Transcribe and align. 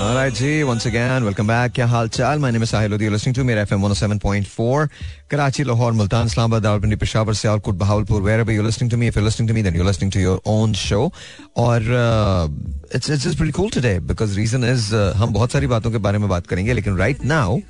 Alright 0.00 0.32
जी, 0.32 0.62
once 0.64 0.86
again, 0.86 1.24
welcome 1.24 1.46
back. 1.46 1.72
क्या 1.74 1.86
हाल 1.86 2.08
चाल? 2.08 2.38
Name 2.40 2.62
is 2.62 2.70
Sahil 2.72 2.90
Lodi. 2.90 3.04
You're 3.04 3.14
listening 3.14 3.34
to 3.38 3.44
मेरा 3.44 3.64
FM 3.66 3.82
107.4. 3.86 4.88
Karachi, 5.30 5.64
Lahore, 5.64 5.92
Multan, 5.92 6.26
Islamabad, 6.26 6.64
Rawalpindi, 6.66 6.96
Peshawar, 6.96 7.34
Sialkot, 7.34 7.74
Bahawalpur. 7.74 8.22
Wherever 8.22 8.54
you're 8.54 8.64
listening 8.66 8.90
to 8.92 8.96
me, 8.96 9.08
if 9.08 9.16
you're 9.16 9.26
listening 9.26 9.48
to 9.48 9.54
me, 9.54 9.62
then 9.62 9.74
you're 9.74 9.84
listening 9.84 10.10
to 10.12 10.18
your 10.18 10.38
own 10.46 10.72
show. 10.72 11.12
और 11.56 11.80
uh, 11.98 12.48
it's 12.96 13.10
it's 13.10 13.24
just 13.24 13.36
pretty 13.36 13.52
cool 13.52 13.68
today 13.68 13.98
because 13.98 14.38
reason 14.38 14.64
is 14.64 14.90
uh, 14.94 15.12
हम 15.16 15.32
बहुत 15.32 15.52
सारी 15.52 15.66
बातों 15.66 15.90
के 15.90 15.98
बारे 15.98 16.18
में 16.18 16.28
बात 16.28 16.46
करेंगे 16.46 16.72
लेकिन 16.72 16.96
now 17.22 17.62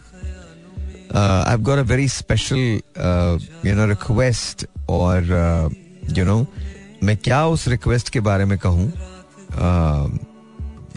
uh, 1.10 1.44
I've 1.46 1.64
got 1.64 1.78
a 1.78 1.84
very 1.84 2.06
special 2.06 2.80
uh, 2.96 3.38
you 3.64 3.74
know 3.74 3.88
request 3.88 4.64
और 4.88 5.22
uh, 5.42 5.68
you 6.18 6.24
know 6.24 6.46
मैं 7.02 7.16
क्या 7.16 7.46
उस 7.46 7.68
रिक्वेस्ट 7.68 8.08
के 8.08 8.20
बारे 8.20 8.44
में 8.44 8.58
कहूँ 8.58 8.92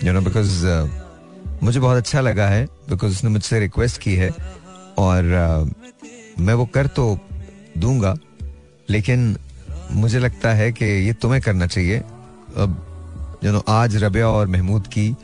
यू 0.04 0.14
नो 0.14 0.22
बिकॉज़ 0.22 0.66
मुझे 1.64 1.80
बहुत 1.80 1.98
अच्छा 1.98 2.22
लगा 2.22 2.48
है 2.48 2.66
बिकॉज़ 2.90 3.12
उसने 3.12 3.30
मुझसे 3.30 3.60
रिक्वेस्ट 3.60 4.02
की 4.02 4.16
है 4.16 4.30
और 4.98 5.24
uh, 5.44 6.40
मैं 6.40 6.54
वो 6.54 6.66
कर 6.66 6.88
तो 6.88 7.20
दूँगा 7.78 8.16
लेकिन 8.90 9.38
मुझे 9.92 10.20
लगता 10.20 10.54
है 10.54 10.72
कि 10.72 10.86
ये 10.86 11.14
तुम्हें 11.14 11.42
करना 11.42 11.68
चाहिए। 11.68 12.00
अब 12.58 13.40
यू 13.44 13.52
नो 13.52 13.64
आज 13.68 13.96
रबिया 14.04 14.28
और 14.28 14.48
महमूद 14.48 14.88
की 14.88 15.16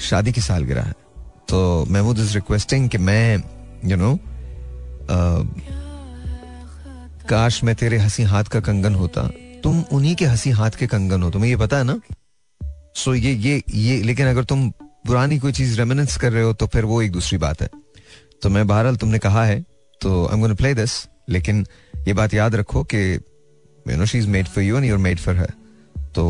शादी 0.00 0.32
की 0.32 0.40
सालगिरह 0.40 0.82
है। 0.82 0.94
तो 1.48 1.86
महमूद 1.90 2.18
इज़ 2.18 2.34
रिक्वेस्टिंग 2.34 2.88
कि 2.88 2.98
मैं 2.98 3.36
यू 3.84 3.96
नो 3.96 4.18
काश 7.28 7.64
मैं 7.64 7.74
तेरे 7.74 7.98
हँसी 7.98 8.22
हाथ 8.22 8.44
का 8.44 8.60
कंगन 8.60 8.94
होता। 8.94 9.28
तुम 9.64 9.84
उन्हीं 9.92 10.14
के 10.14 10.24
हँसी 10.24 10.50
हाथ 10.50 10.70
के 10.70 10.86
कंगन 10.86 11.22
हो 11.22 11.30
तुम्हें 11.30 11.50
ये 11.50 11.56
पता 11.56 11.78
है 11.78 11.84
ना? 11.84 12.00
सो 12.96 13.10
so 13.10 13.16
ये 13.16 13.32
ये 13.32 13.62
ये 13.74 14.02
लेकिन 14.02 14.26
अगर 14.26 14.44
तुम 14.44 14.72
पुरानी 15.06 15.38
कोई 15.38 15.52
चीज़ 15.52 15.78
रेमिनेंस 15.78 16.16
कर 16.16 16.32
रहे 16.32 16.42
हो 16.42 16.52
तो 16.52 16.66
फिर 16.66 16.84
वो 16.84 17.02
एक 17.02 17.12
दूसरी 17.12 17.38
बात 17.38 17.62
है। 17.62 17.68
तो 18.42 18.48
मैं 18.48 18.66
बहरहाल 18.66 18.96
तुमने 18.96 19.18
कहा 19.18 19.44
है 19.44 19.64
तो 20.00 20.26
आई 20.26 20.40
एम 20.40 20.54
प्ले 20.54 20.74
दिस 20.74 20.92
लेकिन 21.28 21.66
ये 22.06 22.12
बात 22.12 22.34
याद 22.34 22.54
रखो 22.54 22.82
कि 22.84 23.02
you 23.86 23.96
know 23.96 24.06
she 24.06 24.18
is 24.18 24.28
made 24.28 24.46
for 24.46 24.64
you 24.64 24.76
and 24.76 24.84
you're 24.84 24.98
made 24.98 25.18
for 25.18 25.36
her 25.36 25.52
तो 26.14 26.24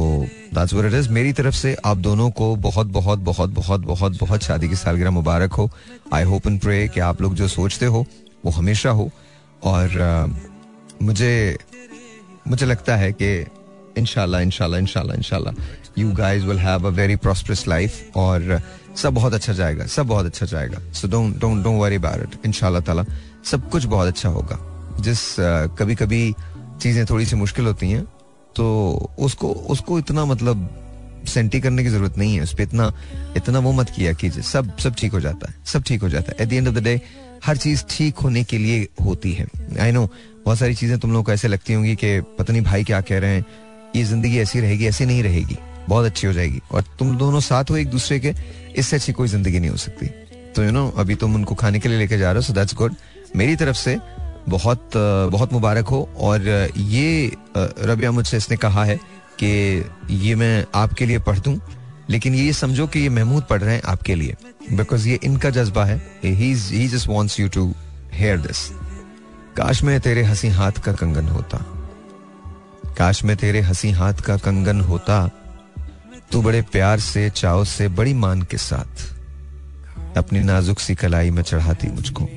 दैट्स 0.54 0.74
व्हाट 0.74 0.86
इट 0.86 0.98
इज़ 0.98 1.08
मेरी 1.08 1.32
तरफ़ 1.32 1.54
से 1.54 1.76
आप 1.84 1.96
दोनों 1.96 2.30
को 2.30 2.56
बहुत 2.56 2.86
बहुत 2.86 3.18
बहुत 3.18 3.50
बहुत 3.50 3.80
बहुत 3.80 4.18
बहुत 4.20 4.42
शादी 4.42 4.68
की 4.68 4.76
सालगिरह 4.76 5.10
मुबारक 5.10 5.52
हो। 5.52 5.70
आई 6.12 6.24
होप 6.24 6.46
एंड 6.46 6.60
प्रे 6.60 6.88
कि 6.88 7.00
आप 7.00 7.22
लोग 7.22 7.34
जो 7.34 7.48
सोचते 7.48 7.86
हो 7.86 8.06
वो 8.44 8.50
हमेशा 8.50 8.90
हो। 8.90 9.10
और 9.64 9.88
uh, 9.88 11.02
मुझे 11.02 11.56
मुझे 12.48 12.66
लगता 12.66 12.96
है 12.96 13.12
कि 13.12 13.46
इनशाला 13.98 14.40
इनशाला 14.40 14.78
इनशाला 14.78 15.14
इनशाला 15.14 15.50
you 15.98 16.12
guys 16.14 16.44
will 16.46 16.58
have 16.58 16.86
a 16.86 16.90
very 16.92 17.16
prosperous 17.18 17.66
life 17.68 18.16
और 18.16 18.60
सब 18.96 19.14
बहुत 19.14 19.34
अच्छा 19.34 19.52
जाएगा, 19.52 19.86
सब 19.86 20.06
बहुत 20.06 20.26
अच्छा 20.26 20.46
जाएगा। 20.46 20.78
So 20.92 21.08
don't 21.08 21.38
don't 21.40 21.62
don't 21.64 21.80
worry 21.80 21.96
about 21.96 22.22
it 22.22 22.46
इंशाल्लाह 22.46 22.82
ताला, 22.82 23.04
सब 23.44 23.68
कुछ 23.70 23.84
बहुत 23.86 24.08
अच्छा 24.08 24.28
होगा। 24.28 24.58
जिस 25.00 25.20
कभी 25.78 25.94
कभी 25.94 26.34
चीज़ें 26.82 27.04
थोड़ी 27.06 27.26
सी 27.26 27.36
मुश्किल 27.36 27.66
होती 27.66 27.90
हैं 27.90 28.04
तो 28.56 28.64
उसको 29.18 29.48
उसको 29.74 29.98
इतना 29.98 30.24
मतलब 30.24 30.68
सेंटी 31.28 31.60
करने 31.60 31.82
की 31.82 31.88
ज़रूरत 31.88 32.18
नहीं 32.18 32.34
है। 32.34 32.42
उस 32.42 32.52
पर 32.54 32.62
इतना 32.62 32.92
इतना 33.36 33.58
वो 33.58 33.72
मत 33.72 33.90
किया 33.90 34.12
कीजिए। 34.12 34.42
सब 34.42 34.76
सब 34.78 34.94
ठीक 34.94 35.12
हो 35.12 35.20
जाता 35.20 35.50
है, 35.50 35.54
सब 35.66 35.82
ठीक 35.82 36.02
हो 36.02 36.08
जाता 36.08 36.32
है। 36.32 36.42
At 36.42 36.48
the 36.48 36.52
end 36.52 36.68
of 36.68 36.74
the 36.74 36.82
day 36.84 37.00
हर 37.44 37.56
चीज़ 37.56 37.84
ठीक 37.90 38.18
होने 38.18 38.42
के 38.44 38.58
लिए 38.58 38.88
होती 39.04 39.32
है। 39.32 39.46
आई 39.80 39.92
नो 39.92 40.06
बहुत 40.44 40.58
सारी 40.58 40.74
चीज़ें 40.74 40.98
तुम 40.98 41.10
लोगों 41.12 41.24
को 41.24 41.32
ऐसे 41.32 41.48
लगती 41.48 41.72
होंगी 41.72 41.94
कि 41.96 42.20
पता 42.38 42.52
नहीं 42.52 42.62
भाई 42.62 42.84
क्या 42.84 43.00
कह 43.00 43.18
रहे 43.18 43.36
हैं। 43.36 43.44
ये 43.96 44.04
ज़िंदगी 44.04 44.38
ऐसी 44.38 44.60
रहेगी, 44.60 44.86
ऐसी 44.86 45.06
नहीं 45.06 45.22
रहेगी। 45.22 45.56
बहुत 45.88 46.06
अच्छी 46.06 46.26
हो 46.26 46.32
जाएगी। 46.32 46.60
और 46.72 46.84
तुम 46.98 47.16
दोनों 47.16 47.40
साथ 47.40 47.70
हो 47.70 47.76
एक 47.76 47.88
दूसरे 47.90 48.18
के, 48.20 48.34
इससे 48.76 48.96
अच्छी 48.96 49.12
कोई 49.12 49.28
ज़िंदगी 49.28 49.60
नहीं 49.60 49.70
हो 49.70 49.76
सकती। 49.76 50.06
तो 50.56 50.64
यू 50.64 50.70
नो 50.70 50.88
अभी 50.98 51.14
तुम 51.14 51.34
उनको 51.34 51.54
खाने 51.54 51.78
के 51.80 51.88
लिए 51.88 51.98
लेके 51.98 52.18
जा 52.18 52.32
रहे 52.32 52.38
हो 52.38 52.42
सो 52.42 52.52
दैट्स 52.52 52.74
गुड 52.74 52.94
मेरी 53.36 53.56
तरफ़ 53.56 53.76
से 53.76 53.98
बहुत 54.48 54.90
बहुत 55.32 55.52
मुबारक 55.52 55.88
हो। 55.88 56.08
और 56.16 56.48
ये, 56.76 57.32
रबिया 57.56 58.10
मुझसे 58.10 58.36
इसने 58.36 58.56
कहा 58.56 58.84
है 58.84 58.96
कि 59.42 59.84
ये 60.10 60.34
मैं 60.34 60.64
आपके 60.74 61.06
लिए 61.06 61.18
पढ़ 61.18 61.38
दूँ, 61.38 61.58
लेकिन 62.10 62.34
ये 62.34 62.52
समझो 62.52 62.86
कि 62.86 63.00
ये 63.00 63.08
महमूद 63.08 63.44
पढ़ 63.50 63.62
रहे 63.62 63.74
हैं 63.74 63.82
आपके 63.82 64.14
लिए। 64.14 64.34
बिकॉज़ 64.72 65.08
ये 65.08 65.18
इनका 65.24 65.50
जज्बा 65.50 65.84
है 65.84 65.98
काश 69.56 69.82
में 69.82 70.00
तेरे 70.00 70.22
हँसी 70.22 70.48
हाथ 70.48 70.72
का 70.72 70.92
कंगन 70.92 71.28
होता। 71.28 71.58
काश 72.98 73.24
में 73.24 73.36
तेरे 73.36 73.60
हँसी 73.60 73.90
हाथ 73.90 74.12
का 74.12 74.36
कंगन 74.36 74.80
होता। 74.80 75.30
तू 76.32 76.42
बड़े 76.42 76.62
प्यार 76.62 77.00
से, 77.00 77.30
चाव 77.30 77.64
से, 77.64 77.88
बड़ी 77.88 78.14
मान 78.14 78.42
के 78.42 78.56
साथ 78.56 79.14
अपनी 80.16 80.40
नाजुक 80.40 80.78
सी 80.78 80.94
कलाई 80.94 81.30
में 81.30 81.42
चढ़ाती 81.42 81.88
मुझको। 81.88 82.28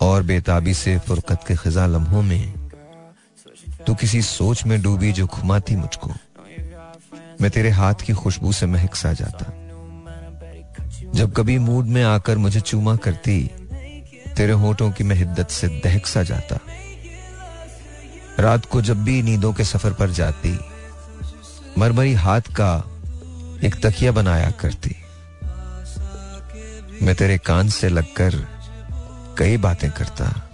और 0.00 0.22
बेताबी 0.22 0.74
से 0.74 0.98
फुरकत 0.98 1.40
के 1.48 1.56
खिजा 1.56 1.86
लम्हों 1.86 2.22
में 2.22 2.70
तू 3.86 3.94
किसी 3.94 4.22
सोच 4.22 4.66
में 4.66 4.82
डूबी 4.82 5.12
जो 5.12 5.26
घुमाती 5.26 5.76
मुझको। 5.76 6.10
मैं 7.40 7.50
तेरे 7.50 7.70
हाथ 7.70 7.94
की 7.94 8.12
खुशबू 8.12 8.52
से 8.52 8.66
महक 8.66 8.94
सा 8.94 9.12
जाता। 9.12 9.52
जब 11.14 11.32
कभी 11.32 11.58
मूड 11.58 11.86
में 11.86 12.02
आकर 12.02 12.38
मुझे 12.38 12.60
चूमा 12.60 12.96
करती, 12.96 13.50
तेरे 14.36 14.52
होठों 14.52 14.92
की 14.92 15.04
मैं 15.04 15.16
हिद्दत 15.16 15.50
से 15.50 15.68
दहक 15.68 16.06
सा 16.06 16.22
जाता। 16.22 16.58
रात 18.38 18.66
को 18.66 18.82
जब 18.82 19.04
भी 19.04 19.22
नींदों 19.22 19.52
के 19.52 19.64
सफ़र 19.64 19.92
पर 19.92 20.10
जाती 20.10 20.58
मरमरी 21.78 22.14
हाथ 22.14 22.40
का 22.40 22.84
एक 23.66 23.86
तकिया 23.86 24.12
बनाया 24.12 24.50
करती। 24.50 24.96
मैं 27.04 27.14
तेरे 27.14 27.38
कान 27.38 27.68
से 27.68 27.88
लगकर 27.88 28.48
कई 29.38 29.56
बातें 29.56 29.90
करता। 29.90 30.50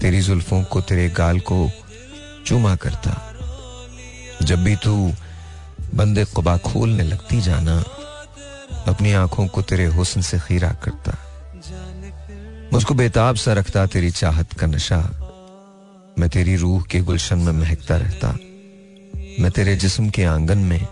तेरी 0.00 0.20
जुल्फों 0.20 0.64
को, 0.64 0.80
तेरे 0.80 1.08
गाल 1.08 1.40
को 1.40 1.70
चूमा 2.46 2.76
करता। 2.76 3.34
जब 4.42 4.64
भी 4.64 4.76
तू 4.76 5.12
बंदे 5.94 6.24
कुबा 6.24 6.56
खोलने 6.56 7.02
लगती 7.02 7.40
जाना, 7.40 7.84
अपनी 8.86 9.12
आँखों 9.12 9.46
को 9.46 9.62
तेरे 9.62 9.84
हुस्न 9.84 10.20
से 10.20 10.38
खीरा 10.38 10.72
करता। 10.72 11.16
मुझको 12.72 12.94
बेताब 12.94 13.36
सा 13.36 13.52
रखता 13.52 13.86
तेरी 13.86 14.10
चाहत 14.10 14.52
का 14.52 14.66
नशा। 14.66 15.00
मैं 16.18 16.28
तेरी 16.28 16.56
रूह 16.56 16.82
के 16.82 17.00
गुलशन 17.00 17.38
में 17.38 17.52
महकता 17.52 17.96
रहता। 17.96 18.36
मैं 19.40 19.50
तेरे 19.50 19.76
जिस्म 19.76 20.10
के 20.10 20.24
आँगन 20.24 20.58
में 20.58 20.88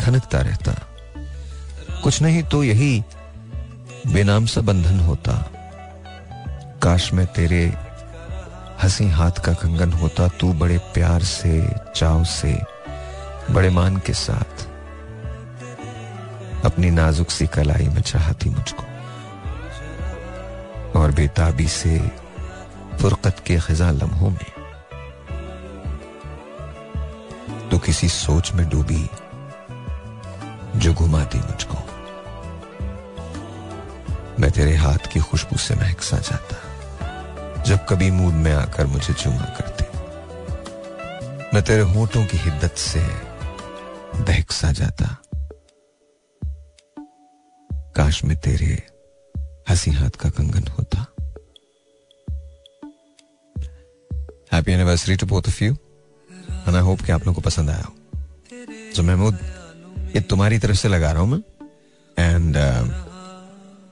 खनकता 0.00 0.40
रहता। 0.40 0.72
कुछ 2.02 2.22
नहीं 2.22 2.42
तो 2.42 2.64
यही 2.64 3.04
बेनाम 4.06 4.46
सा 4.46 4.60
बंधन 4.60 5.00
होता। 5.00 5.32
काश 6.82 7.12
मैं 7.12 7.26
तेरे 7.26 7.74
हँसी 8.82 9.08
हाथ 9.08 9.30
का 9.30 9.52
कंगन 9.52 9.92
होता, 9.92 10.28
तू 10.28 10.52
बड़े 10.52 10.78
प्यार 10.78 11.22
से, 11.22 11.74
चाव 11.96 12.24
से, 12.24 12.62
बड़े 13.50 13.70
मान 13.70 13.96
के 13.96 14.12
साथ 14.12 14.66
अपनी 16.64 16.90
नाजुक 16.90 17.30
सी 17.30 17.46
कलाई 17.46 17.88
में 17.88 18.00
चाहती 18.00 18.50
मुझको। 18.50 18.82
और 21.00 21.12
बेताबी 21.12 21.68
से 21.68 22.10
फुरकत 23.00 23.36
के 23.46 23.60
खिजा 23.60 23.90
लम्हों 23.90 24.30
में 24.30 24.51
तो 27.72 27.78
किसी 27.78 28.08
सोच 28.08 28.52
में 28.52 28.68
डूबी 28.68 29.10
जो 30.76 30.94
घुमाती 30.94 31.38
मुझको। 31.38 31.76
मैं 34.40 34.50
तेरे 34.50 34.74
हाथ 34.76 35.06
की 35.12 35.20
खुशबू 35.20 35.56
से 35.56 35.74
महक 35.74 36.02
सा 36.02 36.18
जाता, 36.18 37.62
जब 37.62 37.76
कभी 37.76 38.10
मूड 38.10 38.34
में 38.34 38.52
आकर 38.52 38.86
मुझे 38.86 39.14
चुमा 39.14 39.44
करती। 39.44 39.84
मैं 41.54 41.62
तेरे 41.62 41.82
होठों 41.82 42.26
की 42.26 42.36
हिद्दत 42.36 42.72
से 42.72 43.00
दहक 44.22 44.52
सा 44.52 44.72
जाता। 44.72 45.16
काश 47.96 48.24
में 48.24 48.36
तेरे 48.36 48.82
हँसी 49.68 49.90
हाथ 49.90 50.10
का 50.10 50.30
कंगन 50.30 50.68
होता। 50.68 50.98
Happy 54.52 54.72
anniversary 54.72 55.16
to 55.16 55.26
both 55.26 55.42
of 55.48 55.64
you 55.64 55.76
and 56.66 56.76
I 56.76 56.82
hope 56.82 57.00
कि 57.00 57.12
आप 57.12 57.26
लोगों 57.26 57.34
को 57.34 57.40
पसंद 57.40 57.70
आया 57.70 57.82
हो। 57.82 57.92
तो 58.96 59.02
महमूद 59.02 59.38
ये 60.16 60.20
तुम्हारी 60.30 60.58
तरफ़ 60.58 60.76
से 60.76 60.88
लगा 60.88 61.12
रहा 61.12 61.22
हूँ 61.22 61.30
मैं। 61.30 61.42
And 62.16 62.56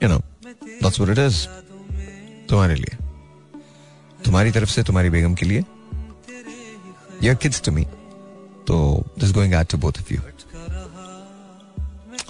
you 0.02 0.08
know 0.08 0.18
that's 0.46 1.00
what 1.00 1.18
it 1.18 1.18
is 1.18 1.46
तुम्हारे 2.48 2.74
लिए। 2.74 2.96
तुम्हारी 4.24 4.50
तरफ़ 4.50 4.70
से 4.70 4.82
तुम्हारी 4.82 5.10
बेगम 5.10 5.34
के 5.34 5.46
लिए। 5.46 5.64
योर 7.22 7.34
किड्स 7.36 7.62
टू 7.62 7.72
मी 7.72 7.84
तो 8.66 8.76
this 9.18 9.32
going 9.32 9.54
at 9.54 9.70
to 9.70 9.78
both 9.78 10.00
of 10.00 10.12
you 10.14 10.20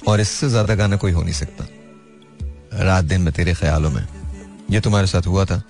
और 0.09 0.21
इससे 0.21 0.49
ज़्यादा 0.49 0.75
गाना 0.75 0.97
कोई 0.97 1.13
हो 1.13 1.23
नहीं 1.23 1.35
सकता। 1.35 1.67
रात 2.85 3.05
दिन 3.05 3.21
में 3.21 3.33
तेरे 3.35 3.55
ख्यालों 3.55 3.91
में। 3.91 4.07
ये 4.71 4.81
तुम्हारे 4.81 5.07
साथ 5.07 5.27
हुआ 5.27 5.45
था 5.45 5.63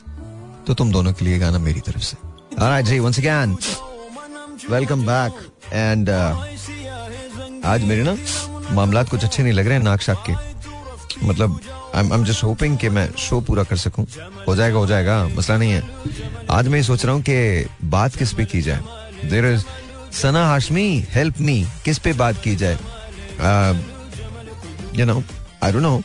तो 0.66 0.74
तुम 0.74 0.92
दोनों 0.92 1.12
के 1.12 1.24
लिए 1.24 1.38
गाना 1.38 1.58
मेरी 1.58 1.80
तरफ़ 1.80 2.02
से। 2.04 2.16
Alright, 2.56 2.86
जी 2.86 2.98
once 3.00 3.18
again 3.18 3.56
welcome 4.68 5.02
back 5.06 5.32
and 5.72 6.10
आज 7.64 7.84
मेरे 7.84 8.02
ना 8.02 8.16
मामला 8.74 9.02
कुछ 9.04 9.24
अच्छे 9.24 9.42
नहीं 9.42 9.52
लग 9.52 9.66
रहे 9.66 9.76
हैं 9.76 9.82
नाक 9.84 10.00
शाक 10.00 10.24
के। 10.28 10.32
मतलब 11.26 11.60
आई 11.94 12.04
एम 12.06 12.24
जस्ट 12.24 12.44
होपिंग 12.44 12.76
कि 12.78 12.88
मैं 12.88 13.08
शो 13.18 13.40
पूरा 13.40 13.62
कर 13.62 13.76
सकूँ। 13.76 14.06
हो 14.48 14.56
जाएगा 14.56 14.78
हो 14.78 14.86
जाएगा, 14.86 15.24
मसला 15.28 15.56
नहीं 15.56 15.72
है। 15.72 15.82
आज 16.50 16.68
मैं 16.68 16.78
ये 16.78 16.82
सोच 16.84 17.04
रहा 17.04 17.14
हूँ 17.14 17.22
कि 17.28 17.66
बात 17.86 18.16
किस 18.16 18.32
पे 18.32 18.44
की 18.44 18.62
जाए। 18.62 19.28
There 19.30 19.46
is 19.46 19.64
Sana 20.12 20.44
Hashmi 20.46 21.06
help 21.10 21.40
me 21.40 21.64
किस 21.84 21.98
पे 21.98 22.12
बात 22.12 22.42
की 22.44 22.56
जाए? 22.56 22.78
You 24.96 25.06
know 25.06 25.22
I 25.62 25.72
don't 25.72 25.82
know 25.82 26.00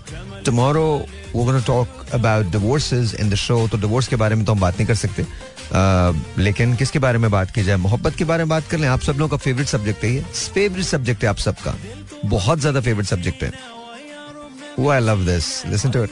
tomorrow 0.45 0.85
वो 1.33 1.43
gonna 1.43 1.59
talk 1.67 2.05
about 2.13 2.45
divorces 2.51 3.15
in 3.15 3.29
the 3.29 3.35
show 3.35 3.67
तो 3.67 3.77
डिवोर्स 3.77 4.07
के 4.07 4.15
बारे 4.15 4.35
में 4.35 4.45
तो 4.45 4.51
हम 4.51 4.59
बात 4.59 4.75
नहीं 4.75 4.87
कर 4.87 4.95
सकते। 4.95 5.25
लेकिन 6.37 6.75
किसके 6.75 6.99
बारे 6.99 7.17
में 7.17 7.29
बात 7.31 7.51
की 7.51 7.63
जाए? 7.63 7.77
मोहब्बत 7.77 8.15
के 8.15 8.25
बारे 8.25 8.43
में 8.43 8.49
बात 8.49 8.67
कर 8.71 8.77
लें। 8.77 8.87
आप 8.87 9.01
सब 9.01 9.13
लोगों 9.13 9.37
का 9.37 9.43
फेवरेट 9.43 9.67
सब्जेक्ट 9.67 10.03
है 10.03 10.13
ये। 10.13 10.21
फेवरेट 10.53 10.85
सब्जेक्ट 10.85 11.23
है 11.23 11.29
आप 11.29 11.37
सबका। 11.37 11.75
बहुत 12.25 12.59
ज़्यादा 12.59 12.81
फेवरेट 12.81 13.05
सब्जेक्ट 13.05 13.43
है। 13.43 13.51
Oh, 14.77 14.87
I 14.91 14.99
love 14.99 15.21
this. 15.25 15.45
Listen 15.73 15.91
to 15.91 16.03
it. 16.05 16.11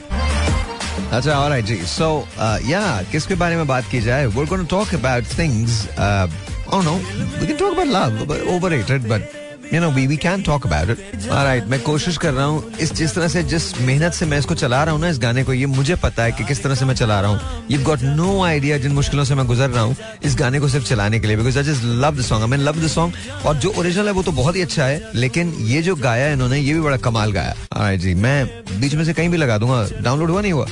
अच्छा 1.12 1.48
right 1.48 1.66
जी। 1.66 1.76
Uh, 1.76 2.58
yeah 2.70 3.10
किसके 3.12 3.34
बारे 3.34 3.56
में 3.56 3.66
बात 3.66 3.84
की 3.90 4.00
जाए? 4.00 4.26
To 4.26 4.64
talk 4.64 4.92
about 4.92 5.24
things 5.24 5.88
uh, 5.98 6.28
oh 6.72 6.82
no 6.82 6.98
we 7.40 7.46
can 7.46 7.56
talk 7.56 7.72
about 7.72 7.88
love 7.88 8.26
but 8.28 9.43
know 9.80 9.90
we 9.96 10.06
we 10.08 10.16
can 10.16 10.42
talk 10.42 10.64
about 10.68 10.90
it. 10.92 10.98
All 11.30 11.44
right 11.46 11.68
मैं 11.70 11.80
कोशिश 11.82 12.16
कर 12.18 12.32
रहा 12.32 12.44
हूँ 12.44 12.72
इस 12.80 12.92
जिस 12.94 13.14
तरह 13.14 13.28
से 13.28 13.42
जिस 13.52 13.64
मेहनत 13.80 14.12
से 14.12 14.26
मैं 14.26 14.38
इसको 14.38 14.54
चला 14.54 14.82
रहा 14.84 14.94
हूँ 14.94 15.00
ना 15.00 15.08
इस 15.08 15.18
गाने 15.18 15.44
को 15.44 15.52
ये 15.52 15.66
मुझे 15.66 15.94
पता 16.02 16.22
है 16.22 16.32
कि 16.32 16.44
किस 16.44 16.62
तरह 16.62 16.74
से 16.74 16.84
मैं 16.84 16.94
चला 16.94 17.20
रहा 17.20 17.30
हूँ। 17.30 17.66
यू 17.70 17.82
गॉट 17.84 18.02
नो 18.02 18.42
आइडिया 18.44 18.78
जिन 18.78 18.92
मुश्किलों 18.92 19.24
से 19.24 19.34
मैं 19.34 19.46
गुजर 19.46 19.70
रहा 19.70 19.82
हूँ 19.82 19.96
इस 20.24 20.36
गाने 20.38 20.60
को 20.60 20.68
सिर्फ़ 20.68 20.86
चलाने 20.88 21.20
के 21.20 21.26
लिए 21.26 21.36
because 21.36 21.58
I 21.58 21.64
just 21.64 21.84
love 21.84 22.16
the 22.18 22.22
song 22.22 22.52
I 22.52 22.60
love 22.60 22.82
the 22.84 22.88
song 22.88 23.46
और 23.46 23.56
जो 23.56 23.72
ओरिजिनल 23.78 24.06
है 24.06 24.12
वो 24.12 24.22
तो 24.22 24.32
बहुत 24.32 24.56
ही 24.56 24.62
अच्छा 24.62 24.84
है 24.84 25.10
लेकिन 25.14 25.54
ये 25.72 25.82
जो 25.82 25.96
गाया 25.96 26.26
है 26.26 26.32
इन्होंने 26.32 26.58
ये 26.58 26.74
भी 26.74 26.80
बड़ा 26.80 26.96
कमाल 26.96 27.32
गाया। 27.32 27.54
Right, 27.54 28.00
जी 28.00 28.14
मैं 28.14 28.46
बीच 28.80 28.94
में 28.94 29.04
से 29.04 29.12
कहीं 29.12 29.28
भी 29.28 29.36
लगा 29.36 29.58
दूँगा। 29.58 29.86
डाउनलोड 30.02 30.30
हुआ 30.30 30.40
नहीं 30.40 30.52
हुआ? 30.52 30.66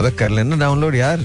अबे 0.00 0.10
कर 0.10 0.30
लेना 0.30 0.56
डाउनलोड 0.56 0.94
यार। 0.94 1.18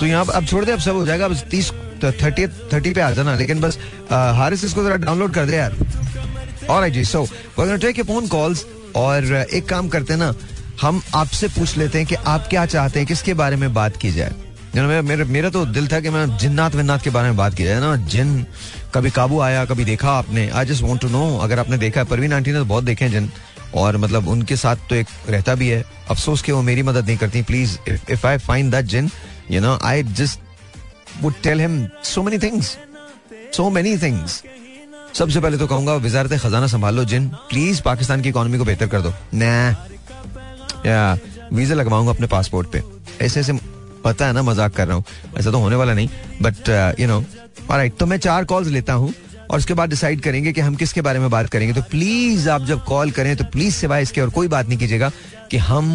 तो 0.00 0.06
यहाँ 0.06 0.24
अब 0.34 0.46
छोड़ 0.46 0.64
दे 0.64 0.72
अब 0.72 0.78
सब 0.80 0.96
हो 0.96 1.06
जाएगा 1.06 1.24
अब 1.24 1.36
तीस 1.50 1.70
थर्टी 2.02 2.46
थर्टी 2.72 2.92
पे 2.92 3.00
आ 3.00 3.10
जाना, 3.10 3.34
लेकिन 3.36 3.60
बस 3.60 3.78
हारिस 4.12 4.64
इसको 4.64 4.84
जरा 4.84 4.96
डाउनलोड 4.96 5.34
कर 5.34 5.46
दे 5.46 5.56
यार। 5.56 5.76
और 6.70 6.88
जी 6.88 7.04
सो 7.04 7.26
टेक 7.58 8.02
फ़ोन 8.02 8.26
कॉल्स 8.28 8.64
और 8.96 9.32
एक 9.34 9.68
काम 9.68 9.88
करते 9.88 10.16
ना, 10.16 10.34
हम 10.80 11.02
आपसे 11.14 11.48
पूछ 11.48 11.76
लेते 11.78 11.98
हैं 11.98 12.06
कि 12.06 12.14
आप 12.14 12.46
क्या 12.50 12.66
चाहते 12.66 12.98
हैं, 13.00 13.06
किसके 13.08 13.34
बारे 13.34 13.56
में 13.56 13.72
बात 13.74 13.96
की 13.96 14.10
जाए। 14.12 14.32
मेरा 14.76 15.24
मेरा 15.24 15.48
तो 15.50 15.64
दिल 15.66 15.88
था 15.88 16.00
कि 16.00 16.10
मैं 16.10 16.26
जिन्नात 16.38 16.74
विन्नात 16.74 17.02
के 17.02 17.10
बारे 17.10 17.28
में 17.28 17.36
बात 17.36 17.54
की 17.54 17.64
जाए 17.64 17.80
ना? 17.80 17.94
जिन, 17.96 18.44
कभी 18.94 19.10
काबू 19.10 19.40
आया, 19.40 19.64
कभी 19.64 19.84
देखा 19.84 20.10
आपने? 20.10 20.48
I 20.48 20.64
just 20.66 20.82
want 20.82 21.00
to 21.00 21.08
know 21.08 21.36
अगर 21.38 21.58
आपने 21.58 21.78
देखा 21.78 22.00
है, 22.00 22.06
परवीन 22.06 22.32
आंटी 22.32 22.52
ने 22.52 22.58
तो 22.58 22.64
बहुत 22.64 22.84
देखे 22.84 23.04
हैं 23.04 23.12
जिन। 23.12 23.30
और 23.74 23.96
मतलब 23.96 24.28
उनके 24.28 24.56
साथ 24.56 24.76
तो 24.90 24.94
एक 24.94 25.06
रहता 25.28 25.54
भी 25.54 25.68
है। 25.68 25.84
अफसोस 26.10 26.42
कि 26.42 26.52
वो 26.52 26.62
मेरी 26.62 26.82
मदद 26.82 27.06
नहीं 27.06 27.16
करती 27.16 27.42
please 27.42 27.76
if 28.10 28.26
I 28.26 28.38
find 28.38 28.70
that 28.72 28.84
Jin 28.86 29.10
you 29.50 29.60
know 29.60 29.78
I 29.82 30.02
just 30.02 30.40
would 31.22 31.34
tell 31.42 31.60
him 31.60 31.86
so 32.04 32.22
many 32.22 32.38
things 32.38 32.76
so 33.56 33.68
many 33.70 33.96
things 33.98 34.42
सबसे 35.14 35.40
पहले 35.40 35.58
तो 35.58 35.66
कहूँगा, 35.66 35.94
वजारत 35.96 36.32
खजाना 36.34 36.66
संभाल 36.66 36.94
लो, 36.94 37.04
जिन। 37.04 37.28
प्लीज़ 37.50 37.82
पाकिस्तान 37.82 38.22
की 38.22 38.28
इकोनॉमी 38.28 38.58
को 38.58 38.64
बेहतर 38.64 38.86
कर 38.86 39.00
दो। 39.00 39.12
या 40.86 41.18
वीज़ा 41.52 41.74
लगवाऊँगा 41.74 42.10
अपने 42.10 42.26
पासपोर्ट 42.26 42.68
पे। 42.68 42.82
ऐसे 43.20 43.40
ऐसे 43.40 43.52
पता 44.04 44.26
है 44.26 44.32
ना, 44.32 44.42
मज़ाक 44.42 44.72
कर 44.76 44.86
रहा 44.86 44.96
हूँ। 44.96 45.04
ऐसा 45.38 45.50
तो 45.50 45.58
होने 45.58 45.76
वाला 45.76 45.94
नहीं। 45.94 46.08
बट 46.42 46.68
यू 47.00 47.06
नो 47.06 47.20
राइट 47.70 47.96
तो 47.96 48.06
मैं 48.06 48.18
चार 48.18 48.44
कॉल्स 48.44 48.68
लेता 48.68 48.92
हूँ, 48.92 49.12
और 49.50 49.58
उसके 49.58 49.74
बाद 49.74 49.90
डिसाइड 49.90 50.20
करेंगे 50.22 50.52
कि 50.52 50.60
हम 50.60 50.74
किसके 50.74 51.00
बारे 51.02 51.18
में 51.18 51.28
बात 51.30 51.48
करेंगे। 51.50 51.74
तो 51.74 51.82
प्लीज़ 51.90 52.48
आप 52.50 52.64
जब 52.64 52.84
कॉल 52.84 53.10
करें 53.10 53.36
तो 53.36 53.44
प्लीज़ 53.46 53.74
सिवाय 53.74 54.02
इसके 54.02 54.20
और 54.20 54.30
कोई 54.30 54.48
बात 54.48 54.68
नहीं 54.68 54.78
कीजिएगा 54.78 55.10
कि 55.50 55.56
हम 55.58 55.86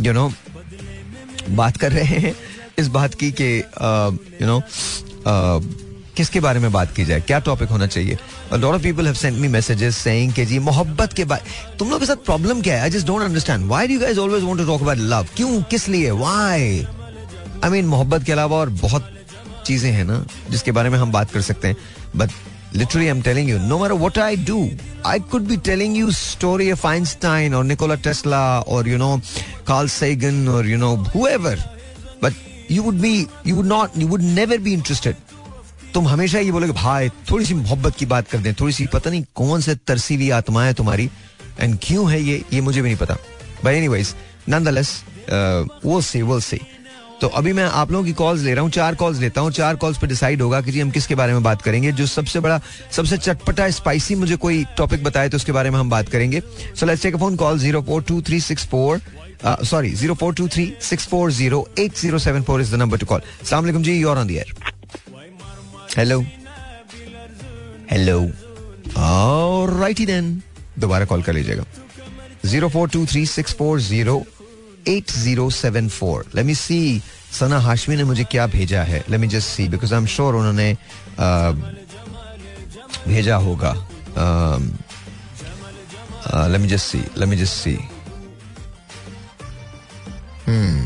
यू 0.00 0.12
नो 0.12 0.30
बात 1.50 1.76
कर 1.76 1.92
रहे 1.92 2.18
हैं। 2.18 2.34
इस 2.78 2.88
बात 2.88 3.14
की 3.14 3.30
कि 3.40 3.56
यू 4.40 4.46
नो 4.46 4.60
किसके 6.16 6.40
बारे 6.40 6.60
में 6.60 6.70
बात 6.72 6.94
की 6.96 7.04
जाए? 7.04 7.20
क्या 7.20 7.38
टॉपिक 7.46 7.68
होना 7.68 7.86
चाहिए? 7.86 8.18
Lot 8.52 8.74
of 8.74 8.82
people 8.82 9.06
have 9.06 9.14
sent 9.14 9.38
me 9.38 9.48
messages 9.48 9.96
saying 9.96 10.32
कि 10.32 10.44
जी, 10.46 10.58
मोहब्बत 10.58 11.12
के 11.12 11.24
बारे 11.24 11.76
तुम 11.78 11.90
लोग 11.90 12.00
के 12.00 12.06
साथ 12.06 12.24
प्रॉब्लम 12.24 12.60
क्या 12.62 12.74
है? 12.76 12.82
I 12.82 12.90
just 12.90 13.06
don't 13.06 13.22
understand 13.22 13.66
why 13.68 13.86
do 13.86 13.94
you 13.94 14.00
guys 14.00 14.18
always 14.18 14.44
want 14.44 14.58
to 14.58 14.66
talk 14.66 14.82
about 14.82 14.98
love 14.98 15.26
क्यों? 15.36 15.62
किस 15.70 15.88
लिए? 15.88 16.10
व्हाई 16.10 16.86
आई 17.64 17.70
मीन 17.70 17.86
मोहब्बत 17.86 18.24
के 18.24 18.32
अलावा 18.32 18.56
और 18.56 18.70
बहुत 18.82 19.10
चीज़ें 19.66 19.90
हैं 19.92 20.04
ना, 20.04 20.24
जिसके 20.50 20.72
बारे 20.72 20.90
में 20.90 20.98
हम 20.98 21.12
बात 21.12 21.30
कर 21.30 21.40
सकते 21.42 21.68
हैं। 21.68 21.76
But 22.16 22.30
literally, 22.76 23.08
i'm 23.10 23.20
telling 23.26 23.46
you, 23.48 23.58
no 23.68 23.76
matter 23.80 23.96
what 24.00 24.18
i 24.22 24.34
do, 24.48 24.56
i 25.10 25.18
could 25.32 25.44
be 25.50 25.56
telling 25.68 25.94
you 25.98 26.10
story 26.16 26.66
of 26.74 26.82
einstein 26.88 27.54
or 27.54 27.62
nikola 27.68 27.96
tesla 28.06 28.40
or, 28.66 28.80
you 28.90 28.98
know, 29.02 29.12
carl 29.70 29.88
sagan 29.94 30.40
or, 30.54 30.62
you 30.70 30.80
know, 30.82 30.90
whoever. 31.14 31.54
You 32.68 32.82
would 32.82 33.00
be, 33.00 33.14
you 33.44 33.54
would 33.56 33.70
not, 33.70 33.96
you 33.96 34.06
would 34.08 34.26
never 34.38 34.58
be 34.66 34.74
interested. 34.78 35.14
तुम 35.94 36.08
हमेशा 36.08 36.38
ये 36.38 36.52
बोलोगे, 36.52 36.72
भाई 36.72 37.08
थोड़ी 37.30 37.44
सी 37.44 37.54
मोहब्बत 37.54 37.96
की 37.96 38.06
बात 38.06 38.28
कर 38.28 38.38
दें 38.38 38.52
थोड़ी 38.54 38.72
सी 38.72 38.86
पता 38.92 39.10
नहीं 39.10 39.24
कौन 39.34 39.60
से 39.60 39.74
तरसीली 39.86 40.30
आत्मा 40.38 40.64
है 40.64 40.74
तुम्हारी 40.74 41.10
एंड 41.60 41.78
क्यों 41.82 42.10
है 42.10 42.22
ये 42.22 42.42
ये 42.52 42.60
मुझे 42.60 42.80
भी 42.82 42.88
नहीं 42.88 42.98
पता. 42.98 43.16
बाई 43.64 43.76
एनी 43.76 43.88
वाइज 43.88 44.14
नंदलेस 44.48 44.90
वो 45.84 46.00
से 46.00 46.22
वो 46.22 46.40
से 46.40 46.60
तो 47.20 47.28
अभी 47.28 47.52
मैं 47.52 47.64
आप 47.64 47.92
लोगों 47.92 48.04
की 48.04 48.12
कॉल्स 48.12 48.42
ले 48.42 48.54
रहा 48.54 48.62
हूँ, 48.62 48.70
चार 48.70 48.94
कॉल्स 48.94 49.18
लेता 49.20 49.40
हूँ, 49.40 49.50
चार 49.50 49.76
कॉल्स 49.76 49.98
पे 49.98 50.06
डिसाइड 50.06 50.42
होगा 50.42 50.60
कि 50.60 50.72
जी 50.72 50.80
हम 50.80 50.90
किसके 50.90 51.14
बारे 51.14 51.32
में 51.32 51.42
बात 51.42 51.62
करेंगे, 51.62 51.92
जो 51.92 52.06
सबसे 52.06 52.40
बड़ा, 52.40 52.60
सबसे 52.92 53.18
चटपटा 53.18 53.68
स्पाइसी 53.70 54.14
मुझे 54.14 54.36
कोई 54.36 54.64
टॉपिक 54.76 55.04
बताए 55.04 55.28
तो 55.28 55.36
उसके 55.36 55.52
बारे 55.52 55.70
में 55.70 55.78
हम 55.78 55.90
बात 55.90 56.08
करेंगे. 56.08 56.42
So 56.74 56.86
let's 56.86 57.02
take 57.02 57.16
phone 57.16 57.36
call 57.36 57.58
zero 57.58 57.82
four 57.82 58.02
two 58.02 58.20
three 58.22 58.40
six 58.40 58.66
four 58.68 59.00
sorry 59.44 59.90
zero 59.94 60.14
four 60.14 60.34
two 60.34 60.48
three 60.48 60.72
six 60.82 61.06
four 61.08 61.30
zero 61.32 61.66
eight 61.78 61.96
zero 61.98 62.18
seven 62.18 62.42
four 62.42 62.60
is 62.60 62.70
the 62.74 62.78
number 62.80 62.98
to 62.98 63.06
call 63.06 63.20
सलाम 63.44 63.82
जी 63.82 63.92
you're 64.00 64.18
on 64.18 64.26
the 64.26 64.30
air 64.30 64.54
hello 65.98 66.20
hello 67.90 68.18
righty 69.80 70.06
then 70.06 70.42
दोबारा 70.78 71.04
call 71.04 71.22
कर 71.22 71.32
लीजिएगा. 71.32 71.64
Zero 72.46 72.68
four 72.68 72.88
two 72.88 73.04
three 73.06 73.24
six 73.26 73.54
four 73.58 73.80
zero 73.80 74.24
eight 74.88 75.10
zero 75.10 75.48
seven 75.50 75.88
four 75.88 76.24
let 76.34 76.44
me 76.46 76.54
see 76.54 77.02
Sana 77.38 77.58
Hashmi 77.60 77.96
ने 77.96 78.04
मुझे 78.04 78.24
क्या 78.30 78.46
भेजा 78.46 78.82
है? 78.82 79.04
Let 79.10 79.20
me 79.20 79.28
just 79.28 79.48
see 79.48 79.68
because 79.68 79.94
I 79.94 80.00
am 80.00 80.06
sure 80.06 80.34
उन्होंने 80.34 80.76
भेजा 83.08 83.36
होगा. 83.36 83.72
Let 86.48 86.60
me 86.60 86.68
just 86.68 86.86
see 86.86 86.98
let 86.98 87.28
me 87.28 87.36
just 87.36 87.54
see 87.54 87.78
Hmm. 90.46 90.80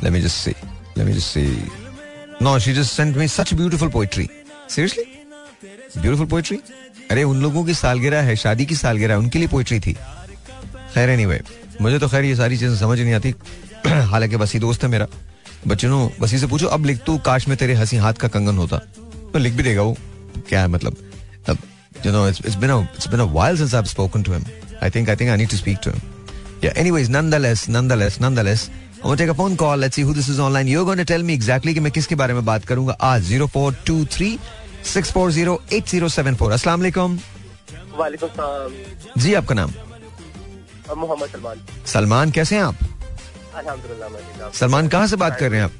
Let 0.00 0.12
me 0.12 0.20
just 0.20 0.38
see. 0.38 0.54
Let 0.96 1.06
me 1.06 1.12
just 1.12 1.32
see. 1.32 1.62
No, 2.40 2.58
she 2.58 2.72
just 2.72 2.94
sent 2.94 3.16
me 3.16 3.26
such 3.26 3.56
beautiful 3.56 3.90
poetry. 3.90 4.28
Seriously? 4.68 5.04
Beautiful 6.00 6.26
poetry? 6.26 6.58
अरे 7.10 7.22
उन 7.22 7.42
लोगों 7.42 7.64
की 7.64 7.74
सालगिरह 7.74 8.22
है 8.22 8.36
शादी 8.36 8.66
की 8.66 8.74
सालगिरह 8.76 9.16
उनके 9.16 9.38
लिए 9.38 9.48
पोइट्री 9.48 9.80
थी 9.80 9.92
खैर 10.94 11.10
एनीवे 11.10 11.40
मुझे 11.80 11.98
तो 11.98 12.08
खैर 12.08 12.24
ये 12.24 12.36
सारी 12.36 12.58
चीज़ें 12.58 12.76
समझ 12.76 12.98
नहीं 13.00 13.14
आती 13.14 13.34
हालाँकि 14.12 14.36
बसी 14.36 14.58
दोस्त 14.58 14.82
है 14.82 14.90
मेरा 14.90 15.06
बच्चनो 15.66 15.98
बसी 16.20 16.38
से 16.38 16.46
पूछो 16.46 16.66
अब 16.76 16.84
लिख 16.86 17.02
तू 17.06 17.18
काश 17.26 17.48
में 17.48 17.56
तेरे 17.58 17.74
हँसी 17.74 17.96
हाथ 18.06 18.22
का 18.22 18.28
कंगन 18.28 18.56
होता 18.58 18.78
तो 19.32 19.38
लिख 19.38 19.54
भी 19.54 19.62
देगा 19.62 19.82
वो 19.82 19.96
क्या 20.48 20.60
है 20.60 20.68
मतलब 20.68 20.96
I 24.86 24.90
think 24.94 25.10
I 25.12 25.18
think 25.20 25.34
I 25.34 25.40
need 25.42 25.52
to 25.56 25.58
speak 25.58 25.82
to 25.86 25.96
him. 25.96 26.00
Yeah 26.62 26.80
anyways 26.82 27.10
nonetheless 27.16 27.66
nonetheless 27.76 28.18
nonetheless 28.24 28.70
I'm 29.04 29.10
to 29.10 29.16
take 29.20 29.30
a 29.30 29.34
phone 29.38 29.54
call. 29.60 29.76
Let's 29.82 29.98
see 29.98 30.02
who 30.08 30.12
this 30.16 30.28
is 30.32 30.40
online. 30.42 30.68
You're 30.72 30.84
going 30.88 31.00
to 31.00 31.06
tell 31.12 31.22
me 31.28 31.34
exactly 31.36 31.72
कि 31.74 31.80
मैं 31.80 31.92
किसके 31.92 32.14
बारे 32.14 32.34
में 32.34 32.44
बात 32.44 32.64
करूँगा। 32.64 32.92
आज 33.02 33.22
zero 33.22 33.46
four 33.54 33.76
two 33.86 34.04
three 34.12 34.38
six 34.92 35.10
four 35.12 35.30
zero 35.32 35.60
eight 35.72 35.88
zero 35.88 36.08
seven 36.08 36.34
four 36.42 36.52
असला 36.52 36.76
जी 39.18 39.34
आपका 39.34 39.54
नाम? 39.54 39.72
मोहम्मद 40.98 41.28
सलमान। 41.28 41.60
सलमान 41.86 42.30
कैसे 42.30 42.56
हैं 42.56 42.62
आप? 42.62 42.76
सलमान 44.54 44.88
कहाँ 44.88 45.06
से 45.06 45.16
बात 45.16 45.38
कर 45.38 45.50
रहे 45.50 45.60
हैं 45.60 45.64
आप? 45.64 45.72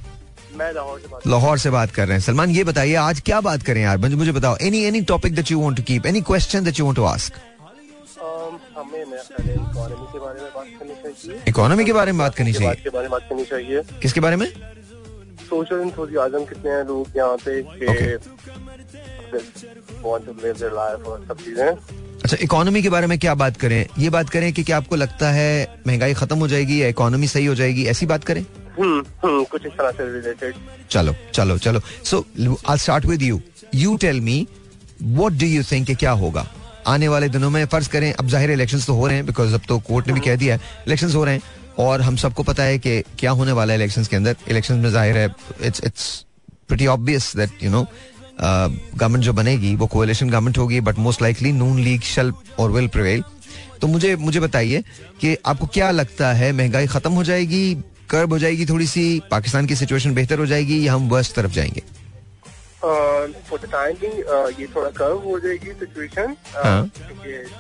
मैं 0.57 0.73
लाहौर 0.75 1.01
से 1.01 1.09
बात 1.09 1.27
लाहौर 1.27 1.59
से 1.59 1.71
बात 1.71 1.91
कर 1.91 2.07
रहे 2.09 2.17
हैं। 2.19 2.25
सलमान 2.25 2.51
ये 2.51 2.65
बताइए 2.65 2.95
आज 2.95 3.21
क्या 3.27 3.41
बात 3.41 3.63
करें 3.63 3.83
यार? 3.83 3.99
मुझे 3.99 4.33
बताओ। 4.33 4.57
Any 4.63 4.83
any 4.85 5.01
topic 5.15 5.35
that 5.35 5.51
you 5.51 5.61
want 5.61 5.77
to 5.77 5.83
keep 5.83 6.07
any 6.07 6.21
question 6.21 6.65
that 6.65 6.79
you 6.79 6.85
want 6.85 6.97
to 6.97 7.05
ask 7.05 7.33
हमें 8.23 8.99
है 8.99 9.55
इकोनॉमी 9.55 10.07
के 10.13 10.19
बारे 10.19 10.41
में 10.43 10.51
बात 10.55 10.67
करनी 10.79 10.95
चाहिए। 11.03 11.43
इकोनॉमी 11.49 11.85
के 11.85 11.93
बारे 11.93 12.13
में 12.13 12.19
बात 12.19 12.35
करनी 12.35 12.53
चाहिए? 12.53 12.75
के 12.75 12.91
बारे 12.91 13.09
में 13.09 13.11
बात 13.11 13.27
करनी 13.29 13.45
चाहिए। 13.45 13.83
किसके 14.03 14.21
बारे 14.21 14.37
में? 14.37 14.47
सोशल 15.43 15.81
इंथुजियाज्म 15.81 16.45
कितने 16.45 16.71
हैं 16.71 16.85
लोग 16.85 17.17
यहाँ 17.17 17.37
पे 17.47 17.61
अच्छा 22.23 22.37
इकोनॉमी 22.43 22.83
के 22.83 22.89
बारे 22.89 23.07
में 23.07 23.19
क्या 23.19 23.35
बात 23.35 23.57
करें? 23.57 23.87
ये 23.99 24.11
बात 24.11 24.31
करें 24.31 24.53
कि 24.53 24.63
क्या 24.65 24.77
आपको 24.77 24.97
लगता 24.97 25.31
है 25.31 25.81
महँगाई 25.87 26.15
खत्म 26.15 26.39
हो 26.39 26.49
जाएगी 26.49 26.83
या 26.83 26.89
इकोनॉमी 26.89 27.29
सही 27.29 27.47
हो 27.47 27.55
जाएगी? 27.55 27.87
ऐसी 27.87 28.07
बात 28.07 28.25
करें। 28.25 28.43
हम्म 28.79 29.05
हम्म 29.25 29.45
कुछ 29.45 29.67
इस 29.67 29.73
तरह 29.73 29.91
से 29.91 30.05
रिलेटेड 30.13 30.55
चलो 30.91 31.15
चलो 31.35 31.59
चलो। 31.59 31.81
So 32.05 32.25
I 32.69 32.79
start 32.79 33.07
with 33.07 33.23
you 33.23 33.41
you 33.75 33.97
tell 33.97 34.21
me 34.21 34.47
what 35.03 35.33
do 35.33 35.47
you 35.47 35.63
think 35.63 35.97
क्या 35.99 36.11
होगा? 36.23 36.47
आने 36.87 37.09
वाले 37.09 37.29
दिनों 37.29 37.51
में 37.51 37.65
फ़र्ज़ 37.67 37.89
करें, 37.89 38.13
अब 38.13 38.29
ज़ाहिर 38.29 38.51
इलेक्शन 38.51 38.81
तो 38.81 38.95
हो 38.95 39.07
रहे 39.07 39.17
हैं 39.17 39.27
बिकॉज़ 39.27 39.55
अब 39.55 39.61
तो 39.69 39.79
कोर्ट 39.81 40.07
ने 40.07 40.13
भी 40.13 40.21
कह 40.21 40.37
दिया 40.37 40.55
है 40.55 40.61
इलेक्शन 40.87 41.13
हो 41.13 41.25
रहे 41.25 41.35
हैं। 41.35 41.43
और 41.79 42.01
हम 42.03 42.17
सबको 42.17 42.43
पता 42.43 42.63
है 42.63 42.79
कि 42.79 43.01
क्या 43.19 43.31
होने 43.33 43.53
वाला 43.53 43.73
है 43.73 43.79
इलेक्शन 43.79 44.05
के 44.05 44.17
अंदर। 44.17 44.37
इलेक्शन 44.51 44.75
में 44.77 44.91
ज़ाहिर 44.91 45.17
है 45.19 45.29
it's 45.63 45.85
it's 45.85 46.25
pretty 46.69 46.87
obvious 46.89 47.33
that 47.37 47.63
you 47.63 47.71
know 47.71 47.87
government 48.41 49.25
जो 49.25 49.33
बनेगी, 49.33 49.75
वो 49.75 49.87
कोएलिशन 49.87 50.31
गवर्नमेंट 50.31 50.59
होगी 50.59 50.81
but 50.81 50.99
most 50.99 51.23
likely 51.23 51.53
Noon 51.53 51.79
League 51.81 52.03
shall 52.05 52.33
और 52.59 52.71
विल 52.71 52.89
प्रिवेल 52.89 53.25
तो 53.81 53.87
मुझे 53.89 54.15
मुझे 54.17 54.41
बताइए 54.41 54.83
कि 55.21 55.37
आपको 55.47 55.67
क्या 55.69 55.91
लगता 55.91 56.33
है, 56.33 56.53
महँगाई 56.53 56.87
खत्म 56.87 57.13
हो 57.13 57.25
जाएगी 57.25 57.75
कर्ब 58.11 58.33
हो 58.33 58.39
जाएगी 58.39 58.67
थोड़ी 58.67 58.87
सी, 58.87 59.23
पाकिस्तान 59.31 59.67
की 59.67 59.77
सिचुएशन 59.77 60.15
बेहतर 60.15 60.39
हो 60.39 60.47
जाएगी, 60.47 60.87
या 60.87 60.95
हम 60.95 61.09
वर्स्ट 61.09 61.35
तरफ़ 61.35 61.53
जाएँगे? 61.53 61.83
फॉर 62.85 63.59
द 63.59 63.69
टाइम 63.73 63.97
बिंग 63.97 64.15
ये 64.61 64.67
थोड़ा 64.77 64.91
कर्व 64.91 65.19
हो 65.19 65.39
जाएगी 65.41 65.73
सिचुएशन 65.73 66.37
हाँ। 66.57 66.81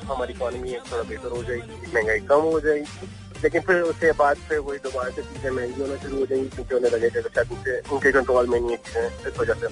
हमारी 0.04 0.32
इकोनॉमी 0.32 0.72
थोड़ा 0.92 1.02
बेहतर 1.02 1.36
हो 1.36 1.42
जाएगी 1.44 1.92
महँगाई 1.94 2.18
कम 2.18 2.40
हो 2.50 2.60
जाएगी. 2.60 3.08
लेकिन 3.42 3.60
फिर 3.60 3.76
उसके 3.82 4.12
बाद 4.12 4.36
फिर 4.48 4.58
वही 4.58 4.78
दोबारा 4.78 5.10
से 5.10 5.22
चीज़ें 5.22 5.50
महँगी 5.50 5.80
होना 5.80 5.96
शुरू 5.96 6.18
हो 6.18 6.26
जाएँगी 6.26 6.48
क्योंकि 6.48 6.74
उन्हें 6.74 6.90
लगेगा 6.92 7.20
कि 7.20 7.28
शायद 7.34 7.52
उनके 7.52 7.78
उनके 7.94 8.12
कंट्रोल 8.12 8.46
में 8.46 8.60
नहीं 8.60 8.70
है 8.70 8.76
चीज़ें 8.76 9.32
इस 9.32 9.38
वजह 9.40 9.54
से। 9.54 9.66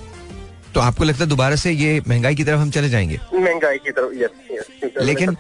तो 0.74 0.80
आपको 0.80 1.04
लगता 1.04 1.24
है 1.24 1.30
दोबारा 1.30 1.56
से 1.56 1.70
ये 1.70 2.00
महँगाई 2.08 2.34
की 2.34 2.44
तरफ़ 2.44 2.60
हम 2.60 2.70
चले 2.70 2.88
जाएँगे? 2.88 3.20
महँगाई 3.34 3.78
की 3.78 3.90
तरफ़ 3.90 4.14
यस 4.14 4.30
यस 4.52 4.66
लेकिन- 5.02 5.36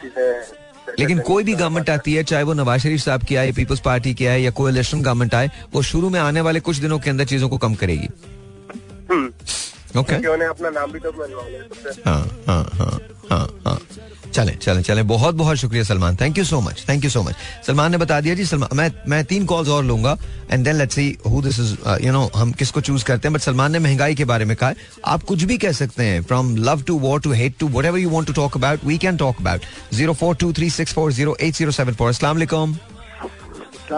लेकिन 0.98 1.20
कोई 1.20 1.44
भी 1.44 1.54
गवर्नमेंट 1.54 1.90
आती 1.90 2.14
है 2.14 2.22
चाहे 2.24 2.42
वो 2.42 2.52
नवाज़ 2.52 2.80
शरीफ 2.80 3.00
साहब 3.00 3.22
की 3.22 3.36
आए 3.36 3.52
पीपल्स 3.52 3.80
पार्टी 3.80 4.14
की 4.14 4.26
आए 4.26 4.40
या 4.40 4.50
कोएलिशन 4.50 5.02
गवर्नमेंट 5.02 5.34
आए 5.34 5.50
वो 5.72 5.82
शुरू 5.82 6.10
में 6.10 6.20
आने 6.20 6.40
वाले 6.40 6.60
कुछ 6.60 6.76
दिनों 6.76 6.98
के 6.98 7.10
अंदर 7.10 7.24
चीज़ों 7.24 7.48
को 7.48 7.58
कम 7.58 7.74
करेगी। 7.74 8.08
ओके 9.96 10.14
अपना 10.14 10.70
नाम 10.70 10.92
भी 10.92 10.98
तो 11.00 11.12
बनवा 11.12 11.42
लिया 11.48 12.10
हाँ 12.10 12.22
हाँ 12.48 12.64
हाँ 12.78 13.00
हाँ 13.30 13.46
हाँ। 13.66 13.78
चले 14.34 14.52
चले 14.52 14.82
चले। 14.82 15.02
बहुत 15.02 15.34
बहुत 15.34 15.56
शुक्रिया 15.56 15.84
Salman. 15.84 16.16
Thank 16.16 16.38
you 16.38 16.44
so 16.44 16.60
much 16.60 16.84
thank 16.88 17.04
you 17.04 17.10
so 17.10 17.22
much 17.22 17.34
Salman 17.66 17.90
ने 17.90 17.98
बता 17.98 18.20
दिया 18.20 18.34
जी 18.34 18.44
सलमान 18.46 18.76
मैं 18.76 18.90
मैं 19.08 19.24
तीन 19.24 19.46
कॉल्स 19.46 19.68
और 19.68 19.84
लूँगा 19.84 20.16
and 20.50 20.64
then 20.64 20.76
let's 20.76 20.94
see 20.94 21.16
who 21.26 21.40
this 21.42 21.58
is 21.60 21.74
you 22.04 22.12
know 22.12 22.30
हम 22.36 22.52
किसको 22.52 22.80
चूज़ 22.80 23.04
करते 23.04 23.28
हैं. 23.28 23.32
बट 23.34 23.40
सलमान 23.40 23.72
ने 23.72 23.78
महँगाई 23.78 24.14
के 24.14 24.24
बारे 24.24 24.44
में 24.44 24.56
कहा 24.56 24.72
आप 25.14 25.22
कुछ 25.30 25.42
भी 25.50 25.58
कह 25.58 25.72
सकते 25.80 26.04
हैं 26.04 26.22
from 26.22 26.56
love 26.56 26.82
to 26.86 26.98
war 26.98 27.20
to 27.20 27.32
hate 27.32 27.54
to 27.60 27.68
whatever 27.84 27.98
you 27.98 28.10
want 28.10 28.26
to 28.28 28.34
talk 28.34 28.56
about 28.56 28.84
we 28.84 28.98
can 28.98 29.16
talk 29.16 29.40
about 29.40 29.60
zero 29.94 30.12
four 30.22 30.34
two 30.40 30.52
three 30.52 30.70
six 30.70 30.92
four 30.94 31.12
zero 31.12 31.36
eight 31.40 31.54
zero 31.54 31.70
seven 31.72 31.94
four 31.94 32.08
असला 32.08 32.32
सर 33.90 33.94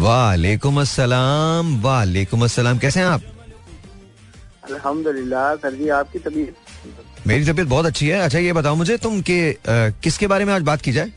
वालेकुम 0.00 0.80
अस्सलाम 0.80 1.80
वालेकुम 1.82 2.44
अस्सलाम। 2.44 2.78
कैसे 2.78 3.00
हैं 3.00 3.06
आप? 3.06 3.22
अल्हम्दुलिल्लाह 4.64 5.54
सर 5.56 5.74
जी 5.74 5.88
आपकी 5.98 6.18
तबीयत? 6.18 6.54
मेरी 7.26 7.44
तबीयत 7.44 7.68
बहुत 7.68 7.86
अच्छी 7.86 8.08
है। 8.08 8.20
अच्छा 8.20 8.38
ये 8.38 8.52
बताओ 8.52 8.74
मुझे 8.76 8.96
तुम 8.98 9.20
के 9.30 9.38
अ, 9.52 9.56
किसके 10.02 10.26
बारे 10.26 10.44
में 10.44 10.52
आज 10.54 10.62
बात 10.62 10.80
की 10.82 10.92
जाए? 10.92 11.12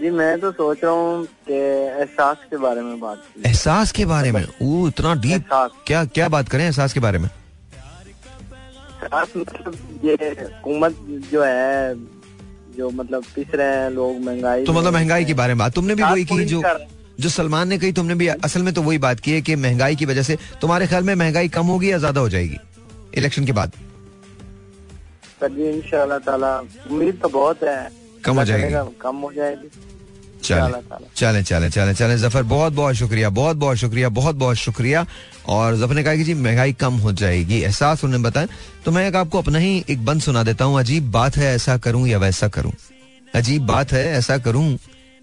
जी 0.00 0.10
मैं 0.10 0.38
तो 0.40 0.50
सोच 0.52 0.78
रहा 0.84 0.92
हूँ 0.92 1.26
एहसास 1.50 2.36
के 2.50 2.56
बारे 2.56 2.82
में 2.82 3.00
बात 3.00 3.22
की 3.34 3.42
एहसास 3.48 3.92
के 3.92 4.04
बारे 4.06 4.32
में? 4.32 4.44
ओ 4.62 4.88
इतना 4.88 5.14
डीप 5.24 5.48
क्या 5.86 6.04
क्या 6.04 6.28
बात 6.36 6.48
करें 6.48 6.64
एहसास 6.64 6.92
के 6.92 7.00
बारे 7.00 7.18
में? 7.18 7.28
मतलब 9.04 9.76
ये 10.04 10.14
हुकूमत 10.14 10.96
जो 11.32 11.42
है 11.42 11.94
जो 12.76 12.90
मतलब 12.90 13.24
पिस 13.34 13.54
रहे 13.54 13.76
हैं 13.76 13.90
लोग 13.90 14.20
महँगाई 14.24 14.64
तो 14.64 14.72
मतलब 14.72 14.92
महँगाई 14.94 15.24
के 15.24 15.34
बारे 15.34 15.54
में 15.54 15.58
बात। 15.58 15.72
तुमने 15.74 15.94
भी 15.94 16.02
वही 16.02 16.24
की 16.24 16.44
जो 16.44 16.60
जो 17.20 17.28
सलमान 17.28 17.68
ने 17.68 17.78
कही 17.78 17.92
तुमने 17.92 18.14
भी 18.14 18.26
असल 18.28 18.62
में 18.62 18.72
तो 18.74 18.82
वही 18.82 18.98
बात 18.98 19.20
की 19.20 19.32
है 19.32 19.40
कि 19.42 19.56
महँगाई 19.58 19.96
की 19.96 20.04
वजह 20.06 20.22
से 20.22 20.38
तुम्हारे 20.60 20.86
ख्याल 20.86 21.04
में 21.04 21.14
महँगाई 21.14 21.48
कम 21.50 21.66
होगी 21.66 21.90
या 21.92 21.98
ज़्यादा 21.98 22.20
हो 22.20 22.28
जाएगी 22.28 22.58
इलेक्शन 23.14 23.44
के 23.44 23.52
बाद? 23.52 23.72
उम्मीद 25.42 27.18
तो 27.22 27.28
बहुत 27.28 27.62
है। 27.62 27.90
कम 28.24 28.38
हो 28.38 28.44
जाएगी। 28.44 28.74
कम 29.00 29.16
हो 29.16 29.32
जाएगी। 29.32 29.68
चले। 30.42 30.80
चले 31.16 31.42
चले 31.42 31.68
चले 31.70 31.94
चले। 31.94 32.16
ज़फ़र 32.18 32.42
बहुत 32.42 32.72
बहुत 32.72 32.94
शुक्रिया 32.94 33.30
बहुत 33.30 33.56
बहुत 33.56 33.76
शुक्रिया 33.76 34.08
बहुत 34.10 34.36
बहुत 34.36 34.56
शुक्रिया। 34.56 35.04
और 35.48 35.76
ज़फ़र 35.76 35.94
ने 35.94 36.02
कहा 36.04 36.14
कि 36.16 36.24
जी 36.24 36.34
महँगाई 36.36 36.72
कम 36.80 36.94
हो 36.98 37.12
जाएगी। 37.14 37.60
एहसास 37.60 38.04
उन्होंने 38.04 38.24
बताया। 38.24 38.46
तो 38.84 38.90
मैं 38.90 39.06
एक 39.08 39.16
आपको 39.16 39.38
अपना 39.38 39.58
ही 39.58 39.84
एक 39.90 40.04
बंद 40.04 40.20
सुना 40.22 40.42
देता 40.42 40.64
हूँ। 40.64 40.78
अजीब 40.80 41.10
बात 41.12 41.36
है 41.36 41.54
ऐसा 41.54 41.76
करूँ 41.78 42.06
या 42.08 42.18
वैसा 42.18 42.48
करूँ? 42.48 42.72
अजीब 43.34 43.66
बात 43.66 43.92
है 43.92 44.04
ऐसा 44.08 44.38
करूँ 44.38 44.66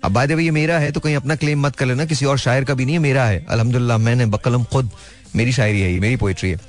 अब 0.01 0.11
बाय 0.11 0.27
द 0.27 0.31
वे 0.31 0.43
ये 0.43 0.51
मेरा 0.51 0.77
है 0.79 0.91
तो 0.91 0.99
कहीं 0.99 1.15
अपना 1.15 1.35
क्लेम 1.35 1.61
मत 1.61 1.75
कर 1.75 1.85
लेना, 1.85 2.05
किसी 2.05 2.25
और 2.25 2.37
शायर 2.37 2.63
का 2.63 2.73
भी 2.73 2.85
नहीं 2.85 2.95
है, 2.95 2.99
मेरा 3.01 3.25
है। 3.25 3.45
अल्हम्दुलिल्लाह, 3.45 3.97
मैंने 3.97 4.25
बकलम 4.27 4.63
खुद, 4.63 4.89
मेरी 5.35 5.51
शायरी 5.51 5.81
है 5.81 5.91
ये, 5.93 5.99
मेरी 5.99 6.15
पोइट्री 6.15 6.49
है। 6.51 6.59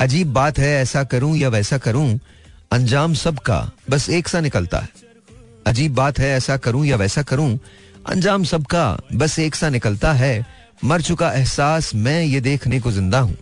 अजीब 0.00 0.32
बात 0.32 0.58
है, 0.58 0.74
ऐसा 0.82 1.04
करूँ 1.04 1.36
या 1.36 1.48
वैसा 1.48 1.78
करूँ, 1.78 2.18
अंजाम 2.72 3.14
सबका, 3.14 3.58
बस 3.90 4.08
एक 4.10 4.28
सा 4.28 4.40
निकलता 4.40 4.78
है। 4.78 4.88
अजीब 5.66 5.94
बात 5.94 6.18
है, 6.18 6.30
ऐसा 6.30 6.56
करूँ 6.56 6.84
या 6.86 6.96
वैसा 6.96 7.22
करूँ, 7.22 7.58
अंजाम 8.06 8.44
सबका, 8.44 8.98
बस 9.14 9.38
एक 9.38 9.54
सा 9.54 9.68
निकलता 9.68 10.12
है। 10.12 10.46
मर 10.84 11.00
चुका 11.00 11.32
एहसास, 11.32 11.94
मैं 11.94 12.22
ये 12.22 12.40
देखने 12.40 12.80
को 12.80 12.92
ज़िंदा 12.92 13.20
हूँ। 13.20 13.36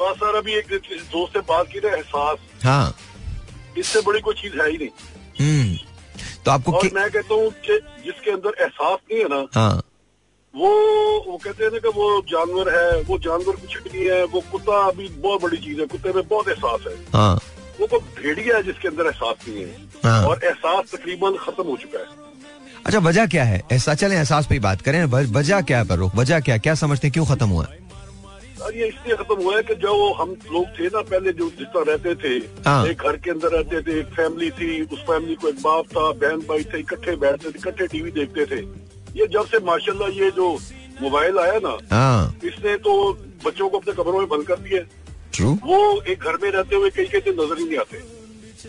बस 0.00 0.02
सर 0.02 0.36
अभी 0.36 0.52
एक 0.52 0.66
दोस्त 1.12 1.32
से 1.32 1.40
बात 1.40 1.66
की 1.72 1.78
ना 1.78 1.88
एहसास। 1.88 2.38
हाँ। 2.64 2.96
इससे 3.78 4.00
बड़ी 4.00 4.20
कोई 4.20 4.34
चीज़ 4.34 4.54
है 4.54 4.70
ही 4.70 4.78
नहीं। 4.78 4.88
हम्म। 5.40 5.76
तो 6.44 6.50
आपको 6.50 6.72
और 6.72 6.82
कि- 6.82 6.94
मैं 6.94 7.10
कहता 7.10 7.34
हूँ 7.34 7.50
कि 7.50 7.80
जिसके 8.04 8.30
अंदर 8.30 8.52
एहसास 8.60 8.98
नहीं 9.12 9.20
है 9.20 9.28
ना 9.28 9.46
हाँ। 9.54 9.82
वो 10.56 10.70
वो 11.30 11.40
कहते 11.44 11.64
हैं 11.64 11.70
ना 11.70 11.78
कि 11.78 11.88
वो 11.88 12.22
जानवर 12.22 12.74
है 12.74 13.02
वो 13.02 13.18
जानवर 13.18 13.56
कुछ 13.56 13.76
नहीं 13.76 14.06
है 14.06 14.24
वो 14.24 14.40
कुत्ता 14.40 14.86
अभी 14.86 15.08
बहुत 15.08 15.42
बड़ी 15.42 15.56
चीज़ 15.56 15.80
है 15.80 15.86
कुत्ते 15.86 16.12
में 16.12 16.28
बहुत 16.28 16.48
एहसास 16.48 16.80
है। 16.88 16.94
हाँ। 16.94 17.40
वो 17.80 17.86
कोई 17.86 18.00
भेड़िया 18.22 18.56
है 18.56 18.62
जिसके 18.62 18.88
अंदर 18.88 19.06
एहसास 19.06 19.48
नहीं 19.48 19.62
है। 19.62 19.74
हाँ। 20.04 20.22
और 20.26 20.44
एहसास 20.44 20.94
तकरीबन 20.94 21.36
खत्म 21.40 21.64
हो 21.64 21.76
चुका 21.76 21.98
है। 21.98 22.24
अच्छा 22.86 22.98
वजह 22.98 23.26
क्या 23.26 23.44
है? 23.44 23.62
ऐसा 23.72 23.94
चले 23.94 24.14
एहसास 24.14 24.46
पे 24.46 24.54
ही 24.54 24.60
बात 24.60 24.80
करें। 24.82 25.04
वजह 25.04 25.60
क्या 25.62 25.78
है 25.78 25.84
फरूक 25.84 26.14
वजह 26.16 26.40
क्या 26.40 26.58
क्या 26.58 26.74
समझते 26.82 27.06
हैं? 27.06 27.12
क्यों 27.12 27.26
खत्म 27.26 27.48
हुआ? 27.48 27.66
है 27.66 27.84
ये 28.76 28.86
इसलिए 28.88 29.16
खत्म 29.16 29.34
हुआ 29.42 29.56
है 29.56 29.62
कि 29.62 29.74
जो 29.82 30.12
हम 30.14 30.30
लोग 30.52 30.66
थे 30.78 30.86
ना 30.94 31.00
पहले 31.10 31.32
जो 31.32 31.48
जिस 31.58 31.66
तरह 31.74 31.92
रहते 31.92 32.14
थे 32.22 32.34
हाँ। 32.66 32.86
एक 32.86 33.02
घर 33.02 33.16
के 33.16 33.30
अंदर 33.30 33.48
रहते 33.48 33.80
थे 33.82 33.98
एक 34.00 34.06
फैमिली 34.16 34.50
थी 34.58 34.80
उस 34.84 35.00
फैमिली 35.10 35.34
को 35.34 35.48
एक 35.48 35.60
बाप 35.62 35.86
था 35.86 36.10
बहन 36.22 36.40
भाई 36.48 36.64
थे 36.72 36.78
इकट्ठे 36.80 37.16
बैठते 37.16 37.50
थे 37.50 37.58
इकट्ठे 37.58 37.86
टीवी 37.86 38.10
देखते 38.10 38.46
थे। 38.46 38.60
ये 39.18 39.26
जब 39.32 39.46
से 39.46 39.58
माशाल्लाह 39.66 40.08
ये 40.18 40.30
जो 40.36 40.48
मोबाइल 41.02 41.38
आया 41.38 41.58
ना 41.64 41.76
हाँ। 41.92 42.38
इसने 42.44 42.76
तो 42.86 42.92
बच्चों 43.44 43.68
को 43.68 43.78
अपने 43.78 43.94
कमरों 43.94 44.18
में 44.18 44.28
बंद 44.28 44.46
कर 44.46 44.58
दिया 44.60 44.82
ट्रू 45.36 45.52
वो 45.64 45.78
एक 46.02 46.18
घर 46.20 46.36
में 46.42 46.50
रहते 46.50 46.76
हुए 46.76 46.90
कई 46.96 47.06
कई 47.06 47.20
दिन 47.20 47.40
नज़र 47.40 47.58
ही 47.58 47.64
नहीं 47.64 47.78
आते। 47.78 48.02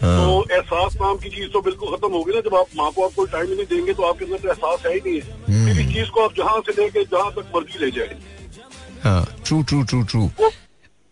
हाँ। 0.01 0.17
तो 0.17 0.53
एहसास 0.53 0.95
नाम 1.01 1.17
की 1.17 1.29
चीज़ 1.29 1.49
तो 1.51 1.61
बिल्कुल 1.61 1.95
खत्म 1.95 2.11
होगी 2.13 2.33
ना 2.33 2.39
जब 2.47 2.55
आप 2.55 2.75
माँ 2.77 2.91
को 2.91 3.05
आप 3.05 3.13
कोई 3.15 3.27
टाइम 3.31 3.49
नहीं 3.51 3.65
देंगे 3.65 3.93
तो 3.93 4.03
आपके 4.03 4.25
अंदर 4.25 4.37
तो 4.37 4.47
एहसास 4.47 4.85
है 4.85 4.93
ही 4.93 5.01
नहीं 5.05 5.19
है। 5.19 5.65
फिर 5.65 5.81
इस 5.81 5.93
चीज़ 5.93 6.09
को 6.09 6.23
आप 6.23 6.33
जहाँ 6.37 6.61
से 6.67 6.81
लेके 6.81 7.03
जहाँ 7.05 7.31
तक 7.33 7.51
मर्ज़ी 7.55 7.85
ले 7.85 7.91
जाए। 7.91 8.17
हाँ 9.03 9.25
ट्रू 9.45 9.61
ट्रू 9.63 9.83
ट्रू 9.83 10.03
ट्रू 10.03 10.29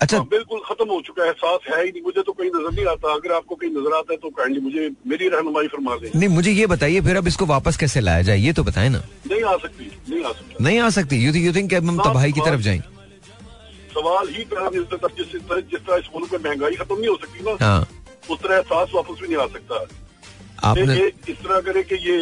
अच्छा। 0.01 0.17
हाँ, 0.17 0.25
बिल्कुल 0.29 0.59
खत्म 0.65 0.87
हो 0.89 0.99
चुका 1.01 1.23
है 1.23 1.29
एहसास 1.29 1.59
है 1.69 1.83
ही 1.83 1.91
नहीं। 1.91 2.01
मुझे 2.03 2.21
तो 2.21 2.31
कहीं 2.31 2.49
नज़र 2.49 2.71
नहीं 2.71 2.85
आता। 2.85 3.13
अगर 3.13 3.31
आपको 3.33 3.55
कहीं 3.55 3.69
नज़र 3.71 3.93
आता 3.97 4.13
है 4.13 4.17
तो 4.17 4.29
काइंडली 4.31 4.61
मुझे 4.61 4.89
मेरी 5.07 5.27
रहनुमाई 5.29 5.67
फरमा 5.67 5.95
दें। 5.95 6.09
नहीं 6.15 6.29
मुझे 6.29 6.51
ये 6.51 6.65
बताइए 6.67 7.01
फिर 7.01 7.17
अब 7.17 7.27
इसको 7.27 7.45
वापस 7.45 7.77
कैसे 7.77 8.01
लाया 8.01 8.21
जाए? 8.21 8.37
ये 8.37 8.53
तो 8.53 8.63
बताए 8.63 8.89
ना। 8.89 9.03
नहीं 9.27 9.43
आ 9.43 9.55
सकती 9.57 9.91
नहीं 10.09 10.23
आ 10.23 10.31
सकती। 10.31 10.63
नहीं 10.63 10.79
आ 10.79 10.89
सकती। 10.89 11.23
यू 11.25 11.31
यू 11.35 11.53
थिंक 11.53 11.73
हम 11.73 11.97
तबाही 11.99 12.31
की। 12.31 12.41
तरफ़ 12.41 12.61
जाएँगे 12.61 12.93
सवाल 13.95 14.27
ही 14.35 14.43
पैदा 14.53 14.69
नहीं 14.69 14.79
होता 14.79 15.07
जिस 15.17 15.31
जिस 15.31 15.41
तरह 15.49 15.61
जिस 15.73 15.85
तरह 15.87 15.97
इस 15.97 16.09
मुल्क 16.15 16.33
में 16.33 16.39
महँगाई 16.49 16.75
खत्म 16.81 16.97
नहीं 16.99 17.09
हो 17.09 17.15
सकती 17.25 17.43
ना 17.49 17.57
हाँ। 17.65 17.81
उस 18.31 18.39
तरह 18.43 18.55
एहसास 18.55 18.91
वापस 18.95 19.21
भी 19.21 19.27
नहीं 19.27 19.37
आ 19.43 19.45
सकता। 19.55 19.85
आपने 20.69 20.95
ये 20.99 21.07
इस 21.29 21.37
तरह 21.43 21.59
करे 21.67 21.83
कि 21.91 21.95
ये 22.09 22.17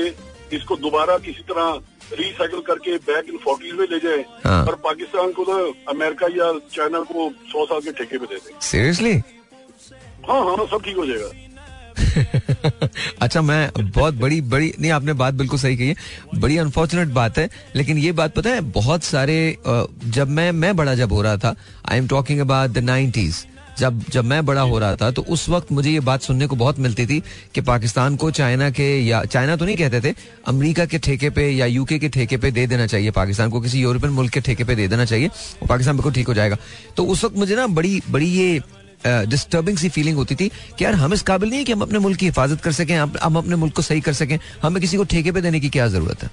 इसको 0.58 0.76
दोबारा 0.86 1.18
किसी 1.28 1.44
तरह 1.52 1.82
रिसाइकिल 2.20 2.60
करके 2.68 2.98
बैक 3.10 3.30
इन 3.30 3.38
फोर्टीज 3.44 3.74
में 3.80 3.86
ले 3.92 4.00
जाए 4.00 4.24
हाँ। 4.46 4.66
और 4.68 4.76
पाकिस्तान 4.84 5.32
को 5.38 5.44
तो 5.46 5.56
अमेरिका 5.92 6.28
या 6.38 6.52
चाइना 6.76 7.00
को 7.12 7.30
सौ 7.52 7.66
साल 7.66 7.82
के 7.82 7.92
ठेके 8.00 8.18
पे 8.18 8.26
दे 8.34 8.36
दे। 8.36 8.60
सीरियसली 8.68 9.14
हाँ 10.30 10.42
हाँ 10.46 10.66
सब 10.72 10.82
ठीक 10.86 10.98
हो 10.98 11.06
जाएगा। 11.06 11.32
अच्छा 13.22 13.42
मैं 13.42 13.72
बहुत 13.80 14.14
बड़ी 14.14 14.42
बड़ी, 14.44 14.74
नहीं, 14.80 14.92
आपने 14.92 15.14
बात 15.14 15.34
बिल्कुल 15.34 15.60
सही 15.60 15.78
कही 15.78 15.88
है। 15.88 15.96
बड़ी 16.36 16.58
अनफॉर्चुनेट 16.58 17.08
बात 17.10 17.38
है, 17.38 17.50
लेकिन 17.76 17.98
ये 17.98 18.12
बात 18.12 18.34
पता 18.36 18.50
है, 18.50 18.62
बहुत 18.62 19.04
सारे 19.04 19.58
जब 19.68 20.30
मैं 20.30 20.52
मैं 20.54 20.76
बड़ा 20.76 20.96
जब 20.96 21.14
हो 21.14 21.22
रहा 21.22 21.38
था 21.38 21.56
I 21.90 21.98
am 21.98 22.08
talking 22.08 22.40
about 22.40 22.72
the 22.72 22.78
nineties 22.84 23.46
जब 23.80 24.02
जब 24.12 24.26
मैं 24.26 24.46
बड़ा 24.46 24.62
हो 24.62 24.80
रहा 24.80 24.96
था 24.96 25.10
तो 25.12 25.22
उस 25.30 25.48
वक्त 25.50 25.72
मुझे 25.72 25.90
ये 25.92 26.00
बात 26.00 26.22
सुनने 26.22 26.48
को 26.48 26.56
बहुत 26.56 26.80
मिलती 26.80 27.06
थी 27.06 27.20
कि 27.56 27.62
पाकिस्तान 27.62 28.16
को 28.16 28.30
चाइना 28.32 28.70
के, 28.70 28.86
या, 29.00 29.24
चाइना 29.26 29.56
तो 29.56 29.66
नहीं 29.66 29.76
कहते 29.78 30.02
थे, 30.02 30.14
अमेरिका 30.48 30.86
के 30.86 30.98
ठेके 31.00 31.30
पे 31.30 31.50
या 31.50 31.66
यूके 31.66 31.98
के 32.00 32.10
ठेके 32.10 32.38
पे 32.38 32.52
दे 32.52 32.68
देना 32.68 32.88
चाहिए, 32.88 33.12
पाकिस्तान 33.12 33.50
को 33.50 33.62
किसी 33.62 33.82
यूरोपियन 33.82 34.14
मुल्क 34.14 34.34
के 34.34 34.42
ठेके 34.42 34.64
पे 34.64 34.76
दे 34.76 34.88
देना 34.88 35.06
चाहिए 35.06 35.30
पाकिस्तान 35.68 35.96
बिल्कुल 35.96 36.14
ठीक 36.14 36.28
हो 36.28 36.34
जाएगा। 36.34 36.58
तो 36.98 37.06
उस 37.06 37.24
वक्त 37.24 37.38
मुझे 37.38 37.56
ना 37.56 37.68
बड़ी 37.70 38.02
बड़ी 38.10 38.30
ये 38.30 38.62
डिस्टर्बिंग 39.06 39.78
सी 39.78 39.90
फीलिंग 39.90 40.18
होती 40.18 40.36
थी 40.36 40.50
कि 40.78 40.86
यार 40.86 40.94
हम 40.96 41.14
इस 41.14 41.22
काबिल 41.22 41.50
नहीं 41.50 41.60
है 41.60 41.66
कि 41.66 41.72
हम 41.72 41.82
अपने 41.82 42.00
मुल्क 42.00 42.18
की 42.20 42.26
हिफाजत 42.26 42.62
कर 42.62 42.72
सकें 42.72 42.96
हम 42.98 43.36
अपने 43.38 43.56
मुल्क 43.56 43.76
को 43.76 43.82
सही 43.82 44.02
कर 44.02 44.14
सकें। 44.14 44.38
हमें 44.64 44.82
किसी 44.82 44.98
को 44.98 45.04
ठेके 45.14 45.32
पे 45.32 45.42
देने 45.42 45.60
की 45.60 45.70
क्या 45.70 45.88
ज़रूरत 45.88 46.24
है? 46.24 46.30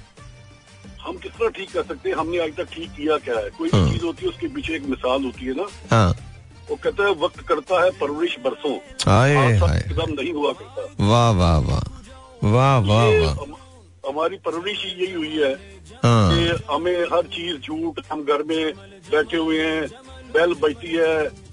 हम 1.03 1.17
किस 1.17 1.33
तरह 1.33 1.49
ठीक 1.49 1.71
कर 1.73 1.83
सकते 1.83 2.09
हैं? 2.09 2.17
हमने 2.17 2.39
आज 2.39 2.51
तक 2.57 2.73
ठीक 2.73 2.91
किया 2.91 3.17
क्या 3.19 3.39
है? 3.39 3.49
कोई 3.59 3.71
हाँ। 3.75 3.91
चीज़ 3.91 4.05
होती 4.05 4.25
है 4.25 4.29
उसके 4.29 4.49
पीछे 4.49 4.75
एक 4.77 4.89
मिसाल 4.89 5.25
होती 5.25 5.47
है 5.47 5.55
ना। 5.55 5.67
हाँ। 5.91 6.11
वो 6.71 6.77
कहते 6.77 7.03
हैं 7.03 7.15
वक्त 7.21 7.41
करता 7.49 7.83
है 7.85 7.91
परवरिश 8.01 8.37
बरसों। 8.45 8.75
एकदम 8.75 10.13
नहीं 10.13 10.33
हुआ 10.33 10.53
करता। 10.53 11.07
वाह 11.07 11.31
वाह 11.31 11.59
वाह। 11.59 11.83
वाह 12.53 12.79
वाह 12.79 13.07
वाह। 13.21 14.11
हमारी 14.11 14.37
परवरिश 14.45 14.85
ही 14.85 14.91
यही 15.05 15.13
हुई 15.13 15.37
है 15.37 15.53
हाँ। 16.05 16.35
कि 16.35 16.63
हमें 16.73 17.01
हर 17.13 17.23
चीज़ 17.35 17.57
झूठ 17.57 18.01
हम 18.13 18.23
घर 18.25 18.43
में 18.43 18.73
बैठे 19.11 19.37
हुए 19.37 19.61
हैं 19.61 19.87
बैल 20.35 20.55
बजती 20.63 20.93
है 20.97 21.50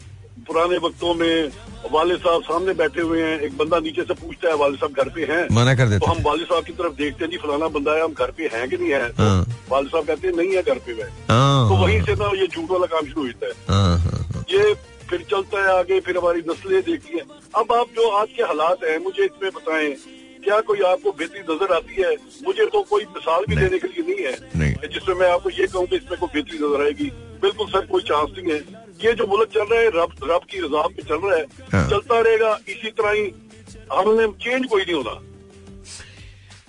पुराने 0.48 0.78
वक्तों 0.84 1.14
में 1.14 1.52
वाले 1.92 2.16
साहब 2.18 2.42
सामने 2.44 2.74
बैठे 2.74 3.02
हुए 3.02 3.22
हैं 3.22 3.40
एक 3.42 3.58
बंदा 3.58 3.80
नीचे 3.80 4.04
से 4.04 4.14
पूछता 4.14 4.50
है 4.50 4.56
वाले 4.58 4.78
साहब 4.78 4.94
घर 4.94 5.10
पे 5.10 5.26
हैं? 5.26 5.48
मना 5.52 5.74
कर 5.76 5.88
देते 5.88 6.06
तो 6.06 6.12
हम 6.12 6.22
वाले 6.24 6.44
साहब 6.46 6.64
की 6.66 6.74
तरफ़ 6.74 6.94
देखते 6.96 7.24
हैं 7.24 7.32
जी 7.32 7.38
फलाना 7.38 7.68
बंदा 7.76 7.94
है 7.94 8.04
हम 8.04 8.14
घर 8.14 8.32
पे 8.38 8.50
हैं 8.54 8.68
कि 8.70 8.78
नहीं 8.78 8.92
है? 8.92 9.08
तो 9.10 9.24
हाँ। 9.24 9.46
वाले 9.70 9.90
साहब 9.90 10.06
कहते 10.08 10.28
हैं 10.28 10.36
नहीं 10.36 10.56
है 10.56 10.64
घर 10.64 10.80
पे 10.86 10.94
वह। 10.94 11.10
हाँ। 11.30 11.70
तो 11.70 11.76
वहीं 11.84 12.02
से 12.02 12.16
ना 12.16 12.32
ये 12.42 12.48
झूठ 12.48 12.70
वाला 12.72 12.86
काम 12.96 13.08
शुरू 13.08 13.26
होता 13.26 13.46
है। 13.46 13.54
हाँ, 13.70 14.44
ये 14.52 14.74
फिर 15.10 15.22
चलता 15.32 15.62
है 15.62 15.78
आगे 15.78 16.00
फिर 16.00 16.18
हमारी 16.18 16.42
नस्लें 16.50 16.82
देखती 16.84 17.18
है। 17.18 17.24
अब 17.56 17.72
आप 17.74 17.88
जो 17.96 18.10
आज 18.18 18.28
के 18.38 18.44
हालात 18.44 18.84
है 18.84 18.98
मुझे 19.04 19.24
इसमें 19.26 19.52
बताएँ 19.52 19.92
क्या 20.44 20.60
कोई 20.62 20.82
आपको 20.88 21.12
बेहतरी 21.12 21.40
नज़र 21.48 21.74
आती 21.76 22.02
है? 22.02 22.16
मुझे 22.46 22.66
तो 22.66 22.82
कोई 22.90 23.06
मिसाल 23.16 23.46
भी 23.50 23.56
देने 23.56 23.80
के 23.80 23.88
लिए 23.88 24.04
नहीं 24.08 24.26
है। 24.26 24.88
जिसमें 24.88 25.16
मैं 25.16 25.30
आपको 25.32 25.50
ये 25.50 25.68
कहूँ 25.68 25.86
कि 25.86 25.96
इसमें 25.96 26.20
कोई 26.20 26.30
बेहतरी 26.34 26.58
नज़र 26.58 26.84
आएगी। 26.86 27.10
बिल्कुल 27.42 27.68
सर 27.68 27.86
कोई 27.86 28.02
चांस 28.02 28.30
नहीं 28.38 28.54
है। 28.54 28.86
ये 29.04 29.14
जो 29.14 29.26
मुल्क 29.28 29.50
चल 29.54 29.66
रहा 29.72 29.80
है 29.80 29.88
रब 29.96 30.14
रब 30.32 30.42
की 30.52 30.60
रजा 30.60 30.88
पे 30.88 31.04
चल 31.04 31.20
रहा 31.26 31.36
है 31.38 31.46
हाँ। 31.72 31.90
चलता 31.90 32.20
रहेगा 32.20 32.58
इसी 32.70 32.92
तरह 32.92 33.12
ही 33.12 33.26
हमने 33.94 34.28
चेंज 34.44 34.66
कोई 34.66 34.84
नहीं 34.84 34.96
होना 34.96 35.20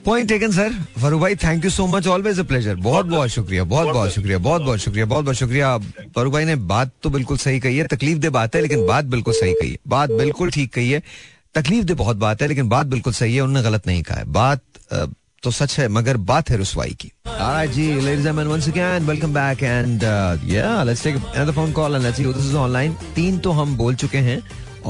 पॉइंट 0.04 0.28
टेकन 0.28 0.50
सर 0.52 0.72
फरूख 1.00 1.20
भाई 1.20 1.36
thank 1.36 1.64
you 1.64 1.70
so 1.70 1.86
much 1.86 2.06
always 2.06 2.38
a 2.40 2.42
pleasure 2.42 2.74
बहुत 2.84 3.06
बहुत 3.06 3.28
शुक्रिया 3.30 3.64
बहुत 3.64 3.88
बहुत 3.88 4.10
शुक्रिया 4.12 4.38
बहुत 4.38 4.62
बहुत 4.62 4.78
शुक्रिया 4.80 5.06
बहुत 5.06 5.24
बहुत 5.24 5.36
शुक्रिया। 5.36 5.76
फरूख 6.16 6.32
भाई 6.32 6.44
ने 6.44 6.56
बात 6.70 6.92
तो 7.02 7.10
बिल्कुल 7.10 7.36
सही 7.36 7.60
कही 7.60 7.76
है 7.78 7.86
तकलीफ़ 7.86 8.18
दे 8.18 8.30
बात 8.36 8.54
है 8.56 8.60
लेकिन 8.62 8.86
बात 8.86 9.04
बिल्कुल 9.14 9.34
सही 9.34 9.52
कही 9.54 9.70
है। 9.70 9.78
बात 9.88 10.10
बिल्कुल 10.12 10.50
ठीक 10.50 10.72
कही 10.74 10.90
है। 10.90 11.02
तकलीफ़ 11.54 11.84
दे 11.84 11.94
बहुत 11.94 12.16
बात 12.16 12.42
है 12.42 12.48
लेकिन 12.48 12.68
बात 12.68 12.86
बिल्कुल 12.86 13.12
सही 13.12 13.34
है 13.34 13.40
उन्होंने 13.40 13.68
गलत 13.70 13.86
नहीं 13.86 14.02
कहा 14.02 14.18
है। 14.18 14.24
बात 14.32 14.62
तो 15.42 15.50
सच 15.50 15.78
है 15.78 15.88
मगर 15.88 16.16
बात 16.28 16.50
है 16.50 16.56
रुसवाई 16.56 16.94
की। 17.00 17.10
Alright, 17.26 17.70
ji, 17.72 17.84
ladies 17.96 18.08
and 18.08 18.24
gentlemen, 18.24 18.48
once 18.52 18.66
again, 18.70 19.06
welcome 19.08 19.34
back 19.34 19.62
and 19.62 20.04
uh, 20.04 20.36
yeah, 20.44 20.82
let's 20.88 21.02
take 21.02 21.18
another 21.34 21.54
phone 21.58 21.72
call 21.72 21.98
and 21.98 22.06
let's 22.06 22.18
see 22.20 22.26
who 22.28 22.32
this 22.38 22.48
is 22.50 22.56
online. 22.62 22.96
तीन 23.14 23.38
तो 23.46 23.50
हम 23.58 23.76
बोल 23.76 23.94
चुके 24.02 24.18
हैं 24.28 24.40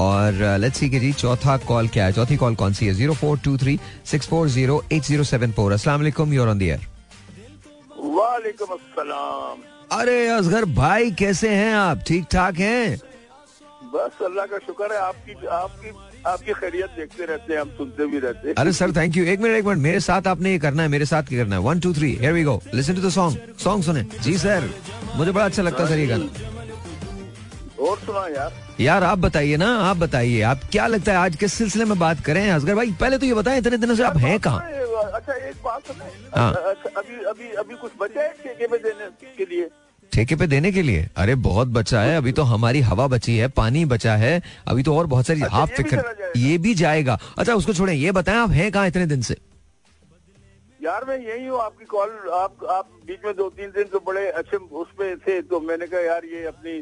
और 0.05 0.41
लेट्स 0.59 0.79
सी 0.79 0.89
के 0.89 0.99
जी 0.99 1.11
चौथा 1.13 1.57
कॉल 1.67 1.87
क्या 1.93 2.05
है? 2.05 2.13
चौथी 2.13 2.37
कॉल 2.37 2.55
कौन 2.55 2.73
सी 2.73 2.85
है? 2.85 2.93
Zero 2.93 3.13
four 3.21 3.37
two 3.45 3.57
three 3.57 3.79
six 4.11 4.27
four 4.27 4.47
zero 4.49 4.83
eight 4.91 5.03
zero 5.03 5.23
seven 5.31 5.51
four 5.51 5.73
असला 5.73 5.95
यूर 6.33 6.49
ऑन 6.49 6.57
दियर 6.57 6.87
वालेकुम 8.17 8.73
अस्सलाम। 8.73 9.57
अरे 9.99 10.27
असगर 10.29 10.65
भाई 10.75 11.11
कैसे 11.19 11.49
हैं 11.49 11.73
आप? 11.75 12.03
ठीक 12.07 12.25
ठाक 12.31 12.59
हैं? 12.59 12.97
बस 13.93 14.23
अल्लाह 14.25 14.45
का 14.45 14.57
शुक्र 14.65 14.93
है 14.93 14.99
आपकी 15.01 15.45
आपकी 15.47 15.89
आपकी 16.27 16.53
खैरियत 16.53 16.89
देखते 16.97 17.25
रहते 17.25 17.53
हैं 17.53 17.61
हम 17.61 17.69
सुनते 17.77 18.05
भी 18.05 18.19
रहते 18.19 18.47
हैं। 18.47 18.55
अरे 18.55 18.71
सर 18.73 18.91
थैंक 18.95 19.17
यू 19.17 19.25
एक 19.25 19.39
मिनट 19.39 19.55
एक 19.55 19.65
मिनट। 19.65 19.79
मेरे 19.79 19.99
साथ 19.99 20.27
आपने 20.27 20.51
ये 20.51 20.59
करना 20.59 20.83
है 20.83 20.89
मेरे 20.89 21.05
साथ 21.05 21.23
क्या 21.23 21.43
करना 21.43 21.55
है? 21.55 21.61
One 21.61 21.79
two 21.79 21.93
three 21.93 22.13
here 22.15 22.33
we 22.33 22.43
go 22.43 22.61
listen 22.73 22.95
to 22.95 23.01
the 23.01 23.09
song 23.11 23.55
song 23.59 23.83
सुने। 23.83 24.05
जी 24.21 24.37
सर 24.37 24.69
मुझे 25.15 25.31
बड़ा 25.31 25.45
अच्छा 25.45 25.61
लगता 25.61 25.83
है 25.83 25.89
सर 25.89 25.99
ये 25.99 26.07
गाना। 26.07 26.47
और 27.79 27.97
सुना 27.97 28.27
यार। 28.27 28.53
यार 28.79 29.03
आप 29.03 29.17
बताइए 29.17 29.57
ना 29.57 29.67
आप 29.79 29.97
बताइए। 29.97 30.41
आप 30.43 30.61
क्या 30.71 30.87
लगता 30.87 31.11
है 31.11 31.17
आज 31.17 31.35
किस 31.35 31.53
सिलसिले 31.53 31.85
में 31.85 31.97
बात 31.99 32.19
करें 32.25 32.49
असगर 32.51 32.75
भाई? 32.75 32.91
पहले 32.99 33.17
तो 33.17 33.25
ये 33.25 33.33
बताएँ 33.33 33.57
इतने 33.57 33.77
दिनों 33.77 33.95
से 33.95 34.03
आप 34.03 34.17
हैं 34.17 34.39
कहाँ? 34.39 34.59
अच्छा 34.59 35.33
एक 35.33 35.55
बात 35.63 35.87
सुने। 35.87 36.05
हाँ। 36.35 36.51
अभी 36.53 37.23
अभी 37.25 37.51
अभी 37.55 37.75
कुछ 37.75 37.91
बचा 38.01 38.21
है 38.21 38.67
पे 38.67 38.77
देने 38.77 39.05
के 39.37 39.45
लिए? 39.45 39.69
ठेके 40.19 40.35
पे 40.35 40.47
देने 40.47 40.71
के 40.71 40.81
लिए। 40.83 41.07
अरे 41.17 41.35
बहुत 41.41 41.67
बचा 41.75 41.99
है। 42.01 42.15
अभी 42.17 42.31
तो 42.35 42.43
हमारी 42.43 42.79
हवा 42.83 43.07
बची 43.09 43.35
है 43.37 43.47
पानी 43.55 43.83
बचा 43.87 44.15
है। 44.17 44.31
अभी 44.67 44.83
तो 44.83 44.95
और 44.95 45.05
बहुत 45.07 45.27
सारी 45.27 45.41
अच्छा, 45.41 45.55
हाफ़ 45.57 45.69
फ़िक्र 45.75 46.31
ये 46.37 46.57
भी 46.57 46.73
जाएगा। 46.75 47.17
अच्छा 47.37 47.53
उसको 47.55 47.73
छोड़े 47.73 47.93
ये 47.95 48.11
बताएँ 48.11 48.37
आप 48.37 48.51
हैं 48.51 48.71
कहाँ 48.71 48.87
इतने 48.87 49.05
दिन 49.07 49.21
से? 49.21 49.37
यार 50.79 51.05
मैं 51.07 51.17
यही 51.19 51.45
हूँ 51.45 51.59
आपकी 51.61 51.85
कॉल 51.85 52.09
आप 52.35 52.65
आप 52.71 52.89
बीच 53.07 53.25
में 53.25 53.33
दो 53.35 53.49
तीन 53.51 53.69
दिन 53.71 53.83
तो 53.91 53.99
बड़े 54.05 54.27
अच्छे 54.41 54.57
उसमें 54.57 55.17
थे 55.19 55.41
तो 55.43 55.59
मैंने 55.61 55.87
कहा 55.87 56.01
यार 56.01 56.25
ये 56.25 56.43
अपनी 56.47 56.77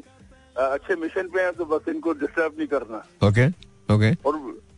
अच्छे 0.56 0.95
मिशन 0.95 1.30
पे 1.30 1.41
हैं 1.41 1.54
तो 1.54 1.65
बस 1.65 1.89
इनको 1.89 2.13
डिस्टर्ब 2.21 2.54
नहीं 2.58 2.67
करना। 2.67 3.02
Okay 3.28 3.47
okay. 3.89 4.12
और 4.26 4.36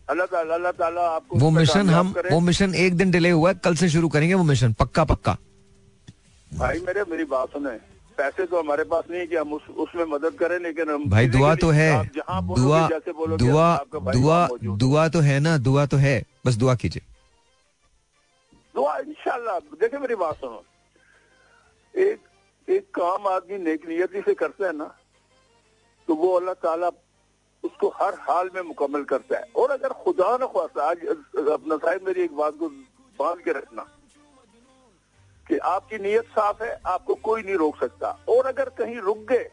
अल्लाह 0.10 0.26
ताला 0.28 0.56
अल्लाह 0.56 0.72
ताला 0.80 1.08
आपको 1.10 1.40
वो 1.40 1.50
मिशन 1.52 1.90
हम 1.90 2.14
वो 2.32 2.40
मिशन 2.42 2.76
एक 2.78 2.98
दिन 2.98 3.12
डिले 3.12 3.30
हुआ 3.30 3.50
है 3.50 3.60
कल 3.64 3.76
से 3.76 3.90
शुरू 3.90 4.10
करेंगे 4.10 4.34
वो 4.34 4.44
मिशन 4.52 4.74
पक्का 4.80 5.04
पक्का 5.12 5.38
भाई 6.52 6.80
मेरे 6.88 7.04
मेरी 7.10 7.24
बात 7.32 7.50
सुने। 7.54 7.78
पैसे 8.20 8.46
तो 8.46 8.60
हमारे 8.60 8.84
पास 8.86 9.04
नहीं 9.10 9.20
है 9.20 9.28
कि 9.28 9.36
हम 9.36 9.54
उस, 9.54 9.68
उसमें 9.78 10.06
मदद 10.06 10.34
करें 10.40 10.58
लेकिन 10.60 10.90
हम 10.90 11.10
भाई 11.10 11.28
दुआ 11.30 11.54
तो 11.56 11.70
है। 11.72 11.92
दुआ 12.08 12.88
दुआ 13.38 13.68
दुआ 14.14 14.48
दुआ 14.78 15.08
तो 15.10 15.20
है 15.22 15.40
ना 15.40 15.58
दुआ 15.60 15.86
तो 15.86 15.98
है। 15.98 16.16
बस 16.46 16.56
दुआ 16.56 16.76
कीजिए। 16.76 17.04
दुआ 18.76 18.98
इंशाल्लाह। 19.00 19.60
देखे 19.60 19.98
मेरी 19.98 20.16
बात 20.16 20.36
सुनो। 20.36 20.64
एक 21.94 22.20
एक 22.68 22.90
काम 22.96 23.28
आदमी 23.28 23.58
नेक 23.60 23.88
नियति 23.90 24.22
से 24.22 24.34
करता 24.34 24.66
है 24.66 24.76
ना 24.78 24.86
तो 26.08 26.16
वो 26.16 26.34
अल्लाह 26.34 26.54
ताला 26.64 26.90
उसको 27.64 27.88
हर 27.96 28.14
हाल 28.22 28.50
में 28.56 28.62
मुकम्मल 28.64 29.04
करता 29.04 29.38
है। 29.38 29.46
और 29.56 29.72
अगर 29.72 29.94
खुदा 30.04 30.38
न 30.42 30.48
ख्वास्ता 30.48 30.90
आज 30.90 30.98
अपना 31.54 31.78
साहिब 31.78 32.06
मेरी 32.08 32.22
एक 32.24 32.36
बात 32.36 32.54
को 32.60 32.70
बाँध 33.20 33.40
के 33.44 33.52
रखना। 33.52 33.86
कि 35.50 35.58
आपकी 35.68 35.98
नीयत 36.00 36.26
साफ़ 36.32 36.64
है 36.64 36.72
आपको 36.88 37.16
कोई 37.24 37.42
नहीं 37.44 37.56
रोक 37.58 37.80
सकता। 37.80 38.18
और 38.30 38.46
अगर 38.48 38.70
कहीं 38.78 39.00
रुक 39.02 39.26
गए 39.30 39.48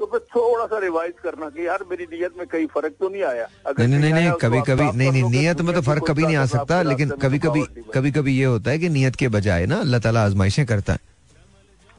तो 0.00 0.06
फिर 0.06 0.20
थोड़ा 0.34 0.64
सा 0.66 0.78
रिवाइज 0.78 1.12
करना 1.22 1.48
कि 1.50 1.66
यार 1.66 1.84
मेरी 1.90 2.04
नीयत 2.12 2.32
में 2.38 2.46
कहीं 2.46 2.66
फ़र्क 2.74 2.94
तो 3.00 3.08
नहीं 3.08 3.22
आया। 3.24 3.46
अगर 3.66 3.86
नहीं 3.86 3.98
नहीं 3.98 4.12
नहीं 4.12 4.32
कभी 4.40 4.60
कभी 4.62 4.90
नहीं 4.92 5.10
नहीं 5.12 5.30
नीयत 5.30 5.60
में 5.60 5.74
तो 5.74 5.80
फ़र्क 5.82 6.04
कभी 6.08 6.22
नहीं 6.22 6.36
आ 6.36 6.46
सकता 6.46 6.82
लेकिन 6.82 7.10
कभी 7.22 7.38
कभी 7.38 7.62
कभी 7.94 8.10
कभी 8.12 8.38
ये 8.38 8.44
होता 8.44 8.70
है 8.70 8.78
कि 8.78 8.88
नीयत 8.88 9.16
के 9.16 9.28
बजाय 9.36 9.66
ना 9.66 9.78
अल्लाह 9.80 10.00
ताला 10.00 10.24
आजमाइशें 10.24 10.64
करता 10.66 10.92
है। 10.92 11.14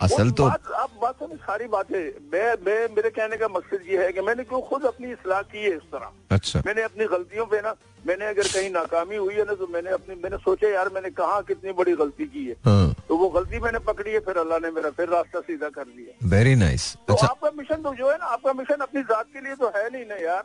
असल 0.01 0.29
तो 0.37 0.45
आप 0.45 0.91
बात 1.01 1.21
में 1.29 1.35
सारी 1.37 1.67
बातें। 1.67 1.99
मैं 2.33 2.47
मैं 2.65 2.79
मेरे 2.95 3.09
कहने 3.09 3.37
का 3.37 3.47
मकसद 3.49 3.85
ये 3.89 3.97
है 4.03 4.11
कि 4.13 4.21
मैंने 4.21 4.43
क्यों 4.43 4.61
खुद 4.69 4.83
अपनी 4.85 5.11
इसलाह 5.11 5.41
की 5.51 5.63
है 5.63 5.75
इस 5.75 5.85
तरह। 5.91 6.35
अच्छा। 6.35 6.61
मैंने 6.65 6.81
अपनी 6.83 7.05
गलतियों 7.13 7.45
पे 7.45 7.61
ना 7.61 7.73
मैंने 8.03 8.25
अगर 8.25 8.47
कहीं 8.47 8.69
नाकामी 8.71 9.15
हुई 9.15 9.33
है 9.35 9.45
ना 9.45 9.53
तो 9.53 9.67
मैंने 9.73 9.89
अपनी 9.91 10.15
मैंने 10.23 10.37
सोचा 10.43 10.69
यार 10.69 10.89
मैंने 10.95 11.09
कहा 11.17 11.39
कितनी 11.47 11.71
बड़ी 11.79 11.93
गलती 12.01 12.25
की 12.25 12.45
है? 12.45 12.55
हाँ। 12.65 12.93
तो 13.07 13.17
वो 13.17 13.29
गलती 13.29 13.59
मैंने 13.59 13.79
पकड़ी 13.87 14.11
है 14.11 14.19
फिर 14.27 14.37
अल्लाह 14.37 14.59
ने 14.59 14.71
मेरा 14.75 14.89
फिर 14.97 15.09
रास्ता 15.09 15.39
सीधा 15.49 15.69
कर 15.79 15.85
लिया 15.87 16.27
वेरी 16.29 16.55
नाइस 16.55 16.93
तो 17.07 17.13
अच्छा। 17.13 17.27
आपका 17.27 17.51
मिशन 17.57 17.81
तो 17.81 17.93
जो 17.95 18.11
है 18.11 18.17
ना 18.17 18.25
आपका 18.37 18.53
मिशन 18.53 18.85
अपनी 18.87 19.01
जात 19.11 19.25
के 19.33 19.41
लिए 19.41 19.55
तो 19.55 19.71
है 19.75 19.89
नहीं 19.89 20.05
ना 20.05 20.21
यार। 20.23 20.43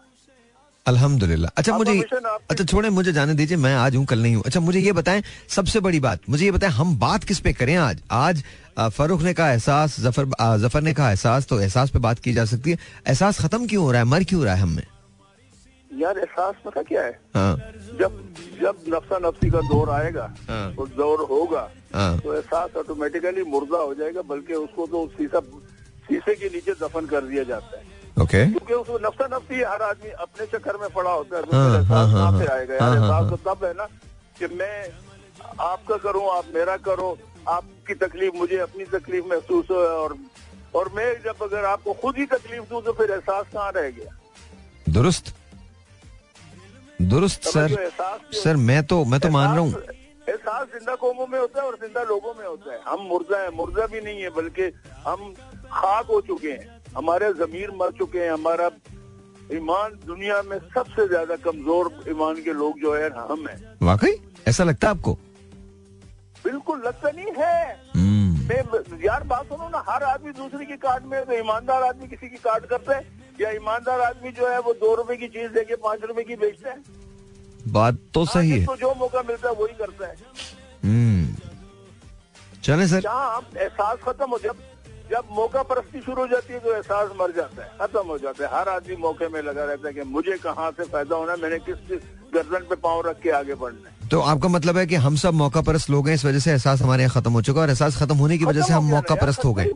अल्हम्दुलिल्लाह। 0.87 1.51
अच्छा 1.57 1.77
मुझे 1.79 1.93
अच्छा 2.51 2.65
छोड़े 2.65 2.88
मुझे 2.91 3.12
जाने 3.12 3.35
दीजिए 3.35 3.57
मैं 3.57 3.75
आज 3.77 3.97
हूँ 3.97 4.05
कल 4.12 4.23
नहीं 4.23 4.35
हूँ। 4.35 4.43
अच्छा 4.47 4.61
मुझे 4.61 4.81
ये 4.81 4.93
बताएँ 4.93 5.23
सबसे 5.49 5.81
बड़ी 5.81 6.01
बात 6.01 6.21
मुझे 6.29 6.45
ये 6.45 6.51
बताएँ 6.51 6.73
हम 6.73 6.97
बात 6.99 7.25
किस 7.25 7.41
पे 7.41 7.53
करें 7.53 7.77
आज? 7.77 8.03
आज 8.11 8.43
फरूख 8.77 9.23
ने 9.23 9.33
कहा 9.35 9.51
एहसास 9.53 10.01
ज़फ़र 10.01 10.59
ज़फ़र 10.59 10.83
ने 10.83 10.93
कहा 10.95 11.11
एहसास 11.11 11.47
तो 11.47 11.61
एहसास 11.61 11.91
पे 11.91 11.99
बात 11.99 12.19
की 12.19 12.33
जा 12.33 12.45
सकती 12.45 12.71
है। 12.71 12.79
एहसास 13.07 13.41
खत्म 13.41 13.67
क्यों 13.67 13.85
हो 13.85 13.93
रहा 13.93 14.01
है? 14.01 14.07
मर 14.07 14.25
क्यों 14.25 14.45
रहा 14.45 14.55
है 14.55 14.61
हमें 14.61 14.87
यार 15.91 16.19
एहसास 16.19 16.55
पता 16.65 16.83
क्या 16.83 17.03
है? 17.03 17.19
हाँ। 17.35 17.57
जब 17.99 18.13
जब 18.61 18.77
नफसा 18.89 19.19
नफसी 19.19 19.51
का 19.51 19.61
दौर 19.69 19.91
आएगा 19.91 20.25
हाँ। 20.49 20.75
तो 20.75 20.87
दौर 20.97 21.27
होगा 21.31 21.69
हाँ। 21.95 22.19
तो 22.19 22.35
एहसास 22.35 22.77
ऑटोमेटिकली 22.77 23.43
मुर्दा 23.51 23.79
हो 23.79 23.95
जाएगा 23.95 24.23
बल्कि 24.25 24.55
उसको 24.57 24.87
तो 24.87 25.07
शीशा 25.17 25.41
शीशे 26.09 26.35
के 26.35 26.49
नीचे 26.49 26.73
दफन 26.81 27.07
कर 27.07 27.25
दिया 27.25 27.43
जाता 27.45 27.79
है। 27.79 27.85
ओके। 28.23 28.45
क्योंकि 28.47 28.75
उसको 28.75 28.99
नफसा 28.99 29.27
नफसी 29.33 29.61
हर 29.63 29.83
आदमी 29.83 30.11
अपने 30.23 30.47
चक्कर 30.49 30.77
में 30.81 30.89
पड़ा 30.91 31.11
होता 31.11 31.37
है 31.37 31.43
तो 31.43 31.57
एहसास 31.75 32.13
कहाँ 32.13 32.39
से 32.39 32.47
आएगा? 32.47 32.75
यार 32.75 32.97
एहसास 32.97 33.31
तो 33.31 33.37
तब 33.47 33.65
है 33.65 33.73
ना 33.75 33.87
कि 34.39 34.55
मैं 34.55 34.77
आपका 35.61 35.97
करूँ 35.99 36.29
आप 36.33 36.45
मेरा 36.55 36.77
करो 36.89 37.17
आपकी 37.49 37.95
तकलीफ़ 37.97 38.35
मुझे 38.37 38.59
अपनी 38.61 38.85
तकलीफ़ 38.93 39.25
महसूस 39.27 39.71
हो 39.71 39.77
और 39.77 40.17
और 40.75 40.91
मैं 40.97 41.13
जब 41.23 41.43
अगर 41.43 41.65
आपको 41.65 41.93
खुद 41.93 42.17
ही 42.19 42.27
तकलीफ़ 42.27 42.65
दूँ 42.65 42.83
तो 42.83 42.93
फिर 42.93 43.11
एहसास 43.11 43.47
कहाँ 43.53 43.73
रह 43.77 43.89
गया? 43.91 44.13
दुरुस्त। 44.89 45.35
दुरुस्त 47.03 47.49
सर। 47.49 47.77
सर 48.35 48.57
मैं 48.59 48.83
तो 48.87 49.05
मैं 49.05 49.21
तो 49.21 49.29
मान 49.31 49.49
रहा 49.49 49.59
हूँ। 49.59 49.73
एहसास 50.29 50.69
ज़िंदा 50.69 50.95
कौमों 50.95 51.27
में 51.27 51.39
होता 51.39 51.61
है 51.61 51.67
और 51.67 51.77
ज़िंदा 51.77 52.03
लोगों 52.03 52.35
में 52.35 52.47
होता 52.47 52.73
है। 52.73 52.81
हम 52.87 53.01
मुर्दा 53.07 53.39
है 53.39 53.51
मुर्दा 53.57 53.87
भी 53.87 54.01
नहीं 54.01 54.23
है 54.23 54.31
बल्कि 54.31 54.71
हम 55.07 55.33
खाक 55.73 56.07
हो 56.07 56.21
चुके 56.21 56.51
हैं। 56.51 56.81
हमारे 56.97 57.33
जमीर 57.35 57.71
मर 57.77 57.91
चुके 57.99 58.19
हैं। 58.19 58.31
हमारा 58.33 58.71
ईमान 59.53 59.99
दुनिया 60.07 60.41
में 60.43 60.59
सबसे 60.75 61.07
ज़्यादा 61.09 61.37
कमज़ोर 61.45 62.05
ईमान 62.09 62.43
के 62.43 62.53
लोग 62.53 62.81
जो 62.81 62.95
है 62.95 63.11
हम 63.11 63.47
हैं। 63.49 63.77
वाकई? 63.83 64.15
ऐसा 64.49 64.65
लगता 64.65 64.89
है 64.89 64.95
आपको? 64.95 65.19
बिल्कुल 66.45 66.83
लगता 66.87 67.11
नहीं 67.11 67.33
है। 67.39 67.81
हम्म। 67.97 69.01
यार 69.03 69.23
बात 69.25 69.47
सुनो 69.47 69.69
ना 69.69 69.83
हर 69.89 70.03
आदमी 70.03 70.33
दूसरे 70.33 70.65
की 70.67 70.77
कार्ड 70.77 71.05
में 71.05 71.25
तो 71.25 71.33
ईमानदार 71.33 71.83
आदमी 71.83 72.09
किसी 72.09 72.29
की 72.29 72.37
कार्ड 72.39 72.65
करता 72.67 72.97
है 72.97 73.07
या 73.41 73.51
ईमानदार 73.51 74.01
आदमी 74.01 74.33
जो 74.33 74.49
है 74.49 74.59
वो 74.61 74.73
दो 74.81 74.95
रुपए 74.95 75.17
की 75.17 75.29
चीज़ 75.29 75.53
देके 75.53 75.77
पाँच 75.77 76.05
रुपए 76.05 76.23
की 76.23 76.37
बेचता 76.37 76.71
है। 76.71 76.83
बात 77.69 77.99
तो 78.15 78.25
सही 78.25 78.51
है। 78.51 78.65
तो 78.67 78.77
जो 78.77 78.95
मौका 78.95 79.23
मिलता 79.23 79.49
है 79.49 79.55
वही 79.55 79.75
करता 79.75 80.07
है। 80.07 80.17
हम्म। 80.85 81.35
चले 82.65 82.87
सर। 82.89 83.01
जहाँ 83.01 83.41
एहसास 83.57 83.99
खत्म 83.99 84.31
हो 84.31 84.39
जब 84.39 84.57
जब 85.11 85.29
मौका 85.33 85.63
परस्ती 85.63 86.01
शुरू 86.01 86.23
हो 86.23 86.27
जाती 86.29 86.53
है 86.53 86.59
तो 86.61 86.75
एहसास 86.75 87.11
मर 87.21 87.33
जाता 87.33 87.63
है 87.63 87.71
खत्म 87.81 88.07
हो 88.09 88.19
जाता 88.19 88.45
है। 88.45 88.51
हर 88.53 88.69
आदमी 88.69 88.97
मौके 88.97 89.29
में 89.29 89.41
लगा 89.43 89.65
रहता 89.65 89.89
है 89.89 89.95
कि 89.95 90.03
मुझे 90.11 90.37
कहाँ 90.39 90.71
से 90.71 90.85
फ़ायदा 90.85 91.17
होना 91.17 91.37
मैंने 91.37 91.59
किस 91.61 91.91
गर्दन 92.35 92.66
पे 92.68 92.77
पाँव 92.79 93.01
रख 93.07 93.21
के 93.23 93.31
आगे 93.33 93.55
बढ़ना 93.55 93.88
है। 93.88 94.09
तो 94.09 94.21
आपका 94.23 94.49
मतलब 94.49 94.77
है 94.79 94.87
कि 94.87 94.95
हम 95.05 95.16
सब 95.16 95.35
मौका 95.35 95.61
परस्त 95.62 95.90
लोग 95.90 96.09
हैं 96.09 96.14
इस 96.14 96.25
वजह 96.25 96.38
से 96.38 96.51
एहसास 96.51 96.83
हमारे 96.83 97.03
यहाँ 97.03 97.14
खत्म 97.14 97.33
हो 97.33 97.42
चुका 97.42 97.61
है 97.61 97.62
और 97.62 97.71
एहसास 97.71 97.97
खत्म 97.99 98.16
होने 98.16 98.38
की 98.38 98.45
वजह 98.45 98.62
से 98.62 98.73
हम 98.73 98.85
मौका 98.90 99.14
परस्त 99.16 99.45
हो 99.45 99.53
गए। 99.55 99.71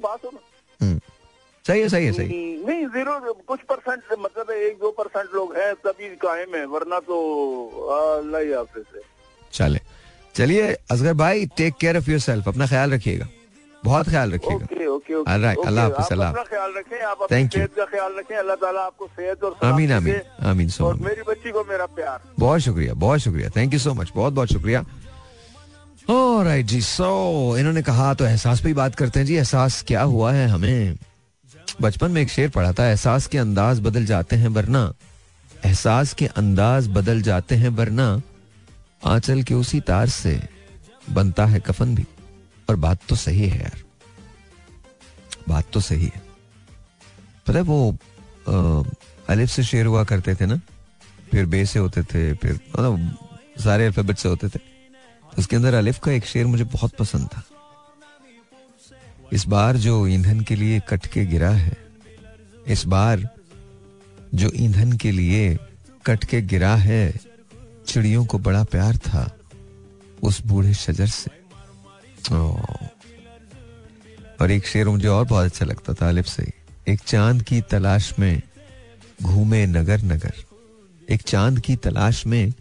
हम्म। 0.80 1.00
सही 1.64 1.80
है 1.80 1.88
सही 1.88 2.06
है 2.06 2.12
सही 2.12 2.28
नहीं 2.66 2.86
ज़ीरो 2.88 3.32
कुछ 3.48 3.60
परसेंट 3.70 4.18
मतलब 4.18 4.50
एक 4.50 4.76
दो 4.80 4.90
परसेंट 4.98 5.34
लोग 5.34 5.56
हैं 5.56 5.72
तभी 5.84 6.08
कायम 6.22 6.54
है 6.56 6.64
वरना 6.66 6.98
तो 7.06 7.16
अल्लाह 7.92 8.42
हाफिज 8.56 8.84
चले। 9.52 9.80
चलिए 10.34 10.72
असगर 10.90 11.14
भाई 11.14 11.46
take 11.56 11.74
care 11.80 11.96
of 11.98 12.10
your 12.10 12.20
self 12.20 12.48
अपना 12.48 12.66
ख्याल 12.66 12.92
रखिएगा। 12.92 13.26
बहुत 13.86 14.08
ख्याल 14.08 14.32
रखिएगा। 14.32 14.66
अल्लाह 15.32 15.84
हाफिज 15.84 16.12
अल्लाह 16.12 16.32
ख्याल 16.44 16.70
रखें 16.76 17.26
थैंक 17.32 17.56
यू 17.56 17.66
का 17.76 17.84
ख्याल 17.86 18.12
रखें 18.18 18.36
अल्लाह 18.36 18.56
ताला 18.56 18.80
आपको 18.82 19.06
सेहत 19.08 19.44
और 19.44 19.56
आमीन 19.64 19.92
आमीन 19.92 20.20
आमीन 20.44 20.68
सो 20.68 20.92
मेरी 21.00 21.22
बच्ची 21.28 21.50
को 21.50 21.64
मेरा 21.64 21.86
प्यार। 21.96 22.18
बहुत 22.38 22.60
शुक्रिया 22.60 22.94
बहुत 22.96 23.20
शुक्रिया। 23.20 23.48
थैंक 23.56 23.72
यू 23.72 23.78
सो 23.80 23.94
मच 23.94 24.12
बहुत 24.14 24.32
बहुत 24.32 24.52
शुक्रिया। 24.52 24.84
राइट 26.08 26.66
जी 26.66 26.80
सो 26.82 27.10
इन्होंने 27.58 27.82
कहा 27.82 28.12
तो 28.14 28.24
एहसास 28.24 28.60
पे 28.60 28.68
ही 28.68 28.74
बात 28.74 28.94
करते 28.94 29.20
हैं 29.20 29.26
जी 29.26 29.34
एहसास 29.36 29.82
क्या 29.86 30.02
हुआ 30.04 30.32
है 30.32 30.46
हमें? 30.48 30.96
बचपन 31.82 32.10
में 32.10 32.20
एक 32.22 32.30
शेर 32.30 32.50
पढ़ा 32.50 32.72
था 32.72 32.86
एहसास 32.88 33.26
के 33.26 33.38
अंदाज 33.38 33.80
बदल 33.80 34.04
जाते 34.06 34.36
हैं 34.36 34.48
वरना। 34.50 34.82
एहसास 35.64 36.12
के 36.14 36.26
अंदाज 36.36 36.88
बदल 36.90 37.22
जाते 37.22 37.54
हैं 37.56 37.68
वरना। 37.76 38.08
आंचल 39.06 39.42
के 39.42 39.54
उसी 39.54 39.80
तार 39.82 40.08
से 40.10 40.40
बनता 41.12 41.44
है 41.46 41.60
कफन 41.60 41.94
भी। 41.94 42.04
और 42.68 42.76
बात 42.76 43.00
तो 43.08 43.16
सही 43.16 43.48
है 43.48 43.60
यार। 43.60 43.82
बात 45.48 45.70
तो 45.72 45.80
सही 45.80 46.04
है। 46.04 46.22
पता 47.46 47.54
है 47.54 47.62
वो 47.62 47.96
अलिफ 49.28 49.50
से 49.50 49.62
शेर 49.64 49.86
हुआ 49.86 50.04
करते 50.04 50.34
थे 50.34 50.46
ना? 50.46 50.60
फिर 51.30 51.46
बे 51.46 51.64
से 51.66 51.78
होते 51.78 52.02
थे, 52.02 52.32
फिर 52.34 52.52
मतलब 52.52 53.18
सारे 53.60 53.86
अल्फ़ाबेट 53.86 54.16
से 54.16 54.28
होते 54.28 54.48
थे। 54.48 54.58
उसके 55.38 55.56
अंदर 55.56 55.74
अलिफ 55.74 55.98
का 55.98 56.12
एक 56.12 56.26
शेर 56.26 56.46
मुझे 56.46 56.64
बहुत 56.64 56.94
पसंद 56.96 57.28
था। 57.28 57.42
इस 59.32 59.46
बार 59.46 59.76
जो 59.76 60.06
ईंधन 60.06 60.40
के 60.40 60.56
लिए 60.56 60.80
कट 60.88 61.06
के 61.06 61.24
गिरा 61.26 61.50
है, 61.50 61.76
इस 62.66 62.84
बार 62.86 63.28
जो 64.34 64.50
ईंधन 64.54 64.92
के 64.92 65.10
लिए 65.10 65.56
कट 66.06 66.24
के 66.24 66.40
गिरा 66.42 66.74
है, 66.76 67.14
चिड़ियों 67.86 68.24
को 68.26 68.38
बड़ा 68.38 68.62
प्यार 68.64 68.96
था, 68.98 69.30
उस 70.22 70.40
बूढ़े 70.46 70.74
शजर 70.74 71.06
से। 71.06 71.30
और 74.40 74.50
एक 74.50 74.66
शेर 74.66 74.88
मुझे 74.88 75.08
और 75.08 75.24
बहुत 75.24 75.44
अच्छा 75.44 75.64
लगता 75.64 75.94
था 75.94 76.08
अलिफ 76.08 76.26
से। 76.26 76.52
एक 76.88 77.00
चाँद 77.00 77.42
की 77.42 77.60
तलाश 77.60 78.18
में 78.18 78.42
घूमे 79.22 79.66
नगर 79.66 80.02
नगर। 80.02 80.32
एक 81.10 81.22
चाँद 81.22 81.60
की 81.60 81.76
तलाश 81.76 82.26
में 82.26 82.52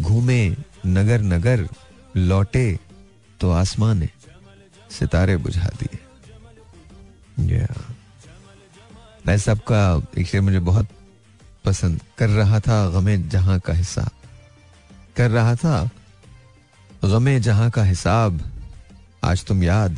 घूमे 0.00 0.56
नगर 0.86 1.20
नगर, 1.22 1.68
लौटे 2.16 2.78
तो 3.40 3.50
आसमान 3.50 3.98
ने 3.98 4.08
सितारे 4.90 5.36
बुझा 5.36 5.70
दिए। 5.80 5.98
मैं 9.26 9.38
सबका 9.38 10.02
एक 10.18 10.26
शेर 10.26 10.40
मुझे 10.40 10.60
बहुत 10.60 10.88
पसंद 11.64 12.00
कर 12.18 12.28
रहा 12.28 12.60
था, 12.60 12.90
गमे 12.90 13.18
जहाँ 13.18 13.58
का 13.60 13.72
हिसाब। 13.72 14.10
कर 15.16 15.30
रहा 15.30 15.54
था, 15.56 15.90
गमे 17.04 17.40
जहाँ 17.40 17.70
का 17.70 17.84
हिसाब। 17.84 18.40
आज 19.24 19.44
तुम 19.44 19.62
याद 19.62 19.96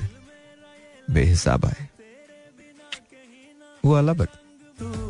बेहिसाब 1.09 1.64
आए। 1.66 1.88
वो 3.85 4.02
बट। 4.14 4.28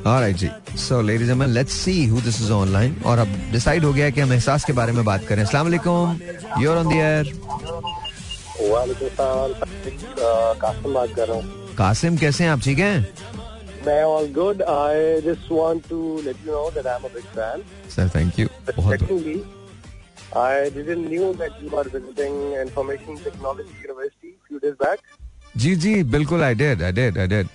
Alright 0.06 0.36
जी। 0.36 0.48
So 0.82 0.98
ladies 1.00 1.28
and 1.28 1.30
gentlemen 1.30 1.50
let's 1.54 1.74
see 1.80 1.98
who 2.10 2.20
this 2.26 2.38
is 2.44 2.50
online 2.50 3.04
और 3.06 3.18
अब 3.18 3.34
डिसाइड 3.52 3.84
हो 3.84 3.92
गया 3.92 4.08
कि 4.10 4.20
हम 4.20 4.32
एहसास 4.32 4.64
के 4.64 4.72
बारे 4.72 4.92
में 4.92 5.04
बात 5.04 5.24
करें। 5.24 5.42
अस्सलाम 5.42 5.66
वालेकुम 5.66 6.18
you're 6.62 6.78
on 6.82 6.86
the 6.92 7.00
air 7.00 7.24
Qasim 10.60 10.94
बात 10.94 11.14
कर 11.16 11.28
रहा 11.28 11.36
हूँ। 11.36 11.74
कासिम 11.76 12.16
कैसे 12.16 12.44
हैं 12.44 12.50
आप? 12.50 12.60
ठीक 12.64 12.78
हैं? 12.78 13.08
मैं 13.86 14.02
all 14.04 14.32
good 14.32 14.62
I 14.62 15.20
just 15.22 15.52
want 15.52 15.88
to 15.88 16.20
let 16.24 16.36
you 16.46 16.52
know 16.52 16.70
that 16.70 16.86
I 16.86 16.96
am 16.96 17.04
a 17.04 17.12
big 17.14 17.24
fan 17.36 17.62
sir 17.96 18.08
thank 18.14 18.38
you 18.38 18.46
बहुत। 18.76 19.02
I 20.32 20.70
didn't 20.70 21.08
knew 21.08 21.32
that 21.34 21.60
you 21.60 21.76
are 21.76 21.84
visiting 21.84 22.52
Information 22.52 23.16
Technology 23.16 23.74
University 23.82 24.36
few 24.46 24.60
days 24.60 24.76
back. 24.76 25.00
जी 25.56 25.74
जी 25.76 26.02
बिल्कुल 26.10 26.42
I 26.44 26.54
did 26.54 26.82
I 26.82 26.92
did 26.92 27.18
I 27.18 27.26
did. 27.26 27.48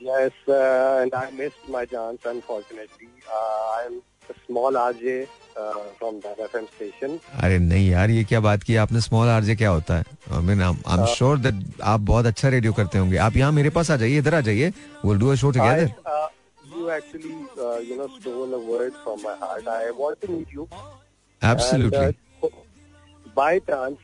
Yes, 0.00 0.32
uh, 0.48 1.02
and 1.02 1.14
I 1.14 1.30
missed 1.30 1.68
my 1.68 1.84
chance 1.84 2.24
unfortunately. 2.24 3.10
Uh, 3.28 3.78
I 3.78 3.82
am 3.86 4.02
a 4.28 4.34
small 4.46 4.72
RJ 4.72 5.28
uh, 5.56 5.74
from 5.98 6.18
that 6.24 6.40
FM 6.50 6.66
station. 6.74 7.18
अरे 7.42 7.58
नहीं 7.58 7.88
यार 7.90 8.10
ये 8.10 8.24
क्या 8.24 8.40
बात 8.40 8.62
की 8.62 8.76
आपने 8.84 9.00
स्मॉल 9.00 9.28
आरजे 9.28 9.56
क्या 9.62 9.70
होता 9.70 9.96
है 9.98 10.04
I 10.32 10.42
mean 10.46 10.62
I 10.62 10.98
am 10.98 11.04
sure 11.14 11.38
that 11.46 11.80
आप 11.92 12.00
बहुत 12.10 12.26
अच्छा 12.26 12.48
रेडियो 12.56 12.72
करते 12.80 12.98
होंगे 12.98 13.16
आप 13.28 13.36
यहाँ 13.36 13.52
मेरे 13.52 13.70
पास 13.78 13.90
आ 13.90 13.96
जाइए 14.02 14.18
इधर 14.18 14.34
आ 14.34 14.40
जाइए 14.50 14.72
will 15.04 15.18
do 15.18 15.30
a 15.32 15.34
show 15.44 15.50
together 15.58 15.92
you 16.80 16.90
actually 16.92 17.32
uh, 17.64 17.78
you 17.86 17.96
know 17.96 18.06
stole 18.12 18.54
a 18.58 18.60
word 18.66 18.94
from 19.04 19.18
my 19.22 19.32
heart. 19.40 19.66
I 19.72 19.90
want 19.96 20.20
to 20.22 20.28
meet 20.34 20.52
you. 20.58 20.66
Absolutely 21.42 22.48
by 23.36 23.58
chance 23.68 23.96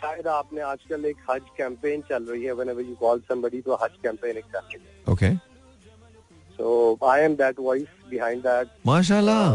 शायद 0.00 0.26
आपने 0.28 0.60
आजकल 0.60 1.04
एक 1.04 1.16
हज 1.30 1.42
कैंपेन 1.56 2.00
चल 2.08 2.24
रही 2.30 2.44
है 2.44 2.52
व्हेनेवर 2.54 2.82
यू 2.82 2.94
कॉल 3.00 3.20
समबडी 3.28 3.60
तो 3.62 3.74
हज 3.82 3.96
campaign 4.02 4.36
exactly 4.36 5.12
okay 5.12 5.30
so 6.58 6.66
I 7.10 7.20
am 7.22 7.34
that 7.36 7.58
voice 7.60 7.88
behind 8.10 8.42
that 8.42 8.68
माशाल्लाह। 8.86 9.54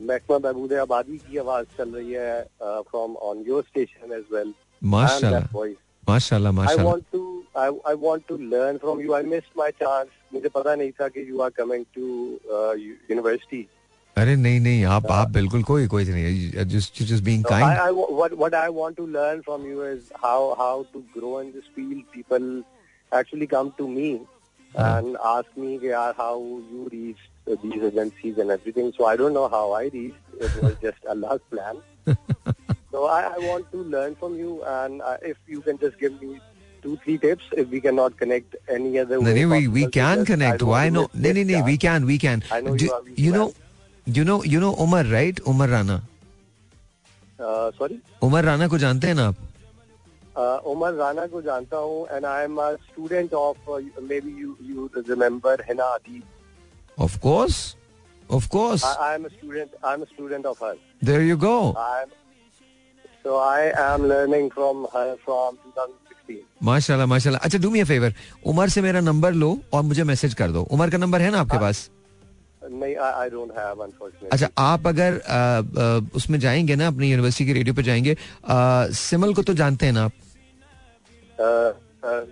महकमा 0.00 0.38
महबूद 0.38 0.72
आबादी 0.82 1.16
की 1.18 1.38
आवाज़ 1.38 1.66
चल 1.78 1.94
रही 1.94 2.12
है 2.12 2.42
from 2.90 3.16
on 3.30 3.44
your 3.48 3.62
station 3.68 4.12
as 4.18 4.24
well 4.32 4.52
माशाल्लाह। 4.96 5.56
माशाल्लाह 6.08 6.52
माशाल्लाह। 6.52 6.86
I 6.86 6.90
want 6.90 7.04
to 7.12 7.22
I 7.86 7.94
want 8.02 8.22
to 8.28 8.36
learn 8.52 8.76
from 8.84 9.00
you 9.00 9.12
I 9.14 9.22
missed 9.32 9.58
my 9.58 9.70
chance 9.80 10.08
मुझे 10.34 10.48
पता 10.54 10.74
नहीं 10.74 10.90
था 11.00 11.08
कि 11.08 11.28
you 11.30 11.40
are 11.40 11.50
coming 11.56 11.84
to 11.94 12.06
university 13.10 13.66
अरे 14.18 14.34
नहीं 14.36 14.60
नहीं 14.60 14.84
आप 14.84 15.02
uh, 15.02 15.10
आप 15.12 15.28
बिल्कुल 15.30 15.62
कोई 15.62 15.86
कोई 15.86 16.04
नहीं 16.04 16.64
just 16.70 17.02
just 17.02 17.24
being 17.24 17.44
kind 17.44 17.78
I 17.80 17.90
what 17.90 18.32
what 18.38 18.54
I 18.54 18.68
want 18.74 18.96
to 18.96 19.06
learn 19.06 19.40
from 19.40 19.66
you 19.66 19.84
is 19.84 20.08
how 20.24 20.48
how 20.60 20.82
to 20.92 21.00
grow 21.16 21.40
in 21.40 21.50
this 21.50 21.68
field 21.74 22.02
people 22.14 22.48
actually 23.12 23.46
come 23.52 23.70
to 23.78 23.86
me 23.88 24.08
and 24.10 25.16
ask 25.16 25.58
me 25.58 25.78
कि 25.78 25.90
यार 25.90 26.14
how 26.20 26.40
you 26.72 26.88
reach 26.94 27.56
these 27.66 27.84
agencies 27.92 28.40
and 28.40 28.50
everything 28.50 28.90
so 28.92 29.06
I 29.08 29.16
don't 29.16 29.32
know 29.34 29.46
how 29.54 29.72
I 29.74 29.88
reach 29.94 30.42
it 30.42 30.62
was 30.64 30.74
just 30.84 31.06
a 31.06 31.14
luck 31.14 31.40
plan 31.50 31.80
so 32.92 33.06
I 33.06 33.22
I 33.22 33.48
want 33.48 33.70
to 33.72 33.84
learn 33.90 34.14
from 34.18 34.36
you 34.40 34.60
and 34.66 35.02
if 35.30 35.52
you 35.52 35.60
can 35.68 35.78
just 35.82 36.00
give 36.00 36.18
me 36.22 36.38
two 36.82 36.96
three 37.04 37.14
tips 37.22 37.46
if 37.60 37.72
we 37.74 37.78
cannot 37.84 38.16
connect 38.18 38.52
any 38.74 38.90
other 39.00 39.16
no, 39.20 39.32
no, 39.36 39.48
we, 39.48 39.62
we 39.68 39.86
can 39.94 40.20
connect 40.24 40.62
why 40.68 40.82
no 40.88 41.00
no 41.24 41.32
no 41.38 41.62
we 41.64 41.76
can 41.84 42.06
we 42.10 42.18
can. 42.24 42.44
I 42.56 42.60
know 42.60 42.74
you, 42.74 42.90
you, 43.06 43.24
you 43.24 43.32
know 43.32 43.46
you 44.16 44.24
know 44.24 44.42
you 44.46 44.60
know 44.60 44.70
Umar 44.84 45.06
right 45.06 45.40
Umar 45.48 45.68
Rana 45.68 45.98
sorry 47.40 47.98
Umar 48.22 48.44
Rana 48.44 48.68
को 48.68 48.78
जानते 48.78 49.06
हैं 49.06 49.14
ना 49.14 49.26
आप? 49.28 49.36
Uh, 50.38 50.58
Umar 50.70 50.92
Rana 50.94 51.26
को 51.26 51.40
जानता 51.42 51.76
हूँ 51.76 52.06
and 52.08 52.24
I 52.26 52.44
am 52.44 52.56
a 52.62 52.70
student 52.82 53.32
of 53.34 53.70
maybe 54.20 54.34
you 54.40 54.56
you 54.62 54.88
remember 54.96 55.64
Hina 55.68 55.84
Adeeb 55.94 57.00
of 57.02 57.18
course 57.20 57.56
of 58.32 58.48
course 58.48 58.84
I 58.84 59.14
am 59.14 59.24
a 59.24 59.28
student 59.28 59.70
I 59.84 59.94
am 59.94 60.02
a 60.02 60.04
student 60.04 60.46
of 60.46 60.64
her 60.64 60.76
there 61.04 61.22
you 61.22 61.36
go 61.46 61.56
so 63.22 63.38
I 63.38 63.66
am 63.66 64.04
learning 64.12 64.50
from 64.50 64.84
her 64.94 65.14
from 65.24 65.56
2016 65.78 66.40
माशाल्लाह 66.64 67.06
माशाल्लाह। 67.06 67.44
अच्छा 67.44 67.58
do 67.58 67.70
me 67.70 67.80
a 67.80 67.84
favour 67.84 68.14
Umar 68.46 68.68
से 68.68 68.82
मेरा 68.82 69.00
number 69.00 69.32
लो 69.42 69.56
और 69.72 69.82
मुझे 69.82 70.04
message 70.04 70.34
कर 70.34 70.50
दो। 70.52 70.62
उमर 70.72 70.90
का 70.90 70.98
नंबर 70.98 71.20
है 71.20 71.30
ना 71.30 71.40
आपके 71.40 71.56
हाँ। 71.56 71.62
पास? 71.62 71.88
नहीं 72.72 72.96
आई 72.96 73.28
डोंट 73.30 73.50
हैव 73.58 73.82
अनफॉर्चुनेटली 73.82 74.28
अच्छा 74.32 74.48
आप 74.58 74.86
अगर 74.86 75.20
आ, 75.20 75.36
आ, 75.36 76.00
उसमें 76.14 76.38
जाएँगे 76.40 76.76
ना 76.76 76.86
अपनी 76.86 77.10
यूनिवर्सिटी 77.10 77.46
के 77.46 77.52
रेडियो 77.52 77.74
पे 77.74 77.82
जाएँगे 77.82 78.16
आ, 78.48 78.86
सिमल 79.02 79.34
को 79.34 79.42
तो 79.42 79.54
जानते 79.54 79.86
हैं 79.86 79.92
ना 79.92 80.04
आप? 80.04 80.12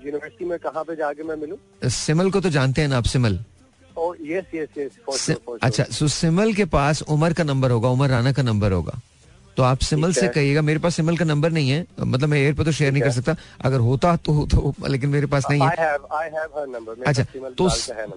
यूनिवर्सिटी 0.04 0.44
में 0.44 0.58
कहाँ 0.58 0.84
पे 0.84 0.96
जाके 0.96 1.22
मैं 1.22 1.36
मिलूं? 1.36 1.88
सिमल 1.88 2.30
को 2.30 2.40
तो 2.40 2.50
जानते 2.50 2.80
हैं 2.82 2.88
ना 2.88 2.98
आप 2.98 3.04
सिमल? 3.04 3.38
Yes 4.22 4.44
yes 4.54 4.98
sure. 5.08 5.58
अच्छा 5.62 5.84
सो 5.84 6.08
सिमल 6.08 6.52
के 6.54 6.64
पास 6.64 7.02
उमर 7.02 7.32
का 7.32 7.44
नंबर 7.44 7.70
होगा 7.70 7.88
उमर 7.88 8.08
राना 8.10 8.32
का 8.32 8.42
नंबर 8.42 8.72
होगा। 8.72 9.00
तो 9.56 9.62
आप 9.62 9.78
सिमल 9.78 10.12
से। 10.12 10.28
कहिएगा 10.28 10.62
मेरे 10.62 10.78
पास 10.78 10.96
सिमल 10.96 11.16
का 11.16 11.24
नंबर 11.24 11.50
नहीं 11.50 11.70
है 11.70 11.86
मतलब 12.00 12.28
मैं 12.28 12.38
एयर 12.38 12.54
पर 12.54 12.64
तो 12.64 12.72
शेयर 12.72 12.92
नहीं 12.92 13.02
कर 13.02 13.10
सकता 13.10 13.36
अगर 13.60 13.78
होता 13.80 14.16
तो, 14.16 14.46
तो 14.46 14.74
लेकिन 14.88 15.10
मेरे 15.10 15.26
पास 15.26 15.46
नहीं 15.50 15.62
है 15.62 15.68
अच्छा 17.06 17.24
तो. 17.58 17.68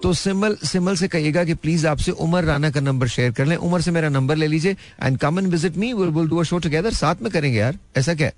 तो 0.02 0.12
सिमल 0.12 0.56
सिमल 0.64 0.96
से 0.96 1.08
कहिएगा 1.08 1.44
कि 1.44 1.54
प्लीज़ 1.54 1.86
आपसे 1.86 2.12
उमर 2.26 2.44
राना 2.44 2.70
का 2.70 2.80
नंबर 2.80 3.08
शेयर 3.16 3.32
कर 3.32 3.46
लें 3.46 3.56
उमर 3.56 3.80
से 3.80 3.90
मेरा 3.90 4.08
नंबर 4.08 4.36
ले 4.36 4.46
लीजिए 4.46 4.76
and 5.02 5.18
come 5.18 5.38
and 5.38 5.48
visit 5.48 5.76
me 5.76 5.92
will 5.92 6.08
will 6.18 6.28
do 6.28 6.40
a 6.40 6.42
show 6.52 6.58
together 6.58 6.92
साथ 7.00 7.22
में 7.22 7.32
करेंगे 7.32 7.58
यार 7.58 7.78
ऐसा 7.96 8.14
क्या 8.14 8.26
है? 8.26 8.34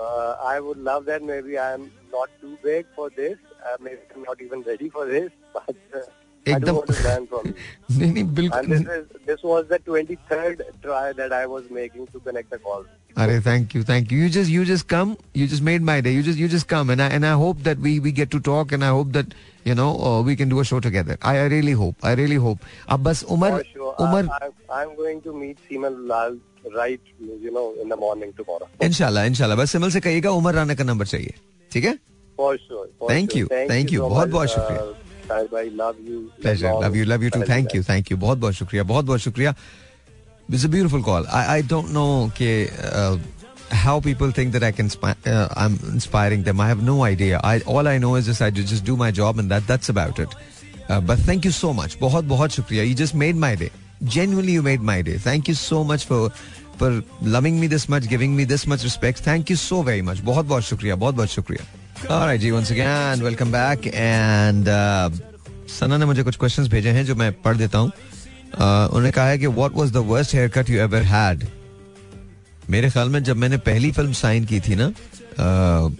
Uh, 0.00 0.34
I 0.50 0.60
would 0.60 0.78
love 0.84 1.04
that. 1.06 1.22
Maybe 1.22 1.58
I 1.58 1.72
am 1.72 1.82
not 2.12 2.30
too 2.42 2.56
big 2.62 2.86
for 2.96 3.10
this. 3.10 3.36
Uh, 3.64 3.76
maybe 3.80 3.98
I'm 4.14 4.22
not 4.22 4.40
even 4.40 4.62
ready 4.62 4.88
for 4.88 5.04
this. 5.06 5.30
But 5.52 5.76
uh, 5.94 6.04
एकदम 6.46 6.76
नहीं 7.98 8.12
नहीं 8.12 8.24
बिल्कुल 8.34 8.78
this 9.26 9.44
was 9.44 9.64
the 9.72 9.78
23rd 9.88 10.62
try 10.82 11.12
that 11.12 11.32
I 11.32 11.44
was 11.46 11.62
making 11.72 12.06
to 12.12 12.18
connect 12.20 12.54
the 12.54 12.58
call 12.64 12.84
अरे 13.16 13.40
thank 13.40 13.74
you 13.76 13.82
thank 13.84 14.12
you 14.12 14.18
you 14.18 14.28
just 14.28 14.50
you 14.50 14.64
just 14.64 14.88
come 14.88 15.14
you 15.36 15.46
just 15.46 15.62
made 15.62 15.82
my 15.82 16.02
day 16.02 16.10
you 16.10 16.22
just 16.22 16.38
you 16.38 16.48
just 16.48 16.68
come 16.68 16.90
and 16.90 17.00
I 17.00 17.14
and 17.14 17.24
I 17.24 17.34
hope 17.40 17.56
that 17.64 17.78
we 17.78 17.98
we 17.98 18.12
get 18.12 18.30
to 18.30 18.38
talk 18.50 18.72
and 18.72 18.82
I 18.82 18.90
hope 18.90 19.06
that 19.16 19.34
you 19.66 19.74
know 19.74 20.22
we 20.26 20.36
can 20.36 20.48
do 20.48 20.58
a 20.60 20.62
show 20.70 20.78
together 20.78 21.18
I 21.22 21.48
really 21.48 21.72
hope 21.82 22.06
I 22.06 22.14
really 22.14 22.36
hope 22.46 22.58
अब 22.88 23.02
बस 23.02 23.24
Umar 23.36 23.52
Umar 24.00 24.28
I 24.28 24.82
am 24.82 24.94
going 24.94 25.20
to 25.22 25.32
meet 25.32 25.58
Seemal 25.68 25.96
Lal 26.08 26.38
right 26.76 27.12
you 27.44 27.50
know 27.52 27.74
in 27.82 27.88
the 27.88 27.98
morning 28.00 28.32
tomorrow 28.36 28.68
इंशाल्लाह 28.86 29.24
इंशाल्लाह. 29.24 29.58
बस 29.58 29.72
सीमल 29.72 29.90
से 29.90 30.00
कहिएगा 30.00 30.30
उमर 30.40 30.54
राणा 30.54 30.74
का 30.74 30.84
number 30.84 31.06
चाहिए 31.06 31.34
ठीक 31.70 31.84
है? 31.84 31.94
थैंक 33.10 33.36
यू 33.36 33.46
थैंक 33.46 33.92
यू 33.92 34.08
बहुत 34.08 34.28
बहुत 34.28 34.48
शुक्रिया. 34.48 35.09
uh, 35.29 35.29
Sahib 35.29 35.51
bhai, 35.51 35.63
love 35.83 35.99
you. 36.07 36.19
Pleasure 36.41 36.69
Long- 36.71 36.83
love 36.83 36.95
you 36.97 37.05
love 37.05 37.23
you 37.23 37.29
too 37.29 37.41
thank 37.49 37.75
you 37.75 37.83
thank 37.89 38.11
you 38.11 38.17
बहुत 38.17 38.37
बहुत 38.37 38.53
शुक्रिया 38.53 38.83
बहुत 38.91 39.05
बहुत 39.05 39.19
शुक्रिया 39.19 39.53
this 40.51 40.65
a 40.65 40.69
beautiful 40.69 41.01
call 41.03 41.25
I 41.25 41.45
I 41.55 41.61
don't 41.73 41.89
know 41.99 42.05
कि 42.41 42.51
how 43.83 43.93
people 44.05 44.31
think 44.37 44.51
that 44.55 44.63
I 44.65 44.69
can 44.79 44.89
spi- 44.93 45.13
uh, 45.29 45.47
I'm 45.61 45.75
inspiring 45.91 46.41
them. 46.47 46.59
I 46.65 46.67
have 46.71 46.81
no 46.89 46.95
idea. 47.05 47.37
I 47.51 47.53
all 47.75 47.87
I 47.91 47.93
know 48.03 48.11
is 48.17 48.27
just 48.31 48.43
I 48.47 48.49
just 48.57 48.83
do 48.89 48.95
my 48.99 49.07
job 49.19 49.39
and 49.43 49.53
that 49.53 49.65
that's 49.71 49.91
about 49.93 50.19
it. 50.25 50.35
Uh, 50.89 50.99
but 51.11 51.23
thank 51.29 51.47
you 51.49 51.53
so 51.59 51.71
much. 51.79 51.95
बहुत 52.03 52.25
बहुत 52.33 52.57
शुक्रिया. 52.59 52.83
You 52.89 52.99
just 52.99 53.17
made 53.23 53.39
my 53.45 53.49
day. 53.61 53.71
Genuinely, 54.17 54.57
you 54.59 54.65
made 54.67 54.85
my 54.91 54.97
day. 55.07 55.15
Thank 55.25 55.49
you 55.51 55.55
so 55.61 55.81
much 55.93 56.05
for 56.11 56.21
for 56.83 56.91
loving 57.37 57.59
me 57.63 57.71
this 57.73 57.87
much, 57.95 58.09
giving 58.13 58.37
me 58.41 58.45
this 58.53 58.67
much 58.73 58.85
respect. 58.89 59.25
Thank 59.29 59.53
you 59.53 59.59
so 59.63 59.81
very 59.89 60.05
much. 60.11 60.23
बहुत 60.29 60.45
बहुत 60.53 60.69
शुक्रिया. 60.69 60.95
बहुत 61.05 61.15
बहुत 61.15 61.35
शुक्रिया. 61.39 61.65
All 62.08 62.26
right, 62.26 62.40
ji 62.40 62.50
once 62.50 62.70
again 62.70 63.22
welcome 63.22 63.50
back. 63.52 63.86
And 63.94 64.68
uh, 64.68 65.10
सना 65.68 65.96
ने 65.96 66.04
मुझे 66.06 66.22
कुछ 66.22 66.36
questions 66.36 66.68
भेजे 66.68 66.90
हैं 66.90 67.04
जो 67.06 67.14
मैं 67.14 67.32
पढ़ 67.42 67.56
देता 67.56 67.78
हूँ। 67.78 67.90
Uh, 67.90 68.88
उन्होंने 68.88 69.10
कहा 69.10 69.26
है 69.28 69.38
कि 69.38 69.46
what 69.46 69.72
was 69.74 69.90
the 69.92 69.96
worst 70.08 70.34
haircut 70.48 70.70
you 70.70 70.78
ever 70.80 71.02
had 71.02 71.46
मेरे 72.70 72.90
ख्याल 72.90 73.08
में 73.08 73.22
जब 73.22 73.36
मैंने 73.36 73.56
पहली 73.68 73.90
फ़िल्म 73.92 74.12
साइन 74.12 74.44
की 74.44 74.60
थी 74.60 74.76
ना 74.80 74.88
uh, 74.90 75.92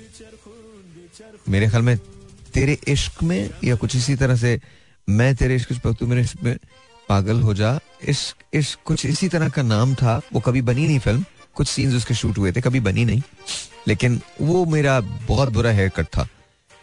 मेरे 1.48 1.68
ख्याल 1.68 1.82
में 1.82 1.96
तेरे 2.54 2.78
इश्क 2.88 3.22
में 3.22 3.50
या 3.64 3.76
कुछ 3.76 3.96
इसी 3.96 4.16
तरह 4.16 4.36
से 4.36 4.60
मैं 5.08 5.34
तेरे 5.36 5.56
इश्क 5.56 5.72
पर 5.84 5.92
तू 5.92 6.06
मेरे 6.06 6.22
इश्क 6.22 6.42
में 6.42 6.56
पागल 7.08 7.40
हो 7.40 7.54
जा। 7.54 7.78
इश्क 8.08 8.44
इश्क 8.54 8.78
कुछ 8.84 9.06
इसी 9.06 9.28
तरह 9.28 9.48
का 9.48 9.62
नाम 9.62 9.94
था 9.94 10.20
वो 10.32 10.40
कभी 10.40 10.62
बनी 10.62 10.86
नहीं 10.86 10.98
फ़िल्म 10.98 11.24
कुछ 11.54 11.68
सीन्स 11.68 11.94
उसके 11.94 12.14
शूट 12.14 12.38
हुए 12.38 12.52
थे 12.52 12.60
कभी 12.60 12.80
बनी 12.80 13.04
नहीं। 13.04 13.22
लेकिन 13.88 14.20
वो 14.42 14.64
मेरा 14.64 15.00
बहुत 15.00 15.48
बुरा 15.48 15.70
हेयर 15.70 15.88
कट 15.88 16.06
था। 16.06 16.28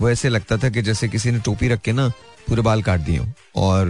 वो 0.01 0.09
ऐसे 0.09 0.29
लगता 0.29 0.57
था 0.57 0.69
कि 0.69 0.81
जैसे 0.81 1.07
किसी 1.07 1.31
ने 1.31 1.39
टोपी 1.39 1.67
रख 1.67 1.81
के 1.81 1.91
ना 1.91 2.09
पूरे 2.47 2.61
बाल 2.61 2.83
काट 2.83 2.99
दिए 2.99 3.21
और 3.55 3.87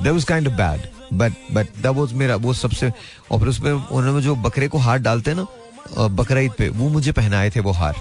that 0.00 0.12
was 0.12 0.24
kind 0.24 0.48
of 0.48 0.54
bad 0.54 0.80
but 1.12 1.32
but 1.52 1.66
that 1.66 2.12
मेरा 2.12 2.36
वो 2.36 2.54
सबसे 2.54 2.92
और 3.30 3.38
फिर 3.38 3.48
उसमें 3.48 3.72
उन्होंने 3.72 4.22
जो 4.22 4.36
बकरे 4.36 4.68
को 4.68 4.78
हार 4.78 4.98
डालते 4.98 5.34
ना 5.34 5.46
uh, 5.94 6.10
बकरा 6.10 6.40
ईद 6.40 6.52
पे 6.58 6.68
वो 6.68 6.88
मुझे 6.88 7.12
पहनाए 7.12 7.50
थे 7.50 7.60
वो 7.60 7.70
हार। 7.70 7.94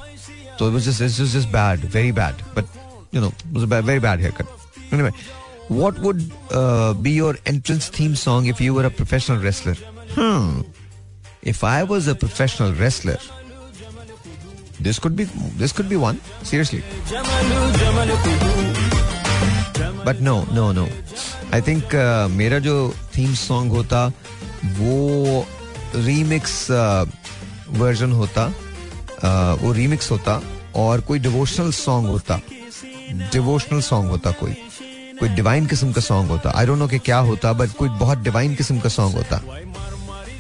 तो 0.60 0.80
just 0.80 1.52
bad 1.52 1.78
very 1.78 2.12
bad. 2.12 2.34
But 2.56 2.66
you 3.12 3.22
know 3.22 3.32
it 3.32 3.54
was 3.54 3.64
a 3.64 3.68
bad, 3.68 3.86
very 3.86 4.00
bad 4.00 4.20
haircut. 4.20 4.48
Anyway 4.92 5.12
what 5.68 6.00
would 6.00 6.32
uh, 6.52 6.94
be 6.94 7.12
your 7.12 7.38
entrance 7.46 7.88
theme 7.88 8.16
song 8.16 8.46
if 8.46 8.62
if 11.52 11.64
i 11.70 11.80
was 11.84 12.08
a 12.08 12.16
professional 12.24 12.72
wrestler 12.82 13.20
this 14.86 15.00
could 15.00 15.16
be 15.18 15.26
this 15.62 15.74
could 15.78 15.90
be 15.90 15.98
one 16.04 16.18
seriously. 16.52 16.82
But 20.06 20.22
no 20.22 20.36
no 20.54 20.72
no 20.74 20.88
I 21.54 21.62
think 21.62 21.96
मेरा 22.32 22.60
जो 22.60 22.74
theme 23.18 23.34
song 23.36 23.72
होता 23.72 24.06
वो 24.80 25.46
remix 25.96 26.56
version 27.80 28.12
होता 28.12 28.48
uh, 28.50 29.62
वो 29.62 29.72
remix 29.74 30.12
होता 30.12 30.42
और 30.76 31.02
कोई 31.08 31.20
devotional 31.20 31.72
song 31.72 32.08
होता 32.10 32.40
डिवोशनल 33.34 33.82
सॉन्ग 33.82 34.10
होता 34.10 34.32
कोई 34.40 34.54
कोई 35.20 35.30
डिवाइन 35.30 35.66
किस्म 35.66 35.92
का 35.92 36.02
सॉन्ग 36.02 36.30
होता। 36.32 36.52
आई 36.56 36.66
डोंट 36.66 36.80
नो 36.80 36.88
कि 36.88 37.00
क्या 37.00 37.18
होता 37.30 37.54
बट 37.54 37.70
कोई 37.80 37.90
बहुत 38.00 38.18
डिवाइन 38.24 38.56
किस्म 38.56 38.80
का 38.80 38.90
सॉन्ग 38.90 39.16
होता। 39.16 39.42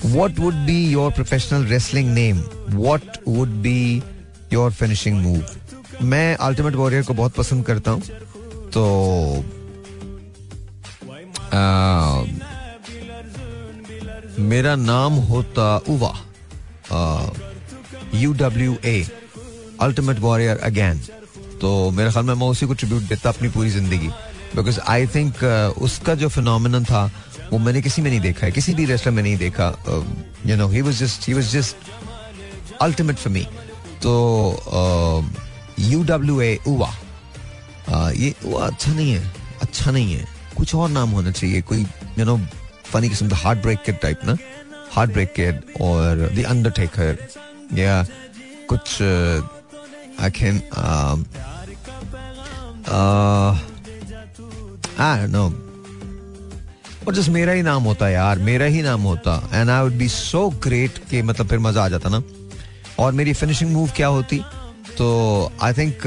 What 0.06 0.38
would 0.39 0.66
be 0.66 0.92
your 0.92 1.12
professional 1.12 1.63
wrestling 1.63 2.13
name? 2.13 2.38
What 2.72 3.26
would 3.26 3.62
be 3.62 4.04
your 4.52 4.70
finishing 4.72 5.22
move? 5.22 5.58
मैं 6.04 6.36
अल्टीमेट 6.36 6.76
वॉरियर 6.76 7.04
को 7.06 7.13
बहुत 7.13 7.34
पसंद 7.36 7.66
करता 7.66 7.92
हूँ 7.92 8.02
तो 8.74 8.84
आ, 11.54 12.24
मेरा 14.39 14.76
नाम 14.76 15.13
होता 15.30 15.76
उवा 15.89 16.13
U 18.13 18.34
W 18.34 18.76
A 18.86 19.06
ultimate 19.82 20.20
warrior 20.20 20.58
again 20.63 21.00
तो 21.62 21.70
मेरे 21.92 22.12
ख्याल 22.12 22.26
में 22.26 22.34
मैं 22.34 22.48
उसी 22.48 22.66
को 22.66 22.74
ट्रिब्यूट 22.74 23.04
देता 23.10 23.30
अपनी 23.30 23.50
पूरी 23.50 23.70
ज़िंदगी 23.70 24.10
बिकॉज़ 24.56 24.80
आई 24.80 25.08
थिंक 25.16 25.44
उसका 25.82 26.16
जो 26.16 26.30
फिनोमिनन 26.30 26.84
था 26.86 27.10
वो 27.54 27.58
मैंने 27.60 27.82
किसी 27.82 28.02
में 28.02 28.10
नहीं 28.10 28.20
देखा 28.20 28.46
है, 28.46 28.52
किसी 28.52 28.74
भी 28.74 28.86
रेस्लर 28.86 29.13
में 29.13 29.22
नहीं 29.24 29.38
देखा 29.38 29.68
you 30.46 30.56
know 30.58 30.68
he 30.70 30.82
was 30.82 31.00
just 31.00 31.28
he 31.28 31.34
was 31.34 31.52
just 31.52 31.76
ultimate 32.82 33.18
for 33.18 33.34
me 33.34 33.44
तो 34.04 34.12
यू 35.80 36.04
डब्ल्यू 36.04 36.39
ए 36.42 36.58
उवा 36.68 36.92
ये 38.12 38.34
वो 38.44 38.58
अच्छा 38.60 38.94
नहीं 38.94 39.12
है 39.12 39.32
अच्छा 39.62 39.92
नहीं 39.92 40.13
है। 40.13 40.26
कुछ 40.58 40.74
और 40.76 40.89
नाम 40.89 41.10
होना 41.10 41.32
चाहिए, 41.32 41.62
कोई 41.62 41.86
यू 42.20 42.26
नो 42.26 42.38
फनी 42.86 43.10
किस्म 43.10 43.30
का 43.30 43.36
हार्ट 43.36 43.60
ब्रेक 43.62 43.82
किड 43.86 44.00
टाइप 44.02 44.20
ना? 44.26 44.38
हार्ट 44.92 45.12
ब्रेक 45.12 45.34
किड 45.36 45.82
और 45.82 46.30
द 46.36 46.44
अंडरटेकर 46.48 47.18
या 47.74 48.06
कुछ 48.70 49.02
आई 50.22 50.32
कैन 50.32 50.62
आई 55.00 55.28
नो 55.28 55.50
और 57.08 57.16
जस्ट 57.16 57.30
मेरा 57.30 57.52
ही 57.52 57.62
नाम 57.62 57.84
होता 57.84 58.10
यार, 58.10 58.39
मेरा 58.39 58.66
ही 58.66 58.82
नाम 58.82 59.02
होता। 59.04 59.36
And 59.54 59.70
I 59.70 59.84
would 59.84 59.94
be 59.94 60.08
so 60.10 60.50
great 60.63 60.98
कि 61.10 61.22
मतलब 61.22 61.48
फिर 61.48 61.60
मज़ा 61.60 61.84
आ 61.86 61.88
जाता 61.89 62.10
ना। 62.10 62.22
और 63.00 63.12
मेरी 63.12 63.34
फिनिशिंग 63.34 63.72
मूव 63.72 63.89
क्या 63.96 64.08
होती? 64.08 64.39
तो 64.98 65.52
आई 65.62 65.74
थिंक 65.74 66.06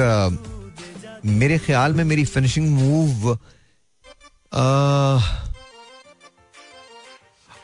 मेरे 1.27 1.59
ख्याल 1.59 1.93
में 1.93 2.05
मेरी 2.05 2.25
finishing 2.25 2.69
move 2.71 3.39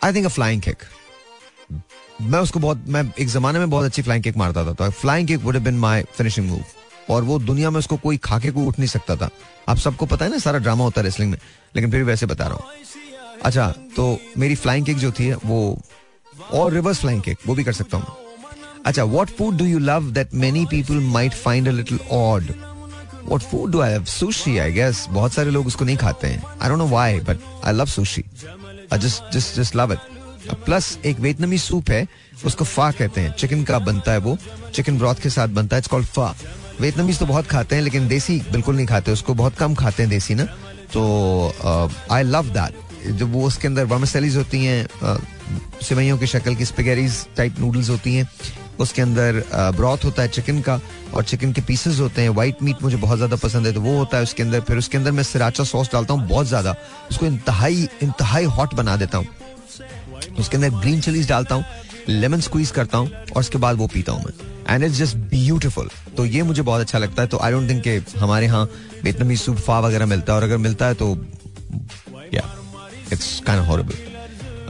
I 0.04 0.12
think 0.14 0.26
a 0.26 0.28
flying 0.28 0.62
kick 0.62 0.76
मैं 2.22 2.38
उसको 2.38 2.58
बहुत, 2.60 2.84
मैं 2.88 3.12
एक 3.18 3.28
जमाने 3.28 3.58
में 3.58 3.70
बहुत 3.70 3.84
अच्छी 3.84 4.02
फ्लाइंग 4.02 4.24
किक 4.24 4.36
मारता 4.36 4.64
था 4.64 4.72
तो 4.72 4.90
flying 4.92 5.28
kick 5.28 5.40
would 5.42 5.56
been 5.58 5.78
my 5.78 6.04
finishing 6.16 6.48
move 6.48 6.64
और 7.10 7.22
वो 7.22 7.38
दुनिया 7.40 7.70
में 7.70 7.78
उसको 7.78 7.96
कोई 7.96 8.16
खाके 8.16 8.50
को 8.50 8.64
उठ 8.64 8.78
नहीं 8.78 8.88
सकता 8.88 9.16
था। 9.16 9.28
आप 9.68 9.76
सबको 9.78 10.06
पता 10.06 10.24
है 10.24 10.30
ना, 10.30 10.38
सारा 10.38 10.58
ड्रामा 10.58 10.84
होता 10.84 11.00
है 11.00 11.04
रेसलिंग 11.04 11.30
में। 11.30 11.38
लेकिन 11.76 11.90
फिर 11.90 12.00
भी 12.00 12.06
वैसे 12.06 12.26
बता 12.26 12.46
रहा 12.46 12.54
हूँ। 12.54 12.64
अच्छा 13.44 13.68
तो 13.96 14.18
मेरी 14.38 14.54
फ्लाइंग 14.54 14.86
किक 14.86 14.98
जो 14.98 15.10
थी, 15.12 15.32
वो 15.32 15.78
और 16.52 16.72
रिवर्स 16.72 17.00
फ्लाइंग 17.00 17.22
किक 17.22 17.38
वो 17.46 17.54
भी 17.54 17.64
कर 17.64 17.72
सकता 17.72 17.96
हूँ 17.96 18.16
अच्छा 18.86 19.04
what 19.04 19.30
food 19.30 19.56
do 19.56 19.64
you 19.64 19.78
love 19.78 20.10
that 20.12 20.34
many 20.34 20.64
people 20.66 21.00
might 21.10 21.34
find 21.34 21.68
a 21.68 21.72
little 21.72 21.98
odd 22.10 22.52
what 23.24 23.42
food 23.42 23.70
do 23.72 23.80
I 23.80 24.04
sushi 24.08 24.56
I 24.58 24.72
guess 24.72 25.06
बहुत 25.10 25.32
सारे 25.32 25.50
लोग 25.50 25.66
उसको 25.66 25.84
नहीं 25.84 25.96
खाते 25.96 26.26
हैं। 26.26 26.42
I 26.62 26.68
don't 26.68 26.78
know 26.78 26.86
why 26.88 27.20
but 27.20 27.38
I 27.64 27.72
love 27.72 27.86
sushi 27.88 28.24
I 28.92 28.98
just 28.98 29.32
just 29.34 29.56
just 29.56 29.76
love 29.76 29.92
it 29.92 30.10
plus 30.64 30.98
एक 31.04 31.20
वियतनामी 31.20 31.58
soup 31.58 31.90
है, 31.90 32.06
उसको 32.44 32.64
फा 32.64 32.90
कहते 32.90 33.20
हैं। 33.20 33.32
चिकन 33.32 33.62
का 33.64 33.78
बनता 33.78 34.12
है 34.12 34.18
वो। 34.18 34.36
चिकन 34.74 34.98
ब्रॉथ 34.98 35.20
के 35.22 35.30
साथ 35.30 35.48
बनता 35.48 35.76
है 35.76 35.80
इट्स 35.80 35.88
कॉल्ड 35.88 36.06
फा 36.06 36.34
वियतनामीज 36.80 37.18
तो 37.18 37.26
बहुत 37.26 37.46
खाते 37.46 37.76
हैं, 37.76 37.82
लेकिन 37.82 38.08
देसी 38.08 38.38
बिल्कुल 38.52 38.76
नहीं 38.76 38.86
खाते। 38.86 39.12
उसको 39.12 39.34
बहुत 39.34 39.56
कम 39.56 39.74
खाते 39.74 40.02
हैं 40.02 40.10
देसी 40.10 40.34
ना। 40.34 40.44
तो 40.92 41.92
आई 42.12 42.22
लव 42.22 42.48
दैट 42.48 42.81
जब 43.08 43.32
वो 43.32 43.46
उसके 43.46 43.68
अंदर 43.68 43.84
वर्मसेलीज 43.86 44.36
होती 44.36 44.64
हैं 44.64 44.86
सिवैयों 45.82 46.18
की 46.18 46.26
शक्ल 46.26 46.54
की 46.54 46.64
स्पेगेरीज 46.64 47.26
टाइप 47.36 47.58
नूडल्स 47.60 47.88
होती 47.90 48.14
हैं, 48.14 48.28
उसके 48.80 49.02
अंदर 49.02 49.42
ब्रॉथ 49.76 50.04
होता 50.04 50.22
है 50.22 50.28
चिकन 50.28 50.60
का 50.60 50.80
और 51.14 51.24
चिकन 51.24 51.52
के 51.52 51.60
पीसेस 51.62 51.98
होते 52.00 52.22
हैं 52.22 52.28
व्हाइट 52.30 52.62
मीट 52.62 52.82
मुझे 52.82 52.96
बहुत 52.96 53.16
ज़्यादा 53.16 53.36
पसंद 53.38 53.66
है 53.66 53.72
तो 53.72 53.80
वो 53.80 53.96
होता 53.98 54.16
है 54.16 54.22
उसके 54.22 54.42
अंदर। 54.42 54.60
फिर 54.62 54.78
उसके 54.78 54.98
अंदर 54.98 55.12
मैं 55.12 55.22
सिराचा 55.22 55.64
सॉस 55.64 55.92
डालता 55.92 56.14
हूँ 56.14 56.28
बहुत 56.28 56.46
ज़्यादा, 56.46 56.74
उसको 57.10 57.26
इंतहाई 57.26 57.88
इंतहाई 58.02 58.44
हॉट 58.46 58.74
बना 58.74 58.96
देता 58.96 59.18
हूँ। 59.18 59.26
उसके 60.38 60.56
अंदर 60.56 60.70
ग्रीन 60.70 61.00
चिलीज 61.00 61.28
डालता 61.28 61.54
हूँ 61.54 61.64
लेमन 62.08 62.40
स्क्वीज 62.40 62.70
करता 62.70 62.98
हूँ 62.98 63.10
और 63.10 63.40
उसके 63.40 63.58
बाद 63.58 63.76
वो 63.76 63.86
पीता 63.88 64.12
हूँ 64.12 64.24
मैं। 64.24 64.32
एंड 64.68 64.84
इट्स 64.84 64.96
जस्ट 64.96 65.16
ब्यूटिफुल 65.16 65.88
तो 66.16 66.24
ये 66.26 66.42
मुझे 66.42 66.62
बहुत 66.62 66.80
अच्छा 66.80 66.98
लगता 66.98 67.22
है 67.22 67.28
तो 67.28 67.38
आई 67.38 67.52
डोंट 67.52 67.68
थिंक 67.70 67.82
कि 67.82 68.18
हमारे 68.18 68.46
यहाँ 68.46 68.64
वियतनामी 69.02 69.36
सूप 69.36 69.56
फा 69.58 69.78
वगैरह 69.80 70.06
मिलता 70.06 70.32
है, 70.32 70.36
और 70.36 70.44
अगर 70.44 70.56
मिलता 70.58 70.86
है 70.86 70.94
तो 70.94 71.16
या 72.34 72.42
इट्स 73.12 73.40
काइंड 73.46 73.62
हॉरिबल 73.66 73.94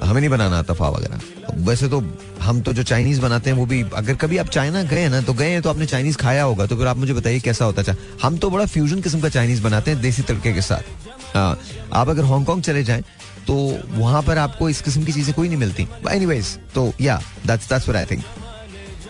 हमें 0.02 0.20
नहीं 0.20 0.31
बनाना 0.31 0.59
आता 0.59 0.74
फा 0.74 0.88
वगैरह 0.88 1.20
वैसे 1.66 1.88
तो 1.88 2.02
हम 2.42 2.61
तो 2.66 2.72
जो 2.72 2.83
चाइनीज़ 2.83 3.20
बनाते 3.20 3.50
हैं 3.50 3.57
वो 3.57 3.66
भी 3.66 3.83
अगर 3.96 4.14
कभी 4.22 4.38
आप 4.38 4.48
चाइना 4.57 4.83
गए 4.92 5.09
ना 5.09 5.20
तो 5.22 5.35
गए 5.40 5.50
हैं 5.50 5.62
तो 5.62 5.70
आपने 5.70 5.87
चाइनीज़ 5.87 6.16
खाया 6.18 6.42
होगा 6.44 6.66
तो 6.66 6.76
फिर 6.76 6.87
आप 6.87 6.96
मुझे 6.96 7.12
बताइए 7.14 7.40
कैसा 7.40 7.64
होता 7.64 7.83
है 7.88 7.96
हम 8.22 8.37
तो 8.44 8.50
बड़ा 8.50 8.66
फ्यूजन 8.74 9.00
किस्म 9.00 9.20
का 9.20 9.28
चाइनीज़ 9.38 9.62
बनाते 9.62 9.90
हैं 9.90 10.00
देसी 10.02 10.22
तड़के 10.31 10.52
के 10.52 10.62
साथ 10.62 11.37
आ, 11.37 11.55
आप 11.92 12.09
अगर 12.09 12.24
हांगकांग 12.24 12.62
चले 12.62 12.85
जाएँ 12.85 13.02
तो 13.46 13.55
वहाँ 13.90 14.22
पर 14.22 14.38
आपको 14.38 14.68
इस 14.70 14.81
किस्म 14.83 15.05
की 15.05 15.12
चीज़ें 15.12 15.35
कोई 15.35 15.48
नहीं 15.48 15.59
मिलती 15.59 15.87
एनीवेज 16.11 16.59
तो 16.74 16.92
या 17.00 17.20
that's 17.46 17.68
that's 17.68 17.88
what 17.88 17.96
I 17.96 18.05
think 18.16 18.22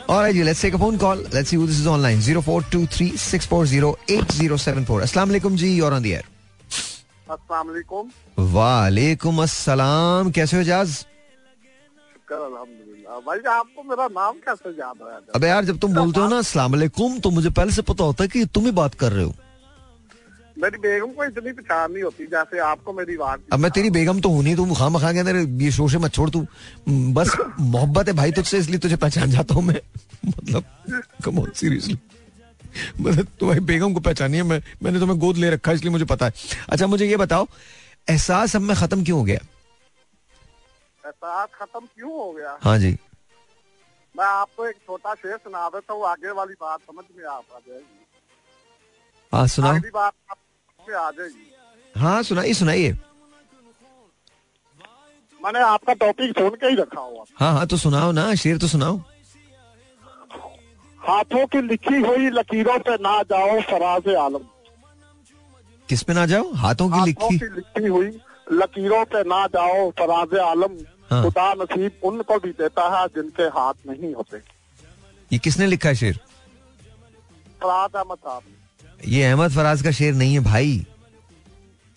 Alright, 0.09 0.35
let's 0.37 0.61
take 0.61 0.75
a 0.75 0.79
phone 0.79 0.99
call. 0.99 1.17
Let's 1.35 1.49
see 1.49 1.57
who 1.57 1.67
this 1.67 1.79
is 1.79 1.87
online. 1.87 2.19
0423-640-8074. 2.19 5.03
Assalamu 5.07 5.33
alaikum 5.33 5.57
ji, 5.57 5.69
you're 5.69 5.95
on 5.95 6.03
the 6.03 6.17
air. 6.17 6.32
वालेकुम 8.53 9.43
अस्सलाम 9.43 10.31
कैसे 10.31 10.57
हो 10.57 10.63
जाज? 10.63 10.89
शुक्र 12.13 12.35
अल्हम्दुलिल्लाह। 12.35 13.21
भाई 13.27 13.39
आपको 13.55 13.83
मेरा 13.91 14.07
नाम 14.19 14.35
कैसे 14.47 14.71
याद 14.81 15.07
आया? 15.09 15.21
अबे 15.35 15.49
यार 15.49 15.65
जब 15.65 15.79
तुम 15.79 15.95
बोलते 15.95 16.21
हो 16.21 16.29
ना 16.29 16.39
अस्सलाम 16.39 16.73
वालेकुम 16.73 17.19
तो 17.21 17.31
मुझे 17.31 17.51
पहले 17.51 17.73
से 17.73 17.83
पता 17.83 18.05
होता 18.05 18.25
है 18.25 18.29
कि 18.29 18.45
तुम 18.55 18.65
ही 18.65 18.71
बात 18.81 18.95
कर 19.05 19.13
रहे 19.13 19.25
हो। 19.25 19.35
मेरी 20.59 20.79
बेगम 20.79 21.13
को 21.17 21.25
इतनी 21.25 21.53
पहचान 21.53 21.93
नहीं 21.93 22.03
होती 22.03 22.25
जैसे 22.33 22.59
आपको 22.61 22.93
मेरी 22.93 23.17
बात 23.17 23.41
अब 23.53 23.59
मैं 23.59 23.71
तेरी 23.71 23.91
बेगम 23.91 24.21
तो 24.21 24.29
हूँ 24.29 24.43
नहीं 24.43 24.57
तू 24.57 24.75
खाम 24.75 24.99
खा 24.99 25.13
के 25.13 25.19
अंदर 25.19 25.37
ये 25.63 25.71
शोशे 25.73 25.99
मत 25.99 26.13
छोड़ 26.13 26.29
तू 26.31 26.47
बस 26.89 27.37
मोहब्बत 27.61 28.09
है 28.09 28.15
भाई 28.15 28.33
तुझसे 28.33 28.59
इसलिए 28.59 28.79
तुझे 28.79 28.97
पहचान 28.97 29.31
जाता 29.31 29.55
हूँ 29.55 29.63
मैं। 29.63 29.81
मतलब 30.27 30.65
कम 31.25 31.45
सीरियसली 31.61 31.99
मतलब 33.01 33.27
तुम्हारी 33.41 33.61
बेगम 33.63 33.95
को 33.95 34.01
पहचानी 34.01 34.37
है 34.37 34.43
मैं 34.43 34.61
मैंने 34.83 35.01
तुम्हें 35.01 35.19
गोद 35.19 35.37
ले 35.37 35.51
रखा 35.51 35.71
है 35.71 35.77
इसलिए 35.77 35.93
मुझे 35.93 36.05
पता 36.05 36.27
है। 36.27 36.33
अच्छा 36.69 36.87
मुझे 36.87 37.07
ये 37.07 37.17
बताओ 37.17 37.47
एहसास 38.09 38.57
अब 38.57 38.63
में 38.63 38.77
खत्म 38.77 39.05
क्यों 39.05 39.19
हो 39.19 39.25
गया? 39.25 39.41
एहसास 41.05 41.49
खत्म 41.55 41.81
क्यों 41.87 42.13
हो 42.13 42.33
गया? 42.33 42.59
हाँ 42.63 42.79
जी। 42.79 42.97
मैं 44.15 44.25
आपको 44.25 44.67
एक 44.67 44.77
छोटा 44.77 45.15
शेर 45.15 45.37
सुना 45.37 45.69
देता 45.69 45.95
हूँ 45.95 46.07
आगे 46.07 46.31
वाली 46.33 46.55
बात 46.61 46.81
समझ 46.81 47.05
में 47.17 47.25
आ 47.27 47.39
जाएगी। 47.39 48.05
हाँ 49.33 49.47
सुनाओ। 49.47 49.75
अगली 49.75 49.91
बात 49.91 50.13
पे 50.79 50.95
आ 50.95 51.11
जाएगी। 51.11 51.51
हाँ 51.97 52.23
सुनाइए 52.23 52.55
सुनाइए। 52.55 52.93
मैंने 55.41 55.61
आपका 55.61 55.93
टॉपिक 56.01 56.39
सुन 56.39 56.51
के 56.51 56.67
ही 56.67 56.77
रखा 56.77 57.01
हुआ। 57.01 57.25
हाँ 57.37 57.53
हाँ 57.55 57.67
तो 57.67 57.77
सुनाओ 57.77 58.13
ना 58.13 58.35
शेर 58.35 58.59
तो 58.59 58.69
सुनाओ। 58.69 59.01
हाथों 61.03 61.47
की 61.47 61.61
लिखी 61.63 62.01
हुई 62.01 62.29
लकीरों 62.31 62.79
पे 62.79 62.95
ना 63.03 63.23
जाओ 63.31 63.61
फराज 63.61 64.09
आलम। 64.17 64.45
किस 65.89 66.03
पे 66.03 66.13
ना 66.15 66.27
जाओ? 66.27 66.53
हाथों 66.55 66.89
की 66.89 66.99
हाथों 66.99 67.07
लिखी। 67.07 67.39
की 67.39 67.47
लिखी 67.57 67.87
हुई 67.87 68.09
लकीरों 68.53 69.05
पे 69.05 69.23
ना 69.29 69.47
जाओ 69.47 69.91
फराज 69.91 70.39
आलम। 70.41 70.79
हाँ। 71.11 71.23
खुदा 71.25 71.53
नसीब 71.55 71.93
उनको 72.05 72.39
भी 72.39 72.51
देता 72.53 72.89
है 72.97 73.07
जिनके 73.07 73.43
हाथ 73.57 73.75
नहीं 73.87 74.15
होते। 74.15 74.37
ये 75.31 75.39
किसने 75.39 75.67
लिखा 75.67 75.89
है 75.89 75.95
शेर? 75.95 76.21
फराज 77.63 77.91
अहमद 77.97 78.19
साहब। 78.19 78.43
ये 79.09 79.25
अहमद 79.25 79.51
फराज 79.51 79.83
का 79.83 79.91
शेर 79.91 80.15
नहीं 80.15 80.35
है 80.35 80.41
भाई। 80.45 80.79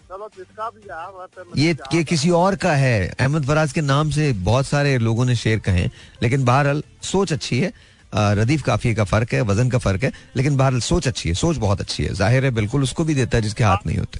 चलो 0.10 0.30
जिसका 0.38 0.70
भी 0.70 0.82
है 0.91 1.65
ये 1.65 1.76
ये 1.94 2.04
किसी 2.04 2.30
और 2.30 2.56
का 2.56 2.74
है। 2.74 3.08
अहमद 3.10 3.46
फराज 3.48 3.72
के 3.74 3.82
नाम 3.82 4.10
से 4.10 4.32
बहुत 4.46 4.65
सारे 4.65 4.98
लोगों 4.98 5.26
ने 5.26 5.36
शेर 5.36 5.60
कहे 5.60 5.86
लेकिन 6.24 6.46
बहरहाल 6.46 6.84
सोच 7.04 7.34
अच्छी 7.34 7.60
है। 7.60 7.72
रदीफ 8.15 8.62
काफिए 8.63 8.93
का 8.95 9.04
फ़र्क 9.04 9.34
है 9.34 9.41
वज़न 9.43 9.69
का 9.69 9.78
फ़र्क 9.78 10.04
है 10.04 10.12
लेकिन 10.36 10.58
बहरहाल 10.58 10.82
सोच 10.82 11.08
अच्छी 11.08 11.30
है 11.30 11.36
सोच 11.36 11.58
बहुत 11.58 11.82
अच्छी 11.82 12.04
है। 12.04 12.13
ज़ाहिर 12.13 12.45
है 12.45 12.51
बिल्कुल 12.51 12.84
उसको 12.84 13.04
भी 13.04 13.15
देता 13.15 13.38
है 13.38 13.41
जिसके 13.43 13.63
हाथ 13.63 13.86
नहीं 13.88 13.97
होते। 13.97 14.19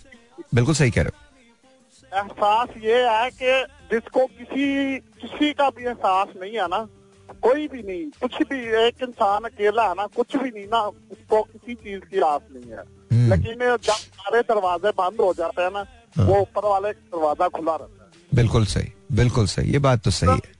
बिल्कुल 0.56 0.76
सही 0.76 0.92
कह 0.92 1.02
रहे 1.02 1.12
हो। 1.14 1.24
एहसास 2.12 2.70
ये 2.84 2.98
है 3.10 3.30
कि 3.32 3.64
जिसको 3.92 4.26
किसी 4.28 4.98
किसी 5.22 5.52
का 5.54 5.70
भी 5.70 5.86
एहसास 5.86 6.28
नहीं 6.42 6.54
है 6.54 6.68
ना 6.68 6.88
कोई 7.44 7.68
भी 7.68 7.82
नहीं 7.84 8.04
कुछ 8.22 8.36
भी 8.50 8.60
एक 8.86 9.04
इंसान 9.04 9.44
अकेला 9.44 9.88
है 9.88 9.94
ना 9.94 10.06
कुछ 10.16 10.36
भी 10.36 10.50
नहीं 10.50 10.66
ना 10.66 10.82
उसको 10.82 11.42
किसी 11.44 11.74
चीज़ 11.76 12.02
की 12.12 12.20
आस 12.22 12.42
नहीं 12.56 12.72
है। 12.72 12.84
हम्म। 13.12 13.30
लेकिन 13.30 13.60
जब 13.60 13.94
सारे 14.20 14.42
दरवाजे 14.44 14.90
बंद 14.98 15.22
हो 15.22 15.34
जाते 15.38 15.62
हैं 15.62 15.72
ना 15.74 15.86
हाँ। 16.18 16.26
वो 16.26 16.40
ऊपर 16.42 16.68
वाले 16.70 16.92
दरवाज़ा 16.92 17.48
खुला 17.48 17.76
रहता 17.76 18.04
है। 18.04 18.36
बिल्कुल 18.36 18.66
सही 18.66 18.92
बिल्कुल 19.14 19.48
सही 19.48 19.72
ये 19.72 19.80
बात 19.80 20.04
तो 20.04 20.12
सही 20.12 20.30
है। 20.30 20.54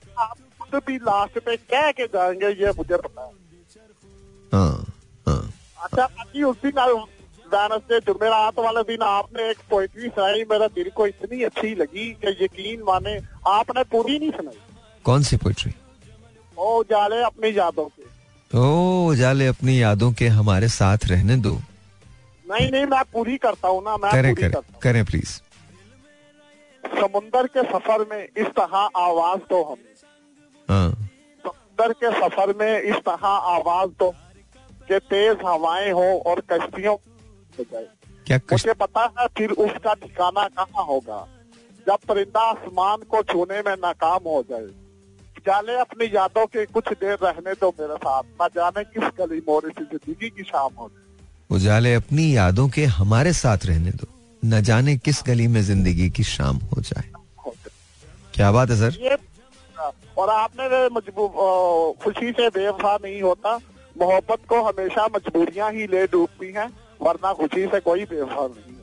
भी 0.86 0.96
लास्ट 1.02 1.38
पे 1.38 1.56
कह 1.56 1.90
के 1.90 2.06
जाएँगे 2.06 2.48
ये 2.62 2.70
मुझे 2.78 2.96
पता 2.96 3.22
है। 3.22 3.32
हाँ 4.52 4.94
हाँ। 5.28 5.52
अच्छा 5.82 6.06
बाकी 6.06 6.42
उस 6.42 6.56
दिन 6.64 6.80
वेनसडे 7.46 7.98
जुमेरात 8.06 8.58
वाले 8.58 8.82
दिन 8.82 9.02
आपने 9.02 9.48
एक 9.50 9.58
पोइट्री 9.70 10.08
सुनाई 10.08 10.44
मेरा 10.50 10.66
दिल 10.74 10.90
को 10.90 11.06
इतनी 11.06 11.42
अच्छी 11.42 11.74
लगी 11.74 12.10
कि 12.24 12.36
यकीन 12.44 12.82
माने 12.82 13.18
आपने 13.48 13.82
पूरी 13.92 14.18
नहीं 14.18 14.30
सुनाई। 14.30 14.58
कौन 15.04 15.22
सी 15.22 15.36
पोइट्री 15.36 15.72
ओ 16.58 16.82
जाले 16.90 17.22
अपनी 17.22 17.56
यादों 17.58 17.84
के। 17.86 18.58
ओ 18.58 19.14
जाले 19.14 19.46
अपनी 19.46 19.80
यादों 19.82 20.12
के 20.12 20.28
हमारे 20.38 20.68
साथ 20.68 21.06
रहने 21.06 21.36
दो। 21.36 21.52
नहीं 22.44 22.70
नहीं 22.72 22.86
मैं 22.86 23.02
पूरी 23.12 23.36
करता 23.36 23.68
हूँ 23.68 23.82
ना 23.84 23.96
मैं 23.96 24.10
करें 24.12 24.34
पूरी 24.34 24.48
करें 24.48 24.78
करें 24.82 25.04
प्लीज़ 25.04 25.40
समुंदर 26.84 27.46
के 27.46 27.62
सफ़र 27.62 28.06
में 28.10 28.22
इस 28.24 28.46
तरह 28.58 28.76
आवाज़ 28.96 29.40
दो 29.50 29.62
हमें। 29.62 29.95
समुंदर 30.68 31.92
के 31.92 32.10
सफ़र 32.12 32.54
में 32.60 32.82
इस 32.82 32.96
तरह 33.06 33.26
आवाज़ 33.26 33.90
तो 34.00 34.10
कि 34.88 34.98
तेज 35.10 35.36
हवाएँ 35.46 35.90
हो 35.92 36.08
और 36.26 36.40
कश्तियों 36.52 36.96
क्या 38.26 38.38
कश... 38.38 38.52
मुझे 38.52 38.72
पता 38.74 39.02
है 39.18 39.26
फिर 39.38 39.50
उसका 39.50 39.94
ठिकाना 39.94 40.46
कहाँ 40.48 40.84
होगा। 40.86 41.26
जब 41.86 41.98
परिंदा 42.08 42.40
आसमान 42.40 43.02
को 43.10 43.22
छूने 43.22 43.60
में 43.66 43.74
नाकाम 43.76 44.22
हो 44.26 44.42
जाए। 44.50 44.66
जाले 45.46 45.74
अपनी 45.80 46.04
यादों 46.06 46.46
के 46.46 46.64
कुछ 46.66 46.88
देर 46.92 47.18
रहने 47.22 47.52
दो 47.54 47.68
मेरे 47.80 47.96
साथ। 47.96 48.22
न 48.42 48.48
जाने 48.56 48.84
किस 48.84 49.10
गली 49.18 49.38
मोड़ 49.48 49.64
इस 49.64 49.76
ज़िंदगी 49.80 50.30
की 50.30 50.42
शाम 50.42 50.72
हो 50.78 50.88
जाए। 50.88 51.04
उजाले 51.50 51.94
अपनी 51.94 52.24
यादों 52.36 52.68
के 52.68 52.84
हमारे 52.84 53.32
साथ 53.32 53.66
रहने 53.66 53.90
दो। 53.92 54.06
न 54.42 54.60
जाने 54.62 54.96
किस 54.96 55.22
गली 55.26 55.46
में 55.46 55.60
ज़िंदगी 55.62 56.08
की 56.10 56.22
शाम 56.24 56.56
हो 56.56 56.80
जाए। 56.80 57.10
हो 57.46 57.52
जाए। 57.56 57.74
क्या 58.34 58.50
बात 58.52 58.70
है 58.70 58.76
सर? 58.76 58.98
ये 59.02 59.16
और 60.18 60.30
आपने 60.30 60.88
मजबूर 60.90 61.28
खुशी 62.04 62.30
से 62.32 62.48
बेवफा 62.50 62.96
नहीं 63.04 63.20
होता। 63.22 63.56
मोहब्बत 63.96 64.46
को 64.48 64.62
हमेशा 64.62 65.06
मजबूरियाँ 65.14 65.70
ही 65.72 65.86
ले 65.86 66.06
डूबती 66.06 66.52
हैं 66.52 66.68
वरना 67.02 67.32
खुशी 67.34 67.66
से 67.66 67.80
कोई 67.80 68.04
बेवफा 68.06 68.46
नहीं 68.46 68.74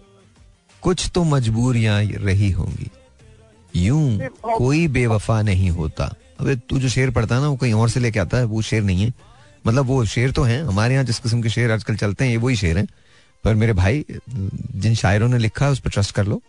कुछ 0.83 1.09
तो 1.15 1.23
मजबूरियाँ 1.23 2.01
रही 2.21 2.49
होंगी। 2.51 2.89
यूँ 3.73 4.29
कोई 4.43 4.87
बेवफा 4.89 5.41
नहीं 5.41 5.69
होता। 5.71 6.05
अबे 6.39 6.55
तू 6.59 6.79
जो 6.79 6.89
शेर 6.89 7.11
पढ़ता 7.11 7.35
है 7.35 7.41
ना 7.41 7.47
वो 7.47 7.55
कहीं 7.55 7.73
और 7.73 7.89
से 7.89 7.99
लेके 7.99 8.19
आता 8.19 8.37
है 8.37 8.45
वो 8.45 8.61
शेर 8.61 8.83
नहीं 8.83 9.05
है। 9.05 9.13
मतलब 9.65 9.85
वो 9.85 10.03
शेर 10.05 10.31
तो 10.31 10.43
हैं 10.43 10.61
हमारे 10.63 10.93
यहाँ 10.93 11.05
जिस 11.05 11.19
किस्म 11.19 11.41
के 11.41 11.49
शेर 11.49 11.71
आजकल 11.71 11.95
चलते 11.95 12.25
हैं 12.25 12.31
ये 12.31 12.37
वही 12.37 12.55
शेर 12.55 12.77
हैं। 12.77 12.87
पर 13.43 13.55
मेरे 13.55 13.73
भाई 13.73 14.05
जिन 14.29 14.95
शायरों 14.95 15.27
ने 15.27 15.37
लिखा 15.37 15.65
है 15.65 15.71
उस 15.71 15.79
पर 15.79 15.89
ट्रस्ट 15.89 16.15
कर 16.15 16.25
लो। 16.25 16.41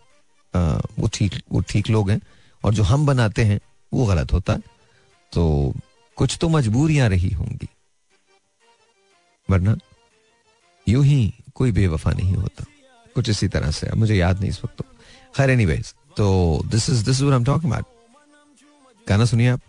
आ, 0.55 0.61
वो 0.99 1.09
ठीक 1.13 1.41
वो 1.53 1.61
ठीक 1.69 1.91
लोग 1.91 2.11
हैं 2.11 2.21
और 2.65 2.75
जो 2.75 2.83
हम 2.83 3.07
बनाते 3.07 3.45
हैं 3.45 3.61
वो 3.93 4.07
गलत 4.07 4.33
होता 4.33 4.53
है। 4.53 4.74
तो 5.35 5.75
कुछ 6.19 6.37
तो 6.41 6.49
मजबूरियाँ 6.49 7.09
रही 7.09 7.31
होंगी 7.31 7.69
वरना 9.49 9.77
यूँ 10.87 11.05
ही 11.05 11.23
कोई 11.55 11.73
बेवफा 11.73 12.11
नहीं 12.11 12.35
होता 12.35 12.65
कुछ 13.15 13.29
इसी 13.31 13.49
तरह 13.49 13.71
से 13.71 13.91
मुझे 13.97 14.15
याद 14.15 14.41
नहीं 14.41 14.51
इस 14.51 14.65
वक्त 14.65 14.77
तो 14.79 14.85
खैर 15.37 15.51
एनीवेज 15.51 15.95
तो 16.17 16.27
this 16.71 16.89
is 16.91 17.05
this 17.05 17.21
is 17.21 17.31
I 17.31 17.37
am 17.37 17.45
talking 17.45 17.73
about 17.73 19.09
गाना 19.09 19.25
सुनिए 19.25 19.49
आप 19.49 19.61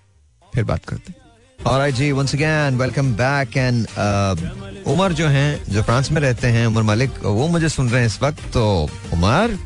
फिर 0.54 0.64
बात 0.64 0.86
करते 0.86 1.12
हैं 1.12 1.24
Alright 1.60 1.96
जी 1.98 2.12
once 2.12 2.34
again 2.38 2.76
welcome 2.80 3.14
back 3.20 3.56
and 3.58 3.88
uh, 3.98 4.88
Umar 4.88 5.14
जो 5.20 5.28
हैं 5.28 5.74
जो 5.74 5.84
फ्रांस 5.84 6.12
में 6.12 6.22
रहते 6.22 6.48
हैं 6.56 6.66
उमर 6.68 6.84
मलिक 6.90 7.24
वो 7.26 7.48
मुझे 7.48 7.70
सुन 7.70 7.90
रहे 7.90 8.02
हैं 8.02 8.08
इस 8.08 8.22
वक्त 8.22 8.44
तो 8.54 8.66
Umar 9.14 9.58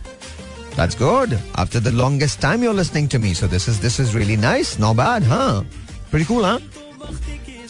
That's 0.75 0.95
good. 0.95 1.37
After 1.55 1.81
the 1.81 1.91
longest 1.91 2.39
time 2.39 2.63
you're 2.63 2.73
listening 2.73 3.09
to 3.09 3.19
me, 3.19 3.33
so 3.33 3.47
this 3.47 3.67
is 3.67 3.79
this 3.81 3.99
is 3.99 4.15
really 4.15 4.37
nice. 4.37 4.79
Not 4.79 4.95
bad, 4.95 5.23
huh? 5.23 5.63
Pretty 6.11 6.25
cool, 6.25 6.43
huh? 6.43 6.59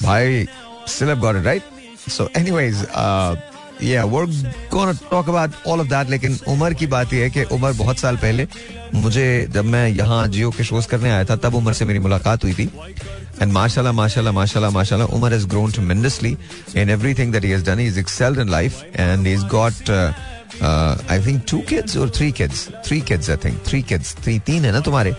Bhai, 0.02 0.48
still 0.86 1.10
have 1.10 1.22
got 1.22 1.36
it 1.36 1.46
right. 1.46 1.64
So, 2.08 2.30
anyways, 2.34 2.88
uh, 2.90 3.36
yeah, 3.80 4.06
we're 4.06 4.28
gonna 4.70 4.94
talk 4.94 5.28
about 5.28 5.52
all 5.66 5.80
of 5.80 5.90
that. 5.90 6.10
लेकिन 6.10 6.40
उमर 6.48 6.74
की 6.74 6.88
बात 6.88 7.14
यह 7.14 7.24
है 7.24 7.30
कि 7.30 7.44
उमर 7.56 7.74
बहुत 7.74 7.98
साल 8.00 8.18
पहले 8.18 8.48
मुझे 8.96 9.28
जब 9.54 9.66
मैं 9.66 9.88
यहाँ 9.90 10.28
जियो 10.28 10.50
के 10.52 10.64
शोज़ 10.64 10.88
करने 10.88 11.10
आया 11.10 11.26
था 11.26 11.36
तब 11.44 11.56
उमर 11.56 11.74
से 11.74 11.86
मेरी 11.86 12.00
मुलाकात 12.00 12.44
हुई 12.44 12.54
थी 12.54 12.70
एंड 13.42 13.52
माशाल्लाह 13.52 13.94
माशाल्लाह 13.94 14.34
माशाल्लाह 14.34 14.72
माशाल्लाह 14.72 15.08
Umar 15.16 15.34
has 15.34 15.46
grown 15.54 15.72
tremendously 15.78 16.36
in 16.76 16.90
everything 16.96 17.32
that 17.36 17.44
he 17.44 17.52
has 17.52 17.64
done. 17.70 17.84
He's 17.86 17.98
excelled 18.04 18.40
in 18.46 18.52
life 18.56 18.82
and 19.08 19.28
he's 19.32 19.44
got 19.56 19.90
uh, 19.90 20.12
uh, 20.62 20.96
I 21.08 21.20
think 21.28 21.46
two 21.46 21.62
kids 21.74 21.96
or 21.96 22.08
three 22.20 22.32
kids. 22.42 22.66
Three 22.90 23.02
kids 23.12 23.30
I 23.30 23.38
think. 23.46 23.62
Three 23.72 23.84
kids. 23.94 24.16
Three 24.26 24.40
तीन 24.50 24.66
है 24.66 24.72
ना 24.72 24.80
तुम्हारे 24.90 25.16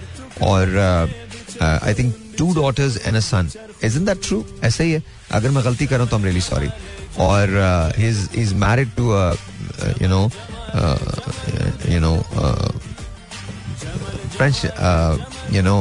और 0.51 0.77
I 1.63 1.95
think 1.95 2.15
two 2.41 2.53
daughters 2.55 2.97
and 3.07 3.17
a 3.17 3.21
son 3.29 3.51
isn't 3.85 4.07
that 4.07 4.23
true 4.29 4.45
ऐसा 4.65 4.85
ही 4.85 4.93
है। 4.93 5.03
अगर 5.33 5.51
मैं 5.51 5.65
गलती 5.65 5.87
कर 5.87 6.05
तो 6.05 6.17
आई 6.17 6.21
एम 6.21 6.25
रियली 6.25 6.41
सॉरी 6.41 6.69
और 7.21 7.45
is 8.09 8.29
is 8.41 8.55
married 8.65 8.89
to 8.97 9.13
you 10.03 10.09
know 10.09 10.23
you 11.93 12.01
know 12.01 12.15
French 14.37 14.65
you 15.55 15.63
know 15.63 15.77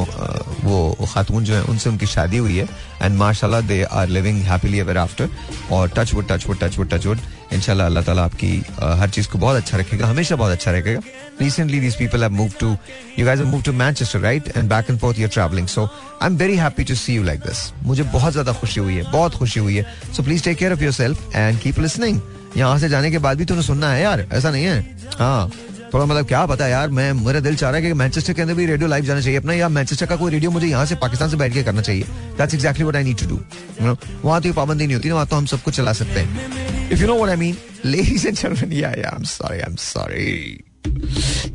वो 0.64 1.06
खातून 1.12 1.44
जो 1.44 1.54
है 1.54 1.62
उनसे 1.62 1.90
उनकी 1.90 2.06
शादी 2.06 2.36
हुई 2.36 2.56
है। 2.56 2.68
एंड 3.02 3.16
माशाल्लाह 3.18 3.60
they 3.68 3.82
are 3.98 4.08
living 4.08 4.42
happily 4.44 4.78
ever 4.78 4.98
after 4.98 5.28
और 5.72 5.88
touch 5.96 6.14
wood 6.14 6.28
touch 6.28 6.46
wood 6.48 6.58
touch 6.60 6.78
wood 6.78 6.90
touch 6.90 7.06
wood 7.06 7.18
इंशाल्लाह 7.52 7.86
अल्लाह 7.86 8.04
ताला 8.04 8.24
आपकी 8.24 8.50
uh, 8.60 8.94
हर 9.00 9.08
चीज़ 9.10 9.28
को 9.28 9.38
बहुत 9.38 9.56
अच्छा 9.56 9.78
रखेगा। 9.78 10.06
हमेशा 10.06 10.36
बहुत 10.36 10.52
अच्छा 10.52 10.70
रखेगा। 10.72 11.00
Recently, 11.40 11.80
these 11.84 11.96
people 12.00 12.26
have 12.26 12.34
moved 12.40 12.58
to, 12.60 12.70
you 13.16 13.24
guys 13.28 13.44
have 13.44 13.50
moved 13.52 13.64
to 13.70 13.72
Manchester, 13.72 14.20
right? 14.24 14.50
And 14.56 14.68
back 14.68 14.90
and 14.90 15.00
forth, 15.04 15.22
you're 15.22 15.32
traveling. 15.38 15.70
So, 15.76 15.88
I'm 16.20 16.36
very 16.42 16.56
happy 16.56 16.84
to 16.90 16.98
see 17.04 17.16
you 17.20 17.24
like 17.30 17.42
this. 17.48 17.62
मुझे 17.84 18.02
बहुत 18.12 18.32
ज़्यादा 18.32 18.52
खुशी 18.60 18.80
हुई 18.80 18.94
है, 18.96 19.10
बहुत 19.12 19.34
खुशी 19.34 19.60
हुई 19.60 19.76
है। 19.76 19.86
So, 20.12 20.26
please 20.28 20.46
take 20.48 20.60
care 20.62 20.72
of 20.76 20.84
yourself 20.86 21.24
and 21.44 21.64
keep 21.64 21.82
listening. 21.86 22.20
यहाँ 22.56 22.78
से 22.78 22.88
जाने 22.88 23.10
के 23.10 23.18
बाद 23.24 23.38
भी 23.38 23.44
तूने 23.44 23.62
सुनना 23.62 23.92
है 23.92 24.02
यार, 24.02 24.26
ऐसा 24.32 24.50
नहीं 24.50 24.64
है? 24.64 24.78
हाँ 25.18 25.50
थोड़ा 25.92 26.04
मतलब 26.06 26.26
क्या 26.26 26.44
पता 26.46 26.64
है 26.64 26.70
यार, 26.70 26.88
मैं, 26.88 27.12
मेरा 27.12 27.40
दिल 27.40 27.56
चाह 27.56 27.70
रहा 27.70 27.80
है 27.80 27.86
कि 27.86 27.92
मैनचेस्टर 27.94 28.32
के 28.32 28.42
अंदर 28.42 28.54
भी 28.54 28.66
रेडियो 28.66 28.88
लाइव 28.88 29.04
जाना 29.04 29.20
चाहिए 29.20 29.38
अपना, 29.38 29.52
या 29.52 29.68
मैनचेस्टर 29.68 30.06
का 30.06 30.16
कोई 30.16 30.30
रेडियो 30.32 30.50
मुझे 30.50 30.66
यहाँ 30.66 30.84
से 30.86 30.94
पाकिस्तान 31.02 31.30
से 31.30 31.36
बैठ 31.36 31.52
के 31.54 31.62
करना 31.62 31.82
चाहिए। 31.82 32.04
That's 32.38 32.54
exactly 32.54 32.84
what 32.84 32.96
I 32.96 33.04
need 33.04 33.18
to 33.20 33.26
do 33.28 33.40
you 33.80 33.86
know 33.86 33.96
वहाँ 34.24 34.40
तो 34.40 34.48
ये 34.48 34.54
पाबंदी 34.54 34.86
नहीं 34.86 34.96
होती 34.96 35.08
ना 35.08 35.14
वहाँ 35.14 35.26
तो 35.26 35.36
हम 35.36 35.46
सब 35.46 35.62
कुछ 35.62 35.76
चला 35.76 35.92
सकते 35.92 36.20
हैं। 36.20 36.90
If 36.92 37.00
you 37.00 37.06
know 37.06 37.16
what 37.16 37.30
I 37.30 37.36
mean 37.36 37.56
ladies 37.84 38.26
and 38.26 38.36
gentleman 38.36 38.72
या 38.72 38.90
या 38.98 39.10
I 39.10 39.16
am 39.16 39.24
sorry 39.24 39.58
I 39.58 39.70
am 39.70 39.76
sorry 39.76 40.60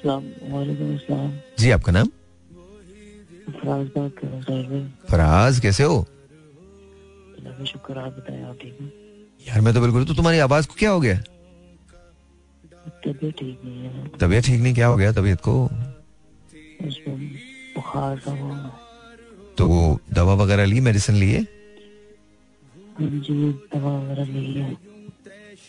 अस्सलाम 0.00 0.24
जी 1.60 1.70
आपका 1.70 1.92
नाम 1.92 2.08
फराज 5.10 5.60
कैसे 5.60 5.84
हो 5.84 6.06
शुक्र 7.66 7.98
आप 7.98 8.12
बताएँ 8.16 8.42
आप 8.48 8.58
ठीक 8.62 8.76
हैं 8.80 8.92
यार 9.48 9.60
मैं 9.60 9.74
तो 9.74 9.80
बिल्कुल 9.80 10.04
तो 10.04 10.14
तुम्हारी 10.14 10.38
आवाज़ 10.38 10.66
को 10.68 10.74
क्या 10.78 10.90
हो 10.90 11.00
गया 11.00 11.14
तबीयत 13.04 13.34
ठीक 13.38 13.60
नहीं 13.64 13.84
है 13.84 14.08
तबीयत 14.20 14.44
ठीक 14.44 14.60
नहीं 14.60 14.74
क्या 14.74 14.86
हो 14.86 14.96
गया 14.96 15.12
तबीयत 15.20 15.40
को 15.48 15.70
बुखार 17.80 18.18
सा 18.18 18.30
हुआ 18.32 18.54
तो 19.58 19.66
वो 19.66 19.80
दवा 20.14 20.34
वगैरह 20.36 20.64
ली 20.66 20.80
मेडिसिन 20.82 21.14
लिए? 21.16 21.40
जी 23.00 23.34
दवा 23.74 23.92
वगैरह 23.98 24.24
ली 24.26 24.52
है। 24.52 24.70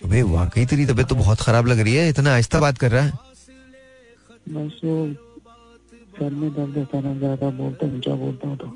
अबे 0.01 0.21
वाकई 0.27 0.65
तेरी 0.65 0.85
तबीयत 0.85 1.07
तो 1.09 1.15
बहुत 1.15 1.41
खराब 1.41 1.67
लग 1.67 1.79
रही 1.79 1.95
है 1.95 2.09
इतना 2.09 2.33
आहिस्ता 2.33 2.59
बात 2.59 2.77
कर 2.77 2.91
रहा 2.91 3.03
है। 3.03 3.11
बस 4.49 4.79
वो 4.83 4.95
सर 6.13 6.29
में 6.31 6.49
दर्द 6.53 6.77
होता 6.77 6.97
है 6.97 7.03
ना 7.03 7.13
ज़्यादा 7.19 7.49
बोलता 7.57 7.87
ऊँचा 7.87 8.13
बोलता 8.15 8.47
हूँ 8.47 8.57
तो। 8.57 8.67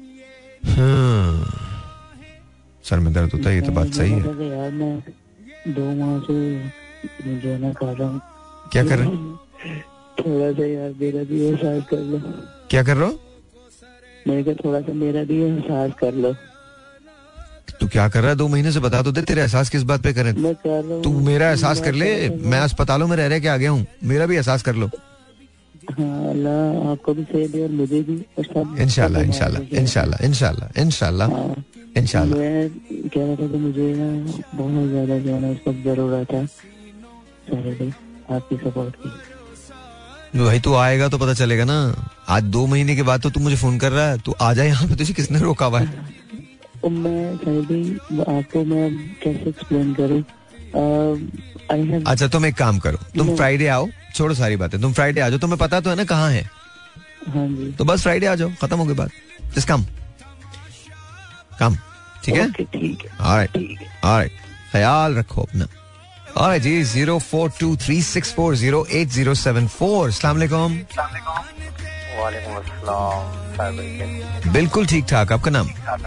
हाँ। 0.71 1.31
सर 2.85 2.99
में 2.99 3.11
दर्द 3.13 3.33
होता 3.33 3.49
है 3.49 3.55
ये 3.55 3.61
तो 3.61 3.71
बात 3.71 3.87
सही 3.93 4.11
है। 4.11 4.19
यार 4.49 4.71
मैं 4.71 4.93
दो 5.69 5.85
माह 5.95 6.19
से 6.27 6.35
जो 7.41 7.57
ना 7.57 7.71
कर 7.73 7.95
रहा 7.97 8.09
हूँ। 8.09 8.21
क्या 8.71 8.83
कर 8.83 8.97
रहे 8.97 9.07
हो? 9.07 9.37
थोड़ा 10.19 10.51
सा 10.51 10.65
यार 10.65 10.93
मेरा 11.01 11.23
भी 11.23 11.41
एहसास 11.45 11.83
कर 11.89 12.01
लो। 12.01 12.19
क्या 12.69 12.83
कर 12.83 12.97
रहे 12.97 13.07
हो? 13.07 13.19
मैंने 14.27 14.43
कहा 14.43 14.53
थोड़ा 14.65 14.79
सा 14.81 14.93
मेरा 14.95 15.23
भी 15.23 15.41
एहसास 15.43 15.91
कर 15.99 16.13
लो। 16.15 16.33
तू 17.79 17.87
क्या 17.87 18.07
कर 18.09 18.21
रहा 18.21 18.29
है? 18.29 18.35
दो 18.37 18.47
महीने 18.47 18.71
से 18.71 18.79
बता 18.79 19.01
तो 19.01 19.11
दे 19.11 19.21
तेरे 19.21 19.41
एहसास 19.41 19.69
किस 19.69 19.83
बात 19.83 20.01
पे 20.03 20.13
करें? 20.13 20.33
तू 21.03 21.19
मेरा 21.21 21.49
एहसास 21.49 21.81
कर 21.81 21.93
ले 21.93 22.29
मैं 22.29 22.59
अस्पतालों 22.59 23.07
में 23.07 23.15
रह 23.17 23.27
रहे 23.27 23.39
के 23.39 23.47
आ 23.47 23.57
गया 23.57 23.71
हूँ। 23.71 23.85
मेरा 24.03 24.25
भी 24.25 24.35
एहसास 24.35 24.63
कर 24.63 24.75
लो। 24.75 24.89
हाँ 25.91 26.29
अल्लाह 26.29 26.91
आपको 26.91 27.13
भी 27.13 27.23
सही 27.23 27.47
दे 27.47 27.63
और 27.63 27.71
मुझे 27.71 28.01
भी 28.03 28.13
इनशाला 28.37 29.19
इनशाला 29.21 29.59
इनशाला 29.79 30.17
इनशाला 30.25 30.69
इनशाला 30.81 31.25
हाँ, 31.25 31.55
इनशाला 31.97 32.35
कह 32.35 33.25
रहा 33.25 33.35
था 33.35 33.47
कि 33.47 33.57
मुझे 33.57 33.93
ना 33.97 34.07
बहुत 34.55 34.89
ज़्यादा 34.89 35.17
जो 35.19 35.35
है 35.35 35.53
ज़रूरत 35.83 36.31
है। 36.31 36.43
आपकी 38.35 38.55
सपोर्ट 38.57 38.95
की 38.95 39.09
भाई 40.35 40.59
तू 40.59 40.73
आएगा 40.75 41.07
तो 41.09 41.17
पता 41.17 41.33
चलेगा 41.33 41.63
ना। 41.65 41.75
आज 42.29 42.43
दो 42.45 42.65
महीने 42.67 42.95
के 42.95 43.03
बाद 43.03 43.21
तो 43.21 43.29
तू 43.29 43.39
मुझे 43.39 43.55
फ़ोन 43.55 43.77
कर 43.79 43.91
रहा 43.91 44.07
है। 44.07 44.17
तू 44.19 44.35
आ 44.41 44.53
जाए 44.53 44.67
यहाँ 44.67 44.87
पे 44.87 44.95
तुझे 44.95 45.13
किसने 45.13 45.39
रोका 45.39 45.65
हुआ 45.65 45.79
है? 45.79 45.85
और 46.83 46.89
मैं 46.91 47.35
सारे 47.37 47.61
भाई 47.61 48.35
आपको 48.37 48.63
मैं 48.65 48.89
कैसे 49.23 49.49
एक्सप्लेन 49.49 49.93
करूँ? 49.93 50.23
अच्छा 52.05 52.27
तुम 52.27 52.45
एक 52.45 52.55
काम 52.55 52.79
करो। 52.79 52.97
तुम 53.17 53.35
फ्राइडे 53.35 53.67
आओ 53.67 53.87
छोड़ो 54.15 54.35
सारी 54.35 54.55
बातें। 54.55 54.79
तुम 54.81 54.93
फ्राइडे 54.93 55.21
आ 55.21 55.29
जाओ। 55.29 55.39
तुम्हें 55.39 55.57
पता 55.59 55.79
तो 55.79 55.89
है 55.89 55.95
ना 55.95 56.03
कहाँ 56.05 56.29
है? 56.31 56.43
हाँ 57.27 57.47
जी। 57.47 57.71
तो 57.71 57.85
बस 57.85 58.01
फ्राइडे 58.01 58.25
आ 58.25 58.35
जाओ 58.35 58.51
खत्म 58.61 58.77
हो 58.77 58.85
गई 58.85 58.93
बात। 58.93 59.11
जस्ट 59.55 59.67
कम 59.67 59.85
कम 61.59 61.77
ठीक 62.23 62.35
है? 62.35 62.51
ठीक 62.51 63.05
है। 63.05 63.11
ऑलराइट 63.21 63.57
ऑलराइट 64.03 64.31
ख्याल 64.71 65.15
रखो 65.15 65.41
अपना। 65.41 65.67
ऑलराइट 66.37 66.61
जी 66.61 66.83
zero 66.83 67.17
four 67.19 67.51
two 67.59 67.75
three 67.83 68.01
six 68.03 68.33
four 68.35 68.55
zero 68.55 68.85
eight 68.91 69.07
zero 69.09 69.33
seven 69.35 69.67
four 69.67 70.11
भाई 73.57 74.51
बिल्कुल 74.53 74.85
ठीक 74.87 75.05
ठाक 75.09 75.31
आपका 75.31 75.51
नाम? 75.51 75.67
साहब 75.67 76.01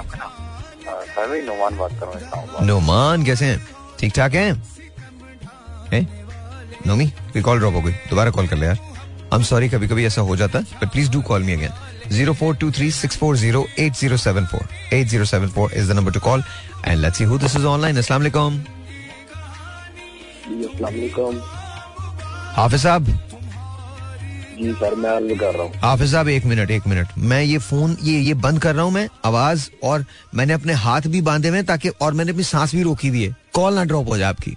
बात 1.78 1.92
कर 2.00 2.06
रहा 2.06 2.40
हूँ 2.40 2.66
नोमान 2.66 3.24
कैसे 3.24 3.44
हैं? 3.44 3.66
ठीक 4.00 4.12
ठाक 4.16 4.34
हैं? 4.34 4.52
नोमी 6.86 7.06
कोई 7.06 7.42
कॉल 7.42 7.58
ड्रॉप 7.58 7.74
हो 7.74 7.80
गई 7.82 7.92
दोबारा 8.10 8.30
कॉल 8.30 8.46
कर 8.48 8.56
ले 8.56 8.66
यार। 8.66 8.78
आई 9.32 9.36
एम 9.38 9.42
सॉरी 9.44 9.68
कभी 9.68 9.88
कभी 9.88 10.04
ऐसा 10.06 10.20
हो 10.22 10.36
जाता 10.36 10.58
है 10.58 10.64
but 10.82 10.92
please 10.92 11.10
do 11.12 11.20
call 11.22 11.42
me 11.42 11.52
again 11.52 11.72
zero 12.12 12.32
four 12.34 12.56
two 12.56 12.70
three 12.70 12.90
six 12.92 13.16
four 13.18 13.36
zero 13.36 13.66
eight 13.78 13.92
zero 13.96 14.16
seven 14.16 14.46
four 14.52 14.68
eight 14.96 15.06
zero 15.08 15.24
seven 15.34 15.48
four 15.56 15.72
is 15.76 15.92
the 15.92 15.96
number 15.96 16.12
to 16.12 16.20
call 16.20 16.42
and 16.86 16.98
let's 16.98 17.18
see 17.18 17.24
who 17.24 17.38
this 17.38 17.56
is 17.56 17.66
online 17.66 17.96
अस्सलाम 17.98 18.20
वालेकुम 18.20 18.64
जी 20.48 21.40
हाफिज 22.56 22.82
साहब? 22.82 23.06
जी 24.58 24.72
sir 24.74 24.94
मैं 24.94 25.10
अर्ज़ 25.10 25.32
कर 25.38 25.54
रहा 25.54 25.62
हूँ। 25.62 25.72
हाफिज 25.80 26.10
साहब 26.12 26.28
एक 26.28 26.44
मिनट 26.44 26.70
एक 26.70 26.86
मिनट। 26.86 27.08
मैं 27.18 27.42
ये 27.42 27.58
फ़ोन 27.58 27.96
ये 28.02 28.18
ये 28.20 28.34
बंद 28.46 28.60
कर 28.62 28.74
रहा 28.74 28.84
हूँ 28.84 28.92
मैं 28.92 29.08
आवाज़ 29.24 29.68
और 29.84 30.04
मैंने 30.34 30.52
अपने 30.52 30.72
हाथ 30.84 31.00
भी 31.06 31.20
बांधे 31.28 31.48
हुए 31.48 31.62
ताकि 31.62 31.88
और 31.88 32.12
मैंने 32.14 32.32
अपनी 32.32 32.44
सांस 32.44 32.74
भी 32.74 32.82
रोकी 32.82 33.08
हुई 33.08 33.22
है। 33.24 33.34
कॉल 33.54 33.74
ना 33.74 33.84
ड्रॉप 33.84 34.08
हो 34.08 34.16
जाए 34.18 34.28
आपकी। 34.28 34.56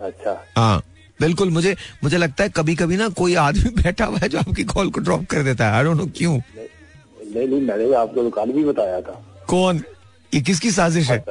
अच्छा। 0.00 0.36
हाँ 0.56 0.82
बिल्कुल 1.20 1.50
मुझे 1.50 1.76
मुझे 2.04 2.16
लगता 2.18 2.44
है 2.44 2.50
कभी 2.56 2.74
कभी 2.76 2.96
ना 2.96 3.08
कोई 3.18 3.34
आदमी 3.46 3.70
बैठा 3.82 4.04
हुआ 4.04 4.18
है 4.22 4.28
जो 4.28 4.38
आपकी 4.38 4.64
कॉल 4.74 4.90
को 4.90 5.00
ड्रॉप 5.00 5.24
कर 5.30 5.42
देता 5.42 5.66
है। 5.66 5.72
आई 5.76 5.84
डोंट 5.84 5.96
नो 5.96 6.06
क्यों। 6.16 6.36
नहीं 6.36 7.48
नहीं 7.48 7.60
मैंने 7.60 7.92
आपको 7.94 8.22
दुकान 8.22 8.52
भी 8.52 8.64
बताया 8.64 9.00
था। 9.00 9.20
कौन? 9.48 9.82
ये 10.32 10.40
किसकी 10.40 10.70
साजिश 10.70 11.10
है? 11.10 11.24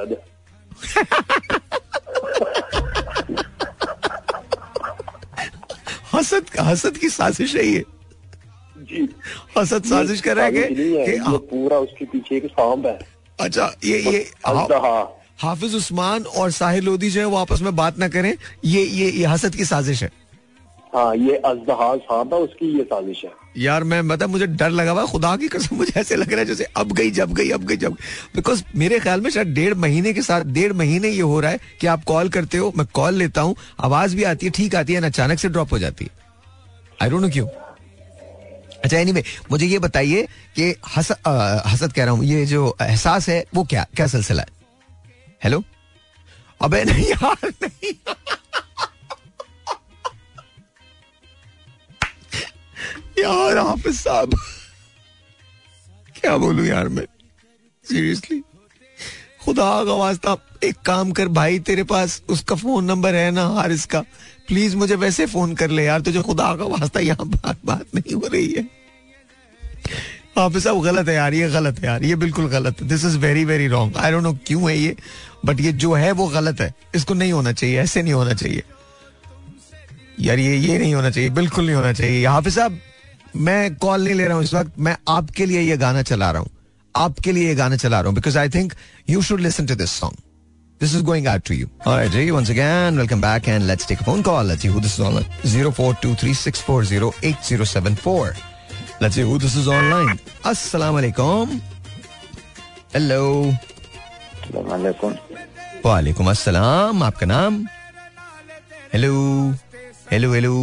हसद 6.21 6.45
हसद 6.59 6.97
की 6.97 7.09
साजिश 7.09 7.55
है। 7.55 7.65
ये 7.65 7.83
जी। 8.77 9.07
हसद 9.57 9.83
साजिश 9.83 10.21
कर 10.21 10.35
रहे 10.37 10.45
है 10.45 10.73
है, 11.09 11.37
पूरा 11.37 11.77
उसके 11.77 12.05
पीछे 12.05 12.35
एक 12.35 12.45
सांप 12.45 12.85
है। 12.85 12.99
अच्छा 13.39 13.65
ये 13.85 13.99
ये 14.01 14.19
हाफिज 15.41 15.75
उस्मान 15.75 16.23
और 16.23 16.51
साहिल 16.51 16.83
लोधी 16.85 17.09
जो 17.09 17.19
है 17.19 17.25
वो 17.25 17.37
आपस 17.37 17.61
में 17.61 17.75
बात 17.75 17.97
ना 17.97 18.07
करें। 18.07 18.33
ये 18.65 18.83
ये 18.83 19.09
ये 19.11 19.25
हसद 19.25 19.55
की 19.55 19.65
साजिश 19.65 20.03
है। 20.03 20.11
हाँ 20.95 21.15
ये 21.15 21.35
अजदहा 21.37 21.95
सांप 21.97 22.33
है 22.33 22.39
उसकी 22.39 22.65
ये 22.77 22.83
साजिश 22.83 23.23
है। 23.25 23.31
यार 23.57 23.83
मैं 23.83 24.01
मतलब 24.01 24.29
मुझे 24.29 24.47
डर 24.47 24.69
लगा 24.69 24.91
हुआ 24.91 25.05
खुदा 25.05 25.35
की 25.37 25.47
कसम 25.47 25.75
मुझे 25.75 25.93
ऐसे 25.99 26.15
लग 26.15 26.31
रहा 26.31 26.39
है 26.39 26.45
जैसे 26.45 26.63
अब 26.77 26.91
गई 26.93 27.11
जब 27.11 27.33
गई 27.33 27.49
अब 27.49 27.63
गई 27.65 27.77
जब 27.77 27.93
बिकॉज़ 28.35 28.63
मेरे 28.75 28.99
ख्याल 28.99 29.21
में 29.21 29.29
शायद 29.29 29.53
डेढ़ 29.53 29.73
महीने 29.83 30.13
के 30.13 30.21
साथ 30.21 30.41
डेढ़ 30.57 30.73
महीने 30.73 31.09
ये 31.09 31.21
हो 31.21 31.39
रहा 31.39 31.51
है 31.51 31.59
कि 31.81 31.87
आप 31.87 32.03
कॉल 32.03 32.29
करते 32.29 32.57
हो 32.57 32.71
मैं 32.77 32.85
कॉल 32.93 33.13
लेता 33.13 33.41
हूँ 33.41 33.55
आवाज़ 33.79 34.15
भी 34.15 34.23
आती 34.23 34.45
है 34.45 34.51
ठीक 34.51 34.75
आती 34.75 34.93
है 34.93 35.01
अचानक 35.05 35.39
से 35.39 35.49
ड्रॉप 35.49 35.73
हो 35.73 35.79
जाती 35.79 36.05
है। 36.05 36.11
आई 37.01 37.09
डोंट 37.09 37.21
नो 37.21 37.29
क्यों। 37.29 37.47
अच्छा 38.83 38.97
एनीवे 38.97 39.23
मुझे 39.51 39.65
ये 39.65 39.79
बताइए 39.79 40.27
कि 40.55 40.73
हस, 40.95 41.11
हसद 41.67 41.93
कह 41.93 42.03
रहा 42.03 42.13
हूँ 42.13 42.25
ये 42.25 42.45
जो 42.45 42.75
एहसास 42.81 43.29
है 43.29 43.43
वो 43.55 43.63
क्या 43.63 43.85
क्या 43.95 44.07
सिलसिला 44.07 44.41
है? 44.41 44.47
हेलो 45.43 45.63
अबे 46.61 46.83
नहीं 46.85 47.05
यार 47.05 47.51
नहीं। 47.63 47.93
यार 53.19 53.57
हाफिज 53.57 53.95
साहब 53.95 54.35
क्या 56.15 56.37
बोलूँ 56.37 56.65
यार 56.65 56.87
मैं? 56.87 57.05
सीरियसली 57.85 58.41
खुदा 59.43 59.83
का 59.85 59.93
वास्ता, 59.93 60.35
एक 60.63 60.77
काम 60.85 61.11
कर 61.11 61.27
भाई 61.27 61.59
तेरे 61.59 61.83
पास, 61.83 62.21
उसका 62.29 62.55
फ़ोन 62.55 62.85
नंबर 62.85 63.15
है 63.15 63.31
ना, 63.31 63.45
हारिस 63.49 63.85
का। 63.85 63.99
प्लीज़ 64.47 64.75
मुझे 64.75 64.95
वैसे 64.95 65.25
फ़ोन 65.25 65.55
कर 65.55 65.69
ले 65.69 65.83
यार, 65.85 66.01
तुझे 66.01 66.21
खुदा 66.21 66.55
का 66.55 66.65
वास्ता 66.65 66.99
यहाँ 66.99 67.27
बात 67.27 67.57
बात 67.65 67.95
नहीं 67.95 68.13
हो 68.13 68.27
रही 68.27 68.51
है। 68.51 68.63
हाफिज 70.37 70.63
साहब 70.63 70.81
गलत 70.81 71.07
है 71.07 71.15
यार, 71.15 71.33
ये 71.33 71.49
गलत 71.49 71.79
है 71.79 71.85
यार, 71.85 72.03
ये 72.03 72.15
बिल्कुल 72.15 72.47
गलत 72.49 72.81
है। 72.81 72.87
This 72.87 73.05
is 73.05 73.17
very 73.17 73.45
very 73.45 73.67
wrong 73.67 73.97
I 73.97 74.11
don't 74.11 74.23
know 74.23 74.33
क्यों 74.47 74.69
है 74.69 74.77
ये 74.77 74.95
बट 75.45 75.61
ये 75.61 75.71
जो 75.73 75.93
है 75.93 76.11
वो 76.11 76.27
गलत 76.27 76.61
है। 76.61 76.73
इसको 76.95 77.13
नहीं 77.13 77.31
होना 77.31 77.51
चाहिए, 77.51 77.79
ऐसे 77.81 78.03
नहीं 78.03 78.13
होना 78.13 78.33
चाहिए। 78.33 78.63
यार 80.19 80.39
ये 80.39 80.55
ये 80.57 80.77
नहीं 80.77 80.93
होना 80.93 81.09
चाहिए 81.09 81.29
बिल्कुल 81.39 81.65
नहीं 81.65 81.75
होना 81.75 81.93
चाहिए 81.93 82.25
हाफिज 82.25 82.55
साहब 82.55 82.79
मैं 83.35 83.75
कॉल 83.75 84.03
नहीं 84.03 84.15
ले 84.15 84.25
रहा 84.25 84.35
हूँ 84.35 84.43
इस 84.43 84.53
वक्त 84.53 84.71
मैं 84.87 84.95
आपके 85.09 85.45
लिए 85.45 85.61
ये 85.61 85.77
गाना 85.77 86.01
चला 86.09 86.31
रहा 86.31 86.41
हूँ 86.41 86.49
आपके 86.95 87.31
लिए 87.31 87.47
ये 87.47 87.55
गाना 87.55 87.75
चला 87.83 87.99
रहा 87.99 88.07
हूँ 88.07 88.15
because 88.15 88.37
I 88.37 88.49
think 88.49 88.73
you 89.09 89.21
should 89.29 89.39
listen 89.39 89.65
to 89.65 89.75
this 89.75 89.91
song 89.99 90.17
This 90.81 90.93
is 90.97 91.03
going 91.07 91.25
out 91.27 91.43
to 91.47 91.55
you. 91.55 91.67
All 91.85 91.95
right, 91.95 92.09
Jay, 92.13 92.31
once 92.31 92.49
again, 92.49 92.97
welcome 92.97 93.21
back 93.21 93.47
and 93.47 93.67
let's 93.67 93.85
take 93.85 93.99
a 93.99 94.03
phone 94.03 94.23
call. 94.23 94.43
Let's 94.43 94.63
see 94.63 94.67
who 94.67 94.79
this 94.79 94.93
is 94.93 94.99
online. 95.01 95.25
0423640874. 95.43 98.35
Let's 99.03 99.13
see 99.13 99.21
who 99.21 99.37
this 99.37 99.55
is 99.55 99.67
online. 99.69 100.17
Assalamu 100.43 100.97
alaikum. 101.03 101.61
Hello. 102.93 103.53
वालेकुम 105.85 106.29
अस्सलाम 106.29 107.03
आपका 107.03 107.25
नाम 107.25 107.65
hello 108.93 109.13
hello 110.11 110.31
hello 110.33 110.53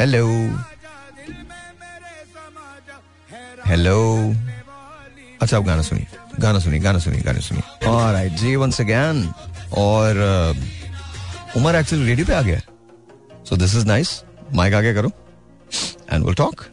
hello 0.00 0.26
hello 3.66 3.96
अच्छा 5.42 5.56
आप 5.56 5.62
गाना 5.64 5.82
सुनिए। 5.82 6.06
गाना 6.40 6.58
सुनिए 6.58 6.80
गाना 6.80 6.98
सुनिए 6.98 7.20
गाना 7.22 7.40
सुनिए। 7.40 7.88
और 7.88 8.12
राइट 8.12 8.32
जी 8.32 8.54
वंस 8.56 8.80
अगेन 8.80 9.26
और 9.78 10.20
उमर 11.56 11.76
एक्चुअली 11.76 12.06
रेडियो 12.06 12.26
पे 12.26 12.34
आ 12.34 12.42
गया 12.42 12.60
so 13.48 13.56
this 13.56 13.74
is 13.76 13.86
nice 13.86 14.22
mic 14.54 14.74
आगे 14.74 14.94
करो। 14.94 15.10
एंड 16.12 16.24
विल 16.24 16.34
टॉक 16.34 16.64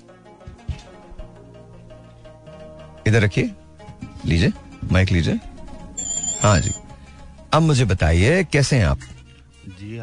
इधर 3.08 3.22
रखिए। 3.22 3.52
लीजिए। 4.26 4.52
माइक 4.92 5.12
लीजिए। 5.12 5.40
हाँ 6.44 6.60
जी। 6.60 6.74
अब 7.54 7.62
मुझे 7.62 7.86
बताइए, 7.86 8.44
कैसे 8.44 8.76
हैं 8.76 8.86
आप? 8.86 9.00
जी 9.80 10.00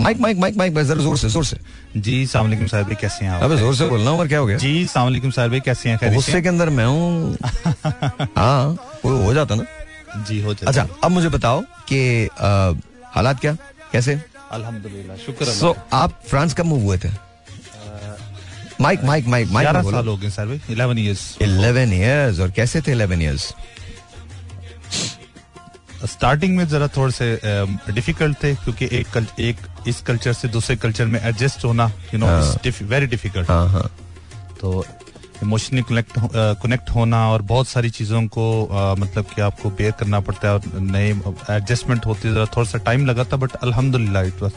माइक 0.00 0.20
माइक 0.20 0.38
माइक 0.38 0.56
माइक 0.56 0.74
जरा 0.86 1.02
ज़ोर 1.02 1.16
से 1.18 1.28
ज़ोर 1.28 1.44
से। 1.44 1.56
जी 1.96 2.26
सलाम 2.26 2.66
साहब 2.66 2.86
भाई 2.86 2.94
कैसे 3.00 3.24
हैं 3.24 3.32
आप? 3.32 3.42
अबे 3.42 3.56
ज़ोर 3.56 3.74
से 3.76 3.86
बोलना 3.88 4.10
उमर 4.10 4.28
क्या 4.28 4.38
हो 4.38 4.46
गया? 4.46 4.56
जी 4.58 4.86
सलाम 4.86 5.30
साहब 5.30 5.50
भाई 5.50 5.60
कैसे 5.60 5.88
हैं? 5.88 6.14
गुस्से 6.14 6.40
के 6.42 6.48
अंदर 6.48 6.68
मैं 6.70 6.84
हूँ। 6.84 7.36
हाँ 8.36 8.76
वो 9.04 9.16
हो 9.24 9.34
जाता 9.34 9.54
ना। 9.54 9.64
जी 10.28 10.40
हो 10.42 10.54
जाता। 10.54 10.68
अच्छा 10.68 10.86
अब 11.04 11.10
मुझे 11.10 11.28
बताओ 11.28 11.60
कि 11.92 12.28
हालात 13.14 13.40
क्या? 13.40 13.56
कैसे? 13.92 14.20
अल्हम्दुलिल्लाह 14.52 15.16
शुक्र 15.16 15.44
सो 15.44 15.76
आप 15.92 16.20
फ्रांस 16.28 16.54
कब 16.54 16.66
मूव 16.66 16.82
हुए 16.82 16.98
थे? 16.98 17.08
माइक 18.80 19.04
माइक 19.04 19.26
माइक 19.26 19.50
माइक 19.52 19.68
साल 19.68 20.08
हो 20.08 20.16
गए 20.16 20.30
सर 20.30 20.46
भाई। 20.46 20.60
इलेवन 20.70 20.98
ईयर्स 20.98 21.36
इलेवन 21.42 21.92
इयर्स 21.92 22.40
और 22.40 22.50
कैसे 22.56 22.80
थे 22.80 22.92
इलेवन 22.92 23.22
इयर्स 23.22 23.52
स्टार्टिंग 26.06 26.56
में 26.56 26.66
जरा 26.68 26.88
थोड़े 26.96 27.12
से 27.12 27.26
डिफ़िकल्ट 27.92 28.42
थे 28.42 28.54
क्योंकि 28.54 28.88
एक 28.92 29.06
कल, 29.14 29.26
एक 29.40 29.56
इस 29.88 30.00
कल्चर 30.06 30.32
से 30.32 30.48
दूसरे 30.48 30.76
कल्चर 30.76 31.06
में 31.06 31.20
एडजस्ट 31.22 31.64
होना 31.64 31.90
यू 32.14 32.20
नो 32.20 32.26
वेरी 32.88 33.06
डिफ़िकल्ट 33.06 33.50
हाँ 33.50 33.68
हाँ। 33.68 33.90
तो 34.60 34.84
इमोशनली 35.42 35.82
कनेक्ट 35.88 36.12
कनेक्ट 36.62 36.90
होना 36.90 37.18
और 37.30 37.42
बहुत 37.42 37.68
सारी 37.68 37.90
चीज़ों 37.90 38.26
को 38.28 38.44
अ, 38.64 38.94
मतलब 38.98 39.24
कि 39.34 39.40
आपको 39.42 39.70
बेयर 39.70 39.92
करना 40.00 40.20
पड़ता 40.20 40.48
है 40.48 40.54
और 40.54 40.62
नए 40.80 41.10
एडजस्टमेंट 41.50 42.06
होती 42.06 42.28
है 42.28 42.34
जरा 42.34 42.44
थोड़ा 42.56 42.70
सा 42.70 42.78
टाइम 42.78 43.06
लगा 43.06 43.24
था 43.24 43.36
बट 43.36 43.52
अल्हम्दुलिल्लाह 43.62 44.22
इट 44.22 44.42
वाज 44.42 44.52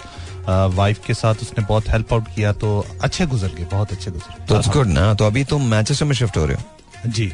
वाइफ 0.75 1.05
के 1.05 1.13
साथ 1.13 1.35
उसने 1.41 1.65
बहुत 1.65 1.89
हेल्प 1.89 2.13
आउट 2.13 2.27
किया 2.35 2.51
तो 2.63 2.85
अच्छे 3.01 3.25
गुजर 3.25 3.47
गए 3.47 3.65
बहुत 3.71 3.91
अच्छे 3.91 4.11
गुजर 4.11 4.45
तो 4.49 4.71
गुड 4.71 4.87
ना? 4.87 5.13
तो 5.13 5.25
अभी 5.25 5.43
तुम 5.43 5.65
मैनचेस्टर 5.71 6.05
में 6.05 6.13
शिफ्ट 6.15 6.37
हो 6.37 6.45
रहे 6.45 6.57
गए 6.57 7.11
जी। 7.11 7.31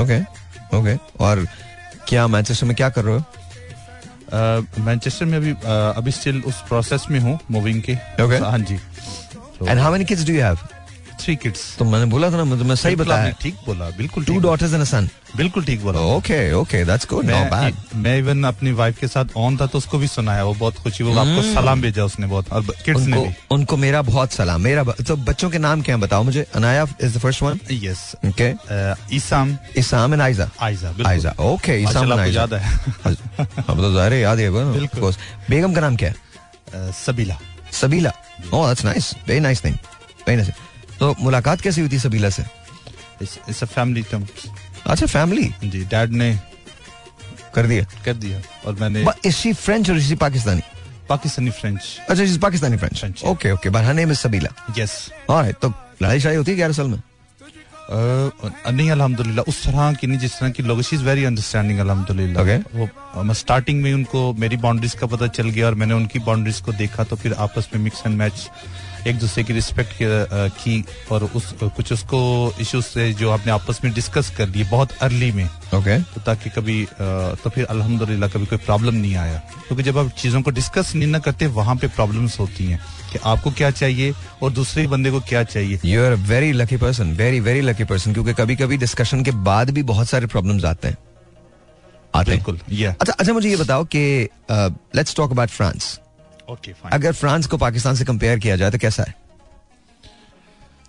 ओके 0.00 0.20
ओके 0.78 0.96
और 1.24 1.46
क्या 2.08 2.26
मैनचेस्टर 2.26 2.66
में 2.66 2.76
क्या 2.76 2.88
कर 2.88 3.04
रहे 3.04 3.14
हो? 3.14 3.24
मैनचेस्टर 4.34 5.26
में 5.26 5.36
अभी 5.38 5.54
अभी 5.96 6.10
स्टिल 6.10 6.42
उस 6.46 6.60
प्रोसेस 6.68 7.06
में 7.10 7.18
हूँ 7.20 7.38
मूविंग 7.50 7.82
के. 7.82 7.92
हाँ 7.92 8.58
जी। 8.58 8.78
And 9.68 9.78
how 9.78 9.92
many 9.92 10.04
kids 10.04 10.26
do 10.26 10.32
you 10.32 10.42
have 10.42 10.58
three 11.24 11.36
kids 11.36 11.64
तो 11.78 11.84
मैंने 11.84 12.06
बोला 12.12 12.30
था 12.30 12.36
ना 12.36 12.44
मैं 12.44 12.76
सही 12.76 12.96
बताया। 12.96 13.30
ठीक 13.42 13.54
बोला 13.66 13.88
बिल्कुल 13.98 14.24
two 14.24 14.38
daughters 14.40 14.72
and 14.72 14.82
a 14.82 14.84
son 14.86 15.08
बिल्कुल 15.36 15.64
ठीक 15.64 15.82
बोला। 15.82 16.00
Okay 16.16 16.40
okay 16.52 16.84
that's 16.84 17.06
good 17.10 17.24
not 17.26 17.50
bad 17.50 17.74
मैं 17.96 18.16
इवन 18.18 18.44
अपनी 18.44 18.72
वाइफ 18.80 18.98
के 19.00 19.08
साथ 19.08 19.36
ऑन 19.36 19.56
था 19.56 19.66
तो 19.66 19.78
उसको 19.78 19.98
भी 19.98 20.08
सुनाया 20.08 20.44
वो 20.44 20.54
बहुत 20.54 20.78
खुशी 20.82 21.04
वो 21.04 21.18
आपको 21.20 21.42
सलाम 21.52 21.80
भेजा 21.82 22.04
उसने 22.04 22.26
बहुत 22.26 22.52
और 22.52 22.74
किड्स 22.84 23.06
ने 23.06 23.20
Hmm. 23.22 23.32
उनको 23.52 23.76
मेरा 23.76 24.00
बहुत 24.02 24.32
सलाम 24.32 24.60
मेरा 24.62 24.82
तो 24.84 25.16
बच्चों 25.26 25.50
के 25.50 25.58
नाम 25.58 25.82
क्या 25.82 25.94
हैं 25.94 26.00
बताओ 26.00 26.22
मुझे? 26.22 26.46
Anaya 26.54 26.86
is 27.02 27.16
the 27.16 27.20
first 27.20 27.42
one 27.42 27.60
yes 27.72 28.00
okay 28.26 28.48
Isam 29.16 29.56
Isam 29.76 30.12
and 30.14 30.22
Aiza 30.22 30.48
Aiza 30.60 30.94
Aiza 31.08 31.34
okay 31.42 31.80
Isam 31.82 32.12
याद 32.12 32.54
है। 32.54 32.60
अब 32.98 33.76
तो 33.76 33.92
ज़ाहिर 33.92 34.12
है 34.12 34.20
याद 34.20 34.38
है 34.38 34.50
बिल्कुल। 34.50 35.14
बेगम 35.50 35.74
का 35.74 35.80
नाम 35.80 35.96
क्या 35.96 36.08
है? 36.08 36.90
Sabila 36.94 37.38
Sabila 37.80 38.12
oh 38.54 38.66
that's 38.68 38.84
nice 38.84 39.14
very 39.28 39.40
nice 39.40 39.64
name 39.64 39.74
very 40.28 40.36
nice 40.36 40.48
तो 41.02 41.14
मुलाकात 41.18 41.60
कैसी 41.60 41.80
हुई 41.80 41.90
थी 41.90 41.98
सबीला 41.98 42.28
से? 42.30 42.42
इट्स 43.22 43.62
अ 43.62 43.66
फैमिली 43.66 44.02
अच्छा 44.86 45.06
फैमिली 45.06 45.46
जी 45.64 45.84
डैड 45.90 46.12
ने 46.12 46.28
कर 47.54 47.66
दिया। 47.66 47.84
कर 48.04 48.14
दिया 48.14 48.40
और 48.66 48.74
मैंने 48.80 49.04
इज़ 49.26 49.34
शी 49.34 49.52
फ्रेंच 49.52 49.90
और 49.90 49.96
इज़ 49.98 50.14
पाकिस्तानी 50.22 50.62
पाकिस्तानी 51.08 51.50
फ्रेंच 51.50 51.80
अच्छा 52.08 52.22
is 52.22 52.38
Pakistani 52.40 52.76
French 52.76 53.00
French, 53.00 53.24
okay 53.24 53.50
okay 53.52 53.70
but 53.70 53.84
her 53.84 53.94
name 53.94 54.10
is 54.10 54.18
Sabila 54.18 54.50
yes 54.78 54.92
alright 55.30 55.56
तो 55.62 55.68
लड़ाई 56.02 56.20
शड़ाई 56.20 56.36
होती 56.36 56.50
है 56.50 56.56
ग्यारह 56.56 56.72
साल 56.72 56.86
में? 56.86 57.00
नहीं 57.90 58.90
अल्हम्दुलिल्लाह। 58.90 59.44
उस 59.48 59.62
तरह 59.64 59.92
की 60.00 60.06
नहीं 60.06 60.18
जिस 60.18 60.38
तरह 60.38 60.50
की 60.50 60.62
लोग 60.62 60.82
शी 60.82 60.96
इज़ 60.96 61.02
वेरी 61.04 61.24
अंडरस्टैंडिंग 61.24 61.78
अल्हम्दुलिल्लाह। 61.78 62.44
Okay. 62.44 62.88
वो 63.16 63.34
स्टार्टिंग 63.34 63.82
में 63.82 63.92
उनको 63.94 64.32
मेरी 64.44 64.56
बाउंड्रीज 64.64 64.94
का 65.00 65.06
पता 65.14 65.26
चल 65.26 65.50
गया 65.50 65.66
और 65.66 65.74
मैंने 65.82 65.94
उनकी 65.94 66.18
बाउंड्रीज 66.30 66.60
को 66.60 66.72
देखा 66.72 67.04
तो 67.04 67.16
फिर 67.16 67.32
आपस 67.46 67.68
में 67.74 67.82
मिक्स 67.82 68.02
एंड 68.06 68.16
मैच 68.18 68.48
एक 69.06 69.18
दूसरे 69.18 69.42
की 69.44 69.52
रिस्पेक्ट 69.52 69.92
की 70.58 70.84
और 71.12 71.24
उस 71.34 71.52
कुछ 71.62 71.92
उसको 71.92 72.20
इश्यूज़ 72.60 72.84
से 72.84 73.12
जो 73.14 73.30
आपने 73.30 73.52
आपस 73.52 73.80
में 73.84 73.92
डिस्कस 73.92 74.30
कर 74.36 74.48
लिए 74.48 74.64
बहुत 74.70 74.92
अर्ली 75.02 75.30
में। 75.32 75.44
ओके 75.74 75.98
तो 76.04 76.20
ताकि 76.20 76.50
कभी 76.50 76.84
तो 77.00 77.50
फिर 77.50 77.64
अल्हम्दुलिल्लाह 77.66 78.28
कभी 78.30 78.46
कोई 78.46 78.58
प्रॉब्लम 78.60 78.94
नहीं 78.94 79.14
आया। 79.16 79.38
क्योंकि 79.68 79.82
जब 79.82 79.98
आप 79.98 80.10
चीज़ों 80.18 80.42
को 80.42 80.50
डिस्कस 80.50 80.94
नहीं 80.94 81.08
ना 81.08 81.18
करते 81.18 81.46
वहाँ 81.52 81.76
पे 81.76 81.88
प्रॉब्लम्स 81.90 82.38
होती 82.40 82.66
हैं 82.66 82.80
कि 83.12 83.18
आपको 83.24 83.50
क्या 83.52 83.70
चाहिए 83.72 84.12
और 84.42 84.52
दूसरे 84.52 84.86
बंदे 84.86 85.10
को 85.10 85.20
क्या 85.28 85.42
चाहिए। 85.44 85.80
You 85.84 86.04
are 86.04 86.14
very 86.28 86.52
lucky 86.52 86.76
person 86.76 87.12
very 87.16 87.40
very 87.40 87.60
lucky 87.60 87.84
person 87.84 88.12
क्योंकि 88.12 88.34
कभी 88.34 88.56
कभी 88.56 88.76
डिस्कशन 88.78 89.24
के 89.24 89.30
बाद 89.48 89.70
भी 89.70 89.82
बहुत 89.90 90.08
सारे 90.08 90.26
प्रॉब्लम्स 90.26 90.64
आते 90.64 90.88
हैं। 90.88 90.96
आते 92.14 92.32
हैं। 92.32 92.88
अच्छा 92.90 93.12
अच्छा 93.12 93.32
मुझे 93.32 93.48
ये 93.50 93.56
बताओ 93.56 93.84
कि 93.94 94.28
let's 94.96 95.16
talk 95.16 95.30
about 95.30 95.48
France 95.48 95.98
fine 96.54 96.92
अगर 96.92 97.12
फ्रांस 97.12 97.46
को 97.46 97.56
पाकिस्तान 97.58 97.94
से 97.94 98.04
कंपेयर 98.04 98.38
किया 98.38 98.56
जाए 98.56 98.70
तो 98.70 98.78
कैसा 98.78 99.02
है? 99.02 99.14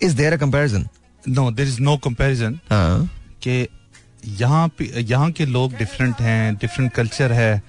Is 0.01 0.15
there 0.17 0.33
a 0.33 0.37
comparison 0.37 0.87
no 1.23 1.49
there 1.51 1.67
is 1.67 1.79
no 1.81 1.95
comparison 2.03 2.59
हाँ। 2.69 3.09
कि 3.43 3.67
यहाँ 4.41 4.67
पे 4.77 4.85
यहाँ 5.01 5.31
के 5.31 5.45
लोग 5.45 5.73
डिफरेंट 5.77 6.21
हैं 6.21 6.55
डिफरेंट 6.55 6.91
कल्चर 6.93 7.31
है 7.31 7.61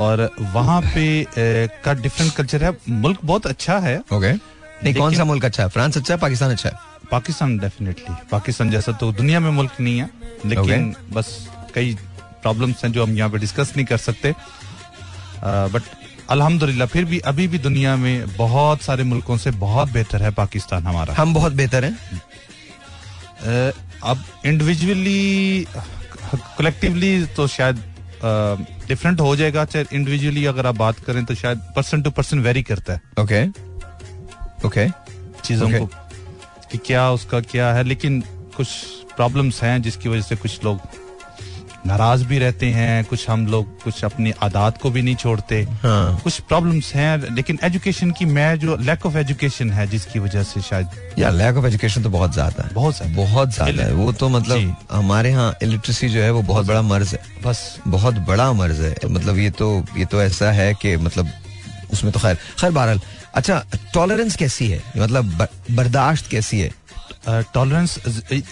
और 0.00 0.28
वहाँ 0.54 0.80
पे 0.82 1.22
अ, 1.22 1.26
का 1.84 1.92
डिफरेंट 2.02 2.32
कल्चर 2.36 2.64
है 2.64 2.76
मुल्क 2.88 3.18
बहुत 3.24 3.46
अच्छा 3.46 3.78
है। 3.78 3.98
ओके 4.12 4.32
नहीं 4.32 4.94
कौन 4.94 5.14
सा 5.16 5.24
मुल्क 5.24 5.44
अच्छा 5.44 5.62
है? 5.62 5.68
फ्रांस 5.68 5.96
अच्छा 5.96 6.14
है 6.14 6.20
पाकिस्तान 6.20 6.50
अच्छा 6.50 6.68
है? 6.68 6.74
पाकिस्तान 7.10 7.56
डेफिनेटली 7.58 8.14
पाकिस्तान 8.30 8.70
जैसा 8.70 8.92
तो 9.00 9.12
दुनिया 9.12 9.40
में 9.40 9.50
मुल्क 9.50 9.80
नहीं 9.80 9.98
है 9.98 10.08
लेकिन 10.46 10.92
okay. 10.92 11.14
बस 11.14 11.28
कई 11.74 11.94
प्रॉब्लम्स 12.42 12.84
हैं 12.84 12.92
जो 12.92 13.02
हम 13.02 13.16
यहाँ 13.16 13.30
पे 13.30 13.38
डिस्कस 13.38 13.72
नहीं 13.76 13.86
कर 13.86 13.96
सकते। 13.98 14.34
बट 15.44 15.82
अल्हम्दुलिल्लाह 16.30 16.86
फिर 16.88 17.04
भी 17.04 17.18
अभी 17.26 17.46
भी 17.48 17.58
दुनिया 17.58 17.94
में 17.96 18.36
बहुत 18.36 18.82
सारे 18.82 19.04
मुल्कों 19.04 19.36
से 19.36 19.50
बहुत 19.62 19.92
बेहतर 19.92 20.22
है 20.22 20.30
पाकिस्तान 20.34 20.86
हमारा। 20.86 21.14
हम 21.14 21.34
बहुत 21.34 21.52
बेहतर 21.52 21.84
हैं। 21.84 23.72
अब 24.04 24.24
इंडिविजुअली 24.46 25.66
कलेक्टिवली 26.58 27.24
तो 27.36 27.46
शायद 27.48 27.82
डिफरेंट 28.88 29.20
हो 29.20 29.34
जाएगा। 29.36 29.64
चाहे 29.64 29.84
इंडिविजुअली 29.92 30.44
अगर 30.46 30.66
आप 30.66 30.76
बात 30.76 30.98
करें 31.06 31.24
तो 31.24 31.34
शायद 31.34 31.58
पर्सन 31.76 32.02
टू 32.02 32.10
पर्सन 32.10 32.38
वेरी 32.40 32.62
करता 32.62 32.92
है। 32.92 33.00
ओके 33.22 33.44
ओके 34.66 34.88
चीज़ों 35.44 35.70
को 35.70 35.86
कि 36.70 36.78
क्या 36.86 37.10
उसका 37.10 37.40
क्या 37.52 37.72
है 37.74 37.84
लेकिन 37.84 38.20
कुछ 38.56 38.68
प्रॉब्लम्स 39.16 39.62
हैं 39.62 39.80
जिसकी 39.82 40.08
वजह 40.08 40.22
से 40.22 40.36
कुछ 40.36 40.64
लोग 40.64 40.78
नाराज़ 41.86 42.24
भी 42.24 42.38
रहते 42.38 42.66
हैं 42.66 43.04
कुछ 43.04 43.28
हम 43.30 43.46
लोग 43.46 43.82
कुछ 43.82 44.04
अपनी 44.04 44.32
आदात 44.42 44.80
को 44.82 44.90
भी 44.90 45.02
नहीं 45.02 45.16
छोड़ते। 45.16 45.62
हाँ. 45.82 46.20
कुछ 46.24 46.38
प्रॉब्लम्स 46.40 46.92
हैं 46.94 47.34
लेकिन 47.34 47.58
एजुकेशन 47.64 48.10
की 48.10 48.24
मैं 48.26 48.58
जो 48.58 48.76
लैक 48.76 49.06
ऑफ़ 49.06 49.16
एजुकेशन 49.18 49.70
है 49.70 49.86
जिसकी 49.86 50.18
वजह 50.18 50.42
से 50.42 50.60
शायद 50.60 51.18
या 51.18 51.30
लैक 51.30 51.56
ऑफ़ 51.56 51.66
एजुकेशन 51.66 52.02
तो 52.02 52.10
बहुत 52.10 52.32
ज़्यादा 52.32 52.62
है। 52.62 52.74
बहुत 52.74 52.96
ज़्यादा। 52.96 53.16
बहुत 53.16 53.54
ज़्यादा 53.54 53.82
है। 53.82 53.92
वो 53.94 54.12
तो। 54.12 54.28
मतलब 54.28 54.76
हमारे 54.92 55.30
यहाँ 55.30 55.54
इलिटरेसी 55.62 56.08
जो 56.08 56.20
है 56.20 56.30
वो 56.30 56.42
बहुत 56.42 56.66
बड़ा 56.66 56.82
मर्ज 56.82 57.14
है। 57.14 57.20
बस। 57.44 57.62
बहुत 57.86 58.14
बड़ा 58.28 58.52
मर्ज 58.52 58.80
है। 58.80 58.94
मतलब 59.06 59.38
ये 59.38 59.50
तो 59.50 59.68
ये 59.96 60.04
तो 60.04 60.22
ऐसा 60.22 60.50
है 60.52 60.72
कि 60.74 60.96
मतलब 60.96 61.30
उसमें 61.92 62.12
तो 62.12 62.20
खैर 62.20 62.34
खैर 62.60 62.70
बहरहाल। 62.70 63.00
अच्छा 63.34 63.64
टॉलरेंस 63.94 64.36
कैसी 64.36 64.66
है? 64.68 64.80
मतलब 64.96 65.46
बर्दाश्त 65.70 66.30
कैसी 66.30 66.58
है? 66.60 66.70
टॉलरेंस 67.54 67.98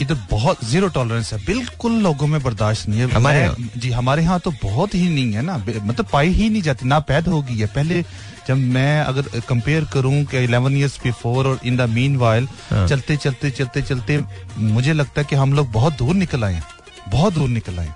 इधर 0.00 0.14
बहुत 0.30 0.64
ज़ीरो 0.64 0.88
टॉलरेंस 0.88 1.32
है। 1.32 1.38
बिल्कुल 1.46 1.92
लोगों 2.02 2.26
में 2.26 2.42
बर्दाश्त 2.42 2.88
नहीं 2.88 3.00
है। 3.00 3.08
हमारे 3.10 3.48
जी 3.76 3.90
हमारे 3.90 4.22
यहाँ 4.22 4.38
तो 4.40 4.50
बहुत 4.62 4.94
ही 4.94 5.08
नहीं 5.08 5.32
है 5.32 5.42
ना। 5.42 5.56
मतलब 5.58 6.06
पाई 6.12 6.28
ही 6.30 6.48
नहीं 6.50 6.62
जाती 6.62 6.88
ना 6.88 6.98
पैद 7.02 7.28
होगी 7.28 7.58
है 7.58 7.66
पहले 7.74 8.02
जब 8.48 8.56
मैं 8.74 9.00
अगर 9.02 9.40
कंपेयर 9.48 9.84
करूँ 9.92 10.24
कि 10.24 10.46
11 10.46 10.76
इयर्स 10.76 10.98
बिफोर 11.04 11.46
और 11.46 11.60
इन 11.64 11.76
द 11.76 11.88
मीन 11.90 12.16
वाइल। 12.16 12.48
चलते 12.72 13.16
चलते 13.16 13.50
चलते 13.50 13.82
चलते 13.82 14.20
मुझे 14.58 14.92
लगता 14.92 15.20
है 15.20 15.26
कि 15.30 15.36
हम 15.36 15.52
लोग 15.52 15.70
बहुत 15.72 15.98
दूर 15.98 16.14
निकल 16.14 16.44
आए 16.44 16.62
बहुत 17.08 17.34
दूर 17.34 17.48
निकल 17.48 17.78
आए 17.78 17.88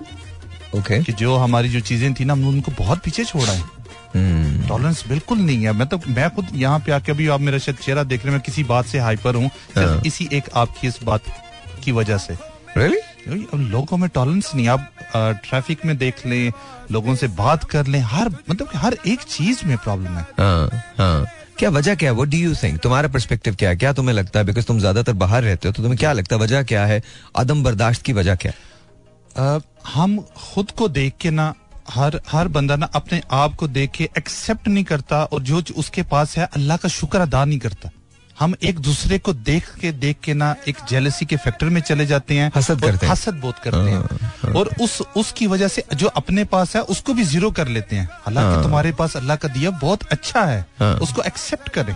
ओके 0.74 0.78
okay. 0.78 1.04
कि 1.06 1.12
जो 1.12 1.36
हमारी 1.36 1.68
जो 1.68 1.80
चीज़ें 1.80 2.12
थी 2.14 2.24
ना 2.24 2.32
हम 2.32 2.46
उनको 2.48 2.72
बहुत 2.78 3.02
पीछे 3.04 3.24
छोड़ा 3.24 3.52
है। 3.52 3.75
टॉलरेंस 4.68 5.04
बिल्कुल 5.08 5.38
नहीं 5.38 5.64
है। 5.64 5.72
मैं 5.72 5.86
तो 5.88 6.00
मैं 6.08 6.28
खुद 6.34 6.46
यहाँ 6.54 6.78
पे 6.86 6.92
आके 6.92 7.12
अभी 7.12 7.28
आप 7.28 7.40
मेरा 7.40 7.58
शायद 7.58 7.78
चेहरा 7.78 8.02
देख 8.04 8.20
रहे 8.20 8.32
हैं 8.32 8.38
मैं 8.38 8.44
किसी 8.46 8.64
बात 8.64 8.86
से 8.86 8.98
हाइपर 8.98 9.34
हूँ 9.34 9.50
हाँ। 9.76 10.00
इसी 10.06 10.28
एक 10.32 10.50
आपकी 10.56 10.88
इस 10.88 10.98
बात 11.04 11.22
की 11.84 11.92
वजह 11.92 12.18
से। 12.18 12.36
रियली 12.76 13.00
अब 13.52 13.60
लोगों 13.70 13.96
में 13.96 14.08
टॉलरेंस 14.14 14.50
नहीं 14.54 14.68
आप 14.68 14.90
ट्रैफ़िक 15.14 15.84
में 15.86 15.96
देख 15.98 16.26
लें 16.26 16.52
लोगों 16.92 17.14
से 17.14 17.28
बात 17.36 17.64
कर 17.70 17.86
लें 17.86 18.00
हर 18.02 18.28
मतलब 18.50 18.70
हर 18.74 18.96
एक 19.06 19.22
चीज़ 19.22 19.64
में 19.66 19.76
प्रॉब्लम 19.78 20.16
है। 20.16 20.26
हाँ 20.38 20.84
हाँ। 20.98 21.26
क्या 21.58 21.70
वजह 21.70 21.94
क्या 21.94 22.10
है? 22.10 22.14
वो 22.14 22.24
डू 22.24 22.38
यू 22.38 22.54
थिंक 22.54 22.80
तुम्हारा 22.82 23.08
परस्पेक्टिव 23.08 23.54
क्या 23.54 23.68
है? 23.70 23.76
क्या 23.76 23.92
तुम्हें 23.92 24.14
लगता 24.14 24.38
है? 24.38 24.44
बिकॉज़ 24.46 24.66
तुम 24.66 24.78
ज़्यादातर 24.78 25.12
बाहर 25.14 25.42
रहते 25.42 25.68
हो 25.68 25.72
तो 25.72 25.82
तुम्हें 25.82 25.98
क्या 25.98 26.12
लगता 26.12 26.36
है? 26.36 26.42
वजह 26.42 26.62
क्या 26.62 26.84
है? 26.86 27.02
आदम 27.36 27.62
बर्दाश्त 27.62 28.02
की 28.02 28.12
वजह 28.12 28.34
क्या 28.36 28.52
है? 28.52 29.60
हम 29.86 30.18
खुद 30.36 30.70
को 30.70 30.88
देख 30.90 31.14
के 31.20 31.30
ना 31.30 31.52
हर 31.90 32.20
हर 32.30 32.48
बंदा 32.48 32.76
ना 32.76 32.86
अपने 32.94 33.20
आप 33.32 33.54
को 33.54 33.68
देख 33.68 33.90
के 33.90 34.08
एक्सेप्ट 34.18 34.68
नहीं 34.68 34.84
करता 34.84 35.22
और 35.24 35.42
जो 35.42 35.62
उसके 35.76 36.02
पास 36.02 36.36
है 36.38 36.48
अल्लाह 36.56 36.76
का 36.76 36.88
शुक्र 36.88 37.20
अदा 37.20 37.44
नहीं 37.44 37.58
करता। 37.58 37.90
हम 38.40 38.54
एक 38.62 38.78
दूसरे 38.78 39.18
को 39.18 39.32
देख 39.32 39.68
के 39.74 39.92
देख 39.92 40.16
के 40.24 40.34
ना 40.34 40.54
एक 40.68 40.76
जेलसी 40.88 41.26
के 41.26 41.36
फैक्टर 41.36 41.66
में 41.66 41.80
चले 41.80 42.06
जाते 42.06 42.34
हैं 42.34 42.50
हसद 42.56 42.80
करते 42.80 43.06
हैं। 43.06 43.12
हसद 43.12 43.34
बहुत 43.34 43.58
करते 43.58 43.90
हैं। 43.90 44.52
और 44.52 44.70
उस 44.80 45.00
उसकी 45.16 45.46
वजह 45.46 45.68
से 45.68 45.84
जो 45.94 46.06
अपने 46.16 46.44
पास 46.44 46.76
है 46.76 46.82
उसको 46.82 47.14
भी 47.14 47.24
ज़ीरो 47.24 47.50
कर 47.50 47.68
लेते 47.68 47.96
हैं। 47.96 48.08
हालाँकि 48.26 48.62
तुम्हारे 48.62 48.92
पास 48.92 49.16
अल्लाह 49.16 49.36
का 49.36 49.48
दिया 49.48 49.70
बहुत 49.70 50.02
अच्छा 50.12 50.44
है 50.44 50.60
हाँ। 50.80 50.94
उसको 50.98 51.22
एक्सेप्ट 51.22 51.68
करें। 51.68 51.94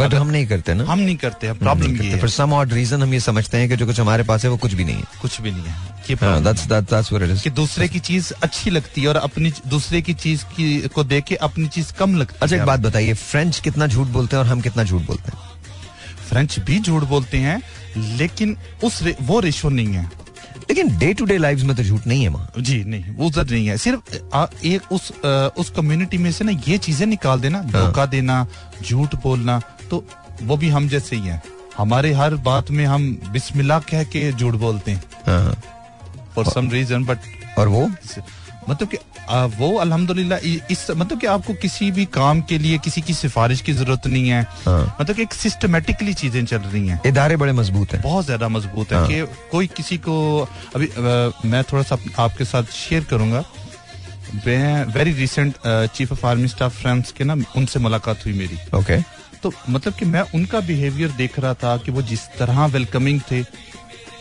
बट 0.00 0.14
हम 0.14 0.30
नहीं 0.30 0.46
करते 0.46 0.74
ना। 0.74 0.84
हम 0.84 0.98
नहीं 0.98 1.16
करते 1.16 1.46
हैं। 1.46 1.58
Problem 1.58 2.18
for 2.18 2.28
some 2.28 2.52
odd 2.52 2.72
reason 2.72 3.02
हम 3.02 3.14
ये 3.14 3.20
समझते 3.20 3.58
हैं 3.58 3.68
कि 3.68 3.76
जो 3.76 3.86
कुछ 3.86 4.00
हमारे 4.00 4.22
पास 4.22 4.44
है 4.44 4.50
वो 4.50 4.56
कुछ 4.56 4.74
भी 4.74 4.84
नहीं 4.84 4.96
है। 4.96 5.20
कुछ 5.22 5.40
भी 5.40 5.50
नहीं 5.50 5.64
है 5.64 5.70
हाँ। 5.70 5.89
That's 6.08 6.66
that 6.66 6.86
that's 6.86 7.10
what 7.12 7.22
it 7.22 7.30
is. 7.34 7.42
कि 7.42 7.50
दूसरे 7.50 7.88
की 7.88 7.98
चीज़ 7.98 8.32
अच्छी 8.42 8.70
लगती 8.70 9.00
है 9.00 9.08
और 9.08 9.16
अपनी 9.16 9.52
दूसरे 9.66 10.00
की 10.02 10.14
चीज़ 10.14 10.44
की 10.44 10.88
को 10.88 11.04
देख 11.04 11.24
के 11.24 11.34
अपनी 11.48 11.68
चीज़ 11.68 11.92
कम 11.92 12.16
लगती 12.16 12.38
अच्छा 12.42 12.54
है 12.56 12.60
एक 12.62 12.66
बात 12.66 12.80
बताइए 12.80 13.14
फ्रेंच 13.14 13.60
कितना 13.60 13.86
झूठ 13.86 14.06
बोलते 14.06 14.36
हैं 14.36 14.42
और 14.44 14.50
हम 14.50 14.60
कितना 14.60 14.84
झूठ 14.84 15.02
बोलते 15.02 15.32
हैं? 15.32 15.38
फ्रेंच 16.28 16.58
भी 16.60 16.78
झूठ 16.80 17.04
बोलते 17.04 17.38
हैं 17.38 17.60
लेकिन 17.96 18.56
उस 18.84 19.02
रे, 19.02 19.16
वो 19.20 19.40
रेशो 19.40 19.68
नहीं 19.68 19.94
है। 19.94 20.10
लेकिन 20.70 20.98
डे 20.98 21.12
टू 21.14 21.24
डे 21.24 21.36
लाइफ 21.38 21.60
में 21.60 21.76
तो 21.76 21.82
झूठ 21.82 22.06
नहीं 22.06 22.22
है 22.22 22.28
वहाँ। 22.28 22.52
जी 22.58 22.82
नहीं 22.84 23.14
वो 23.14 23.26
उधर 23.26 23.50
नहीं 23.50 23.66
है। 23.66 23.76
सिर्फ़ 23.78 24.16
आ, 24.34 24.46
एक 24.64 24.92
उस 24.92 25.12
आ, 25.24 25.28
उस 25.58 25.70
कम्युनिटी 25.70 26.18
में 26.18 26.30
से 26.32 26.44
ना 26.44 26.52
ये 26.68 26.78
चीज़ें 26.78 27.06
निकाल 27.06 27.40
देना 27.40 27.62
धोखा 27.62 28.06
देना 28.06 28.46
झूठ 28.82 29.14
बोलना 29.22 29.60
तो 29.90 30.04
वो 30.42 30.56
भी 30.56 30.68
हम 30.68 30.88
जैसे 30.88 31.16
ही 31.16 31.22
हैं। 31.22 31.42
हमारे 31.78 32.12
हर 32.12 32.34
बात 32.46 32.70
में 32.70 32.84
हम 32.86 33.10
बिस्मिल्लाह 33.32 33.78
कह 33.90 34.04
के 34.04 34.30
झूठ 34.32 34.54
बोलते 34.54 34.90
हैं। 34.90 35.02
हाँ। 35.26 35.54
फॉर 36.42 36.52
सम 36.52 36.70
रीजन 36.70 37.04
बट 37.04 37.58
और 37.58 37.68
वो? 37.68 37.88
मतलब 38.68 38.88
कि 38.88 38.96
वो 39.56 39.68
अल्हम्दुलिल्लाह 39.78 40.38
इस 40.72 40.86
मतलब 40.90 41.20
कि 41.20 41.26
आपको 41.26 41.54
किसी 41.62 41.90
भी 41.90 42.04
काम 42.14 42.40
के 42.48 42.58
लिए 42.58 42.78
किसी 42.78 43.00
की 43.02 43.14
सिफारिश 43.14 43.60
की 43.60 43.72
ज़रूरत 43.72 44.06
नहीं 44.06 44.28
है। 44.28 44.42
हाँ। 44.64 44.96
मतलब 45.00 45.16
कि 45.16 45.22
एक 45.22 45.34
सिस्टमेटिकली 45.34 46.14
चीज़ें 46.14 46.44
चल 46.44 46.58
रही 46.58 46.86
हैं। 46.88 47.00
इदारे 47.06 47.36
बड़े 47.36 47.52
मज़बूत 47.52 47.92
हैं। 47.92 48.02
बहुत 48.02 48.24
ज़्यादा 48.24 48.48
मज़बूत 48.48 48.92
है 48.92 48.98
हाँ। 48.98 49.08
कि 49.08 49.48
कोई 49.52 49.66
किसी 49.76 49.98
को 49.98 50.16
अभी 50.74 50.86
अ, 50.86 51.30
मैं 51.44 51.62
थोड़ा 51.72 51.82
सा 51.82 51.98
आपके 52.18 52.44
साथ 52.44 52.72
शेयर 52.74 53.04
करूँगा। 53.10 53.44
मैं 54.46 54.84
very 54.94 55.12
recent 55.12 55.54
chief 55.66 56.12
of 56.12 56.26
army 56.26 56.48
staff 56.48 56.80
friends 56.82 57.12
के 57.12 57.24
ना 57.24 57.36
उनसे 57.56 57.78
मुलाकात 57.80 58.26
हुई 58.26 58.32
मेरी। 58.38 58.58
ओके 58.78 59.00
तो 59.42 59.52
मतलब 59.70 59.94
कि 59.94 60.04
मैं 60.04 60.20
उनका 60.34 60.60
बिहेवियर 60.60 61.10
देख 61.18 61.38
रहा 61.38 61.54
था 61.62 61.76
कि 61.76 61.90
वो 61.90 62.02
जिस 62.02 62.26
तरह 62.38 62.64
वेलकमिंग 62.74 63.20
थे 63.30 63.42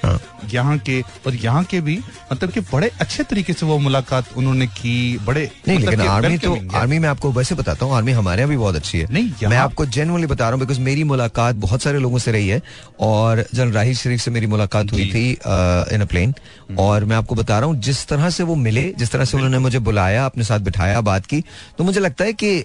यहाँ 0.04 0.78
के 0.80 1.02
और 1.28 1.36
यहाँ 1.36 1.64
के 1.64 1.80
भी 1.82 1.98
मतलब 2.32 2.52
कि 2.52 2.60
बड़े 2.72 2.90
अच्छे 3.02 3.24
तरीके 3.24 3.54
से 3.54 3.66
वो 3.66 3.78
मुलाकात 3.80 4.34
उन्होंने 4.38 4.68
की 4.68 4.96
बड़े 5.26 5.50
नहीं 5.68 5.78
मतलब 5.78 5.90
लेकिन 5.90 6.08
आर्मी 6.08 6.38
तो 6.38 6.56
आर्मी 6.78 7.00
में 7.00 7.08
आपको 7.10 7.32
वैसे 7.32 7.56
बताता 7.56 7.86
हूँ 7.86 7.96
आर्मी 7.96 8.12
हमारे 8.12 8.42
यहाँ 8.42 8.50
भी 8.50 8.58
बहुत 8.58 8.76
अच्छी 8.76 9.00
है। 9.00 9.08
नहीं, 9.14 9.32
मैं 9.50 9.58
आपको 9.58 9.86
जेनुअनली 9.86 10.28
बता 10.28 10.44
रहा 10.44 10.52
हूँ 10.52 10.60
बिकॉज़ 10.60 10.80
मेरी 10.82 11.04
मुलाकात 11.04 11.56
बहुत 11.66 11.82
सारे 11.82 12.00
लोगों 12.00 12.20
से 12.20 12.32
रही 12.32 12.48
है 12.48 12.62
और 13.00 13.46
जनरल 13.54 13.72
राहिल 13.72 13.96
शरीफ 13.96 14.22
से 14.22 14.32
मेरी 14.32 14.48
मुलाकात 14.48 14.92
हुई 14.92 15.06
थी 15.14 15.30
इन 15.32 16.02
अ 16.02 16.06
प्लेन 16.06 16.34
और 16.80 17.06
मैं 17.06 17.16
आपको 17.16 17.36
बता 17.36 17.60
रहा 17.60 17.70
हूँ 17.70 17.80
जिस 17.82 18.08
तरह 18.08 18.30
से 18.30 18.44
वो 18.44 18.56
मिले 18.56 18.94
जिस 18.98 19.12
तरह 19.12 19.26
से 19.26 19.38
उन्होंने 19.38 19.60
मुझे 19.60 19.80
बुलाया 19.90 20.26
अपने 20.26 20.44
साथ 20.44 20.60
बिठाया 20.60 21.02
बात 21.02 21.26
की 21.26 21.44
तो 21.78 21.84
मुझे 21.84 22.00
लगता 22.00 22.26
है 22.26 22.34
कि 22.34 22.58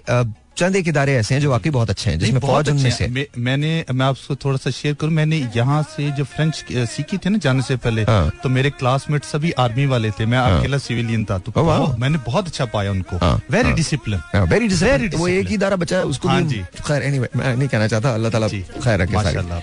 चंद 0.57 0.75
एक 0.75 0.87
इदारे 0.87 1.13
ऐसे 1.15 1.33
हैं 1.33 1.41
जो 1.41 1.49
वाकई 1.51 1.69
बहुत 1.69 1.89
अच्छे 1.89 2.09
हैं 2.09 2.19
जिसमें 2.19 2.39
फौज 2.39 2.69
उनमें 2.69 2.83
अच्छे 2.83 2.97
से 2.97 3.07
मैं, 3.07 3.25
मैंने 3.37 3.85
मैं 3.91 4.05
आपको 4.05 4.35
थोड़ा 4.35 4.57
सा 4.57 4.69
शेयर 4.71 4.93
करूँ। 4.95 5.13
मैंने 5.13 5.37
यहाँ 5.55 5.81
से 5.95 6.09
जो 6.11 6.23
फ्रेंच 6.25 6.63
सीखी 6.89 7.17
थी 7.17 7.29
ना 7.29 7.37
जाने 7.37 7.61
से 7.61 7.75
पहले 7.77 8.03
हाँ। 8.03 8.31
तो 8.43 8.49
मेरे 8.49 8.69
क्लासमेट 8.71 9.23
सभी 9.25 9.51
आर्मी 9.59 9.85
वाले 9.85 10.11
थे। 10.11 10.25
मैं 10.25 10.37
अकेला 10.39 10.77
सिविलियन 10.79 11.25
था 11.25 11.37
तो 11.39 11.51
मैंने 11.99 12.17
बहुत 12.25 12.47
अच्छा 12.47 12.65
पाया 12.71 12.91
उनको। 12.91 13.17
हाँ, 13.17 13.35
वेरी 13.51 13.67
हाँ। 13.67 13.75
डिसिप्लिन 13.75 14.21
वेरी 14.45 14.69
Very 14.69 15.15
वो 15.15 15.27
एक 15.27 15.33
ही 15.33 15.33
disciplined. 15.33 15.53
इदारा 15.53 15.75
बचा 15.75 16.01
उसको 16.05 16.27
हाँ 16.27 16.41
जी। 16.43 16.63
खैर 16.79 17.03
एनीवे 17.03 17.29
मैं 17.35 17.55
नहीं 17.55 17.67
कहना 17.69 17.87
चाहता 17.87 18.13
अल्लाह 18.13 18.31
ताला 18.31 18.47
खैर 18.47 19.01
रखे 19.01 19.13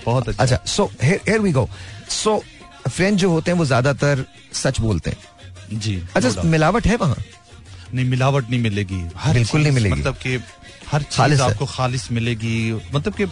बहुत 0.05 0.29
अच्छा। 0.29 0.43
अच्छा 0.43 0.57
so 0.67 0.91
here 1.03 1.39
we 1.39 1.51
go 1.51 1.69
so 2.13 2.41
French 2.87 3.19
जो 3.19 3.29
होते 3.31 3.51
हैं 3.51 3.57
वो 3.57 3.65
ज़्यादातर 3.65 4.25
सच 4.53 4.79
बोलते 4.79 5.09
हैं। 5.09 5.79
जी 5.79 6.01
अच्छा 6.15 6.41
मिलावट 6.43 6.87
है 6.87 6.95
वहाँ? 6.95 7.17
नहीं 7.93 8.05
मिलावट 8.09 8.49
नहीं 8.49 8.61
मिलेगी। 8.61 8.95
बिल्कुल 9.33 9.61
नहीं 9.61 9.71
मिलेगी। 9.71 9.93
मतलब 9.93 10.15
कि 10.23 10.37
हर 10.91 11.01
चीज़ 11.03 11.41
आपको 11.41 11.65
खालिश 11.65 12.07
मिलेगी। 12.11 12.73
मतलब 12.93 13.13
कि 13.13 13.25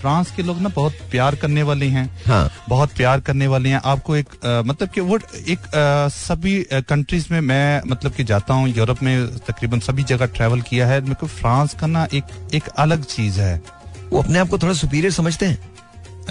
फ्रांस 0.00 0.30
के 0.30 0.42
लोग 0.42 0.60
ना 0.60 0.68
बहुत 0.68 0.92
प्यार 1.10 1.34
करने 1.34 1.62
वाले 1.62 1.86
हैं। 1.86 2.04
हाँ। 2.26 2.50
बहुत 2.68 2.92
प्यार 2.96 3.20
करने 3.20 3.46
वाले 3.46 3.68
हैं। 3.68 3.80
आपको 3.84 4.16
एक 4.16 4.28
आ, 4.44 4.62
मतलब 4.62 4.88
कि 4.88 5.00
वो 5.00 5.18
एक 5.48 5.58
आ, 5.58 6.08
सभी 6.08 6.66
कंट्रीज़ 6.72 7.26
में 7.30 7.40
मैं 7.40 7.82
मतलब 7.86 8.12
कि 8.12 8.24
जाता 8.24 8.54
हूँ 8.54 8.68
यूरोप 8.68 9.02
में 9.02 9.36
तकरीबन 9.38 9.80
सभी 9.80 10.02
जगह 10.04 10.26
ट्रेवल 10.26 10.60
किया 10.60 10.86
है। 10.86 11.00
मेरे 11.00 11.14
को 11.14 11.26
फ्रांस 11.26 11.74
का 11.74 11.86
ना 11.86 12.06
एक 12.14 12.24
एक 12.54 12.68
अलग 12.68 13.04
चीज़ 13.04 13.40
है। 13.40 13.60
वो 14.10 14.22
अपने 14.22 14.38
आप 14.38 14.48
को 14.48 14.58
थोड़ा 14.58 14.74
सुपीरियर 14.74 15.12
समझते 15.12 15.46
हैं। 15.46 15.58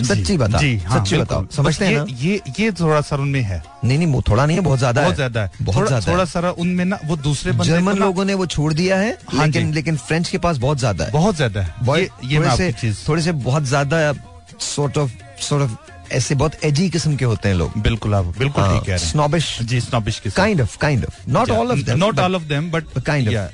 सच्ची 0.04 0.38
बता 0.38 0.58
जी 0.58 0.76
हाँ, 0.78 1.00
सच्ची 1.00 1.18
बताओ 1.18 1.45
समझते 1.56 1.86
हैं 1.86 2.06
ये, 2.06 2.16
ये 2.24 2.41
ये 2.60 2.72
थोड़ा 2.72 3.02
सा 3.02 3.16
उनमें 3.16 3.41
है। 3.41 3.62
नहीं 3.84 3.98
नहीं 3.98 4.08
वो 4.08 4.22
थोड़ा 4.30 4.45
नहीं 4.45 4.58
है 4.58 4.64
बहुत 4.64 4.80
ज़्यादा 4.80 5.02
बहुत 5.02 5.16
ज़्यादा 5.16 5.41
है। 5.41 5.50
बहुत 5.62 5.88
ज़्यादा 5.88 6.12
थोड़ा 6.12 6.20
है। 6.20 6.26
सारा 6.28 6.52
उनमें 6.60 6.84
ना 6.86 7.00
वो 7.06 7.16
दूसरे 7.18 7.54
जर्मन 7.64 7.98
लोगों 7.98 8.26
ने 8.26 8.34
वो 8.34 8.45
छोड़ 8.48 8.72
दिया 8.74 8.98
है 8.98 9.18
हाँ 9.28 9.45
लेकिन 9.45 9.74
लेकिन 9.74 9.98
फ्रेंच 9.98 10.30
के 10.30 10.38
पास 10.38 10.58
बहुत 10.58 10.80
ज़्यादा 10.80 11.06
है। 11.06 11.12
बहुत 11.12 11.36
ज़्यादा 11.36 11.62
है। 11.62 12.00
ये, 12.00 12.38
थोड़े 12.38 12.56
से 12.58 12.93
थोड़े 13.08 13.22
से 13.22 13.32
बहुत 13.43 13.64
ज़्यादा 13.66 14.14
सॉर्ट 14.62 14.98
ऑफ़ 14.98 15.12
सॉर्ट 15.41 15.64
ऑफ़ 15.64 16.14
ऐसे 16.14 16.36
बहुत 16.36 16.64
एजी 16.64 16.89
किस्म 16.89 17.16
के 17.16 17.26
होते 17.26 17.50
हैं 17.50 17.56
लोग। 17.56 17.78
बिल्कुल 17.82 18.14
आप 18.16 18.26
बिल्कुल 18.38 18.64
ठीक 18.64 18.82
कह 18.82 18.86
रहे 18.86 18.91
हैं। 18.93 19.10
स्नॉबिश 19.10 19.58
जी 19.62 19.80
स्नॉबिश 19.82 20.20
के 20.20 20.30
kind 20.32 20.62
of 20.62 20.78
kind 20.78 21.06
of 21.06 21.30
not 21.30 21.52
all 21.52 21.72
of 21.72 21.80
them 21.80 21.98
not 22.00 22.20
all 22.20 22.36
of 22.36 22.43
them 22.45 22.72
but 22.72 23.00
kind 23.10 23.28
of. 23.28 23.50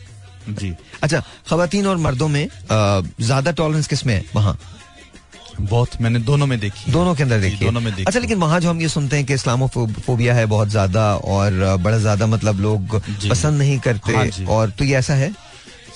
जी। 0.50 0.74
अच्छा 1.04 1.22
खवातीन 1.50 1.86
और 1.88 1.98
मर्दों 1.98 2.28
में 2.28 2.48
ज़्यादा 2.70 3.52
टॉलरेंस 3.52 3.88
किसमें 3.88 4.14
है? 4.14 4.24
वहाँ। 4.36 4.58
बहुत 5.60 6.02
मैंने 6.02 6.20
दोनों 6.20 6.46
में 6.48 6.60
देखी 6.60 6.92
दोनों 6.92 7.14
के 7.16 7.24
अंदर 7.24 7.40
देखी 7.40 7.66
दोनों 7.66 7.82
में 7.82 7.92
देखी 7.94 8.04
अच्छा 8.08 8.20
लेकिन 8.20 8.38
वहाँ 8.40 8.60
जो 8.60 8.70
हम 8.70 8.82
ये 8.82 8.88
सुनते 8.90 9.16
हैं 9.16 9.26
कि 9.26 9.34
इस्लामोफोबिया 9.34 10.34
है 10.34 10.46
बहुत 10.46 10.70
ज़्यादा 10.70 11.04
और 11.16 11.78
बड़ा 11.84 11.98
ज़्यादा 11.98 12.28
मतलब 12.28 12.60
लोग 12.60 13.00
पसंद 13.30 13.58
नहीं 13.58 13.80
करते 13.80 14.14
हाँ 14.14 14.26
और 14.56 14.70
तो 14.70 14.86
ये 14.86 14.96
ऐसा 14.98 15.14
है? 15.14 15.32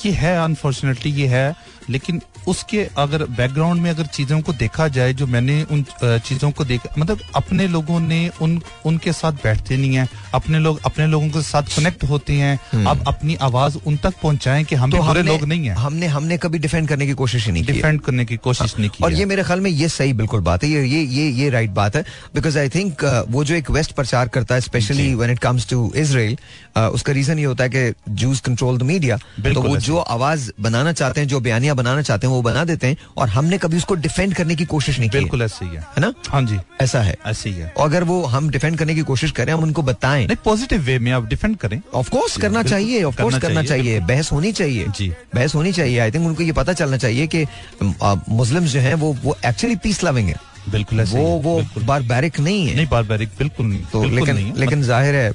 ये 0.06 0.12
है 0.12 0.36
अनफॉर्चुनेटली 0.44 1.12
ये 1.12 1.28
है। 1.28 1.54
लेकिन 1.90 2.22
उसके 2.48 2.88
अगर 2.98 3.24
बैकग्राउंड 3.38 3.82
में 3.82 3.90
अगर 3.90 4.06
चीज़ों 4.06 4.40
को 4.42 4.54
देखा 4.54 4.88
जाए 4.88 5.14
जो 5.14 5.28
मैंने 5.28 5.62
उन 5.72 5.84
चीज़ों 6.04 6.52
को 6.52 6.66
देखा 6.66 6.94
मतलब 6.98 7.20
अपने 7.36 7.68
लोगों 7.68 8.00
ने 8.00 8.20
उन 8.42 8.60
उनके 8.86 9.14
साथ 9.14 9.44
बैठते 9.44 9.78
नहीं 9.78 9.96
है 9.96 10.08
अपने 10.34 10.60
लोग 10.60 10.80
अपने 10.86 11.08
लोगों 11.08 11.30
के 11.30 11.42
साथ 11.42 11.76
कनेक्ट 11.76 12.04
होते 12.04 12.34
हैं 12.34 12.86
अब 12.86 13.04
अपनी 13.08 13.36
आवाज़ 13.42 13.78
उन 13.86 13.98
तक 13.98 14.14
पहुंचाएँ 14.24 14.64
कि 14.64 14.76
हम 14.76 14.92
भी 14.92 15.00
बुरे 15.00 15.24
लोग 15.24 15.44
नहीं 15.44 15.68
है। 15.68 15.76
हमने 15.76 16.08
हमने 16.08 16.38
कभी 16.38 16.60
डिफेंड 16.60 16.88
करने 16.88 17.08
की 17.08 17.14
कोशिश 17.14 17.46
ही 17.46 17.52
नहीं 17.52 17.64
डिफेंड 17.66 18.02
करने 18.02 18.26
की 18.26 18.38
कोशिश 18.38 18.78
नहीं 18.80 18.90
की 18.90 19.04
और 19.04 19.14
ये 19.14 19.26
मेरे 19.26 19.44
ख्याल 19.44 19.62
में 19.62 19.72
ये 19.72 19.88
सही 19.90 20.14
बिल्कुल 20.14 20.42
बात 20.42 20.64
है 20.64 20.70
ये 20.70 20.84
ये 20.86 21.04
ये 21.04 21.30
ये 21.42 21.50
राइट 21.50 21.70
बात 21.72 21.96
है 21.96 22.04
बिकॉज़ 22.36 22.60
आई 22.60 22.70
थिंक 22.70 23.04
वो 23.30 23.44
जो 23.44 23.56
एक 23.56 23.72
वेस्ट 23.72 23.92
प्रचार 23.92 24.28
करता 24.28 24.56
है 24.56 24.62
specially 24.62 25.14
when 25.16 25.32
it 25.32 25.40
comes 25.40 25.68
to 25.70 25.92
Israel 25.96 26.38
उसका 26.78 27.14
रीजन 27.14 27.40
ये 27.40 27.46
होता 27.46 27.64
है 27.64 27.70
कि 27.70 28.14
जूस 28.22 28.40
कंट्रोल 28.40 28.78
द 28.78 28.84
मीडिया 28.84 29.18
तो 29.44 29.62
वो 29.62 29.78
जो 29.80 29.98
आवाज़ 29.98 30.50
बनाना 30.62 30.92
चाहते 30.94 31.22
हैं 31.22 31.28
जो 31.28 31.40
बयानियाँ 31.40 31.76
बनाना 31.78 32.02
चाहते 32.02 32.28
हैं 32.28 32.34
वो 32.34 32.42
बना 32.42 32.64
देते 32.66 32.88
हैं 32.88 32.98
और 33.18 33.30
हमने 33.30 33.58
कभी 33.58 33.78
उसको 33.78 33.96
डिफेंड 33.98 34.34
करने 34.36 34.56
की 34.56 34.66
कोशिश 34.68 35.00
नहीं 35.00 35.10
की 35.10 35.18
बिल्कुल 35.18 35.42
ऐसे 35.42 35.66
ही। 35.66 35.72
है 35.72 35.82
है 35.82 36.02
ना? 36.02 36.14
हाँ 36.30 36.42
जी। 36.44 36.60
ऐसा 36.82 37.02
है। 37.02 37.16
ऐसे 37.26 37.50
ही। 37.50 37.56
है 37.56 37.72
और 37.78 37.90
अगर 37.90 38.04
वो 38.04 38.22
हम 38.28 38.50
डिफेंड 38.50 38.78
करने 38.78 38.96
की 38.96 39.02
कोशिश 39.04 39.32
करें 39.32 39.54
हम 39.54 39.64
उनको 39.64 39.82
बताएँ। 39.84 40.26
नहीं 40.28 40.38
पॉजिटिव 40.46 40.82
वे 40.82 40.98
में 41.00 41.12
आप 41.12 41.28
डिफेंड 41.28 41.58
करें। 41.58 41.80
ऑफ़ 41.94 42.10
कोर्स 42.10 42.38
करना 42.38 42.64
चाहिए 42.64 43.04
ऑफ़ 43.04 43.22
कोर्स 43.22 43.38
करना 43.40 43.64
चाहिए, 43.64 44.00
बहस 44.02 44.32
होनी 44.32 44.52
चाहिए। 44.54 44.86
जी। 44.98 45.12
बहस 45.36 45.56
होनी 45.56 45.72
चाहिए। 45.74 46.00
आई 46.00 46.12
थिंक 46.12 46.26
उनको 46.28 46.44
ये 46.44 46.52
पता 46.54 46.74
चलना 46.74 46.98
चाहिए 46.98 47.28
कि 47.28 47.46
मुस्लिम्स 47.84 48.72
जो 48.72 48.80
हैं 48.80 48.94
वो 48.96 49.16
वो 49.24 49.38
एक्चुअली 49.46 49.76
पीस 49.84 50.04
लविंग 50.04 50.30
है। 50.30 50.36
बिल्कुल 50.70 51.00
ऐसे 51.00 51.18
वो 51.18 51.28
है, 51.28 51.42
वो 51.42 51.56
बिल्कुल। 51.58 51.84
बारबैरिक 51.84 52.40
नहीं 52.40 52.68
है। 52.68 52.76
नहीं 52.76 52.88
बारबैरिक 52.88 53.30
बिल्कुल 53.40 53.66
नहीं। 53.66 53.84
तो 53.92 54.00
बिल्कुल 54.00 54.20
लेकिन 54.20 54.36
नहीं 54.36 54.54
लेकिन 54.56 54.82
ज़ाहिर 54.84 55.16
है 55.16 55.32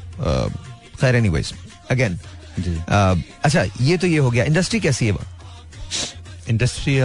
खैर 1.00 1.16
एनीवेज 1.16 1.52
अगेन 1.90 2.18
जी। 2.58 2.76
अच्छा 3.44 3.64
ये 3.80 3.96
तो 3.96 4.06
ये 4.06 4.18
हो 4.18 4.30
गया। 4.30 4.44
इंडस्ट्री 4.44 4.80
कैसी 4.80 5.06
है? 5.06 5.12
Industry 6.50 6.98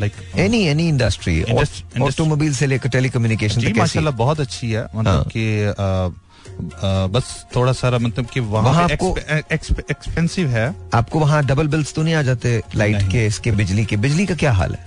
like 0.00 0.12
any 0.36 0.66
any 0.66 0.88
industry 0.88 1.42
automobile 2.02 2.54
से 2.54 2.66
लेकर 2.66 2.88
टेलीकम्युनिकेशन 2.88 3.60
माशाल्लाह 3.76 4.14
बहुत 4.14 4.40
अच्छी 4.40 4.70
है। 4.70 4.80
हाँ। 4.80 4.90
मतलब 4.94 5.30
कि 5.36 5.64
अ, 5.64 6.10
अ, 6.52 7.06
बस 7.06 7.46
थोड़ा 7.56 7.72
सारा 7.72 7.98
मतलब 7.98 8.26
कि 8.26 8.40
वहाँ 8.40 8.64
वहाँ 8.64 8.84
आपको- 8.84 9.18
एक्सप- 9.18 9.52
एक्सप- 9.52 9.90
एक्सपेंसिव 9.90 10.48
है। 10.48 10.74
आपको 10.94 11.18
वहाँ 11.18 11.46
डबल 11.46 11.66
बिल्स 11.66 11.94
तो 11.94 12.02
नहीं 12.02 12.14
आ 12.14 12.22
जाते 12.22 12.62
लाइट 12.76 12.96
के 13.12 13.26
इसके 13.26 13.52
बिजली 13.52 13.84
के? 13.84 13.96
बिजली 13.96 14.26
का 14.26 14.34
क्या 14.34 14.52
हाल 14.52 14.74
है? 14.74 14.86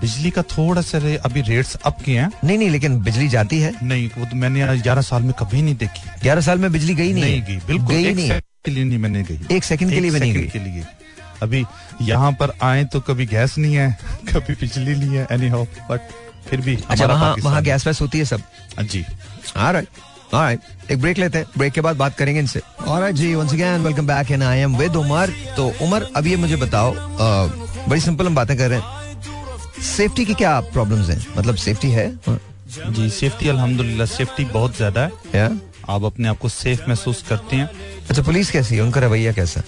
बिजली 0.00 0.30
का 0.30 0.42
थोड़ा 0.42 0.82
सा 0.82 0.98
रे- 0.98 1.16
अभी 1.16 1.40
रेट्स 1.40 1.74
अप 1.74 2.02
किए 2.02 2.20
हैं। 2.20 2.32
नहीं 2.44 2.58
नहीं 2.58 2.70
लेकिन 2.70 3.00
बिजली 3.00 3.28
जाती 3.28 3.60
है। 3.60 3.74
नहीं 3.82 4.10
वो 4.18 4.24
तो 4.24 4.36
मैंने 4.36 4.78
ग्यारह 4.78 5.02
साल 5.02 5.22
में 5.22 5.32
कभी 5.32 5.62
नहीं 5.62 5.76
देखी। 5.76 6.10
ग्यारह 6.22 6.40
साल 6.40 6.58
में 6.58 6.72
बिजली 6.72 6.94
गई 6.94 7.12
नहीं 7.12 7.22
नहीं 7.22 7.42
गई 7.42 7.56
बिल्कुल 7.56 7.86
गई 7.86 8.14
नहीं 8.14 8.28
है। 8.28 8.98
मैंने 8.98 9.22
गई। 9.22 9.56
एक 9.56 9.64
सेकंड 9.64 9.90
के 9.90 10.00
लिए 10.00 10.10
भी 10.10 10.20
नहीं 10.20 10.34
गई। 10.34 10.48
के 10.48 10.58
लिए। 10.58 10.84
अभी 11.42 11.64
यहाँ 12.02 12.32
पर 12.40 12.52
आए 12.62 12.84
तो 12.92 13.00
कभी 13.08 13.26
गैस 13.26 13.56
नहीं 13.58 13.74
है 13.74 13.90
कभी 14.28 14.54
बिजली 14.60 14.94
नहीं 14.94 15.16
है 15.16 15.26
एनी 15.32 15.48
हाउ 15.48 15.64
बट 15.90 16.08
फिर 16.48 16.60
भी 16.60 16.76
अच्छा 16.88 17.06
वहाँ 17.06 17.34
वहाँ 17.42 17.62
गैस 17.62 17.86
वैस 17.86 18.00
होती 18.00 18.18
है 18.18 18.24
सब? 18.24 18.40
जी। 18.80 19.04
Alright. 19.56 19.86
Alright. 20.34 20.90
एक 20.90 21.00
ब्रेक 21.00 21.18
लेते 21.18 21.38
हैं। 21.38 21.46
ब्रेक 21.58 21.72
के 21.72 21.80
बाद 21.80 21.96
बात 21.96 22.16
करेंगे 22.18 22.40
इनसे। 22.40 22.60
Alright 22.86 23.14
जी 23.14 23.34
once 23.34 23.52
again 23.56 23.84
welcome 23.86 24.06
back 24.10 24.30
and 24.36 24.44
I 24.44 24.54
am 24.66 24.78
with 24.80 24.96
Umar 24.96 25.32
तो 25.56 25.72
उमर 25.82 26.06
अब 26.16 26.26
ये 26.26 26.36
मुझे 26.36 26.56
बताओ 26.56 26.92
अ, 26.94 27.86
बड़ी 27.88 28.00
सिंपल 28.00 28.26
हम 28.26 28.34
बातें 28.34 28.56
कर 28.58 28.70
रहे 28.70 28.78
हैं। 28.78 29.82
सेफ्टी 29.82 30.24
की 30.24 30.34
क्या 30.34 30.58
प्रॉब्लम्स 30.72 31.08
हैं? 31.10 31.26
मतलब 31.36 31.56
सेफ्टी 31.56 31.90
है? 31.90 32.06
हाँ, 32.26 32.38
जी 32.90 33.08
सेफ्टी 33.10 33.48
अल्हम्दुलिल्लाह 33.48 34.06
सेफ्टी 34.06 34.44
बहुत 34.52 34.76
ज़्यादा 34.76 35.00
है। 35.02 35.10
या 35.34 35.46
आप 35.90 36.04
अपने 36.04 36.28
आप 36.28 36.38
को 36.38 36.48
सेफ़ 36.48 36.88
महसूस 36.88 37.22
करते 37.28 37.56
हैं। 37.56 37.68
अच्छा 38.10 38.22
पुलिस 38.22 38.50
कैसी 38.50 38.74
है? 38.76 38.82
उनका 38.82 39.00
रवैया 39.00 39.32
कैसा? 39.32 39.62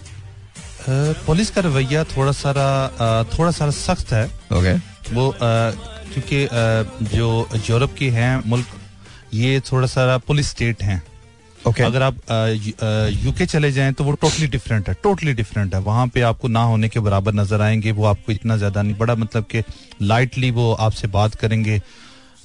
पुलिस 0.87 1.51
का 1.51 1.61
रवैया 1.61 2.05
थोड़ा 2.07 2.33
सारा 2.35 3.25
थोड़ा 3.33 3.51
सारा 3.53 3.71
सख्त 3.73 4.13
है। 4.13 4.25
ओके। 4.53 4.75
वो 5.15 5.35
क्योंकि 5.39 6.47
जो 7.09 7.49
यूरोप 7.71 7.95
के 7.99 8.09
हैं 8.11 8.43
मुल्क 8.47 8.67
ये 9.35 9.61
थोड़ा 9.63 9.87
सारा 9.89 10.17
पुलिस 10.21 10.49
स्टेट 10.51 10.83
हैं। 10.83 11.03
ओके। 11.59 11.83
अगर 11.83 12.03
आप 12.03 12.17
यूके 13.25 13.47
चले 13.47 13.71
जाएँ 13.73 13.93
तो 13.93 14.05
वो 14.05 14.13
टोटली 14.15 14.47
डिफरेंट 14.47 14.89
है 14.89 14.95
टोटली 15.03 15.33
डिफरेंट 15.35 15.75
है। 15.75 15.81
वहाँ 15.83 16.07
पे 16.07 16.21
आपको 16.23 16.49
ना 16.49 16.63
होने 16.63 16.89
के 16.89 17.01
बराबर 17.01 17.35
नज़र 17.35 17.61
आएँगे 17.63 17.93
वो 17.93 18.05
आपको 18.07 18.33
इतना 18.33 18.57
ज़्यादा 18.57 18.83
नहीं 18.83 18.97
बड़ा 18.97 19.15
मतलब 19.15 19.45
कि 19.45 19.63
लाइटली 20.03 20.51
वो 20.51 20.73
आपसे 20.81 21.09
बात 21.09 21.35
करेंगे। 21.35 21.81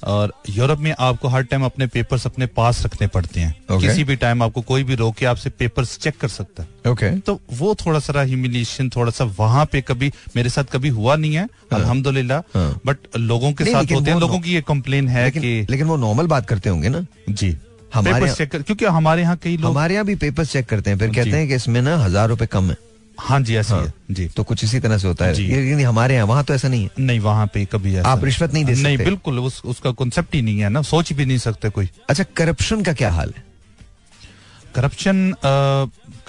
और 0.04 0.32
यूरोप 0.50 0.78
में 0.78 0.94
आपको 0.98 1.28
हर 1.28 1.42
टाइम 1.42 1.64
अपने 1.64 1.86
पेपर्स 1.88 2.26
अपने 2.26 2.46
पास 2.48 2.84
रखने 2.84 3.06
पड़ते 3.06 3.40
हैं। 3.40 3.54
Okay. 3.66 3.80
किसी 3.82 4.04
भी 4.04 4.16
टाइम 4.16 4.42
आपको 4.42 4.60
कोई 4.62 4.84
भी 4.84 4.94
रोके 4.94 5.26
आपसे 5.26 5.50
पेपर्स 5.52 5.96
चेक 5.98 6.16
कर 6.20 6.28
सकता 6.28 6.62
है। 6.62 6.92
ओके 6.92 7.10
तो 7.20 7.38
वो 7.52 7.74
थोड़ा 7.86 7.98
सा 8.00 8.22
ह्यूमिलेशन 8.22 8.88
थोड़ा 8.90 9.10
सा 9.10 9.24
वहाँ 9.38 9.64
पे 9.72 9.80
कभी 9.82 10.12
मेरे 10.36 10.50
साथ 10.50 10.72
कभी 10.72 10.88
हुआ 10.90 11.16
नहीं 11.16 11.34
है 11.34 11.48
अल्हम्दुलिल्लाह। 11.72 12.38
हाँ। 12.54 12.80
बट 12.86 13.16
लोगों 13.16 13.52
के 13.52 13.64
साथ 13.64 13.92
होते 13.92 14.10
हैं 14.10 14.18
लोगों 14.20 14.40
की 14.40 14.54
ये 14.54 14.60
कंप्लेन 14.68 15.08
है 15.08 15.30
कि 15.30 15.66
लेकिन 15.70 15.86
वो 15.86 15.96
नॉर्मल 15.98 16.26
बात 16.26 16.48
करते 16.48 16.70
होंगे 16.70 16.88
ना। 16.88 17.06
जी। 17.28 17.56
हमारे 17.94 18.32
चेक 18.34 18.50
कर 18.50 18.62
क्योंकि 18.62 18.84
हमारे 18.86 19.22
यहाँ 19.22 19.36
कई 19.42 19.56
लोग 19.56 19.70
हमारे 19.70 19.94
यहाँ 19.94 20.06
भी 20.06 20.14
पेपर्स 20.16 20.52
चेक 20.52 20.66
करते 20.66 20.90
हैं 20.90 20.98
फिर 20.98 21.14
कहते 21.14 21.30
हैं 21.30 21.48
कि 21.48 21.54
इसमें 21.54 21.80
ना 21.82 21.96
हज़ार 21.98 22.28
रुपए 22.28 22.46
कम 22.46 22.70
है। 22.70 22.76
हाँ 23.20 23.40
जी 23.40 23.56
ऐसा 23.56 23.74
हाँ। 23.74 23.92
जी। 24.10 24.26
तो 24.26 24.44
कुछ 24.44 24.64
इसी 24.64 24.80
तरह 24.80 24.98
से 24.98 25.08
होता 25.08 25.24
है। 25.24 25.42
ये 25.42 25.56
लेकिन 25.56 25.86
हमारे 25.86 26.14
यहाँ 26.14 26.26
वहाँ 26.26 26.44
तो 26.44 26.54
ऐसा 26.54 26.68
नहीं 26.68 26.82
है। 26.82 26.90
नहीं 26.98 27.20
वहाँ 27.20 27.46
पे 27.46 27.64
कभी 27.64 27.94
ऐसा 27.96 28.08
आप 28.08 28.24
रिश्वत 28.24 28.52
नहीं 28.52 28.64
दे 28.64 28.74
सकते। 28.74 28.88
नहीं 28.88 28.98
बिल्कुल 28.98 29.38
उस, 29.38 29.62
उसका 29.64 29.90
कॉन्सेप्ट 29.90 30.34
ही 30.34 30.42
नहीं 30.42 30.58
है 30.58 30.68
ना 30.68 30.82
सोच 30.82 31.12
भी 31.12 31.24
नहीं 31.24 31.38
सकते 31.38 31.70
कोई। 31.70 31.90
अच्छा 32.10 32.24
करप्शन 32.36 32.82
का 32.82 32.92
क्या 32.92 33.10
हाल 33.10 33.32
है? 33.36 33.44
करप्शन 34.74 35.34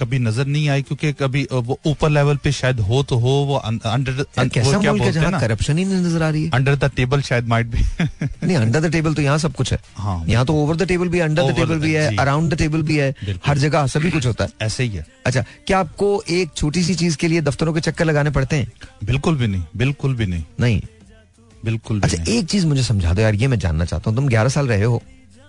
कभी 0.02 0.18
नज़र 0.18 0.46
नहीं 0.46 0.68
आई 0.68 0.82
क्योंकि 0.82 1.12
कभी 1.20 1.46
वो 1.52 1.78
ऊपर 1.86 2.10
लेवल 2.10 2.36
पे 2.44 2.52
शायद 2.52 2.80
हो 2.82 3.02
तो 3.02 3.16
हो 3.18 3.30
वो 3.48 3.56
अंडर 3.56 4.24
करप्शन 5.40 5.78
ही 5.78 5.84
नहीं 5.84 5.96
नज़र 5.96 6.22
आ 6.22 6.28
रही 6.28 6.44
है? 6.44 6.50
अंडर 6.54 6.76
द 6.76 6.90
टेबल 6.96 7.20
शायद 7.22 7.48
माइट 7.48 7.66
भी 7.66 7.82
नहीं 8.46 8.56
अंडर 8.56 8.80
द 8.80 8.92
टेबल 8.92 9.14
तो 9.14 9.22
यहाँ 9.22 9.38
सब 9.38 9.54
कुछ 9.54 9.72
है। 9.72 9.78
हाँ। 9.96 10.24
यहाँ 10.28 10.44
तो 10.46 10.54
ओवर 10.62 10.76
द 10.76 10.88
टेबल 10.88 11.08
भी 11.08 11.20
अंडर 11.20 11.50
द 11.50 11.56
टेबल 11.56 11.78
भी 11.78 11.92
है 11.92 12.16
अराउंड 12.16 12.54
द 12.54 12.58
टेबल 12.58 12.82
भी 12.82 12.96
है 12.96 13.14
हर 13.46 13.58
जगह 13.58 13.86
सभी 13.86 14.10
कुछ 14.10 14.26
होता 14.26 14.44
है। 14.44 14.50
ऐसे 14.62 14.82
ही 14.84 14.90
है। 14.90 15.06
अच्छा 15.26 15.44
क्या 15.66 15.78
आपको 15.78 16.22
एक 16.30 16.52
छोटी 16.56 16.82
सी 16.82 16.94
चीज़ 16.94 17.16
के 17.16 17.28
लिए 17.28 17.40
दफ्तरों 17.42 17.72
के 17.74 17.80
चक्कर 17.80 18.04
लगाने 18.04 18.30
पड़ते 18.30 18.56
हैं? 18.56 18.72
बिल्कुल 19.04 19.36
भी 19.36 19.46
नहीं 19.46 19.62
बिल्कुल 19.76 20.14
भी 20.14 20.26
नहीं। 20.26 20.44
नहीं। 20.60 20.80
बिल्कुल 21.64 22.00
अच्छा 22.00 22.22
एक 22.28 22.46
चीज़ 22.46 22.66
मुझे 22.66 22.82
समझा 22.82 23.12
दो 23.12 23.22
यार 23.22 23.34
ये 23.34 23.46
मैं 23.48 23.58
जानना 23.58 23.84
चाहता 23.84 24.10
हूँ 24.10 24.16
तुम 24.16 24.28
ग्यारह 24.28 24.48
साल 24.50 24.68
रहे 24.68 24.84
हो। 24.84 25.02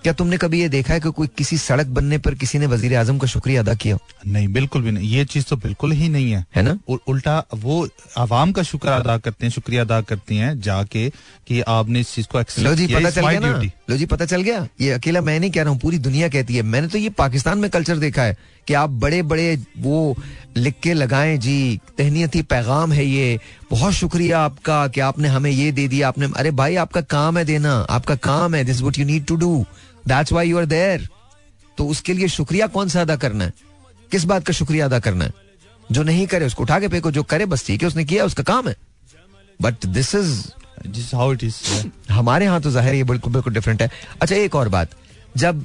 क्या 0.03 0.11
तुमने 0.13 0.37
कभी 0.37 0.59
ये 0.61 0.67
देखा 0.69 0.93
है 0.93 0.99
कि 0.99 1.09
कोई 1.15 1.27
किसी 1.37 1.57
सड़क 1.57 1.87
बनने 1.87 2.17
पर 2.17 2.35
किसी 2.35 2.59
ने 2.59 2.65
वज़ीर 2.67 2.95
आज़म 2.97 3.17
का 3.17 3.27
शुक्रिया 3.27 3.61
अदा 3.61 3.73
किया 3.73 3.97
नहीं 4.27 4.47
बिल्कुल 4.53 4.81
भी 4.81 4.91
नहीं। 4.91 5.09
ये 5.09 5.25
चीज़ 5.25 5.45
तो 5.49 5.55
बिल्कुल 5.57 5.91
ही 5.91 6.09
नहीं 6.09 6.31
है। 6.31 6.45
है 6.55 6.61
ना? 6.63 6.77
उ, 6.89 6.97
उल्टा 7.07 7.43
वो 7.55 7.87
आवाम 8.17 8.51
का 8.51 8.63
शुक्र 8.63 8.89
अदा 8.89 9.17
करते 9.17 9.45
हैं 9.45 9.51
शुक्रिया 9.51 9.81
अदा 9.81 9.99
करती 10.01 10.37
हैं 10.37 10.59
जाके 10.61 11.09
कि 11.47 11.61
आपने 11.61 11.99
इस 11.99 12.13
चीज़ 12.15 12.27
को 12.27 12.39
लो 12.63 12.73
जी 12.75 12.87
पता 12.87 13.09
चल 13.09 13.27
गया 13.29 13.39
ना। 13.39 13.61
लो 13.89 13.97
जी 13.97 14.05
पता 14.05 14.25
चल 14.25 14.41
गया? 14.41 14.67
ये 14.81 14.91
अकेला 14.91 15.21
मैं 15.21 15.39
नहीं 15.39 15.51
कह 15.51 15.61
रहा 15.61 15.71
हूँ 15.71 15.79
पूरी 15.79 15.97
दुनिया 15.99 16.29
कहती 16.29 16.55
है। 16.55 16.61
मैंने 16.63 16.87
तो 16.87 16.97
ये 16.97 17.09
पाकिस्तान 17.17 17.57
में 17.57 17.69
कल्चर 17.69 17.97
देखा 17.97 18.23
है 18.23 18.37
कि 18.67 18.73
आप 18.73 18.89
बड़े 18.89 19.21
बड़े 19.23 19.55
वो 19.79 20.15
लिख 20.57 20.75
के 20.83 20.93
लगाएँ 20.93 21.37
जी 21.37 21.79
तहनीती 21.97 22.41
पैगाम 22.43 22.91
है 22.93 23.05
ये। 23.05 23.39
बहुत 23.71 23.93
शुक्रिया 23.93 24.39
आपका 24.39 24.87
कि 24.87 25.01
आपने 25.01 25.27
हमें 25.27 25.49
ये 25.51 25.71
दे 25.71 25.87
दिया 25.87 26.07
आपने 26.07 26.29
अरे 26.37 26.51
भाई 26.51 26.75
आपका 26.83 27.01
काम 27.15 27.37
है 27.37 27.45
देना 27.45 27.73
आपका 27.89 28.15
काम 28.27 28.55
है 28.55 28.63
this 28.63 28.81
what 28.81 28.99
you 28.99 29.05
need 29.05 29.25
to 29.25 29.35
do 29.35 29.65
that's 30.07 30.31
why 30.33 30.49
you 30.49 30.57
are 30.57 30.65
there 30.65 31.07
तो 31.77 31.85
उसके 31.87 32.13
लिए 32.13 32.27
शुक्रिया 32.29 32.67
कौन 32.69 32.89
सा 32.89 33.01
अदा 33.01 33.15
करना 33.15 33.43
है? 33.43 33.53
किस 34.11 34.23
बात 34.25 34.45
का 34.45 34.53
शुक्रिया 34.53 34.85
अदा 34.85 34.99
करना 34.99 35.25
है? 35.25 35.33
जो 35.89 36.03
नहीं 36.03 36.25
करे 36.27 36.45
उसको 36.45 36.63
उठा 36.63 36.79
के 36.79 36.87
फेंको 36.87 37.11
जो 37.11 37.23
करे 37.25 37.45
बस 37.45 37.65
ठीक 37.67 37.81
है 37.81 37.87
उसने 37.87 38.05
किया 38.05 38.25
उसका 38.25 38.43
काम 38.43 38.67
है। 38.67 38.75
But 39.59 39.85
this 39.87 40.13
is 40.15 41.15
how 41.15 41.33
it 41.33 41.43
is 41.43 41.55
हमारे 42.11 42.45
यहाँ 42.45 42.61
तो 42.61 42.71
ज़ाहिर 42.71 42.95
ये 42.95 43.03
बिल्कुल 43.03 43.33
बिल्कुल 43.33 43.53
डिफरेंट 43.53 43.81
है। 43.81 43.89
अच्छा 44.21 44.35
एक 44.35 44.55
और 44.55 44.69
बात। 44.69 44.95
जब 45.37 45.63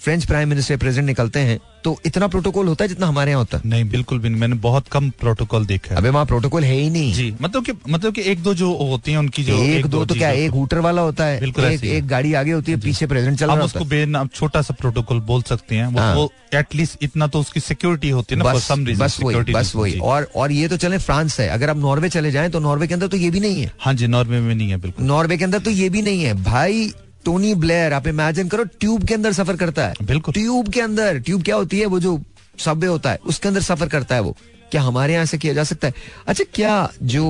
फ्रेंच 0.00 0.24
प्राइम 0.24 0.48
मिनिस्टर 0.48 0.76
प्रेसिडेंट 0.76 1.06
निकलते 1.06 1.40
हैं 1.40 1.58
तो 1.84 1.96
इतना 2.06 2.26
प्रोटोकॉल 2.28 2.66
होता 2.68 2.84
है 2.84 2.88
जितना 2.88 3.06
हमारे 3.06 3.30
यहाँ 3.30 3.40
होता 3.40 3.58
है? 3.58 3.62
नहीं 3.66 3.84
बिल्कुल 3.90 4.18
भी 4.18 4.28
नहीं। 4.28 4.40
मैंने 4.40 4.54
बहुत 4.56 4.88
कम 4.88 5.08
प्रोटोकॉल 5.10 5.66
देखा 5.66 5.90
है। 5.90 5.96
अबे 5.96 6.08
वहाँ 6.08 6.26
प्रोटोकॉल 6.26 6.64
है 6.64 6.74
ही 6.74 6.88
नहीं। 6.90 7.12
जी 7.14 7.34
मतलब 7.42 7.64
कि 7.64 7.72
मतलब 7.88 8.14
कि 8.14 8.22
एक 8.22 8.42
दो 8.42 8.54
जो 8.54 8.72
होती 8.78 9.12
हैं 9.12 9.18
उनकी 9.18 9.44
जो 9.44 9.56
एक, 9.56 9.70
एक 9.70 9.86
दो 9.86 9.98
दो 9.98 10.04
तो 10.04 10.14
क्या 10.14 10.30
एक 10.30 10.50
हूटर 10.50 10.78
वाला 10.78 11.02
होता 11.02 11.24
है 11.24 11.40
बिल्कुल 11.40 11.64
एक 11.64 11.80
ही 11.80 11.88
है। 11.88 11.96
एक 11.96 12.06
गाड़ी 12.06 12.32
आगे 12.34 12.52
होती 12.52 12.72
है 12.72 12.80
पीछे 12.80 13.06
प्रेसिडेंट 13.06 13.38
चल 13.38 13.46
रहा 13.46 13.64
उसको 13.64 13.78
होता 13.78 13.96
है। 13.96 14.06
बेन 14.06 14.28
छोटा 14.28 14.62
सा 14.62 14.74
प्रोटोकॉल 14.80 15.20
बोल 15.22 15.42
सकते 15.42 15.76
हैं। 15.76 15.86
हाँ। 15.96 16.14
वो, 16.14 16.30
एटलीस्ट 16.54 17.02
इतना 17.02 17.26
तो 17.26 17.40
उसकी 17.40 17.60
सिक्योरिटी 17.60 18.10
होती 18.10 18.34
है 18.34 18.42
ना 18.42 18.52
बस 18.52 19.18
वही 19.20 19.52
बस 19.52 19.74
वही। 19.76 19.98
और 20.00 20.30
और 20.36 20.52
ये 20.52 20.68
तो 20.68 20.76
चले 20.76 20.98
फ्रांस 21.00 21.38
है 21.40 21.48
अगर 21.48 21.70
आप 21.70 21.76
नॉर्वे 21.78 22.08
चले 22.08 22.30
जाए 22.30 22.48
तो 22.48 22.60
नॉर्वे 22.60 22.86
के 22.86 22.94
अंदर 22.94 23.06
तो 23.06 23.16
ये 23.16 23.30
भी 23.30 23.40
नहीं 23.40 23.62
है। 23.62 23.72
हाँ 23.80 23.94
जी 23.94 24.06
नॉर्वे 24.06 24.40
में 24.40 24.54
नहीं 24.54 24.70
है 24.70 24.76
बिल्कुल। 24.78 25.06
नॉर्वे 25.06 25.36
के 25.36 25.44
अंदर 25.44 25.58
तो 25.58 25.70
ये 25.72 25.88
भी 25.88 26.02
नहीं 26.02 26.22
है। 26.22 26.34
भाई 26.42 26.92
टोनी 27.24 27.54
ब्लेयर 27.56 27.92
आप 27.92 28.06
इमेजिन 28.06 28.48
करो 28.48 28.64
ट्यूब 28.64 29.04
के 29.04 29.14
अंदर 29.14 29.32
सफ़र 29.32 29.56
करता 29.56 29.86
है। 29.86 29.94
बिल्कुल। 30.02 30.34
ट्यूब 30.34 30.68
के 30.68 30.80
अंदर 30.80 31.18
ट्यूब 31.20 31.42
क्या 31.44 31.56
होती 31.56 31.80
है 31.80 31.86
वो 31.86 32.00
जो 32.00 32.20
सबवे 32.58 32.86
होता 32.86 33.10
है 33.10 33.18
उसके 33.26 33.48
अंदर 33.48 33.60
सफ़र 33.62 33.88
करता 33.88 34.14
है 34.14 34.20
वो। 34.20 34.36
क्या 34.70 34.82
हमारे 34.82 35.12
यहाँ 35.12 35.24
से 35.26 35.38
किया 35.38 35.54
जा 35.54 35.64
सकता 35.64 35.88
है? 35.88 35.94
अच्छा 36.26 36.44
क्या 36.54 36.90
जो 37.04 37.26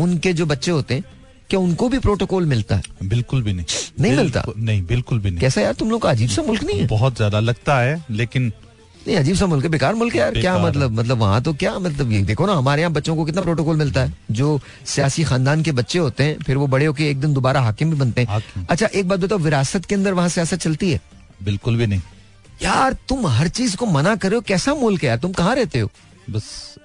उनके 0.00 0.32
जो 0.32 0.46
बच्चे 0.46 0.70
होते 0.70 0.94
हैं 0.94 1.04
क्या 1.50 1.60
उनको 1.60 1.88
भी 1.88 1.98
प्रोटोकॉल 1.98 2.46
मिलता 2.46 2.76
है? 2.76 2.82
बिल्कुल 3.04 3.42
भी 3.42 3.52
नहीं। 3.52 3.66
नहीं 4.00 4.16
मिलता? 4.16 4.42
नहीं 4.56 4.82
बिल्कुल 4.86 5.18
भी 5.18 5.30
नहीं। 5.30 5.40
कैसा 5.40 5.60
यार 5.60 5.74
तुम 5.74 5.90
लोग 5.90 6.02
का 6.02 6.10
अजीब 6.10 6.30
सा 6.30 6.42
मुल्क 6.42 6.64
नहीं 6.64 6.80
है? 6.80 6.86
बहुत 6.86 7.16
ज़्यादा 7.16 7.40
लगता 7.40 7.78
है 7.78 8.04
लेकिन 8.10 8.52
नहीं 9.08 9.16
अजीब 9.16 9.36
सा 9.36 9.46
मुल्क 9.46 9.64
है 9.64 9.70
बेकार 9.70 9.94
मुल्क 9.94 10.14
है 10.14 10.20
यार 10.20 10.34
क्या 10.34 10.56
मतलब 10.58 10.90
मतलब 10.92 11.18
वहाँ 11.18 11.40
तो 11.42 11.52
क्या 11.54 11.78
मतलब 11.78 12.10
ये 12.12 12.22
देखो 12.24 12.46
ना 12.46 12.54
हमारे 12.54 12.82
यहाँ 12.82 12.92
बच्चों 12.92 13.16
को 13.16 13.24
कितना 13.24 13.42
प्रोटोकॉल 13.42 13.76
मिलता 13.76 14.00
है। 14.00 14.12
जो 14.32 14.60
सियासी 14.86 15.24
खानदान 15.24 15.62
के 15.62 15.72
बच्चे 15.72 15.98
होते 15.98 16.24
हैं 16.24 16.38
फिर 16.38 16.56
वो 16.56 16.66
बड़े 16.68 16.86
होके 16.86 17.08
एक 17.10 17.20
दिन 17.20 17.34
दोबारा 17.34 17.60
हाकिम 17.60 17.90
भी 17.90 17.96
बनते 17.96 18.22
हैं। 18.22 18.66
अच्छा 18.66 18.86
एक 18.86 19.08
बात 19.08 19.20
बताओ 19.20 19.38
विरासत 19.40 19.84
के 19.84 19.94
अंदर 19.94 20.12
वहाँ 20.14 20.28
सियासत 20.28 20.58
चलती 20.58 20.90
है? 20.90 21.00
बिल्कुल 21.42 21.76
भी 21.76 21.86
नहीं। 21.86 22.00
यार 22.62 22.96
तुम 23.08 23.26
हर 23.28 23.48
चीज़ 23.50 23.76
को 23.76 23.86
मना 23.88 24.14
कर 24.16 24.28
रहे 24.28 24.36
हो 24.36 24.42
कैसा 24.46 24.74
मुल्क 24.76 25.02
है 25.02 25.08
यार 25.08 25.18
तुम 25.18 25.32
कहाँ 25.32 25.54
रहते 25.54 25.80
हो? 25.80 25.90
बस 26.30 26.76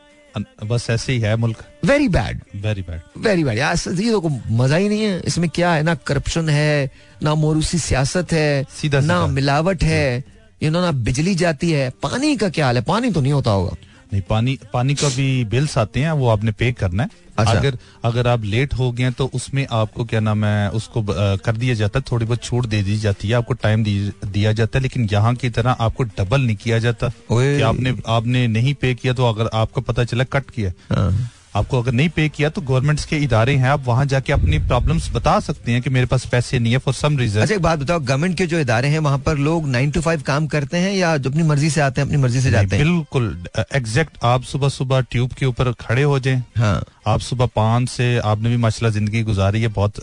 बस 0.64 0.90
ऐसे 0.90 1.14
ही 1.14 1.20
है 1.20 1.36
मुल्क। 1.36 1.58
Very 1.86 2.08
bad 2.10 2.40
very 2.62 2.82
bad 2.82 3.02
very 3.26 3.44
bad 3.44 3.58
यार 3.58 3.76
ये 3.90 4.12
तो 4.12 4.30
मज़ा 4.30 4.76
ही 4.76 4.88
नहीं 4.90 5.04
है। 5.04 5.20
इसमें 5.22 5.50
क्या 5.50 5.72
है 5.74 5.84
ना 5.84 5.96
करप्शन 6.08 6.50
है 6.50 6.90
ना 7.24 7.34
मोरूसी 7.36 7.80
सियासत 7.80 8.32
है 8.34 8.64
सीधा 8.72 9.00
ना। 9.02 9.26
मिलावट 9.30 9.84
है। 9.84 10.24
यू 10.64 10.72
नो 10.72 10.82
ना 10.82 10.91
बिजली 11.01 11.36
जाती 11.36 11.72
है 11.72 11.89
पानी 12.03 12.36
का 12.38 12.49
क्या 12.49 12.66
हाल 12.66 12.76
है? 12.76 12.84
पानी 12.84 13.11
तो 13.11 13.22
नहीं 13.22 13.34
होता 13.34 13.51
होगा। 13.51 13.76
नहीं 14.14 14.22
पानी 14.22 14.57
पानी 14.74 14.93
का 14.95 15.07
भी 15.09 15.43
बिल्स 15.45 15.78
आते 15.78 15.99
हैं 15.99 16.11
वो 16.14 16.28
आपने 16.30 16.51
पे 16.51 16.72
करना 16.72 17.03
है। 17.03 17.09
अच्छा। 17.38 17.53
अगर 17.53 17.78
अगर 18.05 18.28
आप 18.28 18.43
लेट 18.43 18.74
हो 18.74 18.91
गए 18.91 19.11
तो 19.11 19.30
उसमें 19.34 19.66
आपको 19.72 20.05
क्या 20.05 20.20
नाम 20.20 20.45
है 20.45 20.70
उसको 20.72 21.05
कर 21.38 21.57
दिया 21.57 21.76
जाता 21.76 21.99
है 21.99 22.05
थोड़ी 22.11 22.26
बहुत 22.26 22.43
छूट 22.43 22.66
दे 22.66 22.82
दी 22.84 22.97
जाती 22.99 23.28
है 23.28 23.34
आपको 23.34 23.53
टाइम 23.53 23.84
दिया 23.84 24.51
जाता 24.51 24.78
है 24.80 24.82
लेकिन 24.84 25.07
यहाँ 25.11 25.34
की 25.36 25.49
तरह 25.49 25.72
आपको 25.80 26.03
डबल 26.03 26.41
नहीं 26.41 26.55
किया 26.55 26.80
जाता। 26.80 27.09
कि 27.32 27.61
आपने 27.61 27.95
आपने 28.07 28.47
नहीं 28.47 28.74
पे 28.74 28.93
किया 28.95 29.14
तो 29.14 29.30
अगर 29.30 29.49
आपको 29.53 29.82
पता 29.82 30.03
चला 30.03 30.24
कट 30.24 30.49
किया। 30.49 30.72
हाँ। 30.95 31.30
आपको 31.56 31.82
अगर 31.82 31.91
नहीं 31.91 32.10
पे 32.10 32.28
किया 32.30 32.49
तो 32.49 32.62
गवर्नमेंट 32.62 32.99
के 33.10 33.18
इदारे 33.24 33.56
हैं 33.56 33.70
आप 33.70 33.84
वहाँ 33.86 34.06
जाके 34.06 34.34
अपनी 34.34 34.60
प्रॉब्लम्स 34.60 35.10
बता 35.14 35.39
सकते 35.39 35.72
हैं 35.72 35.82
कि 35.82 35.89
मेरे 35.89 36.06
पास 36.06 36.26
पैसे 36.32 36.60
नहीं 36.60 36.74
है 36.74 36.78
फॉर 36.86 36.93
सम 36.93 37.18
रीजन 37.18 37.41
अच्छा 37.41 37.56
एक 37.56 37.62
बात 37.62 37.80
बताओ 37.80 37.99
गवर्नमेंट 37.99 38.38
के 38.38 38.47
जो 38.47 38.60
इदारे 38.60 38.88
हैं 38.88 38.99
वहाँ 38.99 39.20
पर 39.26 39.38
लोग 39.39 39.68
नाइन 39.70 39.91
टू 39.91 40.01
फाइव 40.01 40.22
काम 40.28 40.47
करते 40.47 40.78
हैं 40.78 40.93
या 40.93 41.16
जो 41.18 41.30
अपनी 41.30 41.43
मर्ज़ी 41.43 41.70
से 41.70 41.82
आते 41.82 42.01
हैं 42.01 42.08
अपनी 42.08 42.22
मर्ज़ी 42.22 42.41
से 42.41 42.51
जाते 42.51 42.76
हैं? 42.76 42.86
बिल्कुल 42.86 43.45
एग्जैक्ट 43.76 44.18
आप 44.24 44.43
सुबह 44.43 44.70
सुबह 44.70 45.01
ट्यूब 45.12 45.34
के 45.34 45.45
ऊपर 45.45 45.72
खड़े 45.80 46.04
हो 46.04 46.20
जाए। 46.20 46.43
हाँ। 46.58 46.84
आप 47.08 47.20
सुबह 47.22 47.45
पाँच 47.56 47.89
से 47.89 48.18
आपने 48.26 48.49
भी 48.49 48.58
माशाल्लाह 48.58 48.91
ज़िंदगी 48.91 49.24
गुजारी 49.24 49.62
है 49.62 49.68
बहुत 49.70 49.99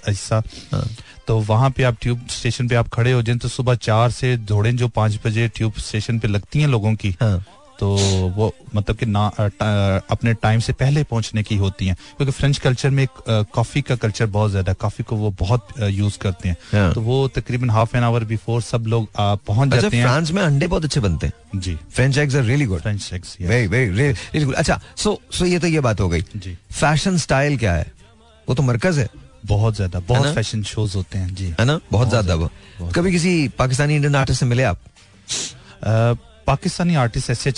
हाँ। 0.72 0.84
तो 1.26 1.38
वहाँ 1.38 1.70
पे 1.70 1.82
आप 1.82 1.96
ट्यूब 2.03 2.26
स्टेशन 2.30 2.68
पे 2.68 2.74
आप 2.74 2.88
खड़े 2.88 3.12
हो 3.12 3.22
जाए 3.22 3.36
तो 3.36 3.48
सुबह 3.48 3.74
चार 3.82 4.11
से 4.11 4.36
दौड़े 4.36 4.72
जो 4.72 4.88
पाँच 4.88 5.18
बजे 5.24 5.48
ट्यूब 5.48 5.74
स्टेशन 5.78 6.18
पे 6.18 6.28
लगती 6.28 6.61
हैं 6.61 6.68
लोगों 6.68 6.94
की। 6.94 7.14
हाँ। 7.20 7.44
तो 7.81 7.89
वो 8.37 8.53
मतलब 8.74 8.97
कि 8.97 9.07
ना 9.07 9.28
टा- 9.41 10.03
अपने 10.11 10.35
टाइम 10.35 10.61
से 10.61 10.72
पहले 10.72 11.03
पहुँचने 11.11 11.43
की 11.43 11.57
होती 11.57 11.87
हैं। 11.87 11.95
क्योंकि 12.16 12.33
फ्रेंच 12.33 12.59
कल्चर 12.59 12.91
में 12.91 13.07
कॉफ़ी 13.28 13.83
का 13.83 13.97
कल्चर 13.97 14.26
बहुत 14.26 14.51
ज़्यादा 14.51 14.72
है। 14.72 14.76
कॉफ़ी 14.81 15.05
को 15.05 15.16
वो 15.16 15.31
बहुत 15.41 15.68
यूज़ 15.81 16.18
करते 16.18 16.49
हैं। 16.49 16.57
हाँ। 16.72 16.93
तो 16.95 17.01
वो 17.01 17.16
तकरीबन 17.28 17.70
हाफ़ 17.70 17.97
एन 17.97 18.03
आवर 18.03 18.24
बिफोर 18.24 18.62
सब 18.62 18.87
लोग 18.87 19.09
पहुँच 19.18 19.66
अच्छा 19.66 19.81
जाते 19.81 19.97
हैं। 19.97 20.05
फ्रांस 20.05 20.31
में 20.31 20.43
अंडे 20.43 20.66
बहुत 20.66 20.85
अच्छे 20.85 21.01
बनते 21.01 21.26
हैं। 21.26 21.61
जी। 21.61 21.78
French 21.93 22.18
eggs 22.18 22.37
are 22.37 22.43
really 22.43 22.66
good 22.66 22.81
French 22.81 23.11
eggs 23.14 23.37
very 23.41 23.66
very 23.66 23.91
really 23.93 24.45
good 24.45 24.55
अच्छा 24.55 24.81
सो 24.97 25.20
सो 25.33 25.45
ये 25.45 25.59
तो 25.59 25.66
ये 25.66 25.81
बात 25.81 26.01
हो 26.01 26.09
गई। 26.09 26.20
जी। 26.37 26.57
फ़ैशन 26.72 27.16
स्टाइल 27.18 27.59
क्या 27.59 27.74
है? 27.74 27.93
वो 28.49 28.55
तो 28.55 28.62
मरकज 28.62 28.99
है। 28.99 29.09
बहुत 29.47 29.74
ज़्यादा 29.74 30.01
बहुत 30.09 30.35
फ़ैशन 30.35 30.62
शोज़ 30.62 30.97
होते 30.97 31.18
हैं 31.18 31.35
जी। 31.35 31.55
है 31.61 31.64
ना? 31.64 31.81
बहुत 31.93 32.09
ज़्यादा 32.09 32.35
वो। 32.35 32.51
कभी 32.95 33.12
किसी 33.12 33.49
पाकिस्तानी 33.59 33.95
इंडियन 33.95 34.14
आर्टिस्ट 34.14 34.41
से 34.41 34.47
मिले 34.47 34.62
आप? 34.62 34.78
पाकिस्तानी 36.51 36.94
आर्टिस्ट 36.96 37.30
ऐसे 37.30 37.51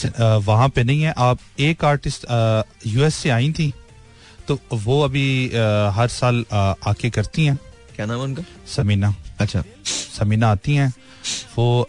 वहाँ 0.46 0.68
पे 0.68 0.82
नहीं 0.84 1.02
है। 1.02 1.12
आप 1.18 1.38
एक 1.60 1.84
आर्टिस्ट 1.84 2.26
यूएस 2.86 3.14
से 3.14 3.30
आई 3.30 3.52
थी 3.58 3.72
तो 4.48 4.58
वो 4.74 5.00
अभी 5.02 5.28
हर 5.96 6.08
साल 6.10 6.44
आके 6.52 7.10
करती 7.10 7.44
हैं। 7.46 7.58
क्या 7.96 8.06
नाम 8.06 8.18
है 8.18 8.24
उनका? 8.24 8.42
समीना। 8.68 9.14
अच्छा। 9.40 9.62
समीना 9.86 10.50
आती 10.50 10.74
हैं। 10.74 10.92
वो 11.56 11.86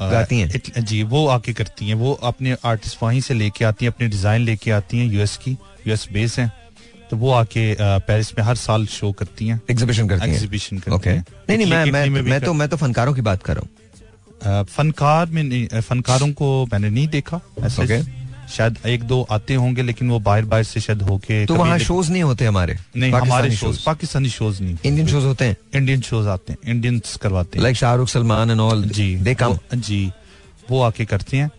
गाती 0.00 0.38
हैं? 0.40 0.84
जी 0.84 1.02
वो 1.04 1.26
आके 1.28 1.52
करती 1.52 1.88
हैं। 1.88 1.94
वो 1.96 2.12
अपने 2.22 2.56
आर्टिस्ट 2.64 3.02
वहीं 3.02 3.20
से 3.20 3.34
लेके 3.34 3.64
आती 3.64 3.84
हैं 3.84 3.92
अपने 3.92 4.08
डिज़ाइन 4.08 4.42
लेके 4.42 4.70
आती 4.70 4.98
हैं 4.98 5.06
यूएस 5.06 5.36
की 5.36 5.56
यूएस 5.86 6.08
बेस 6.12 6.38
हैं। 6.38 6.52
तो 7.10 7.16
वो 7.16 7.32
आके 7.32 7.74
पेरिस 7.80 8.32
में 8.38 8.44
हर 8.44 8.56
साल 8.58 8.86
शो 8.88 9.12
करती 9.18 9.48
हैं। 9.48 9.60
एग्जीबिशन 9.70 10.08
करती 10.08 10.28
हैं। 10.28 10.34
एग्जीबिशन 10.34 10.78
करती 10.78 11.08
हैं। 11.08 11.24
नहीं 11.48 11.58
नहीं 11.58 11.70
मैं 11.70 12.08
मैं 12.08 12.22
मैं 12.22 12.40
तो 12.40 12.52
मैं 12.54 12.68
तो 12.68 12.76
फनकारों 12.76 13.14
की 13.14 13.20
बात 13.22 13.42
कर 13.42 13.54
रहा 13.54 13.60
हूँ। 13.60 13.79
फनकार 14.44 15.26
में 15.26 15.68
फनकारों 15.80 16.32
को 16.32 16.48
मैंने 16.72 16.90
नहीं 16.90 17.08
देखा 17.08 17.40
ऐसे 17.64 17.82
Okay. 17.86 18.02
शायद 18.50 18.76
एक 18.86 19.02
दो 19.04 19.20
आते 19.30 19.54
होंगे 19.54 19.82
लेकिन 19.82 20.10
वो 20.10 20.18
बाहर 20.20 20.44
बाहर 20.44 20.62
से 20.64 20.80
शायद 20.80 21.02
होके 21.02 21.44
तो 21.46 21.54
वहाँ 21.54 21.78
शोज़ 21.78 22.10
नहीं 22.12 22.22
होते 22.22 22.44
हमारे? 22.46 22.76
नहीं 22.96 23.12
हमारे 23.12 23.50
शोज़ 23.56 23.84
पाकिस्तानी 23.86 24.28
शोज़ 24.28 24.62
नहीं 24.62 24.76
इंडियन 24.84 25.06
शोज़ 25.08 25.24
होते 25.24 25.44
हैं? 25.44 25.56
इंडियन 25.74 26.00
शोज़ 26.00 26.28
आते 26.28 26.52
हैं 26.52 26.70
इंडियंस 26.72 27.16
करवाते 27.22 27.58
हैं। 27.58 27.62
Like 27.62 27.76
Shahrukh 27.76 28.08
Salman 28.08 28.50
and 28.50 28.60
all 28.60 28.82
ji 28.90 29.14
they 29.16 29.34
come 29.34 29.58
जी 29.74 30.00
वो 30.70 30.82
आके 30.82 31.04
करते 31.04 31.36
हैं। 31.36 31.50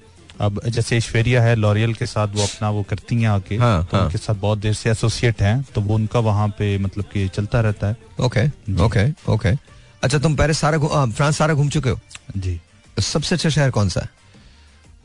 अब 0.41 0.59
जैसे 0.67 0.97
ऐश्वर्या 0.97 1.41
है 1.43 1.55
लॉरियल 1.55 1.93
के 1.93 2.05
साथ 2.05 2.27
वो 2.35 2.43
अपना 2.43 2.69
वो 2.69 2.83
करती 2.89 3.15
हैं 3.21 3.29
आके 3.29 3.55
हाँ, 3.57 3.83
तो 3.85 3.97
हाँ। 3.97 4.05
उनके 4.05 4.17
साथ 4.17 4.35
बहुत 4.35 4.59
देर 4.59 4.73
से 4.73 4.89
एसोसिएट 4.89 5.41
हैं 5.41 5.61
तो 5.75 5.81
वो 5.81 5.95
उनका 5.95 6.19
वहाँ 6.19 6.47
पे 6.59 6.77
मतलब 6.77 7.05
कि 7.13 7.27
चलता 7.35 7.61
रहता 7.61 7.87
है। 7.87 7.97
ओके 8.19 8.45
ओके 8.83 9.05
ओके 9.31 9.49
अच्छा 10.03 10.17
तुम 10.19 10.35
पेरिस 10.35 10.59
सारा 10.59 11.05
फ्रांस 11.05 11.37
सारा 11.37 11.53
घूम 11.53 11.69
चुके 11.69 11.89
हो? 11.89 11.99
जी। 12.37 12.59
सबसे 12.99 13.35
अच्छा 13.35 13.49
शहर 13.49 13.69
कौन 13.71 13.89
सा? 13.89 14.01
है 14.01 14.09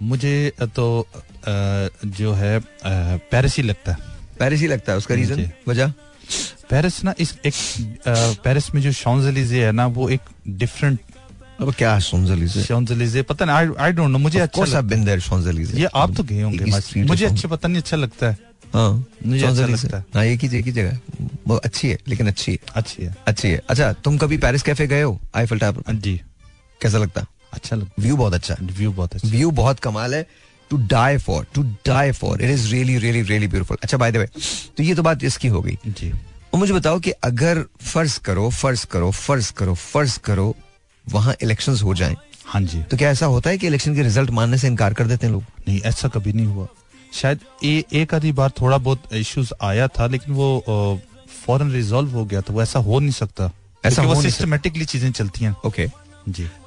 मुझे 0.03 0.53
तो 0.62 1.09
जो 2.05 2.32
है 2.32 2.59
पेरिस 3.30 3.57
ही 3.57 3.62
लगता 3.62 3.93
है। 3.93 3.99
पेरिस 4.39 4.61
ही 4.61 4.66
लगता 4.66 4.93
है 4.93 4.99
उसका 4.99 5.14
रीजन 5.14 5.51
वजह? 5.68 5.93
पेरिस 6.70 7.05
ना 7.05 7.14
इस 7.18 7.39
एक 7.47 7.55
पेरिस 8.45 8.74
में 8.74 8.82
जो 8.82 8.93
शॉन्जलीजे 8.93 9.64
है 9.64 9.72
ना 9.72 9.87
वो 9.87 10.09
एक 10.11 10.20
डिफरेंट 10.49 10.99
अब 11.61 11.72
क्या 11.74 11.99
शॉन्जलीजे 11.99 12.62
शॉन्जलीजे 12.62 13.22
पता 13.22 13.45
नहीं 13.45 13.74
आई 13.78 13.93
डोंट 13.93 14.11
नो 14.11 14.18
मुझे 14.18 14.39
अच्छा 14.39 14.64
लगता 14.64 14.80
been 14.80 15.07
there, 15.07 15.20
Champs-Élysées. 15.20 15.78
ये 15.78 15.89
आप 15.95 16.14
तो 16.16 16.22
गए 16.22 16.43
होंगे 16.43 16.64
मुझे 17.05 17.26
है 17.26 17.32
अच्छे 17.32 17.49
पता 17.49 17.68
नहीं 17.68 17.82
अच्छा 17.82 17.97
लगता 17.97 18.26
है। 18.26 18.39
हाँ 18.74 19.07
मुझे 19.26 19.47
अच्छा 19.47 19.66
लगता 19.66 19.97
है। 19.99 20.05
हाँ 20.14 20.24
एक 20.24 20.41
ही 20.41 20.59
एक 20.59 20.64
ही 20.64 20.72
जगह 20.72 20.91
है। 20.91 21.01
वो 21.49 21.57
अच्छी 21.57 21.89
है 21.89 21.99
लेकिन 22.09 22.26
अच्छी 22.26 22.53
है। 22.53 22.59
अच्छी 22.74 23.03
है। 23.03 23.16
अच्छी 23.26 23.49
है। 23.49 23.61
अच्छा 23.68 23.93
तुम 23.93 24.18
कभी 24.18 24.39
पेरिस 24.39 24.62
कैफ़े 24.62 24.87
गए 24.87 25.03
हो 25.03 25.20
आईफल 25.34 25.59
टावर 25.59 25.95
जी। 25.95 26.20
कैसा 26.82 26.99
लगता? 26.99 27.26
अच्छा 27.57 27.76
लगता 27.76 28.02
व्यू 28.02 28.16
बहुत 28.16 28.34
अच्छा 28.34 28.57
व्यू 28.62 28.92
बहुत 28.92 29.14
अच्छा। 29.14 29.28
व्यू 29.28 29.50
बहुत 29.61 29.80
कमाल 29.80 30.14
है। 30.14 30.26
To 30.70 30.76
die 30.88 31.18
for 31.18 31.46
to 31.54 31.62
die 31.86 32.12
for 32.12 32.42
it 32.42 32.50
is 32.50 32.70
really 32.72 32.96
really 32.98 33.22
really 33.22 33.48
beautiful 33.48 33.76
अच्छा 33.82 33.96
बाय 33.96 34.12
द 34.12 34.16
वे 34.16 34.26
तो 34.76 34.82
ये 34.82 34.94
तो 34.94 35.02
बात 35.02 35.24
इसकी 35.24 35.48
हो 35.48 35.61
गई। 35.62 35.78
जी। 35.86 36.11
और 36.11 36.61
मुझे 36.61 36.72
बताओ 36.72 36.98
कि 37.00 37.11
अगर 37.24 37.64
फ़र्ज़ 37.82 38.18
करो 38.24 38.48
फ़र्ज़ 38.50 38.86
करो 38.86 39.11
फ़र्ज़ 39.11 39.52
करो 39.52 39.74
फ़र्ज़ 39.74 40.18
करो 40.24 40.54
वहाँ 41.04 41.34
इलेक्शंस 41.42 41.82
हो 41.82 41.94
जाएँ। 41.94 42.16
हाँ 42.46 42.61
जी। 42.62 42.82
तो 42.82 42.96
क्या 42.96 43.11
ऐसा 43.11 43.26
होता 43.26 43.50
है 43.50 43.59
कि 43.59 43.66
इलेक्शन 43.66 43.94
के 43.94 44.02
रिज़ल्ट 44.02 44.30
मानने 44.30 44.59
से 44.59 44.66
इनकार 44.66 44.94
कर 44.94 45.07
देते 45.07 45.26
हैं 45.26 45.32
लोग? 45.32 45.42
नहीं 45.68 45.80
ऐसा 45.82 46.09
कभी 46.09 46.32
नहीं 46.32 46.46
हुआ। 46.46 46.66
शायद 47.12 47.40
ए, 47.64 47.84
एक 47.92 48.14
आधी 48.14 48.32
बार 48.32 48.50
थोड़ा 48.61 48.78
बहुत 48.78 49.12
इश्यूज़ 49.14 49.52
आया 49.62 49.88
था 49.88 50.07
लेकिन 50.07 50.34
वो 50.34 51.00
फॉरन 51.46 51.70
रिजॉल्व 51.72 52.11
हो 52.11 52.24
गया 52.24 52.40
था। 52.40 52.52
वो 52.52 52.62
ऐसा 52.62 52.78
हो 52.78 52.98
नहीं 53.00 53.11
सकता। 53.12 53.50
ऐसा 53.84 54.02
वो 54.02 54.20
सिस्टमेटिकली 54.22 54.84
चीज़ें 54.84 55.11
चलती 55.12 55.44
हैं। 55.44 55.54
ओके 55.66 55.86
जी 55.86 56.05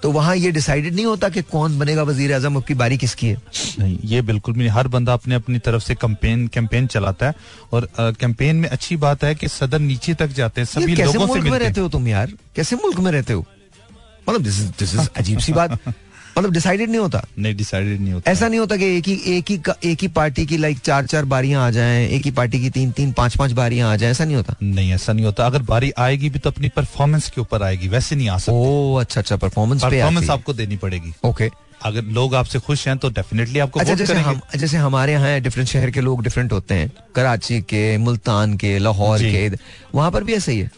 तो 0.02 0.12
वहाँ 0.12 0.36
ये 0.36 0.52
डिसाइडेड 0.52 0.96
नहीं 0.96 1.06
होता 1.06 1.30
कि 1.30 1.42
कौन 1.42 1.78
बनेगा 1.80 2.04
वज़ीर 2.04 2.34
आज़म 2.34 2.58
आपकी 2.58 2.74
की 2.74 2.78
बारी 2.80 2.98
किसकी 2.98 3.28
है? 3.28 3.38
नहीं 3.80 3.98
ये 4.04 4.22
बिल्कुल 4.22 4.54
भी 4.54 4.60
नहीं। 4.60 4.70
हर 4.70 4.88
बंदा 4.88 5.14
अपने 5.14 5.36
अपनी 5.36 5.60
तरफ़ 5.60 5.84
से 5.84 5.96
कैंपेन 5.96 6.48
कैंपेन 6.48 6.88
चलाता 6.88 7.28
है 7.28 7.34
और 7.74 7.88
कैंपेन 8.00 8.56
में 8.56 8.70
अच्छी 8.70 8.98
बात 8.98 9.24
है 9.24 9.34
कि 9.36 9.48
सदर 9.48 9.80
नीचे 9.80 10.14
तक 10.14 10.28
जाते 10.28 10.62
हैं 10.62 10.66
सभी 10.66 10.96
लोगों 10.96 11.12
से 11.12 11.18
मुल्क 11.20 11.44
में 11.44 11.50
मिलते 11.52 11.66
रहते 11.66 11.82
हो 11.82 11.90
तुम 11.90 12.08
यार? 12.08 12.34
कैसे 12.56 12.76
मुल्क 12.76 13.00
में 13.00 13.12
रहते 13.12 13.34
हो? 13.34 13.46
मतलब 14.30 14.42
दिस 14.42 14.60
इज़ 14.60 14.70
दिस 14.80 14.96
इज़ 14.96 15.10
अजीब 15.18 15.40
सी 15.40 15.54
बात। 15.54 15.80
मतलब 16.40 16.54
डिसाइडेड 16.54 16.90
नहीं 16.90 17.00
होता? 17.00 17.24
नहीं 17.40 17.56
डिसाइडेड 17.56 18.02
नहीं 18.02 18.14
होता। 18.14 18.32
ऐसा 18.32 18.48
नहीं 18.48 18.60
होता 18.60 18.78
कि 18.78 18.86
एक 18.98 19.08
ही 19.08 19.14
एक 19.38 19.52
ही 19.52 19.60
एक 19.92 20.02
ही 20.02 20.08
पार्टी 20.18 20.46
की 20.46 20.58
लाइक 20.58 20.80
चार 20.80 21.06
चार 21.06 21.26
बारियाँ 21.26 21.66
आ 21.68 21.70
जाएँ 21.72 22.08
एक 22.08 22.26
ही 22.26 22.32
पार्टी 22.32 22.60
की 22.62 22.70
तीन 22.70 22.92
तीन 22.92 23.12
पाँच 23.14 23.38
पाँच 23.38 23.52
बारियाँ 23.52 23.92
आ 23.92 23.96
जाएँ 23.96 24.12
ऐसा 24.12 24.26
नहीं 24.26 24.36
होता? 24.36 24.56
नहीं 24.64 24.92
ऐसा 24.94 25.14
नहीं 25.14 25.26
होता। 25.26 25.46
अगर 25.46 25.62
बारी 25.64 25.92
आएगी 26.00 26.30
भी 26.30 26.40
तो 26.40 26.50
अपनी 26.50 26.70
परफॉर्मेंस 26.76 27.30
के 27.30 27.42
ऊपर 27.42 27.64
आएगी 27.64 27.88
वैसे 27.88 28.16
नहीं 28.16 28.30
आ 28.30 28.38
सकती। 28.38 28.58
ओ 28.58 28.96
अच्छा 28.96 29.22
अच्छा 29.22 29.36
परफॉर्मेंस 29.38 29.84
परफॉर्मेंस 29.84 30.30
आपको 30.30 30.54
देनी 30.54 30.78
पड़ेगी। 30.78 31.14
ओके। 31.26 31.50
अगर 31.86 32.04
लोग 32.16 32.34
आपसे 32.36 32.60
खुश 32.60 32.88
हैं 32.88 32.98
तो 32.98 33.10
डेफिनेटली 33.10 33.60
आपको 33.60 33.80
अच्छा 33.80 33.94
जैसे 33.96 34.14
हम 34.14 34.40
जैसे 34.56 34.78
हमारे 34.78 35.12
यहाँ 35.14 35.40
डिफरेंट 35.42 35.70
शहर 35.70 35.92
के 35.92 36.02
लोग 36.02 36.24
डिफरेंट 36.24 36.52
होते 36.54 36.76
हैं 36.76 36.92
कराची 37.16 37.60
के 37.70 37.98
मुल्तान 37.98 38.56
के 38.58 38.78
लाहौर 38.80 39.20
के 39.22 39.48
वहाँ 39.96 40.12
पर 40.12 40.24
भी 40.24 40.34
ऐसा 40.34 40.52
ही 40.52 40.60
है? 40.60 40.72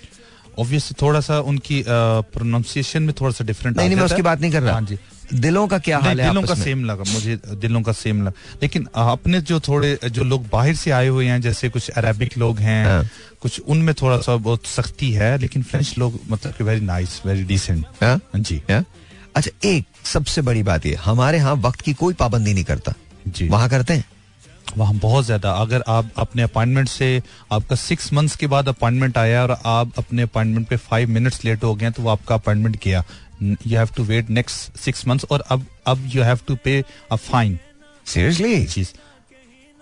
ऑब्वियसली 0.61 0.95
थोड़ा 1.01 1.19
सा 1.21 1.39
उनकी 1.51 1.83
प्रोनाउंसिएशन 1.87 3.03
में 3.03 3.13
थोड़ा 3.21 3.31
सा 3.31 3.45
डिफरेंट 3.45 3.77
नहीं 3.77 3.87
नहीं 3.87 3.97
मैं 3.97 4.05
उसकी 4.05 4.21
बात 4.21 4.41
नहीं 4.41 4.51
कर 4.51 4.61
रहा। 4.61 4.73
हाँ 4.73 4.81
जी। 4.81 4.97
दिलों 5.33 5.67
का 5.67 5.77
क्या 5.79 5.97
हाल 5.99 6.21
है 6.21 6.27
दिलों 6.27 6.41
का 6.43 6.55
सेम 6.55 6.83
लगा 6.85 7.03
मुझे 7.07 7.35
दिलों 7.57 7.81
का 7.81 7.91
सेम 7.93 8.21
लगा। 8.21 8.57
लेकिन 8.61 8.87
अपने 8.95 9.41
जो 9.41 9.59
थोड़े 9.59 9.97
जो 10.05 10.23
लोग 10.23 10.47
बाहर 10.49 10.75
से 10.75 10.91
आए 10.91 11.07
हुए 11.07 11.25
हैं 11.27 11.39
जैसे 11.41 11.69
कुछ 11.69 11.89
अरेबिक 11.91 12.37
लोग 12.37 12.59
हैं 12.59 12.85
हाँ। 12.85 13.03
कुछ 13.41 13.59
उनमें 13.59 13.93
थोड़ा 14.01 14.17
सा 14.21 14.35
बहुत 14.37 14.65
सख्ती 14.67 15.11
है 15.11 15.37
लेकिन 15.37 15.63
फ्रेंच 15.63 15.93
लोग 15.97 16.19
मतलब 16.29 16.53
कि 16.53 16.63
वेरी 16.63 16.81
नाइस 16.85 17.21
वेरी 17.25 17.43
डिसेंट 17.43 17.85
हाँ? 18.03 18.19
जी। 18.35 18.61
अच्छा 19.35 19.51
एक 19.63 19.85
सबसे 20.05 20.41
बड़ी 20.41 20.63
बात 20.63 20.85
ये 20.85 20.95
हमारे 21.03 21.37
यहाँ 21.37 21.55
वक्त 21.63 21.81
की 21.81 21.93
कोई 21.93 22.13
पाबंदी 22.13 22.53
नहीं 22.53 22.63
करता। 22.63 22.93
जी। 23.27 23.47
वहाँ 23.47 23.69
करते 23.69 23.93
हैं? 23.93 24.05
वहाँ 24.77 24.93
बहुत 24.95 25.25
ज़्यादा 25.25 25.51
अगर 25.61 25.83
आप 25.87 26.09
अपने 26.17 26.41
अपॉइंटमेंट 26.41 26.87
से 26.89 27.21
आपका 27.51 27.75
सिक्स 27.75 28.11
मंथ्स 28.13 28.35
के 28.35 28.47
बाद 28.47 28.67
अपॉइंटमेंट 28.69 29.17
आया 29.17 29.41
और 29.43 29.57
आप 29.65 29.91
अपने 29.97 30.21
अपॉइंटमेंट 30.21 30.67
पे 30.67 30.77
फाइव 30.77 31.09
मिनट्स 31.09 31.43
लेट 31.45 31.63
हो 31.63 31.73
गए 31.75 31.91
तो 31.91 32.03
वो 32.03 32.09
आपका 32.09 32.35
अपॉइंटमेंट 32.35 32.75
किया। 32.75 33.03
You 33.43 33.77
have 33.77 33.89
to 33.97 34.03
wait 34.03 34.29
next 34.29 34.77
six 34.79 35.07
months 35.07 35.25
और 35.31 35.43
अब 35.49 35.65
अब 35.87 36.09
you 36.15 36.23
have 36.23 36.39
to 36.47 36.55
pay 36.63 36.83
a 37.11 37.15
fine 37.15 37.59
seriously 38.05 38.65
cheese 38.65 38.89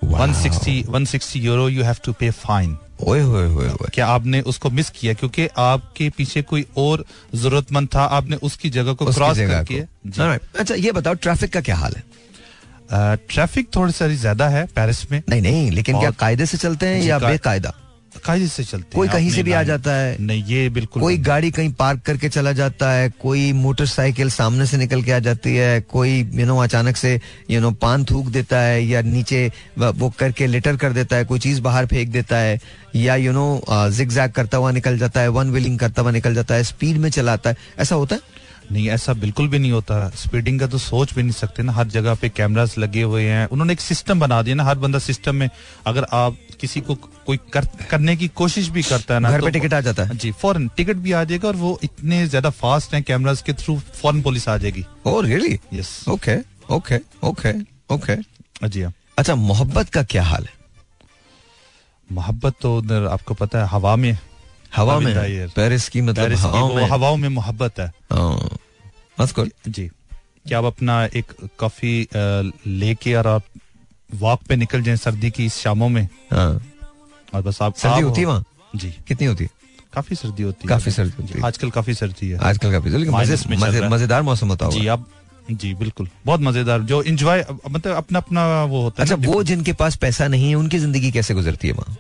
160 0.02 0.84
160 0.90 1.36
euro 1.36 1.68
you 1.70 1.84
have 1.84 1.96
to 2.06 2.14
pay 2.14 2.30
fine 2.32 2.78
ओए 3.08 3.20
होए 3.22 3.48
होए 3.48 3.70
क्या 3.94 4.08
आपने 4.08 4.42
उसको 4.42 4.70
मिस 4.70 4.90
किया? 4.90 5.14
क्योंकि 5.14 5.48
आपके 5.58 6.10
पीछे 6.10 6.42
कोई 6.42 6.66
और 6.78 7.06
जरूरतमंद 7.36 7.90
था 7.96 8.04
आपने 8.18 8.36
उसकी 8.44 8.70
जगह 8.70 8.94
को 8.94 9.06
क्रॉस 9.06 9.38
करके 9.38 9.76
अच्छा 10.60 10.76
ये 10.76 10.92
बताओ 10.92 11.14
ट्रैफ़िक 11.14 11.54
का 11.54 11.62
क्या 11.62 11.76
हाल 11.76 11.94
है? 11.98 12.04
ट्रैफ़िक 12.92 13.68
थोड़ी 13.76 13.94
सारी 13.94 14.16
ज़्यादा 14.18 14.48
है 14.50 14.66
पेरिस 14.76 15.12
में। 15.12 15.22
नहीं 15.30 15.42
नहीं 15.42 15.70
लेकिन 15.72 16.00
क्या 16.00 16.12
कायदे 16.20 16.46
से 16.46 16.58
चलते 16.58 16.86
हैं 16.86 17.04
या 17.04 17.20
बेकायदा? 17.20 17.74
कायदे 18.26 18.48
से 18.48 18.64
चलते 18.64 18.96
कोई 18.96 19.08
कहीं 19.08 19.30
से 19.32 19.42
भी 19.44 19.52
आ 19.52 19.62
जाता 19.64 19.92
है। 19.92 20.16
नहीं 20.20 20.44
ये 20.46 20.70
बिल्कुल 20.70 21.02
कोई 21.02 21.18
गाड़ी 21.18 21.52
कहीं 21.52 21.72
पार्क 21.74 22.02
करके 22.06 22.30
चला 22.30 22.52
जाता 22.52 22.92
है 22.92 23.10
कोई 23.22 23.52
मोटरसाइकिल 23.54 24.30
सामने 24.30 24.66
से 24.66 24.78
निकल 24.78 25.04
के 25.04 25.12
आ 25.12 25.20
जाती 25.20 25.56
है 25.56 25.80
कोई 25.82 26.18
यू 26.34 26.46
नो 26.46 26.58
अचानक 26.58 26.98
से 26.98 27.20
यू 27.52 27.62
नो 27.62 27.72
पान 27.72 28.06
थूक 28.06 28.28
देता 28.28 28.60
है 28.60 28.84
या 28.86 29.02
नीचे 29.02 29.46
वो 29.78 30.10
करके 30.20 30.48
लिटर 30.48 30.76
कर 30.76 30.94
देता 30.94 31.16
है 31.16 31.26
कोई 31.26 31.40
चीज़ 31.40 31.62
बाहर 31.62 31.86
फेंक 31.86 32.10
देता 32.10 32.38
है 32.38 32.60
या 32.96 33.16
यू 33.16 33.32
नो 33.32 33.62
जिग 33.70 34.18
करता 34.36 34.58
हुआ 34.58 34.72
निकल 34.72 34.98
जाता 34.98 35.22
है 35.22 35.28
वन 35.30 35.52
व्हीलिंग 35.52 35.80
करता 35.80 36.02
हुआ 36.02 36.12
निकल 36.12 36.36
जाता 36.36 36.56
है 36.56 36.64
स्पीड 36.64 36.98
में 36.98 37.10
चलाता 37.10 37.50
है। 37.50 37.58
ऐसा 37.80 37.96
होता 37.96 38.16
है? 38.16 38.22
नहीं 38.72 38.90
ऐसा 38.90 39.14
बिल्कुल 39.16 39.48
भी 39.48 39.60
नहीं 39.60 39.72
होता। 39.72 40.10
स्पीडिंग 40.16 40.60
का 40.60 40.68
तो 40.68 40.78
सोच 40.78 41.14
भी 41.14 41.22
नहीं 41.22 41.32
सकते 41.34 41.64
ना। 41.64 41.74
हर 41.74 41.88
जगह 41.88 42.16
पे 42.16 42.30
कैमरास 42.30 42.78
लगे 42.78 43.02
हुए 43.04 43.24
हैं। 43.24 43.48
उन्होंने 43.48 43.74
एक 43.74 43.82
सिस्टम 43.82 44.20
बना 44.20 44.42
दिया 44.42 44.56
ना। 44.56 44.64
हर 44.64 44.78
बंदा 44.78 45.00
सिस्टम 45.00 45.36
में 45.36 45.50
अगर 45.88 46.06
आप 46.14 46.38
किसी 46.62 46.82
को 46.82 46.96
कोई 46.96 47.38
कर, 47.54 47.66
करने 47.90 48.16
की 48.16 48.28
कोशिश 48.36 48.68
भी 48.70 48.84
करता 48.84 49.14
है 49.14 49.20
ना 49.20 49.32
घर 49.32 49.40
तो 49.40 49.46
पे 49.46 49.52
टिकट 49.52 49.74
आ 49.74 49.80
जाता 49.82 50.04
है। 50.04 50.18
जी 50.18 50.32
फ़ौरन 50.34 50.68
टिकट 50.78 50.98
भी 50.98 51.12
आ 51.12 51.24
जाएगा 51.24 51.48
और 51.48 51.56
वो 51.56 51.80
इतने 51.84 52.26
ज़्यादा 52.28 52.50
फास्ट 52.52 52.94
हैं 52.94 53.04
कैमरास 53.04 53.42
के 53.42 53.54
थ्रू 53.56 53.78
फॉरन 54.02 54.22
पुलिस 54.22 54.48
आ 54.50 54.58
जाएगी। 54.58 54.86
ओ 55.06 55.20
really 55.22 55.60
yes 55.74 56.04
okay 56.10 56.38
okay 56.72 57.00
okay 57.24 57.54
okay 57.94 58.16
जी 58.68 58.82
हाँ। 58.82 58.94
अच्छा 59.18 59.36
मोहब्बत 59.36 59.90
का 59.90 60.04
क्या 60.06 60.24
हाल 60.24 60.44
है? 60.44 60.58
मोहब्बत 62.10 62.56
तो 62.62 62.78
उधर 62.78 63.06
आपको 63.08 63.34
पता 63.34 63.60
है 63.60 63.68
हवा 63.68 63.96
में 63.96 64.18
हवा 64.76 65.00
में 65.00 65.14
पेरिस 65.56 65.88
की 65.90 66.02
मतलब 66.02 66.34
हवाओं 66.34 66.74
में 66.76 66.84
हवाओं 66.90 67.18
में 67.18 67.30
मोहब्बत 67.30 67.80
है 67.80 67.92
हाँ. 68.12 68.58
जी 69.68 69.90
क्या 70.48 70.58
आप 70.58 70.66
अपना 70.66 71.04
एक 71.06 71.34
कॉफ़ी 71.60 72.08
लेके 72.68 73.14
और 73.16 73.28
आप 73.28 73.44
वॉक 74.10 74.44
पे 74.50 74.56
निकल 74.56 74.82
जाएँ 74.84 74.98
सर्दी 74.98 75.30
की 75.32 75.46
इस 75.46 75.56
शामों 75.56 75.90
में। 75.90 76.08
हाँ। 76.32 76.62
और 77.34 77.42
बस 77.42 77.62
आप 77.62 77.76
सर्दी 77.78 78.02
होती 78.02 78.22
है 78.22 78.28
वहाँ? 78.28 78.44
जी। 78.76 78.94
कितनी 79.08 79.28
होती 79.28 79.44
है? 79.44 79.50
काफ़ी 79.94 80.16
सर्दी 80.16 80.44
होती 80.44 80.64
है। 80.64 80.70
काफ़ी 80.70 80.92
सर्दी 80.92 81.22
होती 81.22 81.34
है। 81.34 81.46
आजकल 81.46 81.70
काफ़ी 81.70 81.94
सर्दी 81.94 82.30
है। 82.30 82.38
आजकल 82.40 82.72
का 82.72 82.80
रहा 83.74 83.86
है। 83.86 83.90
मज़ेदार 83.90 84.22
मौसम 84.22 84.48
होता 84.48 84.70
जी 84.70 84.88
आप 84.88 85.06
जी 85.52 85.74
बिल्कुल। 85.74 86.08
बहुत 86.26 86.40
मज़ेदार। 86.42 86.82
जो 86.82 87.02
इंजॉय 87.04 87.46
मतलब 87.70 87.96
अपना 87.96 88.20
अपना 88.20 88.64
वो 88.64 88.82
होता 88.82 89.04
है 89.04 89.10
अच्छा 89.10 89.32
वो 89.32 89.42
जिनके 89.44 89.74
पास 89.74 89.96
पैसा 89.96 90.28
नहीं 90.28 90.50
है 90.50 90.56
उनकी 90.56 90.80
ज़िंदगी 90.80 91.12
कैसे 91.12 91.34
गुजरती 91.34 91.68
है 91.68 91.74
वहाँ? 91.74 91.98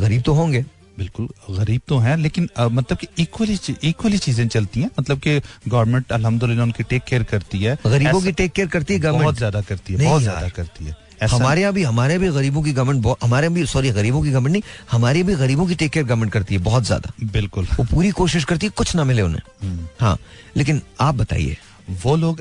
गरीब 0.00 0.22
तो 0.22 0.32
होंगे। 0.32 0.64
बिल्कुल 0.98 1.28
गरीब 1.50 1.80
तो 1.88 1.98
हैं 1.98 2.16
लेकिन 2.18 2.48
अ, 2.56 2.66
मतलब 2.68 2.98
कि 2.98 3.06
इक्वली 3.18 3.58
इक्वली 3.84 4.18
चीज़ें 4.18 4.46
चलती 4.48 4.80
हैं। 4.80 4.90
मतलब 5.00 5.18
कि 5.18 5.40
गवर्नमेंट 5.68 6.12
अल्हम्दुलिल्लाह 6.12 6.66
उनकी 6.66 6.82
टेक 6.84 7.04
केयर 7.04 7.22
करती 7.30 7.58
है। 7.60 7.76
गरीबों 7.86 8.20
की 8.22 8.32
टेक 8.32 8.52
केयर 8.52 8.68
करती 8.68 8.94
है 8.94 9.12
बहुत 9.12 9.36
ज़्यादा 9.36 9.60
करती 9.62 9.92
है 9.92 10.04
बहुत 10.04 10.22
ज़्यादा 10.22 10.48
करती 10.50 10.84
है। 10.84 11.00
हमारे 11.30 11.60
यहाँ 11.60 11.72
भी 11.72 11.82
हमारे 11.84 12.18
भी 12.18 12.28
गरीबों 12.30 12.62
की 12.62 12.72
गवर्नमेंट 12.72 13.16
हमारे 13.22 13.48
भी 13.48 13.64
सॉरी 13.66 13.90
गरीबों 13.92 14.22
की 14.22 14.30
गवर्नमेंट 14.30 14.52
नहीं 14.52 14.62
हमारी 14.92 15.22
भी 15.22 15.34
गरीबों 15.36 15.66
की 15.66 15.74
टेक 15.74 15.90
केयर 15.92 16.06
गवर्नमेंट 16.06 16.32
करती 16.32 16.54
है 16.54 16.60
बहुत 16.62 16.84
ज़्यादा। 16.84 17.12
बिल्कुल। 17.32 17.66
वो 17.78 17.84
पूरी 17.92 18.10
कोशिश 18.12 18.44
करती 18.44 18.66
है 18.66 18.72
कुछ 18.76 18.94
ना 18.96 19.04
मिले 19.04 19.22
उन्हें। 19.22 19.42
हम्म। 19.62 19.86
हाँ 20.00 20.16
लेकिन 20.56 20.80
आप 21.00 21.14
बताइए। 21.14 21.56
वो 22.02 22.16
लोग 22.16 22.40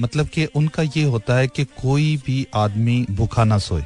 मतलब 0.00 0.28
कि 0.28 0.44
उनका 0.56 0.82
ये 0.96 1.02
होता 1.06 1.36
है 1.36 1.46
कि 1.48 1.64
कोई 1.82 2.16
भी 2.26 2.46
आदमी 2.56 3.04
भूखा 3.10 3.44
ना 3.44 3.58
सोए। 3.60 3.84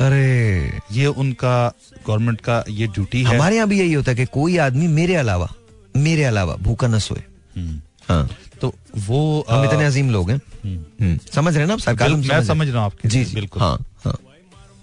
अरे 0.00 0.80
ये 0.92 1.06
उनका 1.06 1.72
गवर्नमेंट 2.06 2.40
का 2.40 2.64
ये 2.68 2.86
ड्यूटी 2.86 3.22
है। 3.22 3.34
हमारे 3.34 3.56
यहाँ 3.56 3.68
भी 3.68 3.78
यही 3.78 3.92
होता 3.92 4.10
है 4.10 4.16
कि 4.16 4.24
कोई 4.24 4.56
आदमी 4.56 4.86
मेरे 4.86 5.14
अलावा 5.14 5.54
मेरे 5.96 6.24
अलावा 6.24 6.56
भूखा 6.56 6.86
न 6.86 6.98
सोए। 6.98 7.22
हम्म। 7.56 7.80
हाँ। 8.08 8.28
तो 8.60 8.74
वो 8.96 9.46
हम 9.50 9.64
इतने 9.64 9.84
अजीम 9.84 10.10
लोग 10.10 10.30
हैं। 10.30 10.40
हम्म। 10.64 11.04
हम्म, 11.04 11.18
समझ 11.34 11.54
रहे 11.54 11.62
हैं 11.62 11.68
ना 11.68 11.72
आप 11.72 11.80
सरकार 11.80 12.10
मैं 12.10 12.44
समझ 12.44 12.68
रहा 12.68 12.76
हूँ। 12.76 12.86
आपकी 12.86 13.08
जी 13.08 13.24
जी। 13.24 13.34
बिल्कुल। 13.34 13.62
हाँ 13.62 13.84
हाँ। 14.04 14.18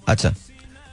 अच्छा। 0.08 0.36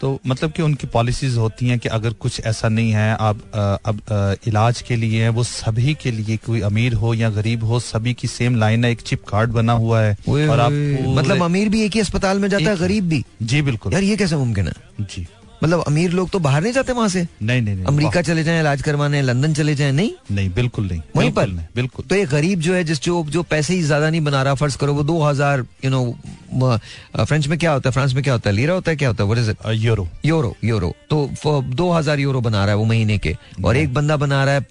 तो 0.01 0.19
मतलब 0.27 0.53
कि 0.53 0.63
उनकी 0.63 0.87
पॉलिसीज़ 0.87 1.39
होती 1.39 1.69
हैं 1.69 1.79
कि 1.79 1.89
अगर 1.89 2.13
कुछ 2.21 2.41
ऐसा 2.47 2.69
नहीं 2.69 2.91
है 2.93 3.17
आप 3.21 3.41
अब 3.87 4.01
इलाज 4.49 4.81
के 4.83 4.97
लिए 4.97 5.23
है 5.23 5.29
वो 5.29 5.43
सभी 5.45 5.95
के 6.03 6.11
लिए 6.11 6.37
कोई 6.37 6.61
अमीर 6.61 6.95
हो 6.95 7.15
या 7.15 7.31
गरीब 7.31 7.65
हो 7.65 7.81
सभी 7.81 8.15
की 8.15 8.29
सेम 8.29 8.57
लाइन 8.57 8.85
है 8.85 8.91
एक 8.91 9.01
चिप 9.01 9.25
कार्ड 9.29 9.51
बना 9.51 9.73
हुआ 9.73 10.01
है 10.01 10.17
और 10.49 10.61
आप 10.61 10.73
मतलब 11.17 11.43
अमीर 11.43 11.69
भी 11.69 11.85
एक 11.85 11.95
ही 11.95 12.01
अस्पताल 12.01 12.39
में 12.39 12.49
जाता 12.49 12.71
है 12.71 12.77
गरीब 12.77 13.09
भी? 13.09 13.25
जी 13.43 13.63
बिल्कुल। 13.63 13.93
यार 13.93 14.03
ये 14.03 14.17
कैसे 14.17 14.37
मुमकिन 14.37 14.69
है? 14.69 14.75
जी। 15.01 15.27
मतलब 15.63 15.83
अमीर 15.83 16.13
लोग 16.13 16.31
तो 16.31 16.39
बाहर 16.39 16.63
नहीं 16.63 16.73
जाते 16.73 16.93
वहाँ 16.93 17.09
से? 17.09 17.27
नहीं 17.43 17.63
नहीं 17.63 17.75
नहीं 17.75 17.85
अमेरिका 17.87 18.23
चले 18.23 18.45
जाएँ 18.45 18.61
इलाज 18.61 18.83
करवाने 18.83 19.23
लंदन 19.23 19.55
चले 19.55 19.75
जाएँ 19.75 19.93
नहीं? 19.93 20.11
नहीं 20.31 20.51
बिल्कुल 20.55 20.87
नहीं 20.87 21.01
वहीं 21.17 21.31
पर? 21.33 21.47
नहीं, 21.47 21.67
बिल्कुल। 21.77 22.05
तो 22.05 22.15
ये 22.15 22.25
गरीब 22.27 22.61
जो 22.61 22.75
है 22.75 22.83
जिस 22.85 23.03
जो 23.03 23.25
जो 23.29 23.43
पैसे 23.45 23.75
ही 23.75 23.83
ज़्यादा 23.83 24.11
नहीं 24.11 24.21
बना 24.21 24.43
रहा 24.43 24.55
फ़र्ज़ 24.55 24.77
करो 24.79 24.95
वो 24.95 25.03
दो 25.05 25.21
हज़ार 25.23 25.65
यू 25.85 25.91
नो 25.91 26.77
फ्रेंच 27.17 27.47
में 27.47 27.59
क्या 27.59 27.73
होता 27.73 27.89
है 27.89 27.93
फ्रांस 27.93 28.15
में 28.15 28.23
क्या 28.25 28.33
होता 28.33 28.51
है 28.51 28.57
लीरा 28.57 28.75
होता 28.75 28.91
है 28.91 28.97
क्या 28.97 29.09
होता 29.09 29.25
है 29.25 29.29
what 29.29 29.41
is 29.41 29.51
it 29.51 29.57
euro. 29.75 30.09
Euro 30.25 30.55
euro. 30.65 30.95
तो 31.11 31.63
दो 31.75 31.91
हज़ार 31.93 32.21
यूरो 32.21 32.41
बना 32.41 32.65
रहा 32.65 32.75
है 32.75 32.77
वो 32.77 32.85
महीने 32.85 33.19
के 33.19 33.37
और 33.65 33.77
एक 33.77 33.95
बंदा 33.95 34.17
बना 34.17 34.45
रहा 34.45 34.55
है 34.55 34.67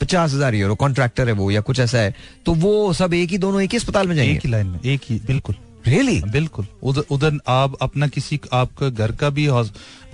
पचास 0.00 0.32
हज़ार 0.32 0.54
यूरो 0.54 0.74
कॉन्ट्रैक्टर 0.76 1.28
है 1.28 1.34
वो 1.34 1.50
या 1.50 1.60
कुछ 1.60 1.80
ऐसा 1.80 1.98
है 1.98 2.14
तो 2.46 2.54
वो 2.56 2.92
सब 2.94 3.14
एक 3.14 3.30
ही 3.30 3.38
दोनों 3.38 3.62
एक 3.62 3.70
ही 3.72 3.78
अस्पताल 3.78 4.08
में 4.08 4.16
जाएँगे? 4.16 4.32
एक 4.32 4.44
ही 4.44 4.50
लाइन 4.50 4.66
में 4.66 4.80
एक 4.84 5.00
ही 5.08 5.20
बिल्कुल। 5.26 5.54
रियली 5.86 6.20
बिल्कुल। 6.22 6.66
उधर 6.82 7.04
उधर 7.10 7.38
आप 7.48 7.76
अपना 7.82 8.06
किसी 8.08 8.40
आपका 8.52 8.88
घर 8.88 9.12
का 9.12 9.30
भी 9.30 9.46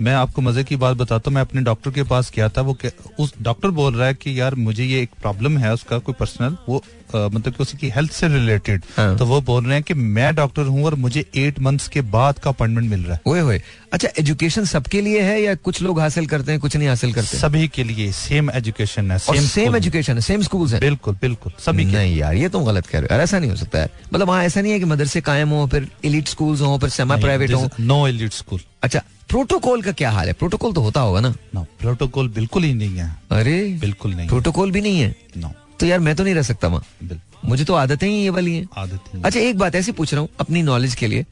मैं 0.01 0.13
आपको 0.13 0.41
मज़े 0.41 0.63
की 0.63 0.75
बात 0.75 0.97
बताता 0.97 1.29
हूँ, 1.29 1.35
मैं 1.35 1.41
अपने 1.41 1.61
डॉक्टर 1.61 1.91
के 1.91 2.03
पास 2.03 2.31
गया 2.35 2.49
था, 2.49 2.61
वो 2.61 2.77
उस 3.19 3.33
डॉक्टर 3.41 3.69
बोल 3.71 3.95
रहा 3.95 4.07
है 4.07 4.13
कि 4.13 4.39
यार 4.39 4.55
मुझे 4.55 4.83
ये 4.83 5.01
एक 5.01 5.09
प्रॉब्लम 5.21 5.57
है, 5.57 5.73
उसका 5.73 5.97
कोई 5.99 6.15
पर्सनल, 6.19 6.57
वो 6.69 6.83
मतलब 7.15 7.53
कि 7.53 7.63
उसकी 7.63 7.89
हेल्थ 7.89 8.11
से 8.11 8.27
रिलेटेड 8.27 8.83
हाँ। 8.97 9.17
तो 9.17 9.25
वो 9.25 9.39
बोल 9.41 9.63
रहे 9.65 9.73
हैं 9.73 9.83
कि 9.83 9.93
मैं 9.93 10.33
डॉक्टर 10.35 10.63
हूँ 10.63 10.85
और 10.85 10.95
मुझे 10.95 11.25
एट 11.35 11.59
मंथ्स 11.59 11.87
के 11.87 12.01
बाद 12.13 12.39
का 12.39 12.49
अपॉइंटमेंट 12.49 12.89
मिल 12.89 13.03
रहा 13.03 13.13
है। 13.13 13.21
ओए 13.27 13.39
होए। 13.39 13.61
अच्छा 13.93 14.09
एजुकेशन 14.19 14.65
सबके 14.65 15.01
लिए 15.01 15.21
है 15.21 15.41
या 15.41 15.55
कुछ 15.57 15.81
लोग 15.81 15.99
हासिल 15.99 16.25
करते 16.25 16.51
हैं 16.51 16.61
कुछ 16.61 16.75
नहीं 16.75 16.87
हासिल 16.87 17.13
करते? 17.13 17.37
सभी 17.37 17.67
के 17.67 17.83
लिए 17.83 18.11
सेम 18.11 18.49
एजुकेशन 18.51 19.11
है 19.11 19.17
सेम 19.19 19.45
सेम 19.47 19.75
एजुकेशन 19.75 20.15
है 20.15 20.21
सेम 20.21 20.41
स्कूल्स 20.41 20.73
है। 20.73 20.79
बिल्कुल 20.79 21.17
बिल्कुल 21.21 21.53
सभी 21.59 21.85
के। 21.85 21.91
नहीं 21.91 22.17
यार 22.17 22.33
ये 22.33 22.49
तुम 22.49 22.65
गलत 22.65 22.87
कह 22.87 22.99
रहे 22.99 23.15
हो। 23.17 23.23
ऐसा 23.23 23.39
नहीं 23.39 23.49
हो 23.49 23.55
सकता 23.55 23.79
है 23.79 23.89
मतलब 24.13 24.27
वहाँ 24.27 24.43
ऐसा 24.43 24.61
नहीं 24.61 24.71
है 24.71 24.79
कि 24.79 24.85
मदरसे 24.85 25.21
कायम 25.21 25.49
हो 25.49 25.65
फिर 25.67 25.87
इलीट 26.03 26.27
स्कूल्स 26.27 26.61
हो 26.61 26.77
फिर 26.77 26.89
सेमा 26.89 27.17
प्राइवेट 27.17 27.53
हो। 27.53 27.69
नो 27.79 28.07
एलिट 28.07 28.33
स्कूल 28.33 28.59
अच्छा 28.83 29.01
प्रोटोकॉल 29.29 29.81
का 29.81 29.91
क्या 29.91 30.09
हाल 30.11 30.27
है? 30.27 30.33
प्रोटोकॉल 30.33 30.73
तो 30.73 30.81
होता 30.81 31.01
होगा 31.01 31.19
ना। 31.19 31.33
नो 31.55 31.65
प्रोटोकॉल 31.79 32.27
बिल्कुल 32.29 32.63
ही 32.63 32.73
नहीं 32.73 32.97
है। 32.97 33.09
अरे 33.31 33.59
बिल्कुल 33.81 34.13
नहीं 34.13 34.27
प्रोटोकॉल 34.27 34.71
भी 34.71 34.81
नहीं 34.81 34.99
है? 34.99 35.15
नो 35.37 35.51
तो 35.79 35.85
यार 35.85 35.99
मैं 35.99 36.15
तो 36.15 36.23
नहीं 36.23 36.35
रह 36.35 36.41
सकता 36.41 36.67
वहाँ। 36.67 37.19
मुझे 37.45 37.63
तो 37.65 37.73
आदतें 37.73 38.07
ही 38.07 38.13
ये 38.13 38.29
वाली 38.29 38.55
हैं। 38.55 38.67
आदत 38.77 39.21
अच्छा 39.25 39.39
एक 39.39 39.57
बात 39.57 39.75
ऐसी 39.75 39.91
पूछ 39.91 40.13
रहा 40.13 40.21
हूँ 40.21 40.29
अपनी 40.39 40.61
नॉलेज 40.61 40.95
के 40.95 41.07
लिए। 41.07 41.25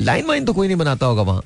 लाइन 0.00 0.26
वाइन 0.26 0.44
तो 0.44 0.52
कोई 0.52 0.66
नहीं 0.66 0.76
बनाता 0.76 1.06
होगा 1.06 1.22
वहाँ। 1.22 1.42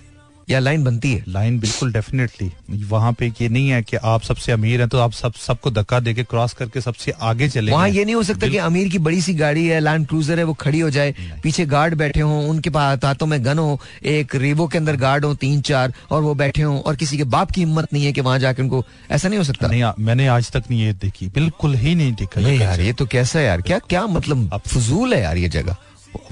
या 0.49 0.59
लाइन 0.59 0.85
बनती 0.85 1.13
है? 1.13 1.23
लाइन 1.29 1.59
बिल्कुल 1.61 1.93
डेफिनेटली 1.93 2.51
वहाँ 2.87 3.13
पे 3.13 3.27
ये 3.41 3.49
नहीं 3.49 3.69
है 3.69 3.83
कि 3.83 3.97
आप 3.97 4.23
सबसे 4.23 4.53
अमीर 4.53 4.81
हैं 4.81 4.89
तो 4.89 4.99
आप 4.99 5.13
सब 5.13 5.33
सबको 5.37 5.71
धक्का 5.71 6.01
देके 6.01 6.25
क्रॉस 6.25 6.53
करके 6.53 6.81
सबसे 6.81 7.11
आगे 7.21 7.49
चले 7.49 7.73
वहाँ 7.73 7.89
ये 7.89 8.05
नहीं 8.05 8.15
हो 8.15 8.23
सकता 8.23 8.49
कि 8.49 8.57
अमीर 8.57 8.89
की 8.89 8.99
बड़ी 8.99 9.21
सी 9.23 9.35
गाड़ी 9.35 9.67
है 9.67 9.81
लैंड 9.81 10.07
क्रूजर 10.07 10.39
है 10.39 10.45
वो 10.45 10.55
खड़ी 10.55 10.81
हो 10.81 10.91
जाए 10.91 11.15
पीछे 11.43 11.67
गार्ड 11.67 11.95
बैठे 11.95 12.21
हों 12.21 12.49
उनके 12.49 12.71
पास 12.71 13.05
हाथों 13.05 13.27
में 13.27 13.45
गन 13.45 13.59
हो 13.59 13.79
एक 14.05 14.35
रेवो 14.35 14.67
के 14.67 14.79
अंदर 14.79 14.97
गार्ड 14.97 15.25
हो 15.25 15.35
तीन 15.35 15.61
चार 15.61 15.93
और 16.11 16.23
वो 16.23 16.35
बैठे 16.35 16.63
हों 16.63 16.81
और 16.81 16.97
किसी 16.97 17.17
के 17.17 17.25
बाप 17.25 17.51
की 17.51 17.61
हिम्मत 17.61 17.93
नहीं 17.93 18.05
है 18.05 18.13
कि 18.13 18.21
वहाँ 18.21 18.39
जाके 18.39 18.63
उनको 18.63 18.85
ऐसा 19.11 19.29
नहीं 19.29 19.39
हो 19.39 19.45
सकता? 19.45 19.69
नहीं 19.69 19.83
मैंने 19.99 20.27
आज 20.27 20.51
तक 20.51 20.63
नहीं 20.71 20.81
ये 20.83 20.93
देखी 20.93 21.29
बिल्कुल 21.29 21.75
ही 21.75 21.95
नहीं 21.95 22.13
देखा 22.13 22.41
नहीं 22.41 22.59
यार 22.61 22.81
ये 22.81 22.93
तो 22.93 23.07
कैसा 23.07 23.39
है 23.39 23.45
यार 23.45 23.63
क्या 23.63 23.79
क्या 23.79 24.07
मतलब 24.07 24.51
अब- 24.53 24.69
फजूल 24.69 25.15
है 25.15 25.23
यार 25.23 25.37
ये 25.37 25.49
जगह? 25.49 25.77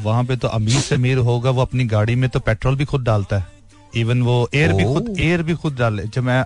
वहाँ 0.00 0.24
पे 0.24 0.36
तो 0.36 0.48
अमीर 0.48 0.80
से 0.80 0.94
अमीर 0.94 1.18
होगा 1.18 1.50
वो 1.50 1.62
अपनी 1.62 1.84
गाड़ी 1.84 2.14
में 2.14 2.28
तो 2.30 2.40
पेट्रोल 2.40 2.76
भी 2.76 2.84
खुद 2.84 3.02
डालता 3.04 3.38
है। 3.38 3.53
इवन 3.96 4.22
वो 4.22 4.36
एयर 4.54 4.72
भी 4.72 4.84
खुद 4.84 5.14
एयर 5.20 5.42
भी 5.42 5.54
खुद 5.54 5.76
डाले। 5.76 6.02
जब 6.04 6.22
मैं 6.22 6.40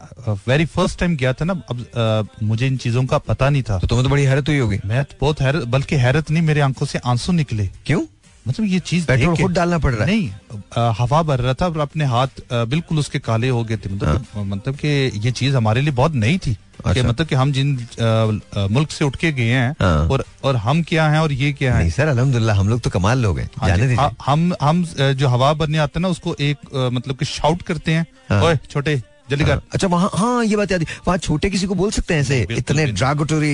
वेरी 0.48 0.64
फ़र्स्ट 0.66 0.98
टाइम 0.98 1.16
गया 1.16 1.32
था 1.32 1.44
ना 1.44 1.52
अब 1.70 2.28
मुझे 2.42 2.66
इन 2.66 2.76
चीज़ों 2.76 3.04
का 3.06 3.18
पता 3.20 3.48
नहीं 3.50 3.62
था। 3.62 3.78
तो 3.78 3.86
तुम्हें 3.86 4.04
तो 4.04 4.10
बड़ी 4.10 4.24
हैरत 4.24 4.48
हुई 4.48 4.58
होगी। 4.58 4.78
मैं 4.84 5.04
बहुत 5.20 5.40
हैरत 5.40 5.64
बल्कि 5.68 5.96
हैरत 5.96 6.30
नहीं 6.30 6.42
मेरे 6.42 6.60
आँखों 6.60 6.86
से 6.86 6.98
आँसू 7.06 7.32
निकले। 7.32 7.68
क्यों? 7.86 8.02
मतलब 8.48 8.66
ये 8.66 8.78
चीज़ 8.80 9.06
पेट्रोल 9.06 9.36
खुद 9.36 9.52
डालना 9.54 9.78
पड़ 9.78 9.94
रहा 9.94 10.04
है। 10.04 10.10
नहीं 10.10 10.94
हवा 10.98 11.22
भर 11.22 11.40
रहा 11.40 11.54
था 11.54 11.66
और 11.66 11.78
अपने 11.80 12.04
हाथ 12.04 12.40
बिल्कुल 12.52 12.98
उसके 12.98 13.18
काले 13.18 13.48
हो 13.48 13.62
गए 13.64 13.76
थे। 13.76 13.94
मतलब 13.94 14.26
मतलब 14.46 14.76
कि 14.76 14.88
ये 15.26 15.30
चीज़ 15.32 15.56
हमारे 15.56 15.80
लिए 15.80 15.92
बहुत 15.92 16.14
नई 16.14 16.38
थी 16.38 16.54
कि 16.54 16.88
अच्छा। 16.90 17.08
मतलब 17.08 17.26
कि 17.26 17.34
हम 17.34 17.52
जिन 17.52 17.76
अ, 17.76 18.66
मुल्क 18.70 18.90
से 18.90 19.04
उठ 19.04 19.16
के 19.16 19.32
गए 19.32 19.48
हैं 19.50 19.74
हाँ। 19.80 20.08
और 20.08 20.24
और 20.44 20.56
हम 20.56 20.82
क्या 20.88 21.08
हैं 21.10 21.18
और 21.20 21.32
ये 21.32 21.52
क्या 21.52 21.74
नहीं 21.74 21.84
है 21.84 21.90
सर 21.90 22.08
अल्हम्दुलिल्लाह 22.08 22.56
हम 22.56 22.68
लोग 22.68 22.80
तो 22.80 22.90
कमाल 22.90 23.18
लोग 23.18 23.38
हैं। 23.38 23.48
हाँ 23.58 23.68
जाने 23.68 23.82
दीजिए। 23.82 23.96
हाँ, 23.96 24.14
हम 24.26 24.52
हम 24.62 24.84
जो 25.18 25.28
हवा 25.28 25.52
भरने 25.54 25.78
आते 25.78 25.98
हैं 25.98 26.02
ना 26.02 26.08
उसको 26.08 26.34
एक 26.40 26.74
मतलब 26.92 27.16
कि 27.16 27.24
शाउट 27.24 27.62
करते 27.62 27.92
हैं। 27.92 28.06
हाँ। 28.30 28.42
ओए 28.44 28.56
छोटे 28.70 29.00
जल्दी 29.30 29.44
कर 29.44 29.50
हाँ, 29.50 29.62
अच्छा 29.72 29.86
वहाँ 29.88 30.10
हाँ 30.14 30.44
ये 30.44 30.56
बात 30.56 30.70
याद 30.72 30.82
है। 30.82 30.96
वहाँ 31.06 31.16
छोटे 31.18 31.50
किसी 31.50 31.66
को 31.66 31.74
बोल 31.74 31.90
सकते 31.90 32.14
हैं 32.14 32.20
ऐसे 32.20 32.40
इतने 32.50 32.86
ड्रागोटोरी 32.92 33.52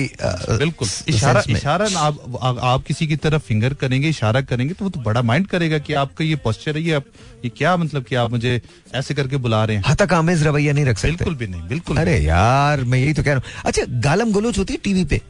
बिल्कुल। 0.59 0.87
इशारा 1.07 1.43
इशारा 1.49 1.87
आप, 1.99 2.19
आप 2.41 2.59
आप 2.63 2.83
किसी 2.87 3.07
की 3.07 3.15
तरफ़ 3.25 3.41
फिंगर 3.47 3.73
करेंगे 3.81 4.09
इशारा 4.09 4.41
करेंगे 4.41 4.73
तो 4.73 4.85
वो 4.85 4.91
तो 4.91 4.99
बड़ा 5.01 5.21
माइंड 5.21 5.47
करेगा 5.47 5.77
कि 5.79 5.93
आपका 6.03 6.25
ये 6.25 6.35
पोस्चर 6.43 6.77
है 6.77 6.83
ये 6.83 6.93
आप 6.93 7.05
ये 7.45 7.49
क्या 7.57 7.75
मतलब 7.77 8.03
कि 8.03 8.15
आप 8.15 8.31
मुझे 8.31 8.59
ऐसे 8.95 9.13
करके 9.13 9.37
बुला 9.37 9.63
रहे 9.65 9.75
हैं? 9.77 9.83
हतक 9.87 10.13
आमेज 10.13 10.43
रवैया 10.47 10.73
नहीं 10.73 10.85
रख 10.85 10.97
सकते। 10.97 11.11
बिल्कुल 11.11 11.35
भी 11.35 11.47
नहीं 11.47 11.67
बिल्कुल 11.67 11.97
अरे 11.97 12.17
यार 12.19 12.83
मैं 12.83 12.99
यही 12.99 13.13
तो 13.13 13.23
कह 13.23 13.33
रहा 13.33 13.41
हूँ। 13.45 13.61
अच्छा 13.65 13.83
गालम 14.01 14.31
गलोच 14.33 14.57
होती 14.57 14.73
है 14.73 14.79
टीवी 14.83 15.03
पे? 15.05 15.21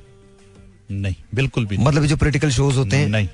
नहीं 0.92 1.16
बिल्कुल 1.36 1.66
भी 1.66 1.78
नहीं। 1.78 1.86
मतलब 1.88 2.06
जो 2.06 2.16
पोलिटिकल 2.18 2.50
शोज़ 2.52 2.76
होते 2.78 2.98
हैं? 2.98 3.08
नहीं। 3.10 3.28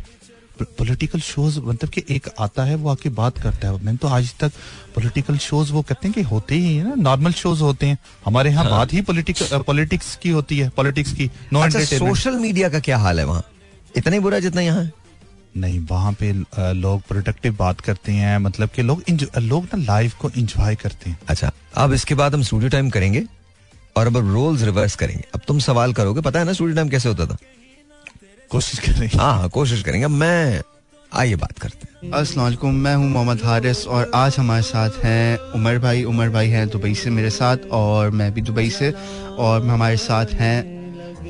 पॉलिटिकल 0.79 1.19
शोज़ 1.19 1.59
मतलब 1.59 1.89
कि 1.89 2.03
एक 2.09 2.27
आता 2.39 2.63
है 2.63 2.75
वो 2.75 2.89
आके 2.89 3.09
बात 3.11 3.37
करता 3.37 3.67
है। 3.67 3.83
मैंने 3.83 3.97
तो 3.97 4.07
आज 4.07 4.33
तक 4.39 4.51
पॉलिटिकल 4.95 5.37
शोज़ 5.37 5.71
वो 5.73 5.81
कहते 5.81 6.07
हैं 6.07 6.13
कि 6.13 6.21
होते 6.21 6.55
ही 6.55 6.75
है 6.75 6.83
ना 6.83 6.95
नॉर्मल 6.99 7.31
शोज़ 7.33 7.61
होते 7.61 7.85
हैं। 7.85 7.97
हमारे 8.25 8.49
यहाँ 8.49 8.63
हाँ। 8.63 8.71
बात 8.71 8.93
ही 8.93 9.01
पॉलिटिकल 9.01 9.61
पॉलिटिक्स 9.67 10.15
की 10.15 10.29
होती 10.29 10.59
है 10.59 10.69
पॉलिटिक्स 10.69 11.13
की 11.13 11.29
नो 11.53 11.59
अच्छा 11.59 11.83
सोशल 11.87 12.37
मीडिया 12.37 12.69
का 12.69 12.79
क्या 12.79 12.97
हाल 12.97 13.19
है 13.19 13.25
वहाँ? 13.25 13.43
इतना 13.97 14.13
ही 14.13 14.19
बुरा 14.19 14.39
जितना 14.39 14.61
यहाँ 14.61 14.83
है? 14.83 14.91
नहीं 15.57 15.79
वहाँ 15.87 16.11
पे 16.13 16.31
लोग 16.73 17.01
प्रोडक्टिव 17.01 17.55
बात 17.55 17.81
करते 17.81 18.11
हैं 18.11 18.37
मतलब 18.37 18.69
कि 18.69 18.81
लोग 18.81 19.03
लोग 19.37 19.63
ना 19.65 19.83
लाइफ 19.83 20.13
को 20.15 20.29
एंजॉय 20.29 20.75
करते 20.75 21.09
हैं। 21.09 21.19
अच्छा 21.27 21.51
अब 21.75 21.93
इसके 21.93 22.15
बाद 22.15 22.35
हम 22.35 22.43
स्टूडियो 22.43 22.69
टाइम 22.69 22.89
करेंगे 22.89 23.23
और 23.97 24.07
अब 24.07 24.17
रोल्स 24.27 24.61
रिवर्स 24.61 24.95
करेंगे। 24.95 25.23
अब 25.35 25.41
तुम 25.47 25.59
सवाल 25.59 25.93
करोगे 25.93 26.21
पता 26.21 26.39
है 26.39 26.45
ना 26.45 26.53
स्टूडियो 26.53 26.75
टाइम 26.75 26.89
कैसे 26.89 27.09
होता 27.09 27.25
था? 27.25 27.37
कोशिश 28.51 28.79
करेंगे। 28.79 29.17
हाँ 29.17 29.35
हाँ 29.35 29.49
कोशिश 29.49 29.83
करेंगे। 29.83 30.07
मैं 30.07 30.61
आइए 31.13 31.35
बात 31.35 31.59
करते 31.59 32.07
हैं। 32.07 32.13
अस्सलाम 32.13 32.75
मैं 32.75 32.95
हूँ 32.95 33.09
मोहम्मद 33.09 33.39
हारिस 33.45 33.87
और 33.87 34.11
आज 34.15 34.35
हमारे 34.39 34.61
साथ 34.61 34.89
हैं 35.03 35.37
उमर 35.37 35.79
भाई। 35.79 36.03
उमर 36.03 36.29
भाई 36.29 36.49
हैं 36.49 36.69
दुबई 36.69 36.95
से 36.95 37.09
मेरे 37.09 37.29
साथ 37.29 37.57
और 37.71 38.09
मैं 38.09 38.33
भी 38.33 38.41
दुबई 38.41 38.69
से 38.69 38.93
और 39.37 39.67
हमारे 39.67 39.97
साथ 39.97 40.25
हैं 40.33 40.81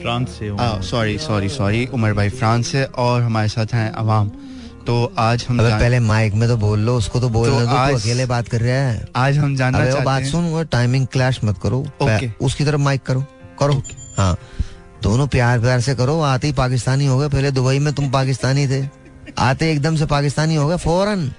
फ्रांस 0.02 0.30
से 0.30 0.58
सॉरी 0.90 1.18
सॉरी 1.18 1.50
सॉरी 1.50 1.86
उमर 1.86 2.14
भाई 2.14 2.30
फ्रांस 2.30 2.68
से 2.68 2.84
और 2.84 3.22
हमारे 3.22 3.48
साथ 3.48 3.66
हैं 3.74 3.92
अवाम। 3.92 4.32
तो 4.88 5.14
आज 5.18 5.46
हम 5.50 5.60
अबे 5.60 5.70
जान- 5.70 5.82
पहले 5.82 6.00
माइक 6.00 6.34
में 6.34 6.50
तो 6.50 6.58
बोल 6.58 6.80
लो 6.80 6.98
उसको 6.98 7.20
तो 7.20 7.30
बोल 7.30 7.50
तो 7.50 7.60
दो 7.60 7.66
तू 7.66 7.72
आज- 7.72 8.02
अकेले 8.02 8.26
बात 8.26 8.48
कर 8.48 8.62
रहा 8.62 8.76
है। 8.76 9.08
आज 9.16 9.38
हम 9.38 9.56
जानना 9.56 9.86
चाहते 9.86 10.04
बात 10.04 10.24
हैं 10.24 10.32
सुन 10.32 10.44
वो 10.44 10.64
टाइमिंग 10.64 11.08
क्लैश 11.08 11.40
मत 11.44 11.58
करो। 11.64 11.80
ओके। 11.80 12.46
उसकी 12.46 12.66
तरफ़ 12.66 12.80
माइक 12.80 13.02
करो। 13.02 13.26
करो। 13.60 13.84
हाँ। 14.18 14.38
दोनों 15.04 15.28
प्यार 15.28 15.60
प्यार 15.60 15.80
से 15.82 15.96
करो 15.96 16.20
आते 16.22 16.48
ही 16.48 16.54
पाकिस्तानी 16.54 17.06
हो 17.06 17.18
गए। 17.18 17.28
पहले 17.30 17.52
दुबई 17.52 17.80
में 17.80 17.94
तुम 17.94 18.10
पाकिस्तानी 18.12 18.68
थे। 18.68 18.82
आते 19.38 19.72
एकदम 19.72 19.96
से 19.96 20.06
पाकिस्तानी 20.06 20.56
हो 20.56 20.68
गए 20.68 20.78
फ़ौरन। 20.78 21.32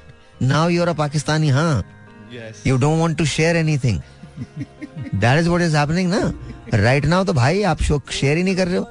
नाउ 0.42 0.68
यूर 0.68 0.88
अ 0.88 0.92
पाकिस्तानी 0.92 1.48
हाँ। 1.48 1.84
You 2.66 2.76
don't 2.76 3.00
want 3.00 3.16
to 3.18 3.24
share 3.26 3.56
anything 3.56 4.00
that 5.14 5.38
is 5.38 5.48
what 5.48 5.62
is 5.62 5.76
happening 5.76 6.10
ना। 6.10 6.32
राइट 6.74 7.06
नाउ 7.06 7.24
तो 7.24 7.32
भाई 7.32 7.62
आप 7.62 7.82
शेयर 7.82 8.36
ही 8.36 8.42
नहीं 8.42 8.56
कर 8.56 8.68
रहे 8.68 8.76
हो। 8.76 8.88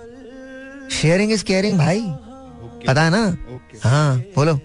शेयरिंग 0.92 1.32
इज़ 1.32 1.44
केयरिंग 1.44 1.78
भाई। 1.78 2.02
पता 2.88 3.04
है 3.04 3.10
ना? 3.12 3.38
हाँ 3.84 4.18
बोलो। 4.36 4.60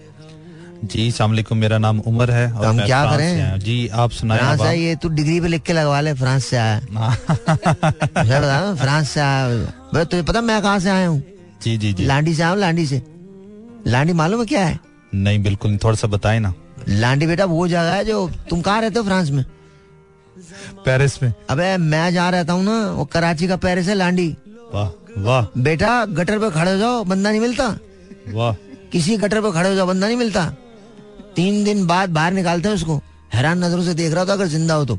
जी 0.83 1.09
सलामकुम 1.11 1.57
मेरा 1.57 1.77
नाम 1.77 1.99
उमर 2.07 2.31
है 2.31 2.51
और 2.51 2.61
तो 2.63 2.67
हम 2.69 2.85
क्या 2.85 3.03
करें? 3.11 3.59
जी 3.59 3.87
आप 3.87 4.11
सुनाए 4.11 4.37
फ्रांस 4.39 4.61
है 4.61 4.79
ये 4.79 4.95
तू 4.95 5.09
डिग्री 5.09 5.39
पे 5.41 5.47
लिख 5.47 5.61
के 5.63 5.73
लगवा 5.73 6.01
ले 6.01 6.13
फ्रांस 6.13 6.45
से 6.45 6.57
आया। 6.57 6.79
फ्रांस 8.81 9.09
से 9.09 9.19
आया। 9.21 10.03
तुझे 10.03 10.21
पता 10.23 10.41
मैं 10.41 10.61
कहाँ 10.61 10.79
से 10.79 10.89
आया 10.89 11.07
हूँ? 11.07 11.21
जी 11.63 11.77
जी 11.77 11.93
जी। 11.93 12.05
लांडी 12.05 12.33
से 12.35 12.43
आया 12.43 12.51
हूँ 12.51 12.59
लांडी 12.59 12.85
से। 12.85 13.01
लांडी 13.87 14.13
मालूम 14.13 14.39
है 14.39 14.45
क्या 14.45 14.65
है? 14.65 14.79
नहीं 15.13 15.41
बिल्कुल 15.43 15.71
नहीं, 15.71 15.79
थोड़ा 15.83 15.95
सा 15.95 16.07
बताए 16.07 16.39
ना। 16.39 16.53
लांडी 16.89 17.27
बेटा 17.27 17.45
वो 17.45 17.67
जगह 17.67 17.93
है 17.93 18.03
जो 18.05 18.29
तुम 18.49 18.61
कहाँ 18.61 18.81
रहते 18.81 18.99
हो 18.99 19.05
फ्रांस 19.05 19.29
में? 19.29 19.43
पेरिस 20.85 21.21
में। 21.23 21.33
अबे 21.49 21.75
मैं 21.77 22.13
जहाँ 22.13 22.31
रहता 22.31 22.53
हूँ 22.53 22.63
ना 22.63 22.79
वो 22.91 23.05
कराची 23.05 23.47
का 23.47 23.55
पेरिस 23.57 23.87
है 23.87 23.95
लांडी। 23.95 24.29
वाह 24.73 24.89
वाह। 25.23 25.45
बेटा 25.61 26.05
गटर 26.05 26.39
पे 26.39 26.49
खड़े 26.51 26.71
हो 26.71 26.77
जाओ 26.77 27.03
बंदा 27.03 27.29
नहीं 27.29 27.41
मिलता। 27.41 27.67
वाह। 28.33 28.53
किसी 28.91 29.17
गटर 29.17 29.41
पे 29.41 29.51
खड़े 29.51 29.69
हो 29.69 29.75
जाओ 29.75 29.87
बंदा 29.87 30.07
नहीं 30.07 30.17
मिलता। 30.17 30.43
तीन 31.37 31.63
दिन 31.63 31.85
बाद 31.87 32.09
बाहर 32.09 32.33
निकालते 32.33 32.67
हैं 32.69 32.75
उसको। 32.75 33.01
हैरान 33.33 33.63
नज़रों 33.63 33.83
से 33.83 33.93
देख 33.93 34.13
रहा 34.13 34.25
था 34.25 34.33
अगर 34.33 34.47
ज़िंदा 34.47 34.73
हो 34.73 34.85
तो। 34.85 34.97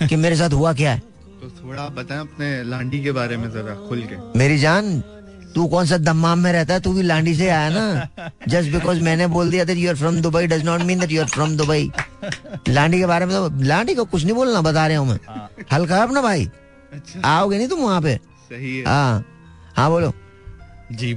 कि 0.08 0.16
मेरे 0.16 0.36
साथ 0.36 0.50
हुआ 0.50 0.72
क्या 0.72 0.92
है? 0.92 0.98
तो 1.40 1.50
थोड़ा 1.62 1.82
आप 1.82 1.92
बताएँ 1.92 2.20
अपने 2.20 2.62
लांडी 2.64 3.02
के 3.04 3.12
बारे 3.12 3.36
में 3.36 3.50
जरा 3.50 3.74
खुल 3.88 4.02
के। 4.10 4.16
मेरी 4.38 4.58
जान 4.58 5.00
तू 5.54 5.66
कौन 5.66 5.86
सा 5.86 5.96
दम्माम 5.98 6.38
में 6.38 6.52
रहता 6.52 6.74
है? 6.74 6.80
तू 6.80 6.92
भी 6.92 7.02
लांडी 7.02 7.34
से 7.34 7.48
आया 7.48 7.68
ना। 7.72 8.28
जस्ट 8.48 8.70
बिकॉज़ 8.72 9.00
मैंने 9.02 9.26
बोल 9.26 9.50
दिया 9.50 9.64
that 9.64 9.78
you 9.78 9.88
are 9.90 9.96
from 9.96 10.20
Dubai 10.22 10.46
does 10.46 10.64
not 10.64 10.82
mean 10.82 11.00
that 11.00 11.10
you 11.12 11.20
are 11.22 11.28
from 11.28 11.56
Dubai 11.56 11.90
Landhi 12.68 12.98
के 12.98 13.06
बारे 13.06 13.26
में 13.26 13.34
तो 13.36 13.64
लांडी 13.66 13.94
को 13.94 14.04
कुछ 14.04 14.24
नहीं 14.24 14.34
बोलना 14.34 14.60
बता 14.62 14.86
रहा 14.86 14.98
हूँ 14.98 15.08
मैं। 15.08 15.18
हल्का 15.72 15.96
है 15.96 16.02
अपना 16.02 16.22
भाई। 16.22 16.44
अच्छा। 16.92 17.20
आओगे 17.28 17.58
नहीं 17.58 17.68
तुम 17.68 17.80
वहाँ 17.80 18.00
पे? 18.02 18.16
सही 18.50 18.76
है। 18.78 18.84
हाँ। 18.86 19.24
हाँ 19.76 19.90
बोलो। 19.90 20.12
जी 20.92 21.14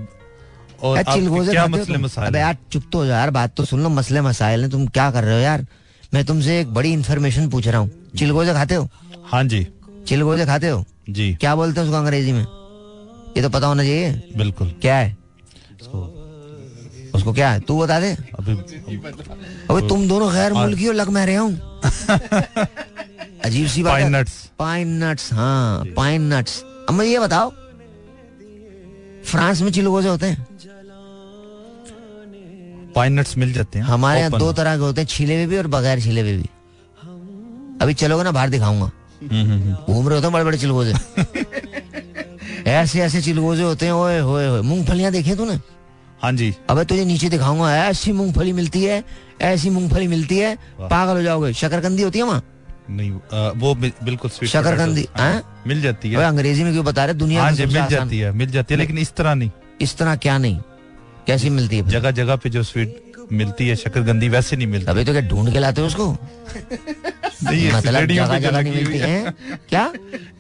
और 0.84 1.04
क्या 1.04 1.62
हो 1.62 1.68
मसले? 1.70 1.98
मसाइल 1.98 2.28
अबे 2.28 2.40
यार 2.40 2.58
चुप 2.72 2.84
तो 2.92 3.06
यार 3.06 3.30
बात 3.32 3.56
तो 3.58 3.66
सुन 3.66 3.84
लो 3.84 3.90
मसले 3.90 4.22
मसाइल 4.22 4.62
हैं 4.62 4.70
तुम 4.72 4.86
क्या 4.88 5.10
कर 5.12 5.24
रहे 5.24 5.36
हो 5.36 5.40
यार? 5.40 5.66
मैं 6.14 6.26
तुमसे 6.26 6.60
एक 6.60 6.74
बड़ी 6.74 6.92
इन्फॉर्मेशन 6.94 7.50
पूछ 7.50 7.68
रहा 7.68 7.80
हूँ। 7.80 7.92
चिलगोजे 8.18 8.54
खाते 8.54 8.76
हो? 8.76 8.88
हाँ 9.26 9.44
जी। 9.44 9.68
चिलगोजे 10.08 10.46
खाते 10.46 10.70
हो? 10.70 10.84
जी। 11.10 11.34
क्या 11.36 11.56
बोलते 11.56 11.80
हैं 11.80 11.88
उसको 11.88 11.98
अंग्रेज़ी 11.98 12.32
में? 12.32 12.46
ये 13.38 13.42
तो 13.42 13.50
पता 13.50 13.68
होना 13.68 13.84
चाहिए। 13.84 14.32
बिल्कुल। 14.38 14.74
क्या 14.82 14.96
है? 14.96 15.18
उसको 17.16 17.34
क्या 17.34 17.50
है? 17.52 17.60
तू 17.60 17.80
बता 17.80 18.00
दे। 18.00 18.12
अभी 18.40 18.54
अबे 19.70 19.88
तुम 19.88 20.08
दोनों 20.08 20.32
गैर 20.34 20.54
मुल्की 20.54 20.86
हो 20.86 20.92
लग 20.94 21.10
मैं 21.10 21.26
रहा 21.26 21.40
हूँ? 21.40 21.54
अजीब 23.46 23.68
सी 23.68 23.84
बात 23.84 24.02
है। 24.02 24.10
Nuts. 24.12 24.32
पाइन 24.60 25.04
नट्स 25.04 25.34
हाँ 25.34 25.86
पाइन 25.96 26.34
नट्स 26.34 26.64
अब 26.90 26.96
मुझे 26.96 27.10
ये 27.10 27.20
बताओ 27.20 27.50
फ्रांस 29.26 29.62
में 29.62 29.72
चिलगोजे 29.72 30.10
होते 30.10 30.26
हैं? 30.26 30.48
पाइन 32.96 33.20
नट्स 33.20 33.38
मिल 33.38 33.54
जाते 33.54 33.80
हैं 33.80 33.86
हमारे 33.86 34.20
यहाँ 34.20 34.40
दो 34.40 34.52
तरह 34.54 34.76
के 34.78 34.82
होते 34.82 35.02
हैं 35.02 35.08
छिले 35.08 35.36
हुए 35.36 35.46
भी 35.48 35.58
और 35.58 35.68
बगैर 35.68 36.00
छिले 36.02 36.22
हुए 36.22 36.36
भी। 36.38 36.50
अभी 37.82 37.94
चलोगे 37.94 38.24
ना 38.24 38.32
बाहर 38.32 38.50
दिखाऊँगा। 38.50 38.92
घूम 39.24 40.08
रहे 40.08 40.16
होते 40.16 40.28
हैं 40.28 40.32
बड़े 40.34 40.44
बड़े 40.46 40.58
चिलगोजे। 40.58 40.94
ऐसे 42.72 43.02
ऐसे 43.02 43.22
चिलगोजे 43.22 43.64
होते 43.64 43.86
हैं 43.86 43.94
ओए 43.94 44.20
होए 44.20 44.48
होए। 44.48 44.62
मूंगफलियाँ 44.62 45.12
देखे 45.12 45.36
तूने? 45.36 45.60
हाँ 46.22 46.32
जी। 46.34 46.54
अबे 46.70 46.84
तुझे 46.86 47.06
नीचे 47.06 47.30
दिखाऊँगा 47.30 47.76
ऐसी 47.78 48.12
मूंगफली 48.12 48.54
मिलती 48.54 48.84
है 48.84 49.04
ऐसी 49.42 49.70
मूंगफली 49.70 50.08
मिलती 50.08 50.38
है। 50.38 50.56
पागल 50.82 51.16
हो 51.16 51.22
जाओगे। 51.22 51.54
शकरकंदी 51.54 52.04
होती 52.04 52.20
है 52.20 52.26
वहाँ? 52.26 52.44
नहीं 52.90 53.12
अ, 53.12 53.52
वो 53.56 53.74
बिल्कुल 53.76 54.30
शकरकंदी, 54.48 55.08
हाँ, 55.18 55.64
मिल 55.68 55.82
जाती 55.82 56.12
है। 56.12 56.24
अंग्रेज़ी 56.26 56.64
में 56.64 56.72
क्यों 56.74 56.86
बता 56.86 57.06
रहे? 57.06 57.14
दुनिया 57.16 57.44
हाँ 57.44 57.52
मिल 57.52 57.88
जाती 57.90 58.20
है 58.20 58.32
मिल 58.32 58.52
जाती 58.52 58.74
है 58.74 58.80
लेकिन 58.80 58.98
इस 58.98 59.14
तरह 59.16 59.34
नहीं। 59.36 59.52
इस 59.82 59.98
तरह 59.98 60.16
क्या 60.16 60.38
नहीं? 60.38 60.58
कैसी 61.28 61.50
मिलती 61.50 61.78
है 61.78 61.88
जगह 61.90 62.12
जगह 62.12 62.36
पे 62.36 62.50
जो 62.50 62.64
स्वीट 62.64 63.02
मिलती 63.32 63.68
है 63.68 63.76
शक्करगंदी 63.76 64.28
वैसे 64.30 64.56
नहीं 64.56 64.68
मिलती। 64.68 64.92
अबे 64.92 65.04
तो 65.06 65.12
क्या 65.12 65.22
ढूंढ 65.28 65.52
के 65.54 65.60
लाते 65.60 65.82
हो 65.82 65.88
उसको? 65.88 66.06
ये 67.54 67.72
मतलब 67.74 68.06
जगह 68.08 68.40
जगह 68.40 68.62
नहीं 68.62 68.74
मिलती 68.74 68.98
है? 68.98 69.34
क्या? 69.70 69.92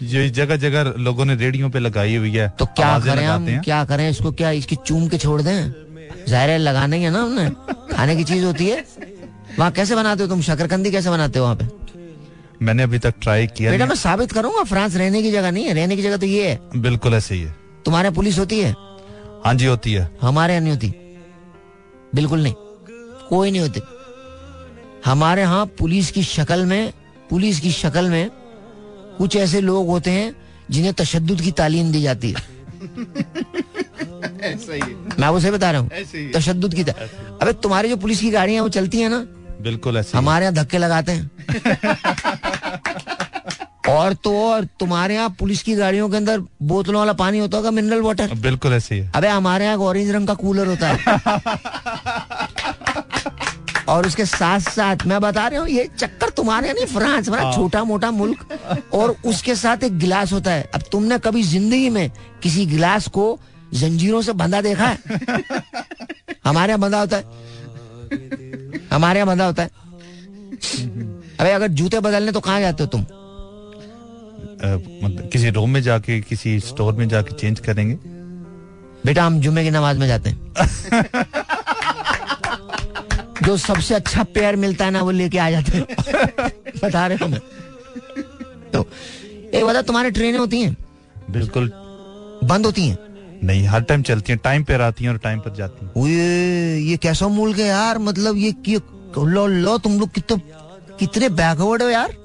जो 0.03 0.27
जगह 0.29 0.55
जगह 0.57 0.93
लोगों 0.99 1.25
ने 1.25 1.35
रेडियो 1.35 1.69
पे 1.69 1.79
लगाई 1.79 2.15
हुई 2.15 2.31
है 2.35 2.47
तो 2.59 2.65
क्या 2.65 2.97
करें 2.99 3.25
हम? 3.25 3.47
क्या 3.63 3.83
करें 3.85 4.09
इसको? 4.09 4.31
क्या 4.31 4.51
इसकी 4.61 4.75
चूम 4.85 5.07
के 5.07 5.17
छोड़ 5.17 5.41
दें? 5.41 5.71
ज़ाहिर 6.27 6.49
है 6.49 6.57
लगाने 6.57 6.97
ही 6.97 7.03
है 7.03 7.11
ना 7.11 7.21
हमने। 7.21 7.49
खाने 7.95 8.15
की 8.15 8.23
चीज़ 8.23 8.43
होती 8.45 8.67
है। 8.69 8.83
वहाँ 9.59 9.71
कैसे 9.71 9.95
बनाते 9.95 10.23
हो 10.23 10.29
तुम? 10.29 10.41
शकरकंदी 10.41 10.91
कैसे 10.91 11.09
बनाते 11.09 11.39
हो 11.39 11.45
वहाँ 11.45 11.55
पे? 11.55 11.67
मैंने 12.61 12.83
अभी 12.83 12.99
तक 12.99 13.13
ट्राई 13.21 13.47
किया 13.47 13.71
बेटा 13.71 13.85
मैं 13.85 13.95
साबित 13.95 14.31
करूँगा 14.31 14.63
फ्रांस 14.63 14.95
रहने 14.95 15.21
की 15.21 15.31
जगह 15.31 15.51
नहीं 15.51 15.65
है। 15.65 15.73
रहने 15.73 15.95
की 15.95 16.01
जगह 16.01 16.17
तो 16.17 16.25
ये 16.25 16.49
है। 16.49 16.59
बिल्कुल 16.81 17.13
ऐसे 17.13 17.35
ही 17.35 17.41
है। 17.41 17.55
तुम्हारे 17.85 18.09
पुलिस 18.11 18.39
होती 18.39 18.59
है? 18.59 18.75
हाँ 19.45 19.53
जी 19.53 19.65
होती 19.65 19.93
है। 19.93 20.17
हमारे 20.21 20.53
यहाँ 20.53 20.63
नहीं 20.63 20.73
होती। 20.73 20.93
बिल्कुल 22.15 22.43
नहीं। 22.43 22.53
कोई 23.29 23.51
नहीं 23.51 23.61
होती। 23.61 23.81
हमारे 25.05 25.41
यहाँ 25.41 25.65
पुलिस 25.65 26.11
की 26.11 26.23
शक्ल 26.23 26.65
में 26.65 26.93
पुलिस 27.29 27.59
की 27.59 27.71
शक्ल 27.71 28.09
में 28.09 28.29
कुछ 29.17 29.35
ऐसे 29.35 29.61
लोग 29.61 29.87
होते 29.87 30.11
हैं 30.11 30.35
जिन्हें 30.71 30.93
तशद 30.93 31.41
की 31.43 31.51
तालीम 31.51 31.91
दी 31.91 32.01
जाती 32.01 32.29
है। 32.29 32.35
ऐसा 34.41 34.73
ही 34.73 34.81
मैं 35.19 35.27
उसे 35.27 35.51
बता 35.51 35.71
रहा 35.71 35.81
हूँ। 35.81 35.89
तशद्दुद 36.31 36.73
की 36.73 36.83
ता- 36.83 36.95
अबे 37.41 37.53
तुम्हारी 37.53 37.89
जो 37.89 37.97
पुलिस 37.97 38.19
की 38.19 38.31
गाड़ियाँ 38.31 38.63
वो 38.63 38.69
चलती 38.69 39.01
है 39.01 39.09
ना? 39.09 39.27
बिल्कुल 39.61 39.97
ऐसे 39.97 40.17
हमारे 40.17 40.45
यहाँ 40.45 40.55
धक्के 40.55 40.77
लगाते 40.77 41.11
हैं। 41.11 41.31
और 43.93 44.13
तो 44.23 44.31
और 44.41 44.65
तुम्हारे 44.79 45.15
यहाँ 45.15 45.29
पुलिस 45.39 45.61
की 45.63 45.75
गाड़ियों 45.75 46.09
के 46.09 46.17
अंदर 46.17 46.39
बोतलों 46.61 46.99
वाला 46.99 47.13
पानी 47.13 47.39
होता 47.39 47.57
होगा 47.57 47.71
मिनरल 47.71 48.01
वाटर 48.01 48.33
बिल्कुल 48.41 48.73
ऐसे 48.73 48.95
ही 48.95 49.01
है। 49.01 49.11
अबे 49.15 49.27
हमारे 49.27 49.65
यहाँ 49.65 49.77
ऑरेंज 49.77 50.09
रंग 50.11 50.27
का 50.27 50.33
कूलर 50.33 50.67
होता 50.67 50.87
है। 50.87 50.97
और 53.89 54.07
उसके 54.07 54.25
साथ 54.25 54.59
साथ 54.59 55.05
मैं 55.07 55.19
बता 55.21 55.47
रहा 55.47 55.59
हूँ 55.59 55.69
ये 55.69 55.89
चक्कर 55.97 56.29
तुम्हारे 56.29 56.73
नहीं 56.73 56.85
फ्रांस 56.85 57.29
बड़ा 57.29 57.51
छोटा 57.53 57.83
मोटा 57.83 58.11
मुल्क। 58.11 58.89
और 58.93 59.15
उसके 59.25 59.55
साथ 59.55 59.83
एक 59.83 59.97
गिलास 59.99 60.33
होता 60.33 60.51
है। 60.51 60.69
अब 60.75 60.81
तुमने 60.91 61.17
कभी 61.19 61.43
ज़िंदगी 61.43 61.89
में 61.89 62.09
किसी 62.43 62.65
गिलास 62.65 63.07
को 63.07 63.39
जंजीरों 63.73 64.21
से 64.21 64.33
बंधा 64.33 64.61
देखा 64.61 64.87
है? 64.87 64.97
हमारे 66.45 66.71
यहाँ 66.71 66.79
बंधा 66.79 66.99
होता 66.99 67.17
है। 67.17 67.23
हमारे 68.91 69.19
यहाँ 69.19 69.27
बंधा 69.27 69.45
होता 69.45 69.63
है। 69.63 69.69
अबे 71.39 71.51
अगर 71.51 71.67
जूते 71.67 71.99
बदलने 71.99 72.31
तो 72.31 72.39
कहाँ 72.39 72.59
जाते 72.61 72.83
हो 72.83 72.89
तुम? 72.89 73.05
मतलब 74.65 75.29
किसी 75.33 75.49
रूम 75.49 75.69
में 75.69 75.81
जाके 75.81 76.21
किसी 76.21 76.59
स्टोर 76.59 76.93
में 76.93 77.09
जाके 77.09 77.35
चेंज 77.35 77.59
करेंगे? 77.59 77.97
बेटा 79.05 79.23
हम 79.23 79.39
जुम्मे 79.39 79.63
की 79.63 79.71
नमाज़ 79.71 79.99
में 79.99 80.07
जाते 80.07 80.29
हैं। 80.29 80.53
जो 83.43 83.57
सबसे 83.57 83.95
अच्छा 83.95 84.23
पेयर 84.23 84.55
मिलता 84.55 84.85
है 84.85 84.91
ना 84.91 85.01
वो 85.01 85.11
लेके 85.11 85.37
आ 85.37 85.51
जाते 85.51 85.77
हैं। 85.77 85.85
बता 86.83 87.07
रहे 87.07 87.17
हो 87.17 87.27
तो 88.73 88.87
एक 89.53 89.65
बता 89.65 89.81
तुम्हारी 89.81 90.11
ट्रेनें 90.11 90.39
होती 90.39 90.61
हैं। 90.61 90.77
बिल्कुल। 91.29 91.71
बंद 92.43 92.65
होती 92.65 92.87
हैं। 92.87 92.97
नहीं 93.43 93.67
हर 93.67 93.81
टाइम 93.81 94.01
चलती 94.01 94.33
हैं। 94.33 94.39
टाइम 94.43 94.63
पर 94.63 94.81
आती 94.81 95.03
हैं 95.03 95.11
और 95.11 95.17
टाइम 95.17 95.39
पर 95.39 95.55
जाती 95.55 95.85
हैं। 95.85 96.07
ये 96.07 96.79
ये 96.79 96.97
कैसा 96.97 97.27
मुल्क 97.27 97.57
है 97.57 97.65
यार? 97.65 97.97
मतलब 97.97 98.37
ये, 98.37 98.53
ये 98.67 98.81
लो 99.17 99.47
लो 99.47 99.77
तुम 99.77 99.99
लोग 99.99 100.09
कितने 100.09 100.41
कितने 100.99 101.29
बैकवर्ड 101.29 101.81
हो 101.81 101.89
यार। 101.89 102.22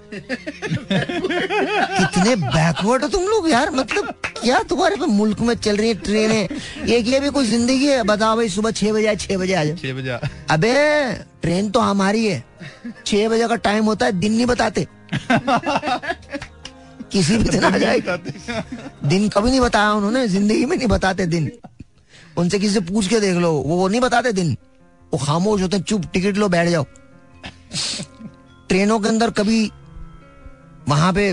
कितने 2.00 2.34
बैकवर्ड 2.36 3.02
हो 3.02 3.08
तुम 3.08 3.22
लोग 3.24 3.48
यार? 3.50 3.70
मतलब 3.70 4.14
क्या 4.40 4.62
तुम्हारे 4.68 4.96
पे 4.96 5.06
मुल्क 5.06 5.40
में 5.40 5.54
चल 5.56 5.76
रही 5.76 5.88
है 5.88 5.94
ट्रेनें? 5.96 6.48
ये 6.86 7.00
ये 7.00 7.20
भी 7.20 7.30
कोई 7.30 7.46
ज़िंदगी 7.46 7.86
है? 7.86 8.02
बताओ 8.04 8.36
भाई 8.36 8.48
सुबह 8.48 8.70
छह 8.72 8.92
बजे 8.92 9.16
छह 9.16 9.36
बजे 9.38 9.54
आ 9.54 9.64
जाए 9.64 9.76
छह 9.76 9.92
बजे 9.94 10.18
अबे 10.50 10.72
ट्रेन 11.42 11.70
तो 11.70 11.80
हमारी 11.80 12.26
है। 12.26 12.44
छह 13.06 13.28
बजे 13.28 13.48
का 13.48 13.56
टाइम 13.58 13.84
होता 13.84 14.06
है 14.06 14.12
दिन 14.20 14.32
नहीं 14.32 14.46
बताते। 14.46 14.86
किसी 17.12 17.36
भी 17.36 17.44
दिन 17.44 17.64
आ 17.64 17.76
जाए 17.78 18.00
दिन 18.00 19.28
कभी 19.28 19.50
नहीं 19.50 19.60
बताया 19.60 19.92
उन्होंने 19.92 20.26
ज़िंदगी 20.28 20.64
में 20.64 20.76
नहीं 20.76 20.88
बताते 20.88 21.26
दिन। 21.26 21.50
उनसे 22.38 22.58
किसी 22.58 22.74
से 22.74 22.80
पूछ 22.82 23.06
के 23.08 23.20
देख 23.20 23.36
लो 23.36 23.52
वो 23.52 23.88
नहीं 23.88 24.00
बताते 24.00 24.32
दिन। 24.32 24.56
वो 25.12 25.18
खामोश 25.18 25.62
होते 25.62 25.78
चुप 25.80 26.04
टिकट 26.12 26.36
लो 26.36 26.48
बैठ 26.48 26.68
जाओ। 26.68 26.84
ट्रेनों 28.68 28.98
के 29.00 29.08
अंदर 29.08 29.30
कभी 29.30 29.70
वहाँ 30.88 31.12
पे 31.12 31.28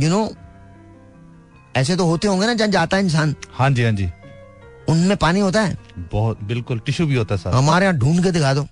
यू 0.00 0.08
नो 0.08 0.28
ऐसे 1.76 1.96
तो 1.96 2.04
होते 2.06 2.28
होंगे 2.28 2.46
ना 2.46 2.54
जहाँ 2.54 2.70
जाता 2.70 2.96
है 2.96 3.02
इंसान। 3.02 3.34
हाँ 3.52 3.70
जी 3.70 3.82
हाँ 3.84 3.92
जी। 3.92 4.08
उनमें 4.88 5.16
पानी 5.16 5.40
होता 5.40 5.62
है? 5.62 5.76
बहुत 6.12 6.42
बिल्कुल 6.44 6.78
टिश्यू 6.78 7.06
भी 7.06 7.14
होता 7.14 7.34
है 7.34 7.52
हमारे 7.54 7.86
यहाँ 7.86 7.98
ढूंढ 7.98 8.22
के 8.24 8.30
दिखा 8.30 8.54
दो। 8.54 8.66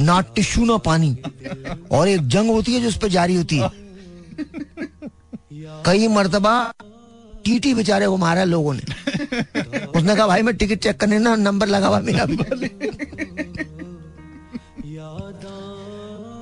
ना 0.00 0.20
टिश्यू 0.36 0.64
ना 0.64 0.76
पानी। 0.86 1.16
और 1.90 2.08
एक 2.08 2.26
जंग 2.28 2.50
होती 2.50 2.74
है 2.74 2.80
जो 2.80 2.88
उस 2.88 2.96
पर 2.98 3.08
जारी 3.08 3.34
होती 3.34 3.58
है। 3.58 3.70
कई 5.86 6.08
मरतबा 6.08 6.54
टीटी 7.44 7.74
बेचारे 7.74 8.06
को 8.06 8.16
मारा 8.16 8.44
लोगों 8.44 8.74
ने। 8.74 8.82
उसने 9.98 10.16
कहा 10.16 10.26
भाई 10.26 10.42
मैं 10.42 10.56
टिकट 10.56 10.78
चेक 10.78 11.00
करने 11.00 11.18
ना 11.18 11.34
नंबर 11.36 11.66
लगा 11.66 11.88
हुआ 11.88 12.00
मेरा 12.00 12.24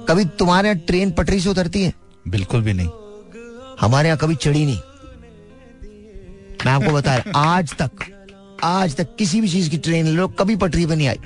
कभी 0.08 0.24
तुम्हारे 0.38 0.68
यहाँ 0.68 0.80
ट्रेन 0.80 1.10
पटरी 1.10 1.40
से 1.40 1.48
उतरती 1.48 1.82
है? 1.82 1.92
बिल्कुल 2.28 2.62
भी 2.62 2.72
नहीं। 2.72 2.88
हमारे 3.80 4.08
यहाँ 4.08 4.18
कभी 4.18 4.34
चढ़ी 4.34 4.64
नहीं। 4.66 4.78
मैं 6.66 6.72
आपको 6.72 6.92
बता 6.92 7.16
रहा 7.16 7.40
आज 7.56 7.74
तक 7.82 7.90
आज 8.64 8.96
तक 8.96 9.16
किसी 9.16 9.40
भी 9.40 9.48
चीज़ 9.48 9.70
की 9.70 9.78
ट्रेन 9.78 10.06
लोग 10.06 10.38
कभी 10.38 10.56
पटरी 10.56 10.86
पे 10.86 10.96
नहीं 10.96 11.08
आई। 11.08 11.18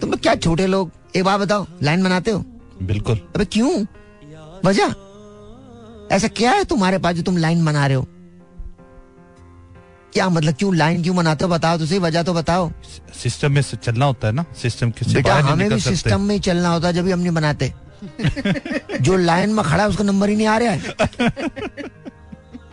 तुम 0.00 0.12
क्या 0.12 0.34
छोटे 0.34 0.66
लोग? 0.66 0.90
एक 1.16 1.24
बात 1.24 1.40
बताओ 1.40 1.66
लाइन 1.82 2.04
बनाते 2.04 2.30
हो? 2.30 2.44
बिल्कुल। 2.82 3.20
अबे 3.34 3.44
क्यों? 3.44 3.84
वजह? 4.64 4.94
ऐसा 6.14 6.28
क्या 6.28 6.50
है 6.50 6.64
तुम्हारे 6.64 6.98
पास 6.98 7.16
जो 7.16 7.22
तुम 7.22 7.36
लाइन 7.36 7.64
बना 7.64 7.86
रहे 7.86 7.96
हो? 7.96 8.06
क्या 10.14 10.28
मतलब 10.28 10.54
क्यों? 10.54 10.76
लाइन 10.76 11.02
क्यों 11.02 11.16
बनाते 11.16 11.44
हो? 11.44 11.50
बताओ 11.50 11.78
तो 11.78 11.86
सही 11.86 11.98
वजह 11.98 12.22
तो 12.22 12.34
बताओ। 12.34 12.70
सिस्टम 13.22 13.52
में 13.52 13.62
से 13.62 13.76
चलना 13.76 14.04
होता 14.04 14.28
है 14.28 14.34
ना? 14.34 14.44
सिस्टम 14.62 14.90
के 14.90 15.14
बेटा 15.14 15.34
हमें 15.34 15.70
भी 15.70 15.80
सिस्टम 15.80 16.20
में 16.20 16.34
ही 16.34 16.40
चलना 16.40 16.68
होता 16.68 16.88
है 16.88 16.94
जब 16.94 17.08
हम 17.08 17.18
नहीं 17.18 17.30
बनाते। 17.30 17.72
जो 19.00 19.16
लाइन 19.16 19.50
में 19.50 19.64
खड़ा 19.64 19.82
है 19.82 19.88
उसका 19.88 20.04
नंबर 20.04 20.28
ही 20.28 20.36
नहीं 20.36 20.46
आ 20.46 20.58
रहा 20.58 20.70
है। 20.70 20.80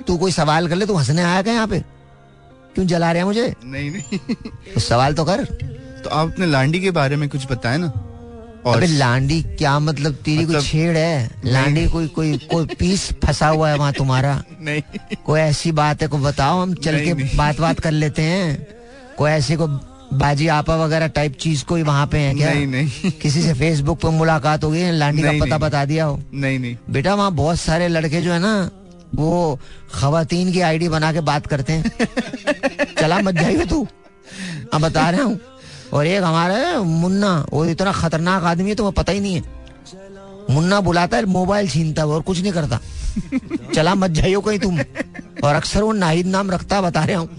तू 0.08 0.18
कोई 0.18 0.32
सवाल 0.32 0.68
कर 0.68 0.76
ले 0.76 0.86
तू 0.86 0.96
हंसने 0.96 1.24
आया 1.24 1.42
क्या 1.42 1.54
यहाँ 1.54 1.68
पे? 1.68 1.80
क्यों 2.76 2.86
जला 2.88 3.12
रहा 3.12 3.20
है 3.20 3.26
मुझे? 3.26 3.54
नहीं 3.64 3.92
नहीं। 3.92 4.20
तो 4.74 4.80
सवाल 4.80 5.14
तो 5.14 5.26
कर। 5.26 5.44
तो 6.04 6.10
आप 6.10 6.32
अपने 6.32 6.46
लांडी 6.46 6.80
के 6.80 6.92
बारे 6.92 7.16
में 7.16 7.30
कुछ 7.30 7.52
बताए 7.52 7.78
ना। 7.78 7.88
और 8.66 8.78
अबे 8.78 8.88
लांडी 8.88 9.42
क्या 9.42 9.80
मतलब 9.80 10.14
तेरी 10.14 10.46
मतलब, 10.46 10.60
कोई 10.60 10.68
छेड़ 10.68 10.98
है? 10.98 11.32
लांडी 11.46 11.88
कोई 11.88 12.08
कोई 12.08 12.38
कोई 12.38 12.66
पीस 12.66 13.14
फंसा 13.14 13.48
हुआ 13.48 13.70
है 13.70 13.78
वहाँ 13.78 13.94
तुम्हारा? 13.94 14.44
नहीं। 14.62 14.82
कोई 15.26 15.40
ऐसी 15.40 15.72
बात 15.72 16.02
है 16.02 16.08
को 16.08 16.18
बताओ 16.18 16.60
हम 16.60 16.74
चल 16.74 17.06
के 17.06 17.14
बात 17.14 17.60
बात 17.60 17.80
कर 17.80 17.92
लेते 17.92 18.22
हैं। 18.22 18.68
कोई 19.18 19.32
ऐसी 19.32 19.56
को 19.56 19.68
बाजी 20.14 20.48
आपा 20.48 20.76
वगैरह 20.76 21.08
टाइप 21.08 21.38
चीज़ 21.40 21.66
कोई 21.66 21.84
वहाँ 21.84 22.08
पे 22.08 22.18
है 22.18 22.34
क्या? 22.34 22.54
नहीं 22.54 22.68
नहीं। 22.68 23.12
किसी 23.12 23.42
से 23.42 23.54
फेसबुक 23.54 24.02
पे 24.02 24.10
मुलाकात 24.10 24.64
हो 24.64 24.72
गई 24.72 24.92
लांडी 24.92 25.22
का 25.22 25.32
पता 25.32 25.58
बता 25.58 25.86
दिया 25.86 26.06
हो। 26.06 26.22
नहीं 26.34 26.60
नहीं। 26.60 26.78
बेटा 26.90 27.16
वहाँ 27.16 27.32
बहुत 27.32 27.60
सारे 27.60 27.88
लड़के 27.88 28.22
जो 28.22 28.34
है 28.34 28.40
ना 28.40 28.72
वो 29.16 29.60
खातन 29.94 30.52
की 30.52 30.62
आईडी 30.62 30.90
बना 30.90 31.14
के 31.14 31.20
बात 31.20 31.48
करते 31.48 31.74
हैं। 31.74 31.92
चला 33.00 33.20
मत 33.20 33.36
जाइए 33.36 33.66
तू। 33.66 33.88
अब 34.74 34.82
बता 34.82 35.10
रहा 35.10 35.24
हूँ। 35.24 35.40
और 35.94 36.08
एक 36.08 36.24
हमारा 36.24 36.82
मुन्ना 36.82 37.46
वो 37.54 37.66
इतना 37.66 37.92
खतरनाक 37.92 38.44
आदमी 38.44 38.70
है 38.70 38.76
तो 38.76 38.84
वो 38.84 38.92
पता 38.92 39.12
ही 39.12 39.20
नहीं 39.20 39.36
है। 39.36 39.44
मुन्ना 40.50 40.80
बुलाता 40.82 41.18
है 41.18 41.26
मोबाइल 41.26 41.70
छीनता 41.70 42.02
है 42.02 42.08
और 42.08 42.22
कुछ 42.22 42.42
नहीं 42.42 42.52
करता। 42.52 42.80
चला 43.76 43.96
मत 43.96 44.12
जाइयो 44.12 44.42
कहीं 44.42 44.60
तुम। 44.60 44.80
और 45.44 45.56
अक्सर 45.56 45.84
वो 45.84 45.92
नाहिद 45.92 46.26
नाम 46.26 46.52
रखता 46.52 46.82
बता 46.82 47.04
रहा 47.04 47.20
हूँ। 47.20 47.30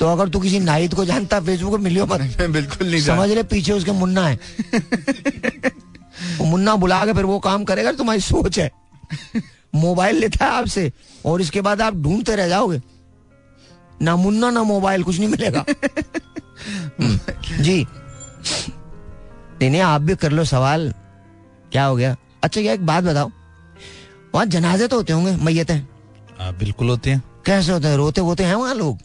तो 0.00 0.06
अगर 0.06 0.28
तू 0.28 0.40
किसी 0.40 0.58
नाहिद 0.60 0.94
को 0.94 1.04
जानता 1.04 1.40
फेसबुक 1.40 1.72
पर 1.72 1.78
मिलियो 1.78 2.06
मत। 2.06 2.20
बिल्कुल 2.40 2.90
नहीं 2.90 3.00
समझ 3.00 3.28
ले 3.30 3.42
पीछे 3.42 3.72
उसके 3.72 3.92
मुन्ना 3.92 4.26
है। 4.28 4.38
वो 6.38 6.44
मुन्ना 6.44 6.76
बुला 6.76 7.04
के 7.06 7.12
फिर 7.12 7.24
वो 7.24 7.38
काम 7.38 7.64
करेगा 7.64 7.92
तुम्हारी 7.92 8.20
सोच 8.20 8.58
है। 8.58 8.70
मोबाइल 9.74 10.16
लेता 10.16 10.44
है 10.44 10.50
आपसे 10.50 10.92
और 11.26 11.40
इसके 11.40 11.60
बाद 11.60 11.80
आप 11.82 11.94
ढूंढते 11.94 12.36
रह 12.36 12.48
जाओगे। 12.48 12.80
ना 14.02 14.16
मुन्ना 14.16 14.50
ना 14.50 14.62
मोबाइल 14.62 15.02
कुछ 15.02 15.18
नहीं 15.18 15.28
मिलेगा। 15.28 15.64
जी। 17.60 17.86
नहीं 19.62 19.80
आप 19.80 20.00
भी 20.00 20.14
कर 20.16 20.32
लो 20.32 20.44
सवाल। 20.44 20.92
क्या 21.72 21.84
हो 21.84 21.96
गया? 21.96 22.16
अच्छा 22.44 22.60
क्या 22.60 22.72
एक 22.72 22.86
बात 22.86 23.04
बताओ। 23.04 23.30
वहाँ 24.34 24.46
जनाजे 24.46 24.88
तो 24.88 24.96
होते 24.96 25.12
होंगे 25.12 25.36
मैयतें। 25.44 25.80
बिल्कुल 26.58 26.88
होते 26.88 27.10
हैं। 27.10 27.22
कैसे 27.46 27.72
होते 27.72 27.88
हैं? 27.88 27.96
रोते 27.96 28.20
वोते 28.20 28.44
हैं 28.44 28.54
वहाँ 28.54 28.74
लोग? 28.74 28.98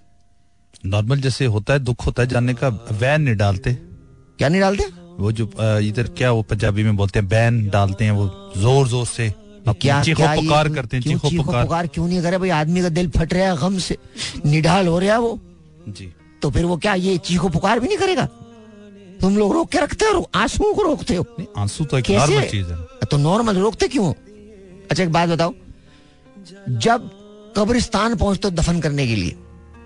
नॉर्मल 0.86 1.20
जैसे 1.22 1.46
होता 1.48 1.74
है 1.74 1.80
दुख 1.80 2.06
होता 2.06 2.22
है 2.24 2.30
जानने 2.30 2.54
का 2.54 2.68
वैन 2.92 3.22
नहीं 3.22 3.36
डालते। 3.36 3.74
क्या 3.74 4.50
नहीं 4.50 4.62
डालते? 4.62 4.84
वो 5.20 5.32
जो 5.32 5.50
इधर 5.80 6.08
क्या 6.18 6.32
वो 6.32 6.42
पंजाबी 6.42 6.84
में 6.84 6.96
बोलते 6.98 7.20
हैं 7.20 7.28
बैन 7.30 7.68
डालते 7.70 8.06
हैं 8.06 8.12
वो 8.12 8.28
ज़ोर 8.58 8.88
ज़ोर 8.88 9.06
से 9.06 9.34
क्या 9.68 10.02
चीखो 10.04 10.22
क्या 10.22 10.36
पुकार 10.36 10.68
ये, 10.68 10.74
करते 10.76 10.98
हैं 10.98 11.04
चीखो 11.04 11.30
पुकार। 11.38 11.64
पुकार? 11.64 11.88
क्यों 11.88 12.08
नहीं 12.08 12.22
करे 12.22 12.38
भाई? 12.38 12.50
आदमी 12.52 12.82
का 12.82 12.90
दिल 12.90 13.10
फट 13.10 13.34
रहा 13.34 13.48
है 13.48 13.58
गम 13.58 13.78
से। 13.80 13.98
निढाल 14.46 14.88
हो 14.88 14.98
रहा 15.00 15.12
है 15.12 15.20
वो। 15.20 15.40
जी। 15.90 16.14
तो 16.42 16.50
फिर 16.52 16.66
वो 16.66 16.78
क्या 16.78 16.94
ये 16.96 17.18
चीखो 17.26 17.50
पुकार 17.50 17.80
भी 17.80 17.88
नहीं 17.88 17.98
करेगा? 17.98 18.26
तुम 19.22 19.38
लोग 19.38 19.54
रोक 19.54 19.70
के 19.72 19.78
रखते 19.78 20.06
हो 20.06 20.30
आंसुओं 20.36 20.74
को 20.74 20.82
रोकते 20.82 21.16
हो। 21.16 21.26
आँसू 21.58 21.86
तो 21.86 21.98
एक 21.98 22.10
नॉर्मल 22.10 22.44
चीज़ 22.48 22.68
है। 22.68 22.78
तो 23.12 23.18
नॉर्मल 23.18 23.58
रोकते 23.58 23.88
क्यों 23.88 24.14
अच्छा 24.92 25.04
एक 25.04 25.12
बात 25.12 25.30
बताओ। 25.30 25.54
जब 26.70 27.10
कब्रिस्तान 27.58 28.16
पहुँचते 28.16 28.48
हो 28.48 28.54
दफन 28.56 28.80
करने 28.82 29.08
के 29.08 29.16
लिए 29.16 29.36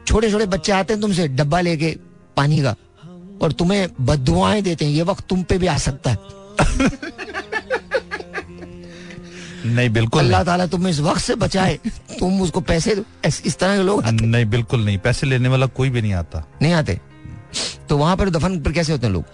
छोटे 0.08 0.32
छोटे 0.32 0.46
बच्चे 0.46 0.72
आते 0.72 0.94
हैं 0.94 1.02
तुमसे 1.02 1.28
डब्बा 1.28 1.62
लेके 1.62 1.96
पानी 2.38 2.62
का 2.62 2.76
और 3.42 3.52
तुम्हें 3.52 3.88
बदुआएँ 4.02 4.62
देते 4.62 4.86
हैं 4.86 4.92
ये 4.92 5.02
वक्त 5.04 5.28
तुम 5.30 5.44
पे 5.44 5.58
भी 5.58 5.68
आ 5.68 5.78
सकता 5.78 6.12
है। 6.12 6.18
नहीं 9.66 9.90
बिल्कुल 9.90 10.22
अल्लाह 10.22 10.44
ताला 10.44 10.66
तुम्हें 10.68 10.90
इस 10.92 11.00
वक्त 11.00 11.22
से 11.22 11.36
बचाए। 11.36 11.80
तुम 12.20 12.42
उसको 12.42 12.62
पैसे 12.62 13.04
इस 13.26 13.58
तरह 13.60 13.78
के 13.78 13.84
लोग 13.84 14.04
नहीं 14.06 14.46
बिल्कुल 14.46 14.86
नहीं। 14.86 14.98
पैसे 14.98 15.28
लेने 15.28 15.50
वाला 15.50 15.66
कोई 15.66 15.90
भी 15.90 16.02
नहीं 16.02 16.14
आता। 16.14 16.44
नहीं 16.62 16.74
आते। 16.74 17.00
तो 17.90 17.98
वहाँ 17.98 18.18
पर 18.18 18.30
दफन 18.30 18.60
पर 18.62 18.72
कैसे 18.72 18.92
होते 18.92 19.06
हैं 19.08 19.14
लोग? 19.14 19.26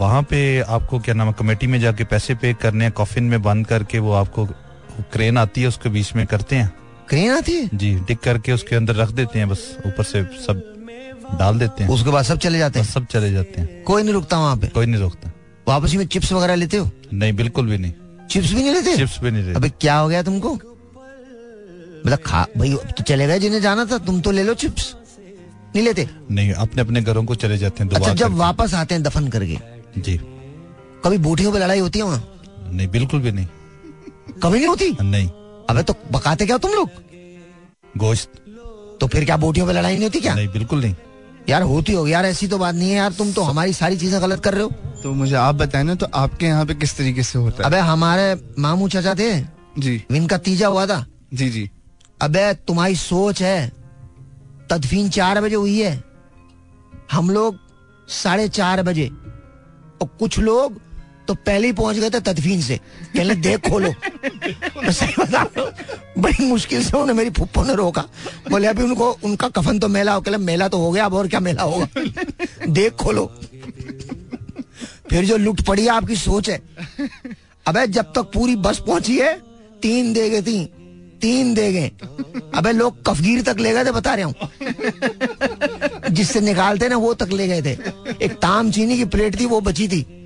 वहाँ 0.00 0.22
पे 0.22 0.60
आपको 0.60 0.98
क्या 0.98 1.14
नाम 1.14 1.26
है 1.28 1.34
कमेटी 1.38 1.66
में 1.66 1.80
जाके 1.80 2.04
पैसे 2.04 2.34
पे 2.34 2.54
करने 2.54 2.84
हैं 2.84 2.92
कॉफिन 2.92 3.24
में 3.24 3.42
बंद 3.42 3.66
करके 3.66 3.98
वो 3.98 4.12
आपको 4.12 4.46
क्रेन 5.12 5.38
आती 5.38 5.60
है 5.60 5.68
उसके 5.68 5.88
बीच 5.88 6.14
में 6.14 6.26
करते 6.26 6.56
हैं। 6.56 6.72
क्रेन 7.08 7.30
आती 7.30 7.52
है? 7.52 7.68
जी 7.74 8.00
टिक 8.00 8.20
करके 8.20 8.52
उसके 8.52 8.76
अंदर 8.76 8.94
रख 8.94 9.10
देते 9.10 9.38
हैं 9.38 9.48
बस 9.48 9.76
ऊपर 9.86 10.02
से 10.04 10.22
सब 10.46 10.62
डाल 11.38 11.58
देते 11.58 11.84
हैं। 11.84 11.90
उसके 11.90 12.10
बाद 12.10 12.24
सब 12.24 12.38
चले 12.38 12.58
जाते 12.58 12.80
हैं? 12.80 12.86
सब 12.86 13.06
चले 13.06 13.32
जाते 13.32 13.60
हैं। 13.60 13.82
कोई 13.82 14.02
नहीं 14.02 14.14
रुकता 14.14 14.38
वहाँ 14.38 14.56
पे? 14.56 14.66
कोई 14.66 14.86
नहीं 14.86 15.00
रुकता। 15.00 15.32
वापसी 15.68 15.96
में 15.96 16.06
चिप्स 16.06 16.32
वगैरह 16.32 16.54
लेते 16.54 16.76
हो? 16.76 16.90
नहीं 17.12 17.32
बिल्कुल 17.32 17.66
भी 17.66 17.78
नहीं। 17.78 17.92
चिप्स 18.30 18.52
भी 18.52 18.62
नहीं 18.62 18.72
लेते 18.72 18.96
चिप्स 18.96 19.18
भी 19.22 19.30
नहीं 19.30 19.42
लेते 19.42 19.56
अबे 19.56 19.68
क्या 19.80 19.96
हो 19.96 20.08
गया 20.08 20.22
तुमको? 20.22 20.54
मतलब 22.06 22.18
खा 22.26 22.46
भाई 22.58 22.74
तो 22.74 23.02
चले 23.02 23.26
गए 23.26 23.38
जिन्हें 23.40 23.60
जाना 23.62 23.84
था 23.84 23.98
तुम 24.06 24.20
तो 24.20 24.30
ले 24.30 24.42
लो 24.42 24.54
चिप्स 24.54 24.94
नहीं 25.74 25.84
लेते? 25.84 26.08
नहीं 26.30 26.52
अपने 26.52 26.82
अपने 26.82 27.00
घरों 27.02 27.24
को 27.24 27.34
चले 27.34 27.58
जाते 27.58 27.84
हैं 27.84 27.90
अच्छा 27.90 28.14
जब 28.14 28.34
वापस 28.36 28.74
आते 28.74 28.94
हैं 28.94 29.02
दफन 29.02 29.28
करके। 29.28 29.58
जी। 30.00 30.16
कभी 31.04 31.18
बोटियों 31.18 31.52
पे 31.52 31.58
लड़ाई 31.58 31.78
होती 31.78 31.98
है 31.98 32.04
वहाँ? 32.04 32.22
नहीं 32.72 32.88
बिल्कुल 32.88 33.20
भी 33.20 33.32
नहीं। 33.32 33.46
कभी 34.42 34.58
नहीं 34.58 34.68
होती? 34.68 34.90
नहीं। 35.02 35.28
अबे 35.70 35.82
तो 35.82 35.94
बकाते 36.12 36.46
क्या 36.46 36.58
तुम 36.58 36.72
लोग? 36.72 36.90
गोश्त। 37.96 38.28
तो 39.00 39.06
फिर 39.12 39.24
क्या 39.24 39.36
बोटियों 39.36 39.66
पे 39.66 39.72
लड़ाई 39.72 39.94
नहीं 39.94 40.04
होती 40.04 40.20
क्या? 40.20 40.34
नहीं 40.34 40.48
बिल्कुल 40.48 40.80
नहीं। 40.80 40.94
यार 41.48 41.62
होती 41.62 41.92
होगी 41.92 42.12
यार 42.12 42.26
ऐसी 42.26 42.48
तो 42.48 42.58
बात 42.58 42.74
नहीं 42.74 42.90
है 42.90 42.96
यार 42.96 43.12
तुम 43.12 43.32
तो 43.32 43.42
हमारी 43.42 43.72
सारी 43.72 43.96
चीज़ें 43.96 44.20
गलत 44.22 44.40
कर 44.40 44.54
रहे 44.54 44.62
हो। 44.62 44.70
तो 45.02 45.12
मुझे 45.12 45.34
आप 45.36 45.54
बताए 45.54 45.82
ना 45.82 45.94
तो 45.94 46.06
आपके 46.14 46.46
यहाँ 46.46 46.66
पे 46.66 46.74
किस 46.74 46.96
तरीके 46.98 47.22
से 47.22 47.38
होता 47.38 47.62
है? 47.62 47.68
अबे 47.68 47.78
हमारे 47.78 48.34
मामू 48.58 48.88
चाचा 48.88 49.14
थे। 49.14 49.40
जी। 49.78 50.04
इनका 50.10 50.38
तीजा 50.38 50.68
हुआ 50.68 50.86
था। 50.86 51.04
जी 51.34 51.48
जी। 51.50 51.68
अबे 52.22 52.52
तुम्हारी 52.54 52.96
सोच 52.96 53.42
है। 53.42 53.72
तदफीन 54.70 55.08
चार 55.10 55.40
बजे 55.40 55.54
हुई 55.54 55.78
है। 55.80 56.02
हम 57.12 57.30
लोग 57.30 57.58
साढ़े 58.08 58.48
चार 58.48 58.82
बजे। 58.82 59.06
और 60.02 60.08
कुछ 60.18 60.38
लोग 60.38 60.80
तो 61.28 61.34
पहले 61.34 61.66
ही 61.66 61.72
पहुँच 61.72 61.96
गए 61.96 62.10
थे 62.10 62.20
तदफीन 62.20 62.62
से। 62.62 62.76
कहने 63.16 63.34
देख, 63.34 63.70
खोलो। 63.70 63.94
सही 64.92 65.14
बता 65.18 65.44
बड़ी 66.18 66.44
मुश्किल 66.44 66.84
से 66.84 66.96
उन्हें 66.96 67.16
मेरी 67.16 67.30
फुप्पो 67.30 67.64
ने 67.64 67.74
रोका। 67.74 68.04
बोले, 68.50 68.66
अभी 68.66 68.82
उनको, 68.82 69.10
उनका 69.24 69.48
कफन 69.48 69.78
तो 69.78 69.88
मेला 69.88 70.12
हो, 70.12 70.20
कहले 70.20 70.36
मेला 70.36 70.68
तो 70.68 70.78
हो 70.78 70.92
गया, 70.92 71.04
अब 71.04 71.14
और 71.14 71.28
क्या 71.28 71.40
मेला 71.40 71.62
होगा? 71.62 71.88
देख, 72.68 72.92
खोलो। 72.92 73.34
फिर 75.10 75.24
जो 75.24 75.36
लुट 75.36 75.60
पड़ी 75.60 75.86
आपकी 75.86 76.16
सोच 76.16 76.50
है। 76.50 76.62
अबे, 77.66 77.86
जब 77.86 78.04
तक 78.04 78.30
पूरी 78.34 78.56
बस 78.56 78.78
पहुँची 78.78 79.18
है, 79.18 79.42
तीन 79.82 80.12
दे 80.12 80.30
गए 80.30 80.42
थी 80.42 80.72
तीन 81.20 81.54
दे 81.54 81.72
गए। 81.72 81.88
अबे, 82.54 82.72
लोग 82.72 83.06
कफगीर 83.06 83.42
तक 83.42 83.56
ले 83.60 83.72
गए 83.72 83.84
थे, 83.84 83.90
बता 83.90 84.14
रहा 84.14 84.26
हूँ। 84.26 84.34
जिससे 86.10 86.40
निकालते 86.40 86.88
ना, 86.88 86.96
वो 86.96 87.14
तक 87.14 87.28
ले 87.32 87.48
गए 87.48 87.62
थे। 87.62 87.78
एक 88.24 88.32
ताम 88.42 88.70
चीनी 88.70 88.96
की 88.96 89.04
प्लेट 89.04 89.40
थी, 89.40 89.46
वो 89.46 89.60
बची 89.60 89.88
थी। 89.88 90.23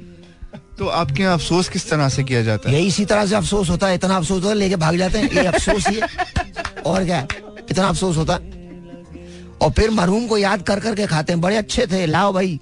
तो 0.79 0.87
आपके 0.89 1.23
यहाँ 1.23 1.35
अफसोस 1.35 1.69
किस 1.69 1.89
तरह 1.91 2.09
से 2.09 2.23
किया 2.25 2.43
जाता 2.43 2.71
है? 2.71 2.75
यही 2.77 2.87
इसी 2.87 3.05
तरह 3.05 3.27
से 3.27 3.35
अफसोस 3.37 3.71
होता 3.71 3.87
है 3.87 3.95
इतना 3.95 4.17
अफसोस 4.17 4.37
होता 4.37 4.49
है 4.49 4.55
लेके 4.55 4.77
भाग 4.77 4.97
जाते 4.97 5.19
हैं 5.19 5.31
ये 5.33 5.45
अफसोस 5.47 5.89
ही 5.89 5.97
है। 5.97 6.83
और 6.87 7.05
क्या? 7.05 7.27
इतना 7.71 7.87
अफसोस 7.87 8.17
होता 8.17 8.35
है। 8.35 8.57
और 9.63 9.71
फिर 9.71 9.91
मरहूम 9.91 10.27
को 10.27 10.39
याद 10.39 10.63
कर 10.63 10.81
करके 10.81 11.07
खाते 11.07 11.33
हैं 11.33 11.41
बड़े 11.41 11.57
अच्छे 11.57 11.87
थे 11.87 12.05
लाओ 12.07 12.33
भाई। 12.33 12.59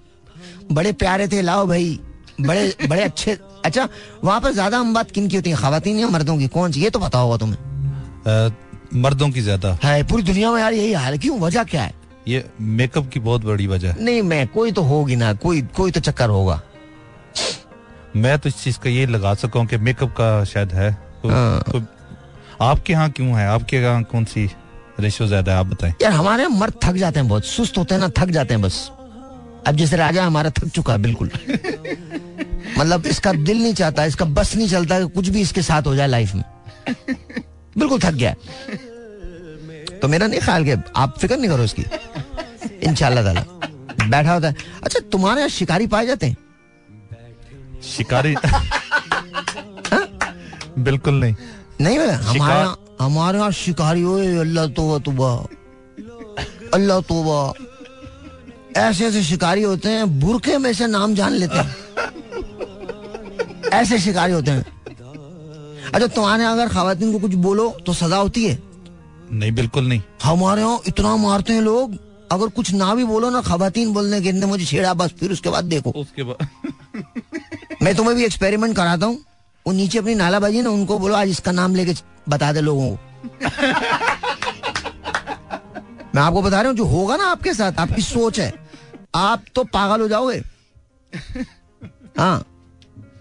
बड़े 0.72 0.92
प्यारे 0.94 1.28
थे 1.28 1.42
लाओ 1.42 1.66
भाई। 1.66 1.98
बड़े 2.40 2.86
बड़े 2.88 3.02
अच्छे। 3.02 3.36
अच्छा 3.64 3.88
वहाँ 4.24 4.40
पर 4.40 4.52
ज़्यादा 4.52 4.78
हम 4.78 4.94
बात 4.94 5.10
किन 5.10 5.28
की 5.28 5.36
होती 5.36 5.50
है? 5.50 5.56
खातन 5.56 5.98
या 5.98 6.08
मर्दों 6.08 6.38
की? 6.38 6.46
कौन 6.48 6.72
सी? 6.72 6.80
ये 6.80 6.90
तो 6.90 6.98
पता 6.98 7.18
होगा 7.18 7.36
तुम्हें। 7.36 8.54
मर्दों 8.94 9.28
की 9.30 9.40
ज़्यादा। 9.40 9.78
है 9.82 10.02
पूरी 10.08 10.22
दुनिया 10.22 10.50
में 10.52 10.60
यार 10.60 10.72
यही 10.72 10.92
हाल 10.92 11.12
है। 11.12 11.18
क्यों? 11.18 11.38
वजह 11.40 11.64
क्या 11.64 11.82
है? 11.82 11.94
ये 12.28 12.44
मेकअप 12.60 13.08
की 13.10 13.20
बहुत 13.20 13.44
बड़ी 13.44 13.66
वजह 13.66 13.94
नहीं 14.00 14.22
मैं 14.24 14.46
कोई 14.48 14.72
तो 14.72 14.82
होगी 14.82 15.16
ना 15.16 15.32
कोई 15.34 15.60
कोई 15.76 15.90
तो 15.90 16.00
चक्कर 16.00 16.28
होगा। 16.28 16.60
मैं 18.16 18.38
तो 18.38 18.48
इस 18.48 18.62
चीज़ 18.62 18.78
का 18.78 18.90
ये 18.90 19.06
लगा 19.06 19.34
सका 19.34 19.60
हूँ 19.60 19.66
कि 19.68 19.76
मेकअप 19.76 20.10
का 20.16 20.44
शायद 20.44 20.72
है। 20.72 20.92
तो, 21.22 21.28
हाँ। 21.28 21.60
तो 21.72 21.82
आपके 22.64 22.92
यहाँ 22.92 23.10
क्यों 23.10 23.28
है? 23.38 23.46
आपके 23.48 23.76
यहाँ 23.76 24.02
कौन 24.02 24.24
सी 24.24 24.48
रेशियो 25.00 25.28
ज़्यादा 25.28 25.52
है? 25.52 25.58
आप 25.58 25.66
बताएँ। 25.66 25.94
यार 26.02 26.12
हमारे 26.12 26.42
यहाँ 26.42 26.58
मर्द 26.58 26.74
थक 26.84 26.94
जाते 26.96 27.20
हैं 27.20 27.28
बहुत। 27.28 27.44
सुस्त 27.44 27.78
होते 27.78 27.94
हैं 27.94 28.00
ना 28.00 28.08
थक 28.18 28.30
जाते 28.30 28.54
हैं 28.54 28.62
बस। 28.62 28.78
अब 29.66 29.76
जैसे 29.76 29.96
राजा 29.96 30.24
हमारा 30.24 30.50
थक 30.50 30.68
चुका 30.68 30.92
है 30.92 30.98
बिल्कुल। 31.02 31.30
मतलब 32.78 33.06
इसका 33.06 33.32
दिल 33.32 33.62
नहीं 33.62 33.74
चाहता 33.74 34.04
इसका 34.04 34.24
बस 34.24 34.54
नहीं 34.56 34.68
चलता 34.68 35.04
कुछ 35.04 35.28
भी 35.28 35.40
इसके 35.40 35.62
साथ 35.62 35.86
हो 35.86 35.94
जाए 35.94 36.06
लाइफ 36.06 36.34
में। 36.34 36.44
बिल्कुल 37.78 38.00
थक 38.00 38.14
गया। 38.14 38.34
तो 40.02 40.08
मेरा 40.08 40.26
नहीं 40.26 40.40
ख्याल 40.40 40.64
कि 40.64 40.76
आप 40.96 41.18
फ़िक्र 41.18 41.36
नहीं 41.36 41.50
करो 41.50 41.64
इसकी। 41.64 41.82
इनशाला 42.86 43.22
बैठा 44.08 44.32
होता 44.32 44.48
है। 44.48 44.54
अच्छा 44.84 45.00
तुम्हारे 45.12 45.40
यहाँ 45.40 45.48
शिकारी 45.50 45.86
पाए 45.86 46.06
जाते 46.06 46.26
हैं? 46.26 46.36
शिकारी? 47.94 48.34
बिल्कुल 50.86 51.14
नहीं। 51.14 51.34
नहीं 51.80 51.98
भैया 51.98 52.16
हमारे 52.26 52.64
हमारे 53.04 53.38
यहाँ 53.38 53.50
शिकारी 53.52 54.02
हो 54.02 54.14
अल्लाह 54.40 54.66
तोबा 54.76 54.98
तुबा। 55.06 55.30
अल्लाह 56.74 57.00
तोबा। 57.08 57.38
ऐसे 58.80 59.06
ऐसे 59.06 59.22
शिकारी 59.22 59.62
होते 59.62 59.88
हैं 59.88 60.20
बुरके 60.20 60.58
में 60.58 60.72
से 60.74 60.86
नाम 60.86 61.14
जान 61.14 61.32
लेते 61.32 61.58
हैं। 61.58 61.70
ऐसे 63.80 63.98
शिकारी 63.98 64.32
होते 64.32 64.50
हैं। 64.50 64.64
अच्छा 65.94 66.06
तुम्हारे 66.06 66.44
अगर 66.44 66.68
खातन 66.68 67.12
को 67.12 67.18
कुछ 67.18 67.34
बोलो 67.46 67.68
तो 67.86 67.92
सजा 67.92 68.16
होती 68.16 68.44
है? 68.44 68.58
नहीं 69.32 69.52
बिल्कुल 69.52 69.86
नहीं। 69.88 70.00
हमारे 70.24 70.60
यहाँ 70.60 70.80
इतना 70.86 71.16
मारते 71.16 71.52
हैं 71.52 71.60
लोग 71.60 71.96
अगर 72.32 72.48
कुछ 72.56 72.72
ना 72.74 72.94
भी 72.94 73.04
बोलो 73.04 73.30
ना 73.30 73.40
खातन 73.42 73.92
बोलने 73.92 74.20
के 74.20 74.32
मुझे 74.46 74.64
छेड़ा 74.64 74.94
बस 74.94 75.10
फिर 75.20 75.32
उसके 75.32 75.50
बाद 75.50 75.64
देखो। 75.64 75.90
उसके 75.90 76.22
बाद 76.22 76.48
मैं 77.86 77.94
तुम्हें 77.94 78.14
भी 78.16 78.24
एक्सपेरिमेंट 78.24 78.74
कराता 78.76 79.06
हूँ। 79.06 79.18
वो 79.66 79.72
नीचे 79.72 79.98
अपनी 79.98 80.14
नालाबाजी 80.14 80.62
ना 80.62 80.70
उनको 80.70 80.98
बोलो 80.98 81.14
आज 81.14 81.28
इसका 81.30 81.52
नाम 81.52 81.74
लेके 81.74 81.94
बता 82.28 82.52
दे 82.52 82.60
लोगों 82.60 82.90
को। 82.90 82.98
मैं 86.14 86.22
आपको 86.22 86.42
बता 86.42 86.60
रहा 86.60 86.68
हूँ 86.70 86.76
जो 86.76 86.84
होगा 86.84 87.16
ना 87.16 87.24
आपके 87.30 87.54
साथ 87.54 87.72
आपकी 87.78 88.02
सोच 88.02 88.40
है। 88.40 88.52
आप 89.14 89.44
तो 89.54 89.64
पागल 89.64 90.00
हो 90.00 90.08
जाओगे। 90.08 90.42
हाँ। 92.18 92.44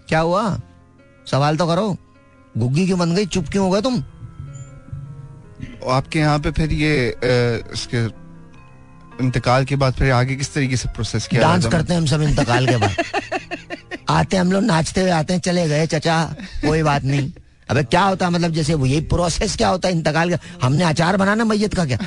क्या 0.08 0.20
हुआ? 0.20 0.60
सवाल 1.30 1.56
तो 1.56 1.66
करो। 1.66 1.96
गुग्गी 2.58 2.86
क्यों 2.86 2.98
बन 2.98 3.14
गई? 3.14 3.26
चुप 3.26 3.48
क्यों 3.48 3.64
हो 3.64 3.70
गए 3.70 3.82
तुम? 3.82 4.02
आपके 5.90 6.18
यहाँ 6.18 6.38
पे 6.38 6.50
फिर 6.50 6.72
ये 6.72 7.10
अ, 7.10 7.16
इसके 7.72 8.04
इंतकाल 9.24 9.64
के 9.64 9.76
बाद 9.76 9.94
फिर 9.94 10.12
आगे 10.12 10.36
किस 10.36 10.54
तरीके 10.54 10.76
से 10.76 10.88
प्रोसेस 10.88 11.26
किया 11.26 11.42
डांस 11.42 11.66
करते 11.66 11.94
हैं 11.94 12.00
हम 12.00 12.06
सब 12.06 12.22
इंतकाल 12.22 12.66
के 12.66 12.76
बाद। 12.76 12.96
आते 14.08 14.36
हम 14.36 14.52
लोग 14.52 14.62
नाचते 14.64 15.00
हुए 15.00 15.10
आते 15.10 15.32
हैं 15.32 15.40
चले 15.40 15.66
गए 15.68 15.86
चचा 15.86 16.22
कोई 16.66 16.82
बात 16.82 17.04
नहीं। 17.04 17.30
अबे 17.70 17.82
क्या 17.84 18.02
होता 18.02 18.30
मतलब 18.30 18.52
जैसे 18.52 18.74
वो 18.74 18.86
यही 18.86 19.00
प्रोसेस 19.10 19.56
क्या 19.56 19.68
होता 19.68 19.88
है 19.88 19.94
इंतकाल 19.94 20.30
का? 20.30 20.38
हमने 20.62 20.84
अचार 20.84 21.16
बनाना 21.16 21.44
मैयत 21.44 21.74
का 21.74 21.84
क्या? 21.84 21.98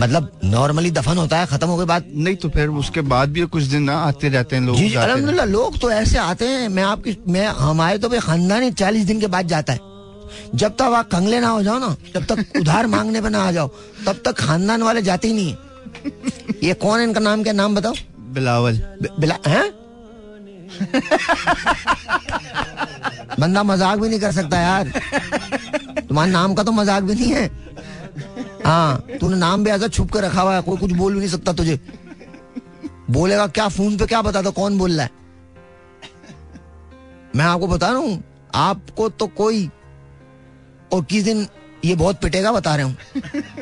मतलब 0.00 0.40
नॉर्मली 0.44 0.90
दफन 0.90 1.16
होता 1.18 1.38
है 1.38 1.46
खत्म 1.46 1.66
हो 1.68 1.76
गई 1.76 1.84
बात। 1.84 2.06
नहीं 2.14 2.36
तो 2.36 2.48
फिर 2.48 2.68
उसके 2.80 3.00
बाद 3.12 3.28
भी 3.32 3.42
कुछ 3.46 3.62
दिन 3.64 3.82
ना 3.82 3.96
आते 3.98 4.28
रहते 4.28 4.56
हैं 4.56 4.62
लोग 4.62 4.76
जी। 4.76 4.94
अलहमदुल्ला 4.94 5.44
लोग 5.44 5.78
तो 5.80 5.90
ऐसे 5.90 6.18
आते 6.18 6.48
हैं 6.48 6.68
मैं 6.68 6.82
आपकी 6.82 7.16
मैं 7.28 7.46
हमारे 7.58 7.98
तो 7.98 8.08
भाई 8.08 8.18
खानदानी 8.20 8.70
चालीस 8.72 9.04
दिन 9.06 9.20
के 9.20 9.26
बाद 9.26 9.48
जाता 9.48 9.72
है। 9.72 9.80
जब 10.54 10.74
तक 10.76 10.82
आप 10.82 11.08
कंगले 11.10 11.40
ना 11.40 11.48
हो 11.48 11.62
जाओ 11.62 11.78
ना 11.78 11.94
जब 12.14 12.24
तक 12.26 12.56
उधार 12.60 12.86
मांगने 12.94 13.20
पर 13.20 13.30
ना 13.30 13.42
आ 13.42 13.52
जाओ 13.52 13.68
तब 14.06 14.20
तक 14.24 14.38
खानदान 14.38 14.82
वाले 14.82 15.02
जाते 15.02 15.28
ही 15.28 15.34
नहीं 15.34 15.50
है। 15.50 15.56
ये 16.64 16.74
कौन 16.74 16.98
है 16.98 17.04
इनका 17.04 17.20
नाम 17.20 17.42
क्या 17.42 17.52
नाम 17.52 17.74
बताओ? 17.74 17.94
बिलावल। 18.34 18.80
बिला 19.20 19.38
हैं? 19.46 19.64
बंदा 23.40 23.62
मज़ाक 23.62 23.98
भी 23.98 24.08
नहीं 24.08 24.20
कर 24.20 24.32
सकता 24.32 24.60
यार। 24.60 24.88
तुम्हारे 26.00 26.30
नाम 26.30 26.54
का 26.54 26.62
तो 26.62 26.72
मज़ाक 26.72 27.02
भी 27.02 27.14
नहीं 27.14 27.32
है। 27.32 27.50
हाँ 28.64 29.06
तूने 29.20 29.36
नाम 29.36 29.64
भी 29.64 29.70
ऐसा 29.70 29.88
छुप 29.88 30.10
कर 30.12 30.24
रखा 30.24 30.42
हुआ 30.42 30.54
है 30.54 30.62
कोई 30.62 30.76
कुछ 30.76 30.92
बोल 30.92 31.12
भी 31.12 31.18
नहीं 31.18 31.28
सकता 31.28 31.52
तुझे। 31.52 31.78
बोलेगा 33.10 33.46
क्या 33.48 33.68
फ़ोन 33.68 33.96
पे 33.96 34.06
क्या 34.06 34.22
बता 34.22 34.42
दो 34.42 34.50
कौन 34.52 34.78
बोल 34.78 34.92
रहा 34.92 35.04
है? 35.04 35.10
मैं 37.36 37.44
आपको 37.44 37.66
बता 37.66 37.88
रहा 37.88 37.98
हूँ 37.98 38.22
आपको 38.54 39.08
तो 39.10 39.26
कोई 39.36 39.70
और 40.92 41.04
किस 41.04 41.24
दिन 41.24 41.46
ये 41.84 41.94
बहुत 41.94 42.20
पिटेगा 42.20 42.52
बता 42.52 42.74
रहे 42.76 42.84
हूँ। 42.84 42.96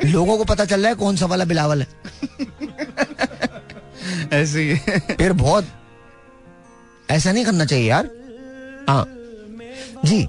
लोगों 0.05 0.37
को 0.39 0.45
पता 0.45 0.65
चल 0.65 0.81
रहा 0.81 0.89
है 0.89 0.95
कौन 0.97 1.17
सा 1.17 1.27
वाला 1.27 1.45
बिलावल 1.45 1.83
है। 1.83 1.89
ऐसे 4.33 4.63
ही 4.63 4.75
फिर 5.17 5.33
बहुत 5.35 5.65
ऐसा 7.11 7.33
नहीं 7.33 7.45
करना 7.45 7.65
चाहिए 7.65 7.89
यार। 7.89 8.11
हाँ। 8.89 9.05
जी। 10.05 10.27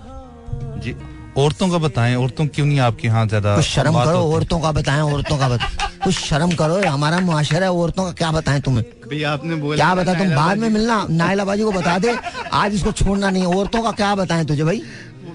जी 0.84 0.96
औरतों 1.38 1.68
का 1.70 1.78
बताएँ 1.78 2.16
औरतों 2.16 2.46
क्यों 2.48 2.66
नहीं 2.66 2.80
आपके 2.80 3.08
यहाँ 3.08 3.26
ज़्यादा 3.28 3.56
कुछ 3.56 3.66
शर्म 3.66 3.94
करो 4.04 4.20
औरतों 4.34 4.60
का 4.60 4.72
बताएँ 4.72 5.02
औरतों 5.04 5.38
का 5.38 5.50
बता 5.50 5.68
कुछ 6.04 6.14
शर्म 6.16 6.52
करो 6.56 6.80
हमारा 6.88 7.20
मुआशरा 7.20 7.66
है 7.66 7.72
औरतों 7.74 8.04
का 8.04 8.12
क्या 8.14 8.32
बताएँ 8.32 8.62
तुम्हें? 8.62 8.84
आपने 9.26 9.56
बोला 9.56 9.76
क्या 9.76 9.96
बता 9.96 10.14
तुम 10.14 10.36
बाद 10.36 10.58
में 10.58 10.70
मिलना 10.70 11.06
नायलाबाजी 11.10 11.64
को 11.64 11.72
बता 11.72 11.98
दे 12.00 12.16
आज 12.54 12.74
इसको 12.76 12.92
छोड़ना 12.94 13.30
नहीं 13.30 13.46
औरतों 13.46 13.82
का 13.84 13.92
क्या 13.92 14.14
बताएँ 14.16 14.46
तुझे 14.46 14.64
भाई? 14.64 14.82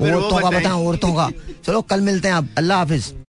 औरतों 0.01 0.39
का 0.39 0.49
बताएँ। 0.49 0.61
बताएँ 0.61 0.87
औरतों 0.87 1.15
का। 1.15 1.31
चलो 1.65 1.81
कल 1.83 2.01
मिलते 2.01 2.29
हैं 2.29 2.35
आप 2.35 2.49
अल्लाह 2.59 2.79
हाफिज। 2.79 3.13